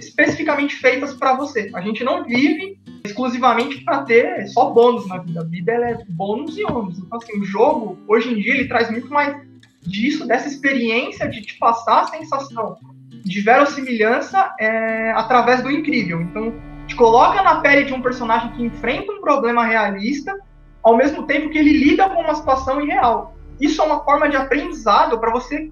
especificamente 0.00 0.76
feitas 0.76 1.12
para 1.12 1.34
você. 1.34 1.70
A 1.74 1.82
gente 1.82 2.02
não 2.02 2.24
vive 2.24 2.78
exclusivamente 3.04 3.84
para 3.84 4.02
ter 4.02 4.46
só 4.48 4.70
bônus 4.70 5.06
na 5.06 5.18
vida. 5.18 5.40
A 5.40 5.44
vida 5.44 5.72
é 5.72 5.98
bônus 6.08 6.56
e 6.56 6.64
ônus. 6.64 6.98
Então, 6.98 7.18
assim, 7.18 7.38
o 7.38 7.44
jogo, 7.44 7.98
hoje 8.08 8.32
em 8.32 8.36
dia, 8.36 8.54
ele 8.54 8.66
traz 8.66 8.90
muito 8.90 9.10
mais 9.10 9.36
disso, 9.82 10.26
dessa 10.26 10.48
experiência 10.48 11.28
de 11.28 11.42
te 11.42 11.58
passar 11.58 12.00
a 12.00 12.06
sensação 12.06 12.78
de 13.10 13.40
verossimilhança 13.42 14.54
é, 14.58 15.12
através 15.12 15.62
do 15.62 15.70
incrível. 15.70 16.22
Então, 16.22 16.54
te 16.86 16.96
coloca 16.96 17.42
na 17.42 17.60
pele 17.60 17.84
de 17.84 17.92
um 17.92 18.00
personagem 18.00 18.52
que 18.52 18.64
enfrenta 18.64 19.12
um 19.12 19.20
problema 19.20 19.64
realista, 19.64 20.34
ao 20.82 20.96
mesmo 20.96 21.26
tempo 21.26 21.50
que 21.50 21.58
ele 21.58 21.72
lida 21.72 22.08
com 22.08 22.22
uma 22.22 22.34
situação 22.34 22.80
irreal. 22.80 23.34
Isso 23.60 23.82
é 23.82 23.84
uma 23.84 24.02
forma 24.02 24.28
de 24.28 24.36
aprendizado 24.36 25.18
para 25.18 25.30
você 25.30 25.70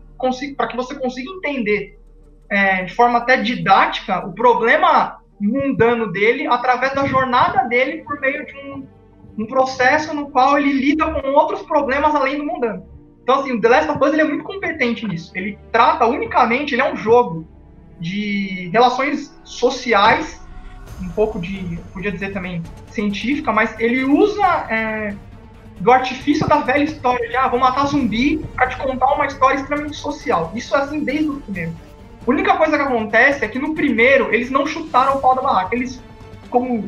para 0.57 0.69
que 0.69 0.77
você 0.77 0.95
consiga 0.95 1.29
entender 1.29 1.99
é, 2.49 2.85
de 2.85 2.95
forma 2.95 3.19
até 3.19 3.39
didática 3.39 4.25
o 4.25 4.33
problema 4.33 5.22
mundano 5.47 6.11
dele 6.13 6.47
através 6.47 6.95
da 6.95 7.07
jornada 7.07 7.65
dele 7.69 8.03
por 8.05 8.21
meio 8.21 8.47
de 8.47 8.57
um, 8.59 8.87
um 9.39 9.47
processo 9.47 10.15
no 10.15 10.31
qual 10.31 10.59
ele 10.59 10.73
lida 10.73 11.13
com 11.13 11.29
outros 11.31 11.63
problemas 11.63 12.15
além 12.15 12.39
do 12.39 12.45
mundano. 12.45 12.87
Então, 13.23 13.41
assim, 13.41 13.53
o 13.53 13.61
The 13.61 13.69
Last 13.69 13.91
of 13.91 14.05
Us 14.05 14.13
ele 14.13 14.23
é 14.23 14.25
muito 14.25 14.45
competente 14.45 15.07
nisso. 15.07 15.31
Ele 15.35 15.59
trata 15.71 16.07
unicamente, 16.07 16.75
ele 16.75 16.83
é 16.83 16.93
um 16.93 16.97
jogo 16.97 17.47
de 18.01 18.69
relações 18.73 19.33
sociais, 19.45 20.41
um 21.01 21.09
pouco 21.11 21.39
de, 21.39 21.79
podia 21.93 22.11
dizer 22.11 22.33
também, 22.33 22.63
científica, 22.89 23.53
mas 23.53 23.79
ele 23.79 24.05
usa 24.05 24.45
é, 24.69 25.15
do 25.81 25.91
artifício 25.91 26.47
da 26.49 26.59
velha 26.59 26.85
história 26.85 27.29
de, 27.29 27.37
ah, 27.37 27.49
vou 27.49 27.61
matar 27.61 27.87
zumbi 27.87 28.39
para 28.55 28.69
te 28.69 28.77
contar 28.77 29.15
uma 29.15 29.27
história 29.27 29.57
extremamente 29.57 29.97
social. 29.97 30.53
Isso 30.55 30.75
é 30.75 30.81
assim 30.81 31.05
desde 31.05 31.29
o 31.29 31.41
primeiro. 31.41 31.73
A 32.25 32.31
única 32.31 32.57
coisa 32.57 32.77
que 32.77 32.83
acontece 32.83 33.45
é 33.45 33.49
que 33.49 33.59
no 33.59 33.75
primeiro 33.75 34.33
eles 34.33 34.49
não 34.49 34.65
chutaram 34.65 35.17
o 35.17 35.21
pau 35.21 35.35
da 35.35 35.43
barraca. 35.43 35.75
Eles, 35.75 36.01
como 36.51 36.85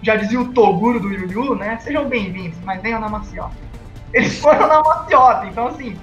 já 0.00 0.14
dizia 0.14 0.40
o 0.40 0.52
Toguro 0.52 1.00
do 1.00 1.12
Yu 1.12 1.28
Yu, 1.28 1.54
né? 1.56 1.76
Sejam 1.80 2.08
bem-vindos, 2.08 2.56
mas 2.64 2.80
venham 2.80 3.00
na 3.00 3.08
maciota. 3.08 3.56
Eles 4.12 4.38
foram 4.38 4.68
na 4.68 4.80
maciota, 4.80 5.46
então 5.46 5.66
assim, 5.66 5.98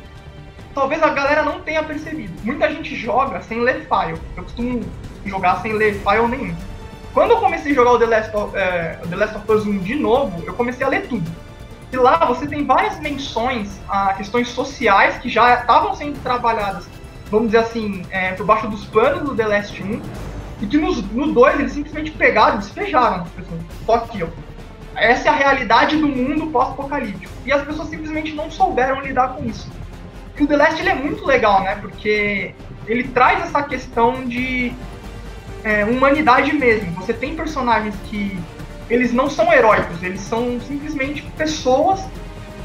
talvez 0.76 1.02
a 1.02 1.10
galera 1.10 1.44
não 1.44 1.62
tenha 1.62 1.82
percebido. 1.82 2.34
Muita 2.44 2.70
gente 2.70 2.94
joga 2.94 3.42
sem 3.42 3.62
ler 3.62 3.88
file. 3.88 4.20
Eu 4.36 4.44
costumo 4.44 4.82
jogar 5.26 5.62
sem 5.62 5.72
ler 5.72 5.94
file 5.94 6.28
nenhum. 6.28 6.56
Quando 7.14 7.32
eu 7.32 7.38
comecei 7.38 7.72
a 7.72 7.76
jogar 7.76 7.92
o 7.92 8.00
The 8.00 8.06
Last 8.06 8.36
of, 8.36 8.58
é, 8.58 9.00
The 9.10 9.16
Last 9.16 9.38
of 9.38 9.50
Us 9.50 9.66
1 9.66 9.78
de 9.78 9.96
novo, 9.96 10.44
eu 10.46 10.54
comecei 10.56 10.86
a 10.86 10.90
ler 10.90 11.08
tudo. 11.08 11.32
E 11.90 11.96
lá 11.96 12.26
você 12.26 12.48
tem 12.48 12.66
várias 12.66 13.00
menções 13.00 13.80
a 13.88 14.14
questões 14.16 14.50
sociais 14.50 15.18
que 15.20 15.30
já 15.30 15.54
estavam 15.62 15.96
sendo 15.96 16.22
trabalhadas, 16.22 16.90
vamos 17.34 17.48
dizer 17.48 17.64
assim, 17.64 18.06
é, 18.12 18.32
por 18.34 18.46
baixo 18.46 18.68
dos 18.68 18.86
panos 18.86 19.24
do 19.24 19.36
The 19.36 19.48
Last 19.48 19.82
1, 19.82 20.02
e 20.62 20.68
que 20.68 20.78
nos, 20.78 21.04
no 21.12 21.34
2 21.34 21.60
eles 21.60 21.72
simplesmente 21.74 22.12
pegaram 22.12 22.56
e 22.56 22.58
despejaram 22.60 23.24
as 23.24 23.30
pessoas. 23.30 23.60
Só 23.86 23.96
aqui, 23.96 24.24
ó. 24.24 24.28
Essa 24.96 25.30
é 25.30 25.32
a 25.32 25.36
realidade 25.36 25.98
do 25.98 26.08
mundo 26.08 26.48
pós-apocalíptico. 26.52 27.34
E 27.44 27.52
as 27.52 27.64
pessoas 27.64 27.90
simplesmente 27.90 28.34
não 28.34 28.52
souberam 28.52 29.02
lidar 29.02 29.30
com 29.30 29.44
isso. 29.44 29.68
E 30.40 30.44
o 30.44 30.48
The 30.48 30.56
Last 30.56 30.80
ele 30.80 30.90
é 30.90 30.96
muito 30.96 31.26
legal, 31.26 31.64
né? 31.64 31.76
Porque 31.82 32.54
ele 32.86 33.06
traz 33.06 33.44
essa 33.44 33.64
questão 33.64 34.24
de 34.24 34.72
é, 35.64 35.84
humanidade 35.86 36.54
mesmo. 36.54 36.92
Você 36.94 37.14
tem 37.14 37.36
personagens 37.36 37.96
que 38.06 38.38
eles 38.90 39.12
não 39.12 39.28
são 39.28 39.52
heróicos, 39.52 40.04
eles 40.04 40.22
são 40.22 40.60
simplesmente 40.62 41.24
pessoas 41.36 42.02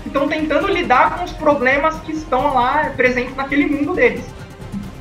que 0.02 0.08
estão 0.08 0.28
tentando 0.28 0.66
lidar 0.68 1.16
com 1.16 1.24
os 1.24 1.32
problemas 1.32 1.98
que 2.00 2.12
estão 2.12 2.52
lá 2.52 2.92
presentes 2.94 3.34
naquele 3.34 3.66
mundo 3.66 3.94
deles. 3.94 4.24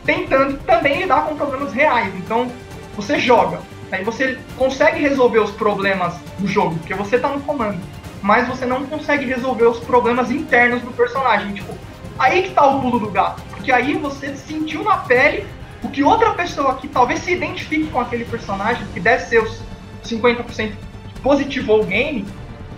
Tentando 0.08 0.58
também 0.60 1.02
lidar 1.02 1.26
com 1.26 1.36
problemas 1.36 1.74
reais. 1.74 2.16
Então, 2.16 2.50
você 2.96 3.20
joga, 3.20 3.60
aí 3.92 4.06
você 4.06 4.40
consegue 4.58 5.02
resolver 5.02 5.40
os 5.40 5.52
problemas 5.52 6.16
do 6.40 6.48
jogo, 6.48 6.76
porque 6.78 6.94
você 6.94 7.18
está 7.18 7.28
no 7.28 7.42
comando. 7.42 7.78
Mas 8.22 8.48
você 8.48 8.66
não 8.66 8.86
consegue 8.86 9.26
resolver 9.26 9.66
os 9.66 9.80
problemas 9.80 10.32
internos 10.32 10.82
do 10.82 10.92
personagem. 10.92 11.54
Tipo, 11.54 11.74
aí 12.18 12.44
que 12.44 12.52
tá 12.52 12.66
o 12.66 12.80
pulo 12.80 13.00
do 13.00 13.12
gato. 13.12 13.42
Porque 13.50 13.70
aí 13.70 13.96
você 13.96 14.34
sentiu 14.34 14.82
na 14.82 14.96
pele 14.96 15.46
o 15.84 15.90
que 15.90 16.04
outra 16.04 16.32
pessoa 16.34 16.76
que 16.76 16.88
talvez 16.88 17.20
se 17.20 17.34
identifique 17.34 17.88
com 17.92 18.00
aquele 18.00 18.24
personagem, 18.24 18.88
que 18.94 19.00
deve 19.02 19.26
ser 19.26 19.44
os 19.44 19.62
50% 20.06 20.72
positivou 21.22 21.82
o 21.82 21.86
game, 21.86 22.26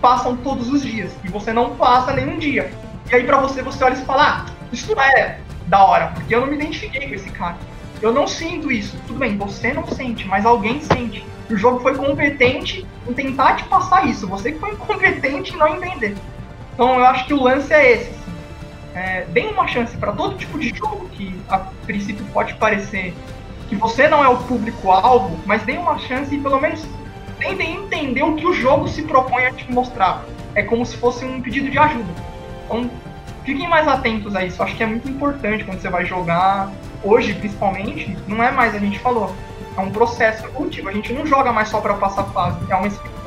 passam 0.00 0.36
todos 0.36 0.68
os 0.68 0.82
dias. 0.82 1.12
E 1.24 1.28
você 1.28 1.52
não 1.52 1.76
passa 1.76 2.12
nenhum 2.12 2.38
dia. 2.38 2.72
E 3.08 3.14
aí 3.14 3.22
pra 3.22 3.38
você, 3.38 3.62
você 3.62 3.84
olha 3.84 3.94
e 3.94 4.04
fala, 4.04 4.46
ah, 4.48 4.52
isso 4.72 4.92
não 4.92 5.00
é 5.00 5.38
da 5.70 5.84
hora, 5.84 6.08
porque 6.08 6.34
eu 6.34 6.40
não 6.40 6.48
me 6.48 6.56
identifiquei 6.56 7.08
com 7.08 7.14
esse 7.14 7.30
cara. 7.30 7.56
Eu 8.02 8.12
não 8.12 8.26
sinto 8.26 8.72
isso. 8.72 8.96
Tudo 9.06 9.20
bem, 9.20 9.36
você 9.36 9.72
não 9.72 9.86
sente, 9.86 10.26
mas 10.26 10.44
alguém 10.44 10.80
sente. 10.80 11.24
O 11.48 11.56
jogo 11.56 11.80
foi 11.80 11.94
competente 11.94 12.84
em 13.08 13.12
tentar 13.12 13.54
te 13.54 13.64
passar 13.64 14.06
isso. 14.06 14.26
Você 14.26 14.52
que 14.52 14.58
foi 14.58 14.72
incompetente 14.74 15.54
em 15.54 15.56
não 15.56 15.68
entender. 15.68 16.16
Então 16.74 16.96
eu 16.96 17.06
acho 17.06 17.24
que 17.24 17.32
o 17.32 17.42
lance 17.42 17.72
é 17.72 17.92
esse. 17.92 18.10
Assim. 18.10 18.20
É, 18.94 19.24
deem 19.26 19.52
uma 19.52 19.68
chance 19.68 19.96
para 19.96 20.10
todo 20.12 20.36
tipo 20.36 20.58
de 20.58 20.70
jogo 20.76 21.08
que 21.10 21.40
a 21.48 21.58
princípio 21.58 22.24
pode 22.32 22.54
parecer 22.54 23.14
que 23.68 23.76
você 23.76 24.08
não 24.08 24.24
é 24.24 24.28
o 24.28 24.36
público-alvo, 24.38 25.38
mas 25.46 25.62
deem 25.62 25.78
uma 25.78 25.96
chance 26.00 26.34
e 26.34 26.40
pelo 26.40 26.60
menos 26.60 26.84
tentem 27.38 27.76
entender 27.76 28.24
o 28.24 28.34
que 28.34 28.44
o 28.44 28.52
jogo 28.52 28.88
se 28.88 29.02
propõe 29.02 29.46
a 29.46 29.52
te 29.52 29.70
mostrar. 29.70 30.24
É 30.56 30.62
como 30.64 30.84
se 30.84 30.96
fosse 30.96 31.24
um 31.24 31.40
pedido 31.40 31.70
de 31.70 31.78
ajuda. 31.78 32.12
Então, 32.64 32.90
fiquem 33.50 33.68
mais 33.68 33.88
atentos 33.88 34.36
a 34.36 34.44
isso. 34.44 34.62
Acho 34.62 34.76
que 34.76 34.82
é 34.82 34.86
muito 34.86 35.08
importante 35.08 35.64
quando 35.64 35.80
você 35.80 35.90
vai 35.90 36.06
jogar. 36.06 36.70
Hoje, 37.02 37.34
principalmente, 37.34 38.16
não 38.28 38.42
é 38.42 38.50
mais 38.52 38.74
a 38.74 38.78
gente 38.78 38.98
falou. 39.00 39.34
É 39.76 39.80
um 39.80 39.90
processo 39.90 40.46
evolutivo. 40.46 40.88
A 40.88 40.92
gente 40.92 41.12
não 41.12 41.26
joga 41.26 41.52
mais 41.52 41.68
só 41.68 41.80
para 41.80 41.94
passar 41.94 42.24
fase, 42.24 42.58
é 42.70 42.76
uma 42.76 42.86
experiência. 42.86 43.20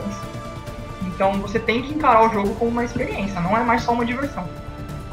Então 1.05 1.33
você 1.33 1.59
tem 1.59 1.81
que 1.81 1.93
encarar 1.93 2.25
o 2.25 2.33
jogo 2.33 2.55
como 2.55 2.71
uma 2.71 2.85
experiência, 2.85 3.39
não 3.41 3.57
é 3.57 3.63
mais 3.63 3.83
só 3.83 3.91
uma 3.91 4.05
diversão. 4.05 4.47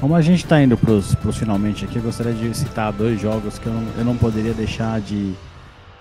Como 0.00 0.14
a 0.14 0.22
gente 0.22 0.44
está 0.44 0.62
indo 0.62 0.78
para 0.78 0.92
os 0.92 1.14
finalmente 1.36 1.84
aqui, 1.84 1.96
eu 1.96 2.02
gostaria 2.02 2.32
de 2.32 2.56
citar 2.56 2.90
dois 2.92 3.20
jogos 3.20 3.58
que 3.58 3.66
eu 3.66 3.72
não, 3.72 3.86
eu 3.98 4.04
não 4.04 4.16
poderia 4.16 4.54
deixar 4.54 5.00
de, 5.00 5.34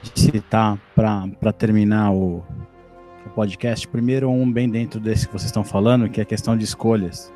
de 0.02 0.22
citar 0.22 0.77
para 0.95 1.52
terminar 1.52 2.11
o, 2.11 2.44
o 3.26 3.30
podcast. 3.36 3.88
Primeiro, 3.88 4.30
um 4.30 4.49
bem 4.49 4.69
dentro 4.69 4.99
desse 4.99 5.27
que 5.27 5.34
vocês 5.34 5.48
estão 5.48 5.64
falando, 5.64 6.07
que 6.10 6.22
é 6.22 6.23
a 6.23 6.26
questão 6.26 6.56
de 6.56 6.64
escolhas. 6.64 7.31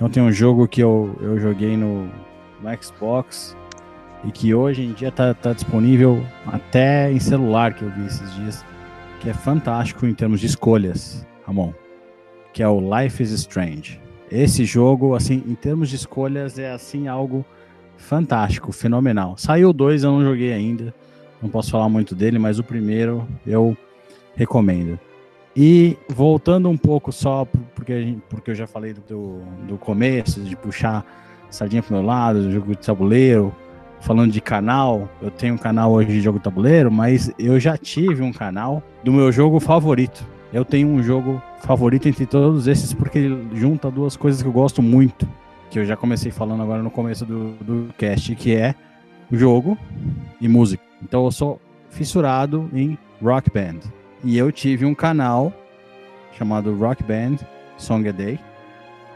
Então, 0.00 0.08
tem 0.08 0.22
um 0.22 0.32
jogo 0.32 0.66
que 0.66 0.80
eu, 0.80 1.14
eu 1.20 1.38
joguei 1.38 1.76
no, 1.76 2.06
no 2.62 2.82
Xbox 2.82 3.54
e 4.24 4.32
que 4.32 4.54
hoje 4.54 4.82
em 4.82 4.92
dia 4.94 5.08
está 5.08 5.34
tá 5.34 5.52
disponível 5.52 6.24
até 6.46 7.12
em 7.12 7.20
celular, 7.20 7.74
que 7.74 7.82
eu 7.82 7.90
vi 7.90 8.06
esses 8.06 8.34
dias, 8.36 8.64
que 9.20 9.28
é 9.28 9.34
fantástico 9.34 10.06
em 10.06 10.14
termos 10.14 10.40
de 10.40 10.46
escolhas, 10.46 11.26
Ramon, 11.46 11.74
que 12.54 12.62
é 12.62 12.66
o 12.66 12.80
Life 12.80 13.22
is 13.22 13.30
Strange. 13.32 14.00
Esse 14.30 14.64
jogo, 14.64 15.14
assim, 15.14 15.44
em 15.46 15.54
termos 15.54 15.90
de 15.90 15.96
escolhas, 15.96 16.58
é 16.58 16.72
assim 16.72 17.06
algo 17.06 17.44
fantástico, 17.98 18.72
fenomenal. 18.72 19.36
Saiu 19.36 19.70
dois, 19.70 20.02
eu 20.02 20.12
não 20.12 20.22
joguei 20.22 20.54
ainda, 20.54 20.94
não 21.42 21.50
posso 21.50 21.70
falar 21.70 21.90
muito 21.90 22.14
dele, 22.14 22.38
mas 22.38 22.58
o 22.58 22.64
primeiro 22.64 23.28
eu 23.46 23.76
recomendo. 24.34 24.98
E 25.62 25.98
voltando 26.08 26.70
um 26.70 26.76
pouco 26.78 27.12
só, 27.12 27.46
porque, 27.74 28.16
porque 28.30 28.50
eu 28.50 28.54
já 28.54 28.66
falei 28.66 28.94
do, 28.94 29.42
do 29.68 29.76
começo, 29.76 30.40
de 30.40 30.56
puxar 30.56 31.04
sardinha 31.50 31.82
pro 31.82 31.96
meu 31.96 32.02
lado, 32.02 32.44
do 32.44 32.50
jogo 32.50 32.70
de 32.70 32.78
tabuleiro, 32.78 33.54
falando 34.00 34.32
de 34.32 34.40
canal, 34.40 35.06
eu 35.20 35.30
tenho 35.30 35.52
um 35.52 35.58
canal 35.58 35.92
hoje 35.92 36.12
de 36.12 36.20
jogo 36.22 36.38
de 36.38 36.44
tabuleiro, 36.44 36.90
mas 36.90 37.30
eu 37.38 37.60
já 37.60 37.76
tive 37.76 38.22
um 38.22 38.32
canal 38.32 38.82
do 39.04 39.12
meu 39.12 39.30
jogo 39.30 39.60
favorito. 39.60 40.26
Eu 40.50 40.64
tenho 40.64 40.88
um 40.88 41.02
jogo 41.02 41.42
favorito 41.58 42.08
entre 42.08 42.24
todos 42.24 42.66
esses 42.66 42.94
porque 42.94 43.28
junta 43.52 43.90
duas 43.90 44.16
coisas 44.16 44.40
que 44.40 44.48
eu 44.48 44.52
gosto 44.52 44.80
muito, 44.80 45.28
que 45.70 45.78
eu 45.78 45.84
já 45.84 45.94
comecei 45.94 46.32
falando 46.32 46.62
agora 46.62 46.82
no 46.82 46.90
começo 46.90 47.26
do, 47.26 47.52
do 47.60 47.92
cast, 47.98 48.34
que 48.34 48.56
é 48.56 48.74
jogo 49.30 49.76
e 50.40 50.48
música. 50.48 50.82
Então 51.02 51.22
eu 51.26 51.30
sou 51.30 51.60
fissurado 51.90 52.70
em 52.72 52.96
rock 53.20 53.50
band. 53.50 53.99
E 54.22 54.36
eu 54.36 54.52
tive 54.52 54.84
um 54.84 54.94
canal 54.94 55.52
chamado 56.36 56.74
Rock 56.74 57.02
Band 57.02 57.36
Song 57.78 58.06
a 58.08 58.12
Day, 58.12 58.38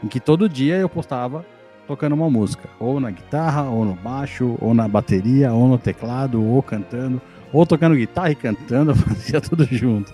em 0.03 0.07
que 0.07 0.19
todo 0.19 0.49
dia 0.49 0.77
eu 0.77 0.89
postava 0.89 1.45
tocando 1.87 2.13
uma 2.13 2.29
música, 2.29 2.67
ou 2.79 2.99
na 2.99 3.11
guitarra, 3.11 3.63
ou 3.63 3.85
no 3.85 3.93
baixo, 3.93 4.57
ou 4.59 4.73
na 4.73 4.87
bateria, 4.87 5.53
ou 5.53 5.67
no 5.67 5.77
teclado, 5.77 6.43
ou 6.43 6.61
cantando, 6.63 7.21
ou 7.53 7.65
tocando 7.65 7.95
guitarra 7.95 8.31
e 8.31 8.35
cantando, 8.35 8.93
fazia 8.95 9.39
tudo 9.39 9.65
junto. 9.69 10.13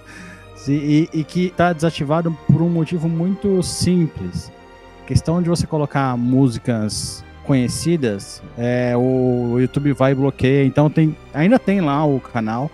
E, 0.67 1.09
e 1.11 1.23
que 1.23 1.47
está 1.47 1.73
desativado 1.73 2.37
por 2.47 2.61
um 2.61 2.69
motivo 2.69 3.09
muito 3.09 3.63
simples. 3.63 4.51
A 5.03 5.07
questão 5.07 5.41
de 5.41 5.49
você 5.49 5.65
colocar 5.65 6.15
músicas 6.15 7.23
conhecidas, 7.45 8.43
é, 8.57 8.93
o 8.95 9.57
YouTube 9.59 9.91
vai 9.93 10.13
bloquear. 10.13 10.65
Então 10.65 10.89
tem, 10.89 11.17
ainda 11.33 11.57
tem 11.57 11.81
lá 11.81 12.05
o 12.05 12.19
canal, 12.19 12.69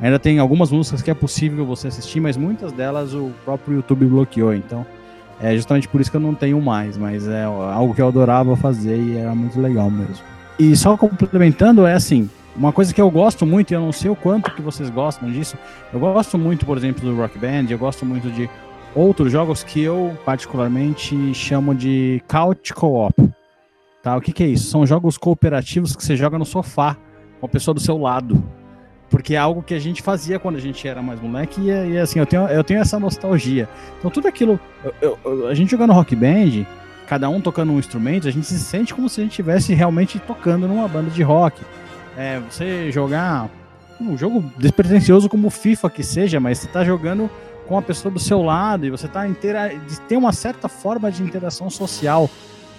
Ainda 0.00 0.18
tem 0.18 0.38
algumas 0.38 0.70
músicas 0.72 1.02
que 1.02 1.10
é 1.10 1.14
possível 1.14 1.66
você 1.66 1.88
assistir, 1.88 2.20
mas 2.20 2.36
muitas 2.36 2.72
delas 2.72 3.12
o 3.12 3.30
próprio 3.44 3.76
YouTube 3.76 4.06
bloqueou. 4.06 4.54
Então, 4.54 4.86
é 5.40 5.54
justamente 5.54 5.88
por 5.88 6.00
isso 6.00 6.10
que 6.10 6.16
eu 6.16 6.20
não 6.20 6.34
tenho 6.34 6.60
mais, 6.60 6.96
mas 6.96 7.28
é 7.28 7.44
algo 7.44 7.94
que 7.94 8.00
eu 8.00 8.08
adorava 8.08 8.56
fazer 8.56 8.96
e 8.96 9.18
era 9.18 9.34
muito 9.34 9.60
legal 9.60 9.90
mesmo. 9.90 10.24
E 10.58 10.74
só 10.74 10.96
complementando, 10.96 11.86
é 11.86 11.94
assim, 11.94 12.28
uma 12.56 12.72
coisa 12.72 12.94
que 12.94 13.00
eu 13.00 13.10
gosto 13.10 13.44
muito, 13.44 13.70
e 13.70 13.74
eu 13.74 13.80
não 13.80 13.92
sei 13.92 14.10
o 14.10 14.16
quanto 14.16 14.54
que 14.54 14.62
vocês 14.62 14.88
gostam 14.88 15.30
disso, 15.30 15.56
eu 15.92 16.00
gosto 16.00 16.38
muito, 16.38 16.64
por 16.64 16.78
exemplo, 16.78 17.02
do 17.02 17.16
Rock 17.16 17.38
Band, 17.38 17.66
eu 17.68 17.78
gosto 17.78 18.04
muito 18.06 18.30
de 18.30 18.48
outros 18.94 19.30
jogos 19.30 19.62
que 19.62 19.82
eu 19.82 20.16
particularmente 20.24 21.34
chamo 21.34 21.74
de 21.74 22.22
couch 22.26 22.72
co-op. 22.72 23.14
Tá? 24.02 24.16
O 24.16 24.20
que, 24.20 24.32
que 24.32 24.42
é 24.42 24.46
isso? 24.46 24.70
São 24.70 24.86
jogos 24.86 25.18
cooperativos 25.18 25.94
que 25.94 26.02
você 26.02 26.16
joga 26.16 26.38
no 26.38 26.44
sofá, 26.46 26.96
com 27.38 27.46
a 27.46 27.48
pessoa 27.48 27.74
do 27.74 27.80
seu 27.80 27.98
lado 27.98 28.42
porque 29.10 29.34
é 29.34 29.38
algo 29.38 29.62
que 29.62 29.74
a 29.74 29.78
gente 29.78 30.00
fazia 30.00 30.38
quando 30.38 30.56
a 30.56 30.60
gente 30.60 30.86
era 30.86 31.02
mais 31.02 31.20
moleque 31.20 31.60
e, 31.60 31.92
e 31.92 31.98
assim, 31.98 32.20
eu 32.20 32.26
tenho, 32.26 32.46
eu 32.46 32.62
tenho 32.64 32.80
essa 32.80 32.98
nostalgia. 32.98 33.68
Então 33.98 34.10
tudo 34.10 34.28
aquilo, 34.28 34.58
eu, 35.02 35.18
eu, 35.24 35.48
a 35.48 35.54
gente 35.54 35.72
jogando 35.72 35.92
rock 35.92 36.14
band, 36.14 36.64
cada 37.06 37.28
um 37.28 37.40
tocando 37.40 37.72
um 37.72 37.78
instrumento, 37.78 38.28
a 38.28 38.30
gente 38.30 38.46
se 38.46 38.58
sente 38.58 38.94
como 38.94 39.08
se 39.08 39.20
a 39.20 39.24
gente 39.24 39.32
estivesse 39.32 39.74
realmente 39.74 40.18
tocando 40.20 40.68
numa 40.68 40.86
banda 40.86 41.10
de 41.10 41.22
rock. 41.22 41.60
É, 42.16 42.38
você 42.38 42.90
jogar 42.92 43.50
um 44.00 44.16
jogo 44.16 44.44
despretensioso 44.56 45.28
como 45.28 45.50
FIFA 45.50 45.90
que 45.90 46.02
seja, 46.04 46.38
mas 46.38 46.58
você 46.58 46.66
está 46.66 46.84
jogando 46.84 47.28
com 47.66 47.76
a 47.76 47.82
pessoa 47.82 48.12
do 48.12 48.18
seu 48.18 48.42
lado 48.42 48.86
e 48.86 48.90
você 48.90 49.06
está 49.06 49.26
inteira, 49.28 49.70
tem 50.08 50.16
uma 50.16 50.32
certa 50.32 50.68
forma 50.68 51.10
de 51.10 51.22
interação 51.22 51.68
social 51.68 52.30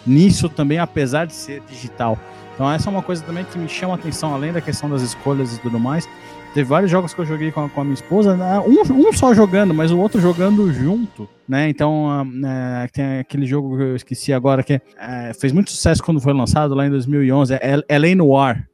nisso 0.05 0.49
também, 0.49 0.79
apesar 0.79 1.25
de 1.25 1.33
ser 1.33 1.61
digital. 1.69 2.17
Então 2.53 2.71
essa 2.71 2.89
é 2.89 2.91
uma 2.91 3.01
coisa 3.01 3.23
também 3.23 3.43
que 3.45 3.57
me 3.57 3.67
chama 3.67 3.93
a 3.93 3.95
atenção, 3.95 4.33
além 4.33 4.51
da 4.51 4.61
questão 4.61 4.89
das 4.89 5.01
escolhas 5.01 5.55
e 5.55 5.59
tudo 5.61 5.79
mais. 5.79 6.07
Teve 6.53 6.67
vários 6.67 6.91
jogos 6.91 7.13
que 7.13 7.21
eu 7.21 7.25
joguei 7.25 7.49
com 7.49 7.63
a, 7.63 7.69
com 7.69 7.79
a 7.79 7.83
minha 7.83 7.93
esposa, 7.93 8.35
né? 8.35 8.59
um, 8.59 8.81
um, 9.07 9.13
só 9.13 9.33
jogando, 9.33 9.73
mas 9.73 9.89
o 9.89 9.97
outro 9.97 10.19
jogando 10.19 10.71
junto, 10.73 11.27
né? 11.47 11.69
Então 11.69 12.09
é, 12.45 12.87
tem 12.89 13.19
aquele 13.19 13.45
jogo 13.45 13.77
que 13.77 13.83
eu 13.83 13.95
esqueci 13.95 14.33
agora 14.33 14.61
que 14.61 14.73
é, 14.73 15.33
fez 15.33 15.53
muito 15.53 15.71
sucesso 15.71 16.03
quando 16.03 16.19
foi 16.19 16.33
lançado 16.33 16.75
lá 16.75 16.85
em 16.85 16.89
2011, 16.89 17.53
é 17.53 17.83
L.A. 17.87 18.15
Noir, 18.15 18.67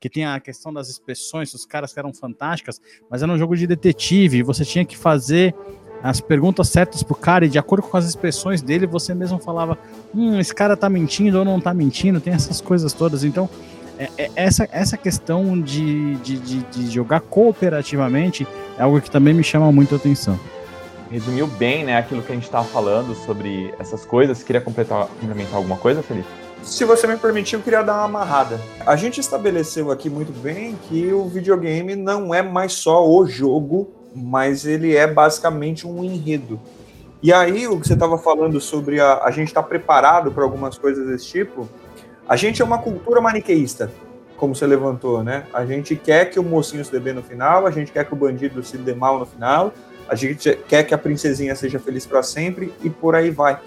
que 0.00 0.08
tem 0.08 0.24
a 0.24 0.40
questão 0.40 0.72
das 0.72 0.88
expressões, 0.88 1.52
os 1.52 1.66
caras 1.66 1.92
que 1.92 1.98
eram 1.98 2.14
fantásticas, 2.14 2.80
mas 3.10 3.22
era 3.22 3.30
um 3.30 3.36
jogo 3.36 3.54
de 3.54 3.66
detetive, 3.66 4.42
você 4.42 4.64
tinha 4.64 4.84
que 4.84 4.96
fazer 4.96 5.54
as 6.02 6.20
perguntas 6.20 6.68
certas 6.68 7.02
pro 7.02 7.14
cara 7.14 7.44
e 7.44 7.48
de 7.48 7.58
acordo 7.58 7.82
com 7.86 7.96
as 7.96 8.04
expressões 8.04 8.62
dele, 8.62 8.86
você 8.86 9.14
mesmo 9.14 9.38
falava, 9.38 9.76
hum, 10.14 10.38
esse 10.38 10.54
cara 10.54 10.76
tá 10.76 10.88
mentindo 10.88 11.38
ou 11.38 11.44
não 11.44 11.60
tá 11.60 11.74
mentindo, 11.74 12.20
tem 12.20 12.32
essas 12.32 12.60
coisas 12.60 12.92
todas. 12.92 13.24
Então, 13.24 13.48
é, 13.98 14.08
é, 14.16 14.30
essa, 14.36 14.68
essa 14.70 14.96
questão 14.96 15.60
de, 15.60 16.14
de, 16.16 16.38
de, 16.38 16.58
de, 16.62 16.90
jogar 16.90 17.20
cooperativamente 17.20 18.46
é 18.78 18.82
algo 18.82 19.00
que 19.00 19.10
também 19.10 19.34
me 19.34 19.42
chama 19.42 19.72
muito 19.72 19.94
a 19.94 19.98
atenção. 19.98 20.38
Resumiu 21.10 21.46
bem, 21.46 21.84
né, 21.84 21.96
aquilo 21.96 22.22
que 22.22 22.30
a 22.30 22.34
gente 22.34 22.44
estava 22.44 22.64
falando 22.66 23.14
sobre 23.14 23.74
essas 23.78 24.04
coisas. 24.04 24.42
Queria 24.42 24.60
completar, 24.60 25.08
complementar 25.20 25.56
alguma 25.56 25.76
coisa, 25.76 26.02
Felipe? 26.02 26.28
Se 26.62 26.84
você 26.84 27.06
me 27.06 27.16
permitir, 27.16 27.56
eu 27.56 27.62
queria 27.62 27.82
dar 27.82 27.94
uma 27.94 28.04
amarrada. 28.04 28.60
A 28.86 28.94
gente 28.94 29.18
estabeleceu 29.18 29.90
aqui 29.90 30.10
muito 30.10 30.32
bem 30.32 30.76
que 30.88 31.12
o 31.12 31.26
videogame 31.26 31.96
não 31.96 32.32
é 32.34 32.42
mais 32.42 32.74
só 32.74 33.08
o 33.08 33.26
jogo, 33.26 33.97
mas 34.18 34.66
ele 34.66 34.96
é 34.96 35.06
basicamente 35.06 35.86
um 35.86 36.02
enredo. 36.02 36.60
E 37.22 37.32
aí, 37.32 37.66
o 37.66 37.80
que 37.80 37.86
você 37.86 37.94
estava 37.94 38.16
falando 38.18 38.60
sobre 38.60 39.00
a, 39.00 39.24
a 39.24 39.30
gente 39.30 39.48
estar 39.48 39.62
tá 39.62 39.68
preparado 39.68 40.30
para 40.30 40.44
algumas 40.44 40.78
coisas 40.78 41.06
desse 41.06 41.26
tipo, 41.26 41.68
a 42.28 42.36
gente 42.36 42.62
é 42.62 42.64
uma 42.64 42.78
cultura 42.78 43.20
maniqueísta, 43.20 43.90
como 44.36 44.54
você 44.54 44.66
levantou, 44.66 45.24
né? 45.24 45.46
A 45.52 45.64
gente 45.64 45.96
quer 45.96 46.26
que 46.26 46.38
o 46.38 46.42
mocinho 46.42 46.84
se 46.84 46.92
dê 46.92 47.00
bem 47.00 47.14
no 47.14 47.22
final, 47.22 47.66
a 47.66 47.70
gente 47.70 47.90
quer 47.90 48.04
que 48.04 48.12
o 48.12 48.16
bandido 48.16 48.62
se 48.62 48.76
dê 48.76 48.94
mal 48.94 49.18
no 49.18 49.26
final, 49.26 49.72
a 50.08 50.14
gente 50.14 50.56
quer 50.68 50.84
que 50.84 50.94
a 50.94 50.98
princesinha 50.98 51.54
seja 51.56 51.78
feliz 51.78 52.06
para 52.06 52.22
sempre 52.22 52.72
e 52.82 52.88
por 52.88 53.14
aí 53.14 53.30
vai. 53.30 53.58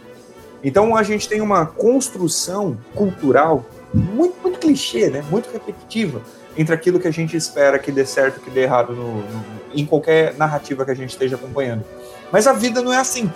Então 0.64 0.96
a 0.96 1.04
gente 1.04 1.28
tem 1.28 1.42
uma 1.42 1.66
construção 1.66 2.78
cultural 2.96 3.66
muito, 3.94 4.36
muito 4.42 4.60
clichê, 4.60 5.10
né? 5.10 5.24
Muito 5.30 5.52
repetitiva 5.52 6.22
entre 6.58 6.74
aquilo 6.74 7.00
que 7.00 7.08
a 7.08 7.12
gente 7.12 7.36
espera 7.36 7.80
que 7.80 7.92
dê 7.92 8.06
certo, 8.06 8.40
que 8.42 8.50
dê 8.50 8.62
errado 8.62 8.94
no, 8.94 9.16
no, 9.16 9.46
em 9.74 9.86
qualquer 9.86 10.36
narrativa 10.36 10.84
que 10.84 10.92
a 10.92 10.96
gente 10.96 11.12
esteja 11.12 11.36
acompanhando. 11.36 11.84
Mas 12.32 12.48
a 12.48 12.54
vida 12.54 12.82
não 12.82 12.92
é 12.92 12.98
assim. 12.98 13.32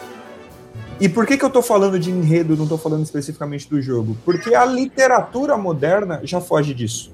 E 1.00 1.10
por 1.10 1.26
que, 1.26 1.38
que 1.38 1.44
eu 1.44 1.50
estou 1.50 1.62
falando 1.62 2.00
de 2.00 2.10
enredo, 2.10 2.56
não 2.56 2.64
estou 2.64 2.78
falando 2.78 3.04
especificamente 3.04 3.70
do 3.70 3.82
jogo? 3.82 4.16
Porque 4.24 4.56
a 4.56 4.64
literatura 4.64 5.58
moderna 5.58 6.22
já 6.24 6.40
foge 6.40 6.74
disso. 6.74 7.14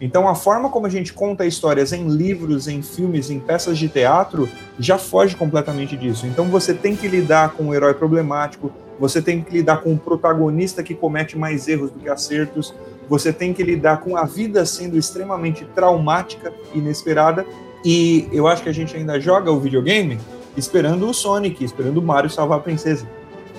Então, 0.00 0.26
a 0.26 0.34
forma 0.34 0.70
como 0.70 0.86
a 0.86 0.88
gente 0.88 1.12
conta 1.12 1.44
histórias 1.44 1.92
em 1.92 2.08
livros, 2.08 2.66
em 2.66 2.80
filmes, 2.80 3.30
em 3.30 3.38
peças 3.38 3.76
de 3.76 3.88
teatro, 3.88 4.48
já 4.78 4.96
foge 4.96 5.36
completamente 5.36 5.96
disso. 5.96 6.26
Então, 6.26 6.46
você 6.46 6.72
tem 6.72 6.96
que 6.96 7.06
lidar 7.06 7.50
com 7.50 7.64
o 7.64 7.66
um 7.68 7.74
herói 7.74 7.92
problemático, 7.92 8.72
você 8.98 9.20
tem 9.20 9.42
que 9.42 9.52
lidar 9.52 9.82
com 9.82 9.92
o 9.92 9.98
protagonista 9.98 10.82
que 10.82 10.94
comete 10.94 11.36
mais 11.36 11.68
erros 11.68 11.90
do 11.90 11.98
que 12.00 12.08
acertos, 12.08 12.74
você 13.10 13.32
tem 13.32 13.52
que 13.52 13.60
lidar 13.64 13.98
com 13.98 14.16
a 14.16 14.24
vida 14.24 14.64
sendo 14.64 14.96
extremamente 14.96 15.64
traumática, 15.74 16.54
inesperada. 16.72 17.44
E 17.84 18.28
eu 18.30 18.46
acho 18.46 18.62
que 18.62 18.68
a 18.68 18.72
gente 18.72 18.96
ainda 18.96 19.18
joga 19.18 19.50
o 19.50 19.58
videogame 19.58 20.16
esperando 20.56 21.08
o 21.08 21.12
Sonic, 21.12 21.64
esperando 21.64 21.98
o 21.98 22.02
Mario 22.02 22.30
salvar 22.30 22.58
a 22.58 22.62
princesa. 22.62 23.08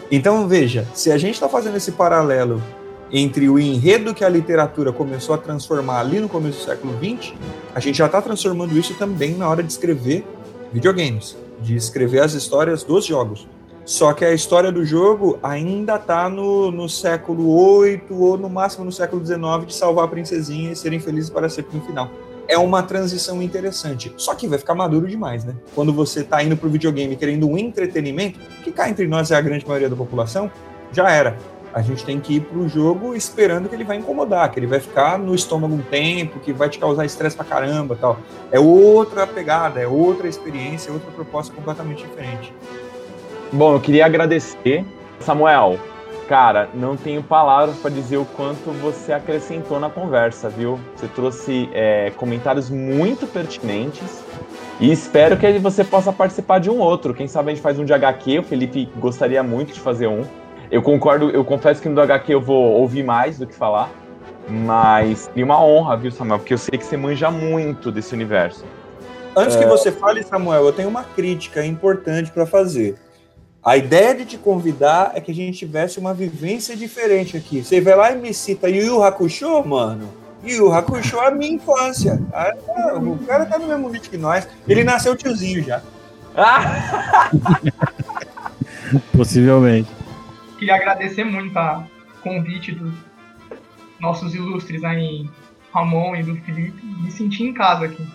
Então, 0.10 0.48
veja, 0.48 0.88
se 0.94 1.12
a 1.12 1.18
gente 1.18 1.34
está 1.34 1.50
fazendo 1.50 1.76
esse 1.76 1.92
paralelo 1.92 2.64
entre 3.12 3.50
o 3.50 3.60
enredo 3.60 4.14
que 4.14 4.24
a 4.24 4.30
literatura 4.30 4.94
começou 4.94 5.36
a 5.36 5.38
transformar 5.38 6.00
ali 6.00 6.22
no 6.22 6.30
começo 6.30 6.60
do 6.60 6.64
século 6.64 6.94
XX, 6.98 7.34
a 7.76 7.80
gente 7.82 7.98
já 7.98 8.06
está 8.06 8.22
transformando 8.22 8.78
isso 8.80 8.94
também 8.94 9.34
na 9.36 9.50
hora 9.50 9.62
de 9.62 9.70
escrever 9.70 10.26
videogames, 10.72 11.36
de 11.60 11.76
escrever 11.76 12.22
as 12.22 12.34
histórias 12.34 12.84
dos 12.84 13.06
jogos. 13.06 13.46
Só 13.84 14.14
que 14.14 14.24
a 14.24 14.34
história 14.34 14.72
do 14.72 14.86
jogo 14.86 15.40
ainda 15.42 15.96
está 15.96 16.30
no, 16.30 16.72
no 16.72 16.88
século 16.88 17.82
VIII 17.82 18.04
ou 18.12 18.38
no 18.38 18.50
máximo 18.50 18.86
no 18.86 18.92
século 18.92 19.26
XIX 19.26 19.66
de 19.66 19.74
salvar 19.74 20.06
a 20.06 20.08
princesinha 20.08 20.72
e 20.72 20.76
serem 20.76 21.00
felizes 21.00 21.30
para 21.30 21.50
sempre 21.50 21.78
no 21.78 21.84
final 21.84 22.10
é 22.52 22.58
uma 22.58 22.84
transição 22.84 23.42
interessante. 23.42 24.14
Só 24.18 24.36
que 24.36 24.46
vai 24.46 24.60
ficar 24.60 24.76
maduro 24.76 25.08
demais, 25.08 25.46
né? 25.46 25.56
Quando 25.74 25.94
você 25.94 26.22
tá 26.22 26.44
indo 26.44 26.58
pro 26.58 26.70
videogame 26.70 27.16
querendo 27.16 27.48
um 27.48 27.58
entretenimento, 27.58 28.40
que 28.62 28.74
cá 28.74 28.90
entre 28.90 29.08
nós 29.08 29.32
é 29.32 29.36
a 29.36 29.42
grande 29.42 29.66
maioria 29.66 29.90
da 29.90 29.96
população, 29.96 30.52
já 30.92 31.10
era. 31.10 31.38
A 31.74 31.82
gente 31.82 32.04
tem 32.04 32.20
que 32.20 32.36
ir 32.36 32.42
pro 32.42 32.68
jogo 32.68 33.16
esperando 33.16 33.70
que 33.70 33.76
ele 33.76 33.86
vai 33.86 33.96
incomodar, 33.96 34.52
que 34.52 34.60
ele 34.60 34.68
vai 34.68 34.82
ficar 34.82 35.18
no 35.18 35.34
estômago 35.34 35.74
um 35.74 35.82
tempo, 35.82 36.40
que 36.40 36.52
vai 36.52 36.68
te 36.68 36.78
causar 36.78 37.06
estresse 37.06 37.38
pra 37.38 37.46
caramba 37.46 37.96
tal. 37.96 38.20
É 38.52 38.60
outra 38.60 39.26
pegada, 39.26 39.80
é 39.80 39.88
outra 39.88 40.28
experiência, 40.28 40.90
é 40.90 40.94
outra 40.94 41.10
proposta 41.12 41.54
completamente 41.54 42.04
diferente. 42.04 42.54
Bom, 43.52 43.74
eu 43.74 43.80
queria 43.80 44.06
agradecer, 44.06 44.86
Samuel, 45.20 45.78
Cara, 46.32 46.70
não 46.74 46.96
tenho 46.96 47.22
palavras 47.22 47.76
para 47.76 47.92
dizer 47.92 48.16
o 48.16 48.24
quanto 48.24 48.72
você 48.80 49.12
acrescentou 49.12 49.82
na 49.82 49.90
conversa, 49.90 50.48
viu? 50.48 50.80
Você 50.96 51.06
trouxe 51.10 51.70
é, 51.74 52.10
comentários 52.16 52.70
muito 52.70 53.28
pertinentes 53.28 54.24
e 54.80 54.90
espero 54.94 55.36
que 55.36 55.60
você 55.60 55.84
possa 55.84 56.14
participar 56.14 56.60
de 56.60 56.70
um 56.70 56.80
outro. 56.80 57.14
Quem 57.14 57.28
sabe 57.28 57.52
a 57.52 57.54
gente 57.54 57.62
faz 57.62 57.78
um 57.78 57.84
de 57.84 57.92
HQ, 57.92 58.40
o 58.40 58.44
Felipe 58.44 58.90
gostaria 58.96 59.44
muito 59.44 59.74
de 59.74 59.82
fazer 59.82 60.08
um. 60.08 60.24
Eu 60.72 60.82
concordo, 60.82 61.30
eu 61.32 61.44
confesso 61.44 61.82
que 61.82 61.90
no 61.90 61.96
do 61.96 62.02
HQ 62.02 62.34
eu 62.34 62.40
vou 62.40 62.80
ouvir 62.80 63.04
mais 63.04 63.38
do 63.38 63.46
que 63.46 63.54
falar, 63.54 63.90
mas 64.48 65.30
é 65.36 65.44
uma 65.44 65.62
honra, 65.62 65.98
viu, 65.98 66.12
Samuel? 66.12 66.40
Porque 66.40 66.54
eu 66.54 66.58
sei 66.58 66.80
que 66.80 66.86
você 66.86 66.96
manja 66.96 67.30
muito 67.30 67.92
desse 67.92 68.14
universo. 68.14 68.64
Antes 69.36 69.58
é... 69.58 69.60
que 69.60 69.66
você 69.66 69.92
fale, 69.92 70.24
Samuel, 70.24 70.66
eu 70.66 70.72
tenho 70.72 70.88
uma 70.88 71.04
crítica 71.04 71.66
importante 71.66 72.32
para 72.32 72.46
fazer. 72.46 72.96
A 73.64 73.78
ideia 73.78 74.16
de 74.16 74.26
te 74.26 74.38
convidar 74.40 75.12
é 75.14 75.22
que 75.22 75.30
a 75.30 75.36
gente 75.36 75.60
tivesse 75.60 76.00
uma 76.00 76.16
vivência 76.16 76.76
diferente 76.76 77.38
aqui. 77.38 77.64
Você 77.64 77.80
vai 77.80 77.96
lá 77.96 78.12
e 78.12 78.16
me 78.16 78.34
cita 78.34 78.68
Yu 78.68 78.84
Yu 78.84 79.04
Hakusho, 79.04 79.64
mano. 79.64 80.12
Yu 80.44 80.56
Yu 80.56 80.74
Hakusho 80.74 81.18
é 81.18 81.28
a 81.28 81.32
minha 81.32 81.54
infância. 81.54 82.20
Ah, 82.34 82.56
o 82.98 83.20
cara 83.20 83.46
tá 83.46 83.60
no 83.60 83.68
mesmo 83.68 83.88
nível 83.88 84.10
que 84.10 84.18
nós. 84.18 84.48
Ele 84.68 84.84
nasceu 84.84 85.16
tiozinho 85.16 85.64
já. 85.64 85.80
Possivelmente. 89.16 89.92
Queria 90.58 90.76
agradecer 90.76 91.24
muito 91.24 91.56
o 91.60 91.84
convite 92.24 92.72
dos 92.72 92.96
nossos 94.00 94.34
ilustres 94.34 94.84
aí, 94.84 95.30
Ramon 95.72 96.16
e 96.16 96.24
do 96.24 96.36
Felipe. 96.38 96.84
Me 96.84 97.12
senti 97.12 97.44
em 97.44 97.54
casa 97.54 97.86
aqui. 97.86 98.08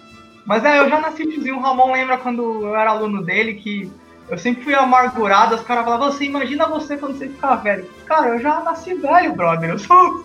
Mas 0.44 0.64
é, 0.64 0.80
eu 0.80 0.88
já 0.88 1.00
nasci 1.00 1.24
tiozinho. 1.24 1.58
O 1.58 1.60
Ramon 1.60 1.92
lembra 1.92 2.18
quando 2.18 2.66
eu 2.66 2.74
era 2.74 2.90
aluno 2.90 3.22
dele 3.22 3.54
que 3.54 3.88
eu 4.28 4.38
sempre 4.38 4.64
fui 4.64 4.74
amargurado, 4.74 5.54
os 5.54 5.62
caras 5.62 5.84
falavam, 5.84 6.10
você 6.10 6.24
imagina 6.24 6.66
você 6.66 6.96
quando 6.96 7.16
você 7.16 7.28
ficar 7.28 7.56
velho. 7.56 7.88
Cara, 8.06 8.28
eu 8.28 8.40
já 8.40 8.60
nasci 8.60 8.94
velho, 8.94 9.34
brother. 9.34 9.70
Eu 9.70 9.78
sou. 9.78 10.24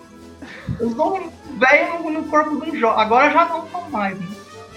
Eu 0.80 0.90
sou 0.90 1.18
um 1.18 1.58
velho 1.58 2.02
no, 2.02 2.10
no, 2.10 2.24
corpo 2.24 2.64
de 2.64 2.70
um 2.70 2.80
jovem. 2.80 3.00
Agora 3.00 3.30
já 3.30 3.44
não 3.44 3.62
tô 3.66 3.80
mais, 3.90 4.18
né? 4.18 4.26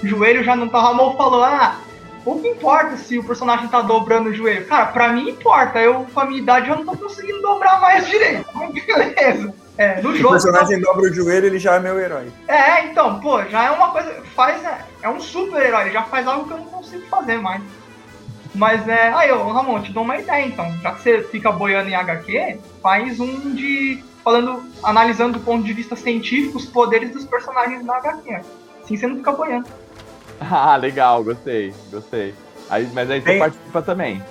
O 0.04 0.08
joelho 0.08 0.44
já 0.44 0.56
não 0.56 0.68
tá. 0.68 0.78
O 0.78 0.82
Ramon 0.82 1.18
falou, 1.18 1.44
ah, 1.44 1.80
o 2.24 2.40
que 2.40 2.50
importa 2.50 2.98
se 2.98 3.18
o 3.18 3.24
personagem 3.24 3.68
tá 3.68 3.82
dobrando 3.82 4.30
o 4.30 4.34
joelho? 4.34 4.68
Cara, 4.68 4.88
pra 4.88 5.10
mim 5.10 5.30
importa. 5.30 5.80
Eu, 5.80 6.06
com 6.14 6.20
a 6.20 6.26
minha 6.26 6.42
idade, 6.42 6.70
eu 6.70 6.76
não 6.76 6.86
tô 6.86 6.96
conseguindo 6.96 7.42
dobrar 7.42 7.82
mais 7.82 8.08
direito. 8.08 8.46
Beleza. 8.86 9.54
É, 9.78 10.02
no 10.02 10.16
jogo. 10.16 10.30
O 10.30 10.32
personagem 10.32 10.82
tá... 10.82 10.92
dobra 10.92 11.10
o 11.10 11.14
joelho, 11.14 11.48
ele 11.48 11.60
já 11.60 11.76
é 11.76 11.80
meu 11.80 12.00
herói. 12.00 12.32
É, 12.48 12.86
então, 12.86 13.20
pô, 13.20 13.44
já 13.46 13.66
é 13.66 13.72
uma 13.72 13.90
coisa. 13.90 14.22
Faz. 14.36 14.64
É, 14.64 14.86
é 15.02 15.10
um 15.10 15.20
super 15.20 15.66
herói, 15.66 15.86
ele 15.86 15.92
já 15.94 16.04
faz 16.04 16.28
algo 16.28 16.48
que 16.48 16.54
eu 16.54 16.58
não 16.58 16.66
consigo 16.66 17.06
fazer 17.08 17.38
mais. 17.40 17.62
Mas 18.56 18.88
é. 18.88 19.14
Aí, 19.14 19.32
ô, 19.32 19.52
Ramon, 19.52 19.82
te 19.82 19.92
dou 19.92 20.04
uma 20.04 20.18
ideia 20.18 20.46
então. 20.46 20.72
Já 20.82 20.94
que 20.94 21.02
você 21.02 21.22
fica 21.24 21.52
boiando 21.52 21.90
em 21.90 21.96
HQ, 21.96 22.60
faz 22.82 23.20
um 23.20 23.54
de. 23.54 24.04
falando. 24.24 24.64
analisando 24.84 25.38
do 25.40 25.46
ponto 25.46 25.64
de 25.64 25.74
vista 25.74 25.96
científico 25.96 26.58
os 26.58 26.66
poderes 26.66 27.12
dos 27.12 27.26
personagens 27.26 27.84
na 27.86 27.98
HQ. 27.98 28.42
Assim 28.84 28.98
você 28.98 29.08
não 29.08 29.18
fica 29.18 29.32
boiando. 29.32 29.68
Ah, 30.38 30.76
legal, 30.76 31.24
gostei, 31.24 31.74
gostei. 31.90 32.36
Aí, 32.70 32.90
mas 32.94 33.10
aí 33.10 33.22
você 33.22 33.40
participa 33.40 33.82
também. 33.82 34.22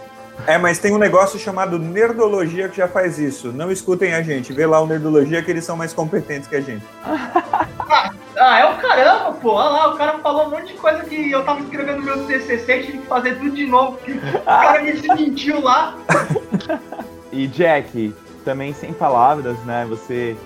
É, 0.47 0.59
mas 0.59 0.79
tem 0.79 0.93
um 0.93 0.99
negócio 0.99 1.39
chamado 1.39 1.79
Nerdologia 1.79 2.69
que 2.69 2.77
já 2.77 2.87
faz 2.87 3.19
isso. 3.19 3.53
Não 3.53 3.73
escutem 3.73 4.13
a 4.13 4.21
gente, 4.21 4.53
vê 4.53 4.67
lá 4.67 4.81
o 4.81 4.87
Nerdologia 4.87 5.43
que 5.43 5.51
eles 5.51 5.65
são 5.65 5.77
mais 5.77 5.95
competentes 5.95 6.47
que 6.47 6.57
a 6.57 6.61
gente. 6.61 6.85
Ah, 8.47 8.59
é 8.59 8.65
o 8.67 8.77
caramba, 8.77 9.33
pô. 9.33 9.53
Olha 9.53 9.71
lá, 9.71 9.95
o 9.95 9.97
cara 9.97 10.19
falou 10.19 10.49
um 10.49 10.51
monte 10.51 10.75
de 10.75 10.75
coisa 10.75 11.03
que 11.03 11.31
eu 11.31 11.43
tava 11.47 11.61
escrevendo 11.61 12.01
no 12.01 12.05
meu 12.05 12.27
TCC, 12.27 12.83
tive 12.83 12.99
que 12.99 13.07
fazer 13.07 13.39
tudo 13.39 13.53
de 13.53 13.65
novo. 13.65 13.99
O 14.07 14.45
cara 14.45 14.83
me 14.83 14.93
desmentiu 14.93 15.63
lá. 15.63 15.97
E 17.33 17.47
Jack, 17.47 18.15
também 18.45 18.75
sem 18.75 18.93
palavras, 18.93 19.57
né? 19.65 19.87
Você 19.89 20.37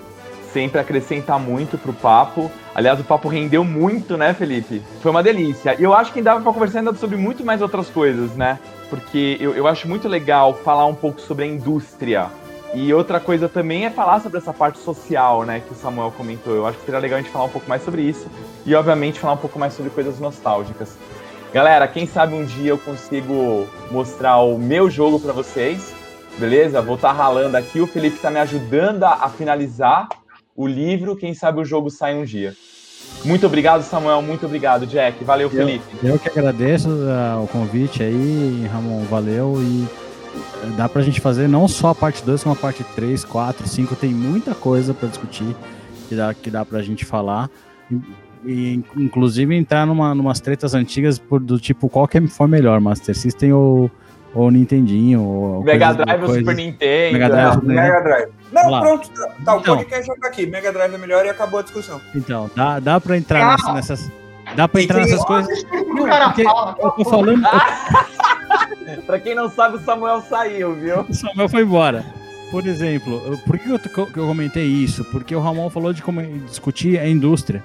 sempre 0.53 0.79
acrescenta 0.79 1.37
muito 1.37 1.77
pro 1.77 1.91
papo. 1.91 2.49
Aliás, 2.73 3.01
o 3.01 3.03
papo 3.03 3.27
rendeu 3.27 3.65
muito, 3.65 4.15
né, 4.15 4.33
Felipe? 4.33 4.81
Foi 5.01 5.11
uma 5.11 5.21
delícia. 5.21 5.75
E 5.77 5.83
eu 5.83 5.93
acho 5.93 6.13
que 6.13 6.21
dava 6.21 6.41
para 6.41 6.53
conversar 6.53 6.79
ainda 6.79 6.93
sobre 6.93 7.17
muito 7.17 7.43
mais 7.43 7.61
outras 7.61 7.89
coisas, 7.89 8.33
né? 8.33 8.59
Porque 8.89 9.37
eu, 9.41 9.53
eu 9.53 9.67
acho 9.67 9.89
muito 9.89 10.07
legal 10.07 10.53
falar 10.53 10.85
um 10.85 10.95
pouco 10.95 11.19
sobre 11.19 11.43
a 11.43 11.47
indústria 11.47 12.27
e 12.73 12.93
outra 12.93 13.19
coisa 13.19 13.49
também 13.49 13.85
é 13.85 13.89
falar 13.89 14.21
sobre 14.21 14.37
essa 14.37 14.53
parte 14.53 14.77
social, 14.79 15.43
né, 15.43 15.59
que 15.59 15.73
o 15.73 15.75
Samuel 15.75 16.13
comentou. 16.15 16.53
Eu 16.53 16.67
acho 16.67 16.77
que 16.77 16.85
seria 16.85 16.99
legal 16.99 17.17
a 17.17 17.21
gente 17.21 17.31
falar 17.31 17.45
um 17.45 17.49
pouco 17.49 17.67
mais 17.67 17.83
sobre 17.83 18.03
isso 18.03 18.27
e, 18.65 18.75
obviamente, 18.75 19.19
falar 19.19 19.33
um 19.33 19.37
pouco 19.37 19.57
mais 19.57 19.73
sobre 19.73 19.91
coisas 19.91 20.19
nostálgicas. 20.19 20.95
Galera, 21.51 21.87
quem 21.87 22.05
sabe 22.05 22.35
um 22.35 22.45
dia 22.45 22.69
eu 22.69 22.77
consigo 22.77 23.67
mostrar 23.89 24.37
o 24.37 24.59
meu 24.59 24.87
jogo 24.87 25.19
para 25.19 25.33
vocês, 25.33 25.93
beleza? 26.37 26.79
Vou 26.79 26.95
estar 26.95 27.09
tá 27.09 27.13
ralando 27.13 27.57
aqui, 27.57 27.81
o 27.81 27.87
Felipe 27.87 28.17
está 28.17 28.29
me 28.29 28.39
ajudando 28.39 29.03
a, 29.03 29.27
finalizar 29.29 30.07
o 30.55 30.67
livro. 30.67 31.15
Quem 31.15 31.33
sabe 31.33 31.59
o 31.59 31.65
jogo 31.65 31.89
sai 31.89 32.13
um 32.13 32.23
dia. 32.23 32.53
Muito 33.25 33.47
obrigado, 33.47 33.81
Samuel. 33.81 34.21
Muito 34.21 34.45
obrigado, 34.45 34.85
Jack. 34.85 35.23
Valeu, 35.23 35.49
Felipe. 35.49 35.83
Eu, 36.03 36.11
eu 36.11 36.19
que 36.19 36.29
agradeço 36.29 36.87
uh, 36.87 37.43
o 37.43 37.47
convite 37.47 38.03
aí, 38.03 38.69
Ramon. 38.71 39.03
Valeu 39.05 39.55
e 39.59 39.87
dá 40.75 40.87
pra 40.87 41.01
gente 41.01 41.21
fazer 41.21 41.47
não 41.47 41.67
só 41.67 41.89
a 41.89 41.95
parte 41.95 42.23
2, 42.23 42.43
como 42.43 42.53
a 42.53 42.57
parte 42.57 42.83
3, 42.95 43.23
4, 43.23 43.67
5. 43.67 43.95
Tem 43.95 44.11
muita 44.11 44.53
coisa 44.53 44.93
para 44.93 45.07
discutir 45.07 45.55
que 46.07 46.15
dá, 46.15 46.33
que 46.33 46.49
dá 46.49 46.65
pra 46.65 46.81
gente 46.81 47.05
falar. 47.05 47.49
e, 48.45 48.81
inclusive 48.95 49.55
entrar 49.55 49.85
numa 49.85 50.13
numas 50.15 50.39
tretas 50.39 50.73
antigas 50.73 51.19
por, 51.19 51.39
do 51.39 51.59
tipo 51.59 51.89
qual 51.89 52.07
que 52.07 52.19
for 52.27 52.47
melhor, 52.47 52.79
Master 52.79 53.15
System 53.15 53.53
ou, 53.53 53.91
ou 54.33 54.49
Nintendinho. 54.49 55.21
Ou 55.21 55.63
Mega 55.63 55.93
Drive 55.93 56.23
ou 56.23 56.33
Super 56.33 56.55
Nintendo. 56.55 57.13
Mega 57.13 57.29
Drive. 57.29 57.55
Não, 57.55 57.75
Mega 57.75 58.01
Drive. 58.01 58.29
Não, 58.51 58.81
pronto, 58.81 59.09
tá, 59.09 59.27
tá 59.27 59.35
então, 59.39 59.57
o 59.57 59.63
podcast 59.63 60.07
já 60.07 60.15
tá 60.15 60.27
aqui. 60.27 60.45
Mega 60.45 60.71
Drive 60.71 60.93
é 60.93 60.97
melhor 60.97 61.25
e 61.25 61.29
acabou 61.29 61.59
a 61.59 61.63
discussão. 61.63 62.01
Então, 62.15 62.49
dá, 62.55 62.79
dá 62.79 62.99
pra 62.99 63.17
entrar 63.17 63.57
ah, 63.63 63.73
nessas. 63.73 64.11
Dá 64.55 64.67
pra 64.67 64.81
entrar 64.81 64.99
nessas 64.99 65.23
coisas. 65.25 65.63
Porque 65.63 66.41
eu 66.41 66.91
tô 66.91 67.05
falando. 67.05 67.41
pra 69.05 69.19
quem 69.19 69.35
não 69.35 69.49
sabe, 69.49 69.77
o 69.77 69.79
Samuel 69.79 70.21
saiu, 70.21 70.75
viu? 70.75 71.01
O 71.01 71.13
Samuel 71.13 71.49
foi 71.49 71.61
embora. 71.63 72.05
Por 72.51 72.65
exemplo, 72.65 73.37
por 73.45 73.59
que 73.59 73.69
eu, 73.69 73.79
eu 73.97 74.27
comentei 74.27 74.65
isso? 74.65 75.05
Porque 75.05 75.35
o 75.35 75.39
Ramon 75.39 75.69
falou 75.69 75.93
de 75.93 76.01
como 76.01 76.21
discutir 76.47 76.99
a 76.99 77.07
indústria 77.07 77.63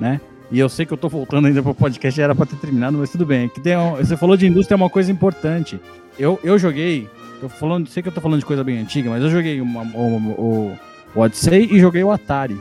né? 0.00 0.20
E 0.50 0.58
eu 0.58 0.68
sei 0.68 0.84
que 0.84 0.92
eu 0.92 0.96
tô 0.96 1.08
voltando 1.08 1.46
ainda 1.46 1.62
pro 1.62 1.74
podcast, 1.74 2.20
era 2.20 2.34
pra 2.34 2.46
ter 2.46 2.56
terminado, 2.56 2.98
mas 2.98 3.10
tudo 3.10 3.24
bem. 3.24 3.48
Que 3.48 3.60
tem 3.60 3.76
um, 3.76 3.96
você 3.96 4.16
falou 4.16 4.36
de 4.36 4.46
indústria, 4.46 4.74
é 4.74 4.76
uma 4.76 4.90
coisa 4.90 5.12
importante. 5.12 5.78
Eu, 6.18 6.40
eu 6.42 6.58
joguei, 6.58 7.08
eu 7.40 7.48
falando, 7.48 7.88
sei 7.88 8.02
que 8.02 8.08
eu 8.08 8.12
tô 8.12 8.20
falando 8.20 8.40
de 8.40 8.46
coisa 8.46 8.64
bem 8.64 8.78
antiga, 8.78 9.10
mas 9.10 9.22
eu 9.22 9.30
joguei 9.30 9.60
uma, 9.60 9.82
o, 9.82 10.16
o, 10.16 10.78
o 11.14 11.20
Odyssey 11.20 11.68
e 11.70 11.78
joguei 11.78 12.02
o 12.02 12.10
Atari. 12.10 12.58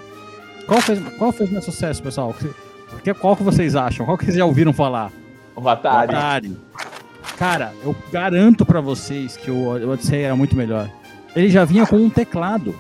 Qual 0.68 0.80
fez, 0.82 1.00
qual 1.18 1.32
fez 1.32 1.52
mais 1.52 1.66
sucesso, 1.66 2.04
pessoal? 2.04 2.36
Que, 3.04 3.14
qual 3.14 3.36
que 3.36 3.44
vocês 3.44 3.76
acham? 3.76 4.06
Qual 4.06 4.18
que 4.18 4.26
vocês 4.26 4.38
já 4.38 4.46
ouviram 4.46 4.74
falar? 4.74 5.12
O 5.56 5.68
Atari. 5.68 6.14
O 6.14 6.18
Atari. 6.18 6.58
Cara, 7.38 7.74
eu 7.84 7.96
garanto 8.12 8.66
para 8.66 8.82
vocês 8.82 9.38
que 9.38 9.50
o 9.50 9.90
Odyssey 9.92 10.24
era 10.24 10.36
muito 10.36 10.56
melhor. 10.56 10.90
Ele 11.36 11.50
já 11.50 11.64
vinha 11.64 11.86
com 11.86 11.96
um 11.96 12.10
teclado. 12.10 12.76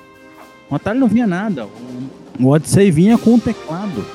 O 0.69 0.75
Atari 0.75 0.99
não 0.99 1.07
vinha 1.07 1.25
nada. 1.25 1.67
O 2.39 2.47
Odyssey 2.47 2.91
vinha 2.91 3.17
com 3.17 3.35
um 3.35 3.39
teclado. 3.39 4.05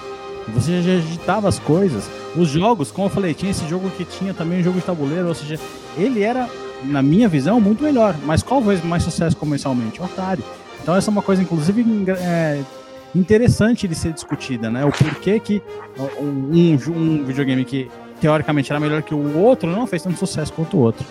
Você 0.49 0.83
já 0.83 0.97
digitava 0.97 1.49
as 1.49 1.59
coisas. 1.59 2.09
Os 2.37 2.49
jogos, 2.49 2.91
como 2.91 3.07
eu 3.07 3.11
falei, 3.11 3.33
tinha 3.33 3.51
esse 3.51 3.67
jogo 3.67 3.89
que 3.91 4.05
tinha 4.05 4.35
também 4.35 4.61
um 4.61 4.63
jogo 4.63 4.79
de 4.79 4.85
tabuleiro, 4.85 5.29
ou 5.29 5.35
seja, 5.35 5.59
ele 5.97 6.23
era, 6.23 6.49
na 6.83 7.03
minha 7.03 7.29
visão, 7.29 7.61
muito 7.61 7.83
melhor. 7.83 8.15
Mas 8.25 8.43
qual 8.43 8.63
fez 8.63 8.85
mais 8.85 9.03
sucesso 9.03 9.37
comercialmente? 9.37 10.01
O 10.01 10.05
Atari. 10.05 10.45
Então 10.83 10.95
essa 10.95 11.11
é 11.11 11.13
uma 11.13 11.23
coisa, 11.23 11.41
inclusive, 11.41 11.83
é, 12.19 12.61
interessante 13.15 13.87
de 13.87 13.95
ser 13.95 14.13
discutida, 14.13 14.71
né? 14.71 14.85
O 14.85 14.91
porquê 14.91 15.39
que 15.39 15.63
um, 16.21 16.77
um 16.89 17.25
videogame 17.25 17.65
que 17.65 17.91
teoricamente 18.21 18.73
era 18.73 18.81
melhor 18.81 19.03
que 19.03 19.15
o 19.15 19.39
outro 19.39 19.69
não 19.69 19.87
fez 19.87 20.03
tanto 20.03 20.19
sucesso 20.19 20.53
quanto 20.53 20.77
o 20.77 20.81
outro. 20.81 21.05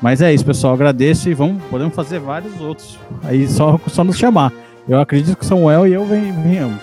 Mas 0.00 0.20
é 0.20 0.32
isso, 0.32 0.44
pessoal. 0.44 0.74
Agradeço 0.74 1.28
e 1.28 1.34
vamos, 1.34 1.62
podemos 1.70 1.94
fazer 1.94 2.18
vários 2.18 2.60
outros. 2.60 2.98
Aí 3.24 3.48
só, 3.48 3.80
só 3.88 4.04
nos 4.04 4.18
chamar. 4.18 4.52
Eu 4.88 5.00
acredito 5.00 5.36
que 5.36 5.46
Samuel 5.46 5.86
e 5.86 5.92
eu 5.92 6.04
venhamos. 6.04 6.80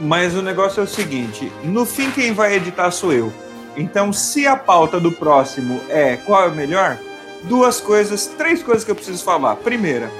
Mas 0.00 0.34
o 0.34 0.42
negócio 0.42 0.80
é 0.80 0.84
o 0.84 0.86
seguinte: 0.86 1.50
no 1.64 1.84
fim, 1.84 2.10
quem 2.10 2.32
vai 2.32 2.54
editar 2.54 2.90
sou 2.90 3.12
eu. 3.12 3.32
Então, 3.76 4.12
se 4.12 4.46
a 4.46 4.56
pauta 4.56 4.98
do 4.98 5.12
próximo 5.12 5.80
é 5.88 6.16
qual 6.16 6.44
é 6.44 6.48
o 6.48 6.54
melhor, 6.54 6.98
duas 7.44 7.80
coisas, 7.80 8.26
três 8.26 8.62
coisas 8.62 8.84
que 8.84 8.90
eu 8.90 8.94
preciso 8.94 9.22
falar. 9.22 9.56
Primeira, 9.56 10.10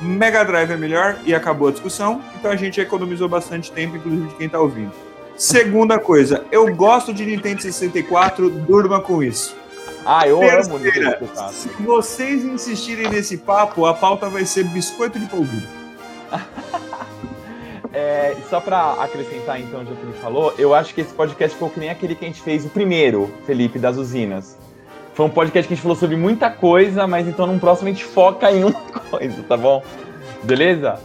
Mega 0.00 0.44
Drive 0.44 0.70
é 0.70 0.76
melhor 0.76 1.18
e 1.24 1.34
acabou 1.34 1.68
a 1.68 1.70
discussão, 1.70 2.20
então 2.38 2.50
a 2.50 2.56
gente 2.56 2.80
economizou 2.80 3.28
bastante 3.28 3.70
tempo, 3.72 3.96
inclusive 3.96 4.28
de 4.28 4.34
quem 4.34 4.46
está 4.46 4.60
ouvindo. 4.60 4.92
Segunda 5.36 5.98
coisa, 5.98 6.44
eu 6.52 6.74
gosto 6.74 7.12
de 7.12 7.24
Nintendo 7.24 7.62
64, 7.62 8.48
durma 8.50 9.00
com 9.00 9.22
isso. 9.22 9.56
Ah, 10.06 10.28
eu 10.28 10.38
Terceira, 10.38 10.66
amo 10.66 10.78
Nintendo 10.78 11.10
64. 11.18 11.54
Se 11.54 11.68
vocês 11.82 12.44
insistirem 12.44 13.08
nesse 13.08 13.38
papo, 13.38 13.86
a 13.86 13.94
pauta 13.94 14.28
vai 14.28 14.44
ser 14.44 14.64
biscoito 14.64 15.18
de 15.18 15.26
polvilho. 15.26 15.68
É, 17.96 18.34
só 18.50 18.58
para 18.60 18.94
acrescentar 18.94 19.60
então 19.60 19.82
o 19.82 19.86
que 19.86 19.92
ele 19.92 20.12
falou, 20.20 20.52
eu 20.58 20.74
acho 20.74 20.92
que 20.92 21.00
esse 21.00 21.14
podcast 21.14 21.56
foi 21.56 21.70
que 21.70 21.78
nem 21.78 21.90
aquele 21.90 22.16
que 22.16 22.24
a 22.24 22.28
gente 22.28 22.42
fez 22.42 22.64
o 22.64 22.68
primeiro, 22.68 23.32
Felipe, 23.46 23.78
das 23.78 23.96
usinas. 23.96 24.58
Foi 25.14 25.26
um 25.26 25.30
podcast 25.30 25.68
que 25.68 25.74
a 25.74 25.76
gente 25.76 25.82
falou 25.82 25.96
sobre 25.96 26.16
muita 26.16 26.50
coisa, 26.50 27.06
mas 27.06 27.28
então 27.28 27.46
no 27.46 27.58
próximo 27.58 27.88
a 27.88 27.92
gente 27.92 28.04
foca 28.04 28.50
em 28.50 28.64
uma 28.64 28.80
coisa, 28.80 29.42
tá 29.48 29.56
bom? 29.56 29.82
Beleza? 30.42 30.98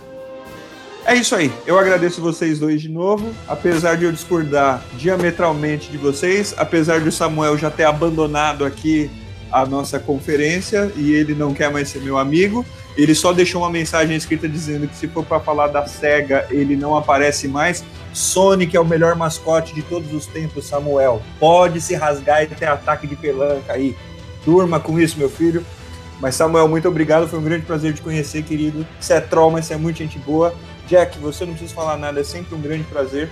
É 1.06 1.16
isso 1.16 1.36
aí. 1.36 1.52
Eu 1.66 1.80
agradeço 1.80 2.22
vocês 2.22 2.60
dois 2.60 2.82
de 2.82 2.90
novo. 2.90 3.34
Apesar 3.48 3.96
de 3.96 4.06
eu 4.06 4.12
discordar 4.12 4.84
diametralmente 4.94 5.92
de 5.92 5.98
vocês, 5.98 6.54
apesar 6.58 7.00
de 7.00 7.10
o 7.10 7.12
Samuel 7.12 7.58
já 7.58 7.72
ter 7.72 7.84
abandonado 7.84 8.66
aqui 8.66 9.10
a 9.52 9.66
nossa 9.66 10.00
conferência 10.00 10.92
e 10.96 11.14
ele 11.14 11.34
não 11.34 11.54
quer 11.54 11.72
mais 11.72 11.90
ser 11.90 12.02
meu 12.02 12.18
amigo. 12.18 12.66
Ele 12.98 13.16
só 13.16 13.32
deixou 13.32 13.62
uma 13.62 13.70
mensagem 13.70 14.16
escrita 14.16 14.48
dizendo 14.48 14.88
que 14.88 14.96
se 14.96 15.08
for 15.08 15.24
para 15.24 15.40
falar 15.40 15.68
da 15.68 15.86
SEGA, 15.86 16.46
ele 16.50 16.76
não 16.76 16.98
aparece 16.98 17.48
mais. 17.48 17.84
Sonic 18.14 18.76
é 18.76 18.80
o 18.80 18.86
melhor 18.86 19.16
mascote 19.16 19.74
de 19.74 19.82
todos 19.82 20.14
os 20.14 20.26
tempos, 20.26 20.66
Samuel. 20.66 21.22
Pode 21.40 21.80
se 21.80 21.96
rasgar 21.96 22.44
e 22.44 22.48
ter 22.48 22.66
ataque 22.66 23.08
de 23.08 23.16
pelanca 23.16 23.74
aí. 23.74 23.96
Durma 24.46 24.80
com 24.80 25.00
isso, 25.00 25.18
meu 25.18 25.30
filho. 25.30 25.66
Mas, 26.20 26.36
Samuel, 26.36 26.68
muito 26.68 26.88
obrigado. 26.88 27.28
Foi 27.28 27.40
um 27.40 27.44
grande 27.44 27.66
prazer 27.66 27.94
te 27.94 28.02
conhecer, 28.02 28.44
querido. 28.44 28.86
Você 29.00 29.14
é 29.14 29.22
troll, 29.22 29.52
mas 29.52 29.66
você 29.66 29.76
é 29.76 29.78
muito 29.78 29.98
gente 29.98 30.20
boa. 30.20 30.54
Jack, 30.88 31.18
você 31.20 31.46
não 31.46 31.54
precisa 31.54 31.74
falar 31.74 31.98
nada, 31.98 32.20
é 32.20 32.24
sempre 32.24 32.56
um 32.56 32.60
grande 32.60 32.84
prazer. 32.84 33.30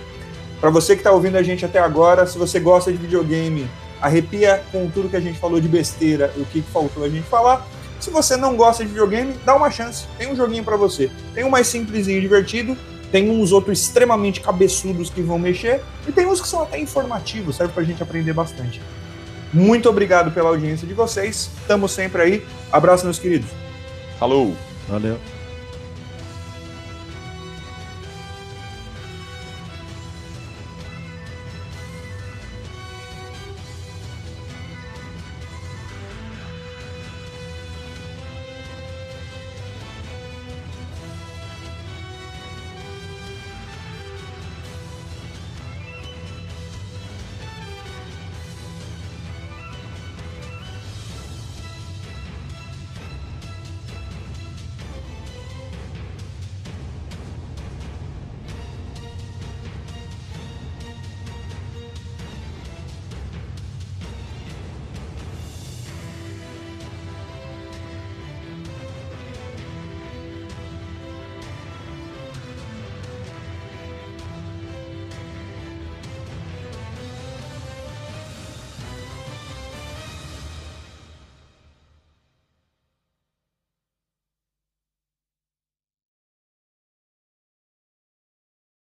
Para 0.60 0.70
você 0.70 0.94
que 0.94 1.00
está 1.00 1.12
ouvindo 1.12 1.36
a 1.36 1.42
gente 1.42 1.64
até 1.64 1.78
agora, 1.78 2.26
se 2.26 2.38
você 2.38 2.58
gosta 2.58 2.90
de 2.90 2.98
videogame, 2.98 3.68
arrepia 4.00 4.62
com 4.70 4.88
tudo 4.90 5.08
que 5.08 5.16
a 5.16 5.20
gente 5.20 5.38
falou 5.38 5.60
de 5.60 5.68
besteira, 5.68 6.32
o 6.36 6.44
que 6.44 6.62
faltou 6.62 7.04
a 7.04 7.08
gente 7.08 7.26
falar 7.26 7.66
se 8.00 8.10
você 8.10 8.36
não 8.36 8.56
gosta 8.56 8.84
de 8.84 8.90
videogame, 8.90 9.34
dá 9.44 9.56
uma 9.56 9.70
chance. 9.70 10.06
Tem 10.16 10.30
um 10.30 10.36
joguinho 10.36 10.62
para 10.62 10.76
você. 10.76 11.10
Tem 11.34 11.44
um 11.44 11.50
mais 11.50 11.66
simplesinho, 11.66 12.20
divertido. 12.20 12.76
Tem 13.10 13.30
uns 13.30 13.52
outros 13.52 13.80
extremamente 13.80 14.40
cabeçudos 14.40 15.10
que 15.10 15.20
vão 15.20 15.38
mexer. 15.38 15.82
E 16.06 16.12
tem 16.12 16.26
uns 16.26 16.40
que 16.40 16.46
são 16.46 16.62
até 16.62 16.78
informativos, 16.78 17.56
serve 17.56 17.72
pra 17.72 17.82
gente 17.82 18.02
aprender 18.02 18.32
bastante. 18.32 18.80
Muito 19.52 19.88
obrigado 19.88 20.30
pela 20.30 20.50
audiência 20.50 20.86
de 20.86 20.94
vocês. 20.94 21.50
Tamo 21.66 21.88
sempre 21.88 22.22
aí. 22.22 22.46
Abraço, 22.70 23.04
meus 23.04 23.18
queridos. 23.18 23.48
Falou. 24.18 24.54
Valeu. 24.88 25.37